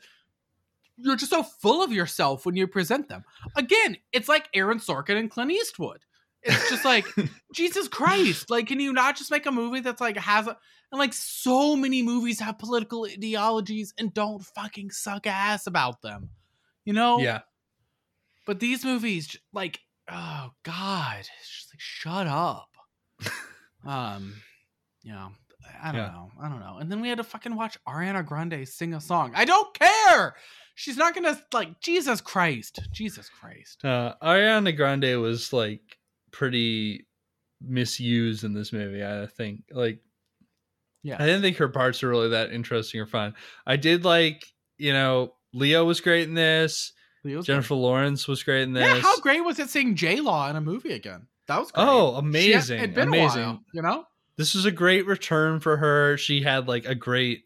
You're 0.96 1.16
just 1.16 1.30
so 1.30 1.42
full 1.42 1.82
of 1.82 1.92
yourself 1.92 2.44
when 2.44 2.56
you 2.56 2.66
present 2.66 3.08
them. 3.08 3.24
Again, 3.56 3.96
it's 4.12 4.28
like 4.28 4.48
Aaron 4.52 4.78
Sorkin 4.78 5.18
and 5.18 5.30
Clint 5.30 5.50
Eastwood. 5.50 6.04
It's 6.42 6.68
just 6.68 6.84
like 6.84 7.06
Jesus 7.54 7.88
Christ. 7.88 8.50
Like, 8.50 8.66
can 8.66 8.80
you 8.80 8.92
not 8.92 9.16
just 9.16 9.30
make 9.30 9.46
a 9.46 9.52
movie 9.52 9.80
that's 9.80 10.00
like 10.00 10.16
has 10.18 10.46
a 10.46 10.58
and 10.92 10.98
like 10.98 11.12
so 11.12 11.76
many 11.76 12.02
movies 12.02 12.40
have 12.40 12.58
political 12.58 13.04
ideologies 13.04 13.94
and 13.96 14.12
don't 14.12 14.44
fucking 14.44 14.90
suck 14.90 15.26
ass 15.26 15.66
about 15.66 16.02
them. 16.02 16.30
You 16.84 16.92
know? 16.94 17.20
Yeah, 17.20 17.40
But 18.46 18.58
these 18.58 18.84
movies, 18.84 19.36
like, 19.52 19.80
oh 20.10 20.50
god, 20.64 21.20
it's 21.20 21.48
just 21.48 21.72
like 21.72 21.80
shut 21.80 22.26
up. 22.26 22.70
um, 23.86 24.34
you 25.02 25.12
know, 25.12 25.30
I 25.82 25.92
don't 25.92 26.00
Yeah. 26.00 26.06
know, 26.12 26.30
I 26.42 26.48
don't 26.48 26.60
know. 26.60 26.78
And 26.78 26.90
then 26.90 27.00
we 27.00 27.08
had 27.08 27.18
to 27.18 27.24
fucking 27.24 27.54
watch 27.56 27.78
Ariana 27.88 28.24
Grande 28.26 28.66
sing 28.68 28.94
a 28.94 29.00
song. 29.00 29.32
I 29.34 29.44
don't 29.44 29.72
care. 29.74 30.34
She's 30.74 30.96
not 30.96 31.14
gonna 31.14 31.40
like 31.52 31.80
Jesus 31.80 32.20
Christ, 32.20 32.80
Jesus 32.92 33.28
Christ. 33.28 33.84
uh, 33.84 34.14
Ariana 34.22 34.74
Grande 34.76 35.20
was 35.20 35.52
like 35.52 35.98
pretty 36.32 37.06
misused 37.60 38.44
in 38.44 38.54
this 38.54 38.72
movie. 38.72 39.04
I 39.04 39.26
think 39.26 39.62
like 39.70 40.00
Yeah, 41.02 41.16
I 41.18 41.26
didn't 41.26 41.42
think 41.42 41.56
her 41.58 41.68
parts 41.68 42.02
were 42.02 42.08
really 42.10 42.30
that 42.30 42.52
interesting 42.52 43.00
or 43.00 43.06
fun. 43.06 43.34
I 43.66 43.76
did 43.76 44.04
like 44.04 44.44
you 44.78 44.92
know 44.92 45.34
Leo 45.52 45.84
was 45.84 46.00
great 46.00 46.28
in 46.28 46.34
this. 46.34 46.92
Leo's 47.24 47.44
Jennifer 47.46 47.74
Lawrence 47.74 48.26
was 48.26 48.42
great 48.42 48.62
in 48.62 48.72
this. 48.72 48.86
Yeah, 48.86 49.00
how 49.00 49.18
great 49.20 49.42
was 49.44 49.58
it 49.58 49.68
seeing 49.68 49.94
J 49.94 50.20
Law 50.20 50.48
in 50.48 50.56
a 50.56 50.60
movie 50.60 50.92
again? 50.92 51.26
That 51.48 51.58
was 51.58 51.70
great. 51.70 51.84
Oh, 51.86 52.14
had- 52.14 52.24
amazing! 52.24 52.78
it'd 52.78 52.94
been 52.94 53.08
a 53.08 53.10
amazing. 53.10 53.42
while, 53.44 53.60
you 53.74 53.82
know. 53.82 54.04
This 54.36 54.54
was 54.54 54.64
a 54.64 54.70
great 54.70 55.06
return 55.06 55.60
for 55.60 55.76
her. 55.76 56.16
She 56.16 56.42
had 56.42 56.68
like 56.68 56.86
a 56.86 56.94
great 56.94 57.44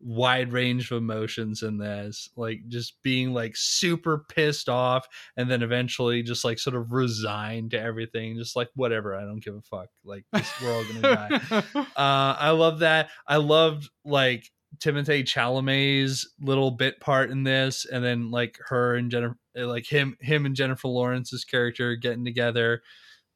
wide 0.00 0.52
range 0.52 0.90
of 0.90 0.98
emotions 0.98 1.62
in 1.62 1.78
this, 1.78 2.30
like 2.36 2.60
just 2.68 3.02
being 3.02 3.32
like 3.32 3.56
super 3.56 4.24
pissed 4.28 4.68
off, 4.68 5.06
and 5.36 5.50
then 5.50 5.62
eventually 5.62 6.22
just 6.22 6.44
like 6.44 6.58
sort 6.58 6.76
of 6.76 6.92
resigned 6.92 7.72
to 7.72 7.80
everything, 7.80 8.36
just 8.36 8.56
like 8.56 8.68
whatever. 8.74 9.16
I 9.16 9.22
don't 9.22 9.42
give 9.42 9.54
a 9.54 9.62
fuck. 9.62 9.88
Like 10.04 10.24
this, 10.32 10.50
we're 10.62 10.72
all 10.72 10.84
gonna 10.84 11.00
die. 11.00 11.62
Uh, 11.96 12.36
I 12.38 12.50
love 12.50 12.80
that. 12.80 13.10
I 13.26 13.36
loved 13.36 13.88
like 14.04 14.50
Timothée 14.78 15.24
Chalamet's 15.24 16.28
little 16.40 16.70
bit 16.70 17.00
part 17.00 17.30
in 17.30 17.42
this, 17.42 17.84
and 17.86 18.04
then 18.04 18.30
like 18.30 18.58
her 18.68 18.94
and 18.94 19.10
Jennifer, 19.10 19.36
like 19.56 19.86
him, 19.86 20.16
him 20.20 20.46
and 20.46 20.54
Jennifer 20.54 20.88
Lawrence's 20.88 21.44
character 21.44 21.96
getting 21.96 22.24
together 22.24 22.82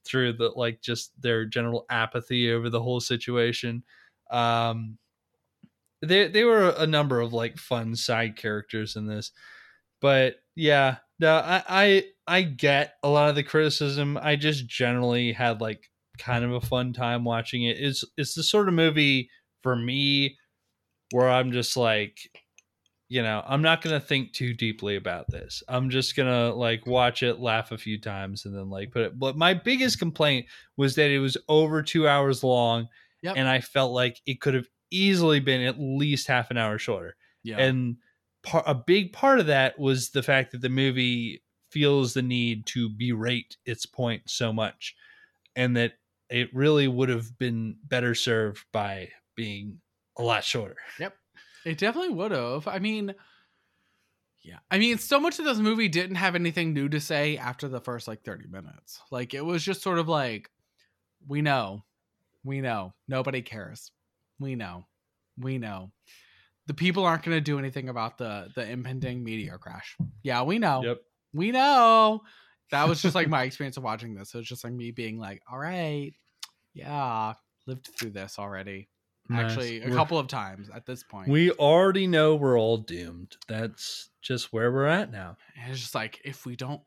through 0.04 0.34
the 0.34 0.50
like 0.50 0.80
just 0.82 1.20
their 1.20 1.44
general 1.44 1.86
apathy 1.90 2.50
over 2.52 2.70
the 2.70 2.82
whole 2.82 3.00
situation. 3.00 3.84
Um, 4.30 4.98
they 6.00 6.28
they 6.28 6.44
were 6.44 6.74
a 6.76 6.86
number 6.86 7.20
of 7.20 7.32
like 7.32 7.56
fun 7.58 7.94
side 7.94 8.36
characters 8.36 8.96
in 8.96 9.06
this, 9.06 9.30
but 10.00 10.36
yeah, 10.56 10.98
no, 11.18 11.36
I 11.36 11.62
I 11.68 12.04
I 12.26 12.42
get 12.42 12.94
a 13.02 13.08
lot 13.08 13.30
of 13.30 13.36
the 13.36 13.42
criticism. 13.44 14.18
I 14.20 14.36
just 14.36 14.66
generally 14.66 15.32
had 15.32 15.60
like 15.60 15.90
kind 16.18 16.44
of 16.44 16.52
a 16.52 16.60
fun 16.60 16.92
time 16.92 17.24
watching 17.24 17.64
it. 17.64 17.78
It's 17.78 18.04
it's 18.16 18.34
the 18.34 18.42
sort 18.42 18.68
of 18.68 18.74
movie 18.74 19.30
for 19.62 19.76
me 19.76 20.38
where 21.12 21.30
I'm 21.30 21.52
just 21.52 21.76
like, 21.76 22.18
you 23.12 23.22
know, 23.22 23.42
I'm 23.46 23.60
not 23.60 23.82
gonna 23.82 24.00
think 24.00 24.32
too 24.32 24.54
deeply 24.54 24.96
about 24.96 25.28
this. 25.30 25.62
I'm 25.68 25.90
just 25.90 26.16
gonna 26.16 26.54
like 26.54 26.86
watch 26.86 27.22
it, 27.22 27.40
laugh 27.40 27.70
a 27.70 27.76
few 27.76 28.00
times, 28.00 28.46
and 28.46 28.56
then 28.56 28.70
like 28.70 28.90
put 28.90 29.02
it. 29.02 29.18
But 29.18 29.36
my 29.36 29.52
biggest 29.52 29.98
complaint 29.98 30.46
was 30.78 30.94
that 30.94 31.10
it 31.10 31.18
was 31.18 31.36
over 31.48 31.82
two 31.82 32.08
hours 32.08 32.42
long, 32.42 32.88
Yep. 33.22 33.34
and 33.36 33.46
I 33.48 33.60
felt 33.60 33.92
like 33.92 34.18
it 34.24 34.40
could 34.40 34.54
have 34.54 34.66
easily 34.90 35.40
been 35.40 35.60
at 35.60 35.78
least 35.78 36.26
half 36.26 36.50
an 36.50 36.56
hour 36.56 36.78
shorter. 36.78 37.16
yeah, 37.44 37.58
And 37.58 37.96
par- 38.42 38.64
a 38.66 38.74
big 38.74 39.12
part 39.12 39.40
of 39.40 39.46
that 39.46 39.78
was 39.78 40.10
the 40.10 40.22
fact 40.22 40.52
that 40.52 40.60
the 40.62 40.68
movie 40.70 41.42
feels 41.70 42.14
the 42.14 42.22
need 42.22 42.64
to 42.66 42.88
berate 42.88 43.56
its 43.66 43.84
point 43.86 44.22
so 44.30 44.52
much, 44.54 44.94
and 45.54 45.76
that 45.76 45.94
it 46.30 46.48
really 46.54 46.88
would 46.88 47.10
have 47.10 47.36
been 47.38 47.76
better 47.84 48.14
served 48.14 48.64
by 48.72 49.10
being 49.36 49.80
a 50.18 50.22
lot 50.22 50.44
shorter. 50.44 50.76
It 51.64 51.78
definitely 51.78 52.14
would 52.14 52.32
have. 52.32 52.66
I 52.66 52.78
mean, 52.78 53.14
yeah. 54.42 54.58
I 54.70 54.78
mean, 54.78 54.98
so 54.98 55.20
much 55.20 55.38
of 55.38 55.44
this 55.44 55.58
movie 55.58 55.88
didn't 55.88 56.16
have 56.16 56.34
anything 56.34 56.72
new 56.72 56.88
to 56.88 57.00
say 57.00 57.36
after 57.36 57.68
the 57.68 57.80
first 57.80 58.08
like 58.08 58.24
30 58.24 58.48
minutes. 58.48 59.00
Like 59.10 59.34
it 59.34 59.44
was 59.44 59.62
just 59.62 59.82
sort 59.82 59.98
of 59.98 60.08
like, 60.08 60.50
we 61.28 61.42
know, 61.42 61.84
we 62.44 62.60
know, 62.60 62.92
nobody 63.06 63.42
cares. 63.42 63.92
We 64.40 64.56
know, 64.56 64.86
we 65.38 65.58
know. 65.58 65.92
The 66.66 66.74
people 66.74 67.04
aren't 67.04 67.22
going 67.22 67.36
to 67.36 67.40
do 67.40 67.58
anything 67.58 67.88
about 67.88 68.18
the 68.18 68.48
the 68.54 68.68
impending 68.68 69.24
meteor 69.24 69.58
crash. 69.58 69.96
Yeah, 70.22 70.42
we 70.42 70.58
know. 70.58 70.82
Yep. 70.84 71.02
We 71.32 71.50
know. 71.50 72.22
That 72.70 72.88
was 72.88 73.02
just 73.02 73.14
like 73.14 73.28
my 73.28 73.42
experience 73.42 73.76
of 73.76 73.82
watching 73.82 74.14
this. 74.14 74.32
It 74.34 74.38
was 74.38 74.46
just 74.46 74.64
like 74.64 74.72
me 74.72 74.90
being 74.92 75.18
like, 75.18 75.42
all 75.50 75.58
right, 75.58 76.12
yeah, 76.72 77.34
lived 77.66 77.88
through 77.98 78.10
this 78.10 78.38
already. 78.38 78.88
Actually, 79.40 79.80
a 79.82 79.84
We're- 79.84 79.96
couple 79.96 80.18
of 80.18 80.26
times 80.28 80.68
at 80.74 80.86
this 80.86 81.02
point. 81.02 81.28
We 81.28 81.50
already 81.52 82.06
know 82.06 82.34
we're 82.34 82.58
all 82.58 82.78
doomed. 82.78 83.36
That's 83.48 84.10
just 84.20 84.52
where 84.52 84.70
we're 84.72 84.86
at 84.86 85.10
now. 85.10 85.36
And 85.60 85.72
it's 85.72 85.80
just 85.80 85.94
like 85.94 86.20
if 86.24 86.46
we 86.46 86.56
don't 86.56 86.82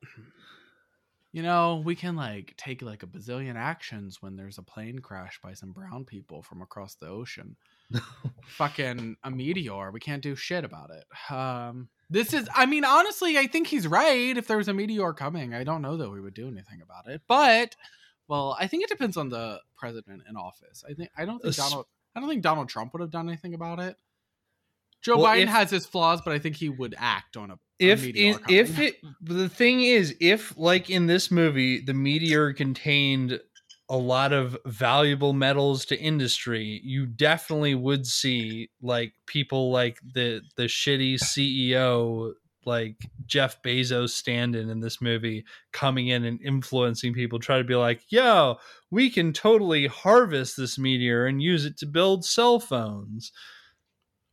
you 1.31 1.43
know, 1.43 1.81
we 1.84 1.95
can 1.95 2.15
like 2.15 2.53
take 2.55 2.81
like 2.81 3.03
a 3.03 3.07
bazillion 3.07 3.55
actions 3.55 4.22
when 4.22 4.38
there's 4.38 4.57
a 4.57 4.61
plane 4.63 4.99
crash 4.99 5.38
by 5.43 5.53
some 5.53 5.73
brown 5.73 6.05
people 6.05 6.41
from 6.41 6.61
across 6.61 6.95
the 6.95 7.07
ocean. 7.07 7.57
Fucking 8.47 9.17
a 9.22 9.30
meteor. 9.31 9.91
We 9.91 9.99
can't 9.99 10.23
do 10.23 10.35
shit 10.35 10.63
about 10.63 10.91
it. 10.91 11.03
Um 11.35 11.89
this 12.09 12.34
is 12.34 12.47
I 12.55 12.65
mean, 12.65 12.85
honestly, 12.85 13.38
I 13.38 13.47
think 13.47 13.67
he's 13.67 13.85
right. 13.85 14.38
If 14.38 14.47
there 14.47 14.55
was 14.57 14.69
a 14.69 14.73
meteor 14.73 15.11
coming, 15.11 15.53
I 15.53 15.65
don't 15.65 15.81
know 15.81 15.97
that 15.97 16.09
we 16.09 16.22
would 16.22 16.34
do 16.35 16.47
anything 16.47 16.81
about 16.81 17.07
it. 17.13 17.22
But 17.27 17.76
well, 18.30 18.55
I 18.57 18.67
think 18.67 18.84
it 18.84 18.89
depends 18.89 19.17
on 19.17 19.27
the 19.30 19.59
president 19.76 20.23
in 20.30 20.38
office. 20.38 20.84
I 20.89 20.93
think 20.93 21.09
I 21.17 21.26
don't 21.26 21.41
think 21.41 21.55
Donald 21.55 21.85
I 22.15 22.19
don't 22.19 22.29
think 22.29 22.41
Donald 22.43 22.69
Trump 22.69 22.93
would 22.93 23.01
have 23.01 23.11
done 23.11 23.27
anything 23.27 23.53
about 23.53 23.79
it. 23.79 23.95
Joe 25.03 25.17
Well, 25.17 25.25
Biden 25.33 25.43
if- 25.43 25.49
has 25.49 25.69
his 25.69 25.85
flaws, 25.85 26.21
but 26.23 26.33
I 26.33 26.39
think 26.39 26.55
he 26.55 26.69
would 26.69 26.95
act 26.97 27.37
on 27.37 27.51
a, 27.51 27.59
if 27.77 28.05
in, 28.05 28.39
if 28.49 28.79
it 28.79 28.95
the 29.21 29.49
thing 29.49 29.81
is 29.81 30.15
if 30.21 30.57
like 30.57 30.89
in 30.89 31.07
this 31.07 31.29
movie 31.29 31.81
the 31.81 31.93
meteor 31.93 32.53
contained 32.53 33.39
a 33.89 33.97
lot 33.97 34.31
of 34.31 34.57
valuable 34.65 35.33
metals 35.33 35.83
to 35.85 35.99
industry 35.99 36.79
you 36.85 37.05
definitely 37.05 37.75
would 37.75 38.07
see 38.07 38.69
like 38.81 39.11
people 39.27 39.71
like 39.71 39.99
the 40.13 40.41
the 40.55 40.63
shitty 40.63 41.15
ceo 41.15 42.31
like 42.65 42.95
jeff 43.25 43.61
bezos 43.63 44.09
stand-in 44.09 44.69
in 44.69 44.79
this 44.79 45.01
movie 45.01 45.45
coming 45.71 46.07
in 46.07 46.23
and 46.25 46.41
influencing 46.41 47.13
people 47.13 47.39
try 47.39 47.57
to 47.57 47.63
be 47.63 47.75
like 47.75 48.01
yo 48.09 48.55
we 48.91 49.09
can 49.09 49.31
totally 49.33 49.87
harvest 49.87 50.57
this 50.57 50.77
meteor 50.77 51.25
and 51.25 51.41
use 51.41 51.65
it 51.65 51.77
to 51.77 51.85
build 51.85 52.25
cell 52.25 52.59
phones 52.59 53.31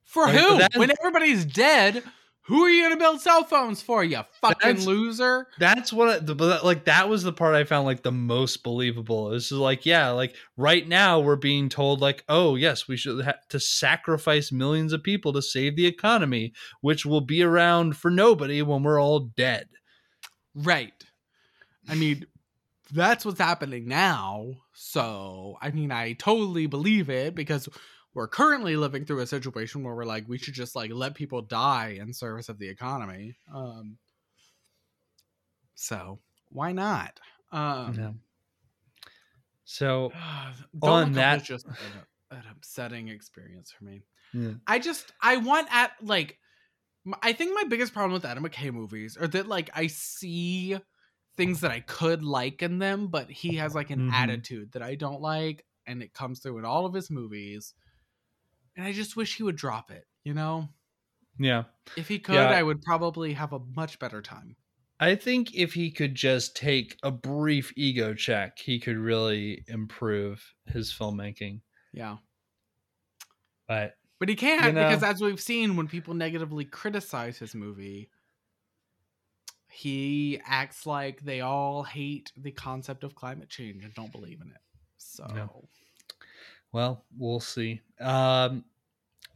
For 0.05 0.27
Like, 0.27 0.37
who? 0.37 0.59
that- 0.59 0.73
when 0.77 0.91
everybody's 1.01 1.45
dead, 1.45 2.03
who 2.47 2.65
are 2.65 2.71
you 2.71 2.83
gonna 2.83 2.97
build 2.97 3.21
cell 3.21 3.45
phones 3.45 3.81
for? 3.81 4.03
You 4.03 4.23
fucking 4.41 4.59
That's- 4.61 4.87
loser. 4.87 5.47
That's 5.59 5.93
what, 5.93 6.09
I, 6.09 6.19
but 6.21 6.65
like 6.65 6.87
that 6.87 7.09
was 7.09 7.23
the 7.23 7.33
part 7.33 7.55
I 7.55 7.65
found 7.65 7.87
like 7.87 8.03
the 8.03 8.13
most 8.13 8.65
believable. 8.65 9.25
Was 9.25 9.49
just 9.49 9.61
like, 9.61 9.87
yeah, 9.87 10.11
like 10.11 10.35
right 10.57 10.87
now 10.87 11.21
we're 11.21 11.37
being 11.37 11.69
told 11.69 12.01
like, 12.01 12.25
oh 12.29 12.57
yes, 12.57 12.89
we 12.89 12.97
should 12.97 13.25
have 13.25 13.47
to 13.51 13.61
sacrifice 13.61 14.51
millions 14.51 14.93
of 14.93 15.03
people 15.03 15.33
to 15.35 15.43
save 15.43 15.77
the 15.77 15.87
economy, 15.87 16.53
which 16.81 17.07
will 17.07 17.21
be 17.21 17.43
around 17.43 17.97
for 17.97 18.11
nobody 18.11 18.61
when 18.63 18.83
we're 18.83 19.01
all 19.01 19.21
dead. 19.21 19.69
Right. 20.55 20.93
I 21.89 21.95
mean, 21.95 22.27
that's 22.93 23.25
what's 23.25 23.41
happening 23.41 23.89
now. 23.89 24.57
So, 24.75 25.57
I 25.63 25.71
mean, 25.71 25.91
I 25.93 26.13
totally 26.15 26.67
believe 26.67 27.09
it 27.09 27.35
because 27.35 27.69
we're 28.15 28.29
currently 28.29 28.77
living 28.77 29.05
through 29.05 29.21
a 29.21 29.27
situation 29.27 29.83
where 29.83 29.95
we're 29.95 30.05
like, 30.05 30.29
we 30.29 30.39
should 30.39 30.55
just 30.55 30.77
like 30.77 30.91
let 30.93 31.15
people 31.15 31.41
die 31.43 31.97
in 32.01 32.13
service 32.13 32.49
of 32.49 32.59
the 32.59 32.69
economy. 32.69 33.37
Um, 33.55 33.97
so 35.75 36.19
why 36.51 36.73
not? 36.73 37.19
Um, 37.51 37.95
Yeah. 37.99 38.11
So 39.65 40.13
On 40.83 41.13
that- 41.13 41.39
was 41.41 41.43
just 41.49 41.67
an, 41.67 41.75
an 42.31 42.43
upsetting 42.51 43.09
experience 43.09 43.71
for 43.73 43.85
me. 43.85 44.03
Yeah. 44.35 44.53
I 44.67 44.79
just 44.79 45.13
I 45.21 45.37
want 45.37 45.69
at 45.71 45.93
like 46.03 46.39
i 47.21 47.33
think 47.33 47.53
my 47.55 47.65
biggest 47.69 47.93
problem 47.93 48.13
with 48.13 48.25
Adam 48.25 48.45
McKay 48.45 48.73
movies 48.73 49.17
are 49.17 49.27
that 49.29 49.49
like 49.49 49.71
I 49.75 49.89
see 49.89 50.79
things 51.37 51.61
that 51.61 51.71
I 51.71 51.81
could 51.81 52.23
like 52.23 52.63
in 52.63 52.79
them, 52.79 53.09
but 53.09 53.29
he 53.31 53.57
has 53.57 53.75
like 53.75 53.91
an 53.91 54.11
Mhm. 54.11 54.13
attitude 54.13 54.73
that 54.73 54.83
I 54.83 54.95
don't 54.95 55.21
like, 55.21 55.65
and 55.87 56.03
it 56.03 56.13
comes 56.15 56.41
through 56.41 56.59
in 56.59 56.65
all 56.65 56.87
of 56.87 56.95
his 56.95 57.11
movies. 57.11 57.75
And 58.77 58.87
I 58.87 58.93
just 58.93 59.17
wish 59.17 59.37
he 59.37 59.43
would 59.43 59.57
drop 59.57 59.91
it. 59.91 60.05
You 60.25 60.35
know, 60.35 60.69
yeah, 61.39 61.65
if 61.97 62.09
he 62.09 62.19
could, 62.19 62.35
Yeah. 62.37 62.51
I 62.51 62.63
would 62.63 62.81
probably 62.83 63.33
have 63.35 63.53
a 63.53 63.59
much 63.59 63.99
better 63.99 64.23
time. 64.23 64.57
I 65.01 65.17
think 65.17 65.55
if 65.55 65.75
he 65.75 65.91
could 65.91 66.15
just 66.15 66.55
take 66.55 66.97
a 67.03 67.11
brief 67.11 67.73
ego 67.77 68.15
check, 68.15 68.59
he 68.61 68.79
could 68.79 68.97
really 68.97 69.65
improve 69.67 70.55
his 70.67 70.93
filmmaking. 70.93 71.63
Yeah. 71.93 72.19
But 73.67 73.97
But 74.21 74.29
he 74.29 74.37
can't 74.37 74.65
You 74.65 74.73
know- 74.73 74.89
because, 74.89 75.03
as 75.03 75.21
we've 75.21 75.41
seen, 75.41 75.75
when 75.77 75.89
people 75.89 76.15
negatively 76.15 76.65
criticize 76.65 77.39
his 77.39 77.55
movie, 77.57 78.11
he 79.69 80.41
acts 80.45 80.87
like 80.87 81.23
they 81.23 81.41
all 81.41 81.83
hate 81.83 82.31
the 82.37 82.53
concept 82.53 83.03
of 83.03 83.15
climate 83.17 83.49
change 83.49 83.85
and 83.85 83.93
don't 83.95 84.13
believe 84.13 84.41
in 84.41 84.49
it. 84.53 84.61
So, 84.99 85.25
No. 85.27 85.69
Well, 86.73 87.05
we'll 87.17 87.41
see. 87.41 87.81
Um, 88.01 88.65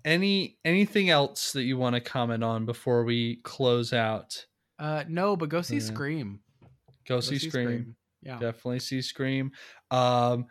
any 0.04 0.58
anything 0.64 1.10
else 1.10 1.52
that 1.52 1.64
you 1.64 1.76
want 1.76 1.94
to 1.94 2.00
comment 2.00 2.42
on 2.44 2.64
before 2.64 3.04
we 3.04 3.36
close 3.42 3.92
out? 3.92 4.46
uh, 4.78 5.04
no, 5.08 5.36
but 5.36 5.48
go 5.48 5.62
see 5.62 5.76
Yeah. 5.76 5.80
Scream. 5.82 6.40
Go, 7.08 7.16
Go 7.16 7.20
see, 7.20 7.38
Scream. 7.38 7.96
Yeah. 8.22 8.38
Definitely 8.38 8.80
see 8.80 9.00
Scream. 9.00 9.52
Um, 9.90 10.46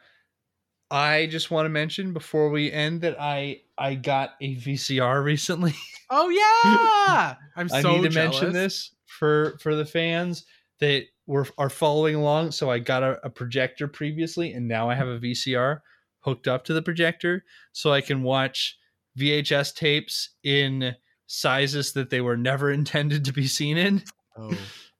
I 0.89 1.27
just 1.29 1.51
want 1.51 1.65
to 1.65 1.69
mention 1.69 2.13
before 2.13 2.49
we 2.49 2.71
end 2.71 3.01
that 3.01 3.19
I 3.19 3.61
I 3.77 3.95
got 3.95 4.31
a 4.41 4.55
VCR 4.55 5.23
recently. 5.23 5.73
Oh 6.11 6.29
yeah, 6.29 7.35
I'm 7.55 7.67
so 7.67 7.75
I 7.77 7.81
need 7.81 8.03
to 8.03 8.09
jealous. 8.09 8.39
mention 8.39 8.53
this 8.53 8.91
for 9.07 9.57
for 9.59 9.73
the 9.73 9.85
fans 9.85 10.45
that 10.79 11.05
were 11.25 11.47
are 11.57 11.69
following 11.71 12.13
along. 12.13 12.51
So 12.51 12.69
I 12.69 12.77
got 12.77 13.01
a, 13.01 13.19
a 13.25 13.29
projector 13.31 13.87
previously, 13.87 14.53
and 14.53 14.67
now 14.67 14.87
I 14.87 14.93
have 14.93 15.07
a 15.07 15.17
VCR 15.17 15.79
hooked 16.25 16.47
up 16.47 16.65
to 16.65 16.73
the 16.73 16.81
projector, 16.81 17.43
so 17.71 17.93
I 17.93 18.01
can 18.01 18.23
watch 18.23 18.77
VHS 19.17 19.73
tapes 19.73 20.31
in 20.43 20.95
sizes 21.27 21.93
that 21.93 22.09
they 22.09 22.21
were 22.21 22.37
never 22.37 22.71
intended 22.79 23.25
to 23.25 23.33
be 23.33 23.47
seen 23.47 23.77
in. 23.77 24.03
Oh 24.37 24.57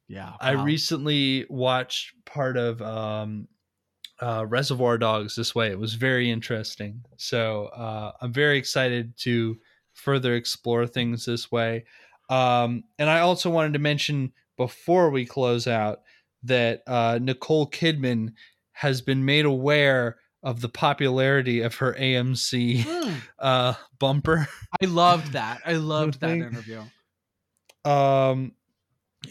yeah, 0.08 0.34
I 0.40 0.52
recently 0.52 1.46
watched 1.50 2.14
part 2.26 2.58
of 2.58 2.82
um, 2.82 3.48
uh, 4.22 4.46
Reservoir 4.48 4.98
Dogs 4.98 5.36
this 5.36 5.56
way. 5.56 5.72
It 5.72 5.80
was 5.80 5.96
very 5.96 6.30
interesting. 6.30 7.04
So 7.18 7.66
uh, 7.68 8.12
I'm 8.22 8.32
very 8.32 8.58
excited 8.58 9.18
to 9.20 9.58
further 9.94 10.36
explore 10.36 10.86
things 10.86 11.26
this 11.26 11.52
way. 11.52 11.86
Um, 12.30 12.84
and 13.00 13.10
I 13.10 13.20
also 13.20 13.50
wanted 13.50 13.74
to 13.74 13.80
mention 13.80 14.32
before 14.58 15.10
we 15.10 15.26
close 15.26 15.68
out 15.68 16.02
that 16.44 16.84
uh, 16.88 17.20
Nicole 17.22 17.70
Kidman 17.70 18.34
has 18.74 19.02
been 19.02 19.26
made 19.26 19.46
aware 19.46 20.18
of 20.46 20.62
the 20.62 20.70
popularity 20.70 21.60
of 21.60 21.76
her 21.76 21.94
AMC 22.00 22.84
Hmm. 22.86 23.14
uh, 23.40 23.74
bumper. 24.00 24.48
I 24.82 24.86
loved 24.86 25.34
that. 25.34 25.60
I 25.66 25.74
loved 25.74 26.22
that 26.22 26.30
interview. 26.38 26.84
um 27.84 28.54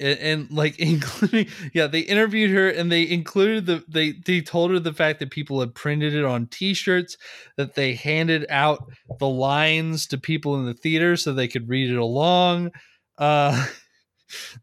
and, 0.01 0.19
and 0.19 0.51
like 0.51 0.79
including 0.81 1.47
yeah 1.73 1.87
they 1.87 2.01
interviewed 2.01 2.51
her 2.51 2.69
and 2.69 2.91
they 2.91 3.09
included 3.09 3.67
the 3.67 3.85
they 3.89 4.13
they 4.27 4.41
told 4.41 4.71
her 4.73 4.79
the 4.81 4.93
fact 4.93 5.21
that 5.21 5.31
people 5.31 5.61
had 5.61 5.75
printed 5.75 6.15
it 6.15 6.25
on 6.25 6.47
t-shirts 6.49 7.17
that 7.57 7.75
they 7.75 7.95
handed 7.95 8.45
out 8.51 8.85
the 9.21 9.29
lines 9.29 10.07
to 10.09 10.19
people 10.19 10.57
in 10.57 10.67
the 10.67 10.75
theater 10.75 11.17
so 11.17 11.33
they 11.33 11.49
could 11.49 11.69
read 11.69 11.91
it 11.91 11.97
along 11.97 12.71
uh 13.19 13.67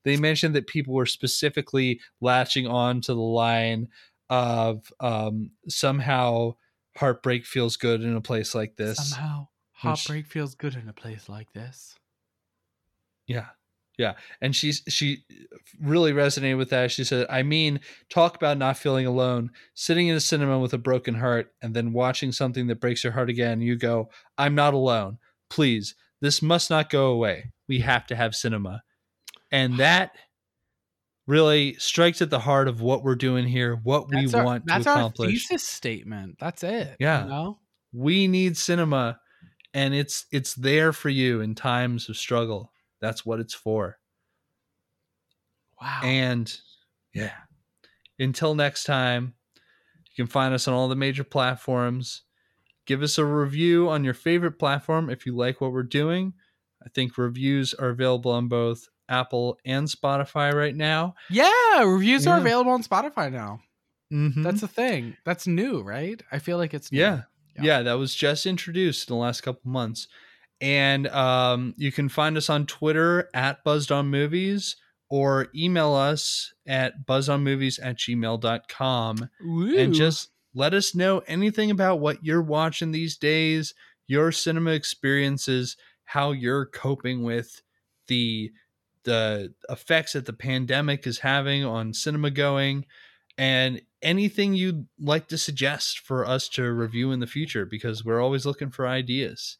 they 0.04 0.18
mentioned 0.18 0.54
that 0.56 0.68
people 0.68 0.94
were 0.94 1.06
specifically 1.06 2.02
latching 2.20 2.68
on 2.68 3.00
to 3.00 3.14
the 3.14 3.20
line 3.22 3.88
of 4.32 4.92
um 5.00 5.52
somehow 5.68 6.56
heartbreak 6.98 7.46
feels 7.46 7.78
good 7.78 8.02
in 8.02 8.16
a 8.16 8.22
place 8.22 8.56
like 8.56 8.78
this 8.78 9.12
Somehow, 9.12 9.40
Which- 9.42 9.48
heartbreak 9.84 10.26
feels 10.26 10.56
good 10.56 10.76
in 10.76 10.90
a 10.90 10.94
place 10.94 11.30
like 11.30 11.52
this. 11.54 11.96
Yeah. 13.28 13.48
Yeah. 13.98 14.14
And 14.40 14.56
she's 14.56 14.82
she 14.88 15.26
really 15.80 16.12
resonated 16.14 16.58
with 16.58 16.70
that. 16.72 16.92
She 16.92 17.04
said, 17.04 17.28
I 17.30 17.44
mean, 17.44 17.82
talk 18.10 18.36
about 18.36 18.58
not 18.58 18.78
feeling 18.78 19.06
alone, 19.06 19.52
sitting 19.76 20.08
in 20.08 20.16
a 20.16 20.20
cinema 20.22 20.58
with 20.60 20.74
a 20.74 20.78
broken 20.80 21.16
heart 21.16 21.54
and 21.62 21.74
then 21.76 21.94
watching 21.94 22.32
something 22.32 22.68
that 22.68 22.80
breaks 22.80 23.04
your 23.04 23.14
heart 23.14 23.30
again. 23.30 23.62
You 23.62 23.76
go, 23.76 24.10
I'm 24.38 24.56
not 24.56 24.74
alone. 24.74 25.18
Please, 25.50 25.94
this 26.22 26.42
must 26.42 26.70
not 26.70 26.90
go 26.90 27.08
away. 27.08 27.52
We 27.68 27.80
have 27.82 28.08
to 28.08 28.16
have 28.16 28.34
cinema. 28.34 28.82
And 29.52 29.78
that 29.78 30.12
really 31.28 31.76
strikes 31.76 32.22
at 32.22 32.30
the 32.30 32.40
heart 32.40 32.68
of 32.68 32.82
what 32.82 33.04
we're 33.04 33.16
doing 33.16 33.46
here, 33.46 33.80
what 33.84 34.10
we 34.10 34.22
That's 34.22 34.34
our, 34.34 34.44
want 34.44 34.66
that's 34.66 34.84
to 34.86 34.90
our 34.90 34.98
accomplish. 34.98 35.48
thesis 35.48 35.64
statement. 35.64 36.38
That's 36.40 36.64
it. 36.64 36.96
Yeah. 37.00 37.24
You 37.24 37.30
know? 37.30 37.60
we 37.94 38.28
need 38.28 38.58
cinema 38.58 39.20
and 39.74 39.94
it's 39.94 40.26
it's 40.32 40.54
there 40.56 40.94
for 40.94 41.10
you 41.10 41.42
in 41.42 41.56
times 41.56 42.10
of 42.10 42.18
struggle. 42.18 42.72
That's 43.00 43.26
what 43.26 43.40
it's 43.40 43.54
for. 43.54 43.98
Wow. 45.82 46.02
And 46.04 46.54
yeah. 47.14 47.32
Until 48.20 48.54
next 48.54 48.84
time, 48.84 49.34
you 50.06 50.24
can 50.24 50.28
find 50.28 50.54
us 50.54 50.68
on 50.68 50.74
all 50.74 50.88
the 50.88 50.96
major 50.96 51.24
platforms. 51.24 52.24
Give 52.86 53.02
us 53.02 53.18
a 53.18 53.26
review 53.26 53.90
on 53.90 54.04
your 54.04 54.14
favorite 54.14 54.60
platform 54.60 55.10
if 55.10 55.26
you 55.26 55.36
like 55.36 55.62
what 55.62 55.72
we're 55.72 55.84
doing. 55.84 56.34
I 56.86 56.90
think 56.90 57.18
reviews 57.18 57.74
are 57.74 57.90
available 57.90 58.32
on 58.32 58.48
both 58.48 58.88
Apple 59.12 59.60
and 59.66 59.88
Spotify 59.88 60.54
right 60.54 60.76
now. 60.76 61.14
yeah, 61.30 61.84
reviews 61.84 62.26
are 62.26 62.38
available 62.40 62.72
on 62.72 62.82
Spotify 62.84 63.32
now. 63.32 63.60
Mhm. 64.12 64.44
That's 64.44 64.64
a 64.64 64.68
thing. 64.68 65.16
That's 65.26 65.46
new, 65.48 65.82
right? 65.82 66.22
I 66.32 66.40
feel 66.40 66.58
like 66.58 66.74
it's 66.74 66.92
new. 66.92 67.00
yeah. 67.00 67.22
Yeah. 67.58 67.64
yeah 67.64 67.82
that 67.84 67.94
was 67.94 68.16
just 68.16 68.46
introduced 68.46 69.10
in 69.10 69.16
the 69.16 69.22
last 69.22 69.42
couple 69.42 69.70
months 69.70 70.08
and 70.62 71.08
um, 71.08 71.74
you 71.78 71.92
can 71.92 72.08
find 72.08 72.38
us 72.38 72.50
on 72.50 72.66
twitter 72.66 73.30
at 73.34 73.62
buzzed 73.66 73.92
on 73.92 74.08
movies 74.08 74.78
or 75.10 75.48
email 75.54 75.94
us 75.94 76.54
at 76.66 77.06
buzzonmovies 77.06 77.78
at 77.84 77.98
gmail.com 77.98 79.30
Woo. 79.44 79.78
and 79.78 79.94
just 79.94 80.30
let 80.54 80.74
us 80.74 80.96
know 80.96 81.20
anything 81.28 81.72
about 81.72 82.00
what 82.00 82.24
you're 82.24 82.42
watching 82.42 82.92
these 82.94 83.18
days 83.18 83.74
your 84.08 84.32
cinema 84.32 84.72
experiences 84.72 85.76
how 86.06 86.32
you're 86.32 86.66
coping 86.66 87.22
with 87.24 87.62
the 88.08 88.50
the 89.04 89.54
effects 89.70 90.14
that 90.14 90.26
the 90.26 90.34
pandemic 90.34 91.08
is 91.08 91.20
having 91.20 91.64
on 91.64 91.94
cinema 91.94 92.32
going 92.32 92.86
and 93.38 93.82
anything 94.02 94.54
you'd 94.54 94.88
like 95.00 95.28
to 95.28 95.38
suggest 95.38 96.00
for 96.00 96.26
us 96.26 96.50
to 96.50 96.72
review 96.72 97.12
in 97.12 97.20
the 97.20 97.28
future 97.28 97.66
because 97.66 98.04
we're 98.04 98.22
always 98.22 98.46
looking 98.46 98.70
for 98.70 98.88
ideas 98.88 99.58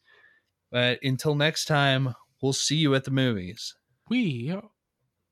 but 0.70 0.98
until 1.02 1.34
next 1.34 1.64
time 1.64 2.14
we'll 2.40 2.52
see 2.52 2.76
you 2.76 2.94
at 2.94 3.04
the 3.04 3.10
movies 3.10 3.74
we 4.08 4.54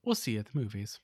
will 0.05 0.15
see 0.15 0.32
you 0.32 0.41
at 0.41 0.47
the 0.47 0.59
movies. 0.59 1.01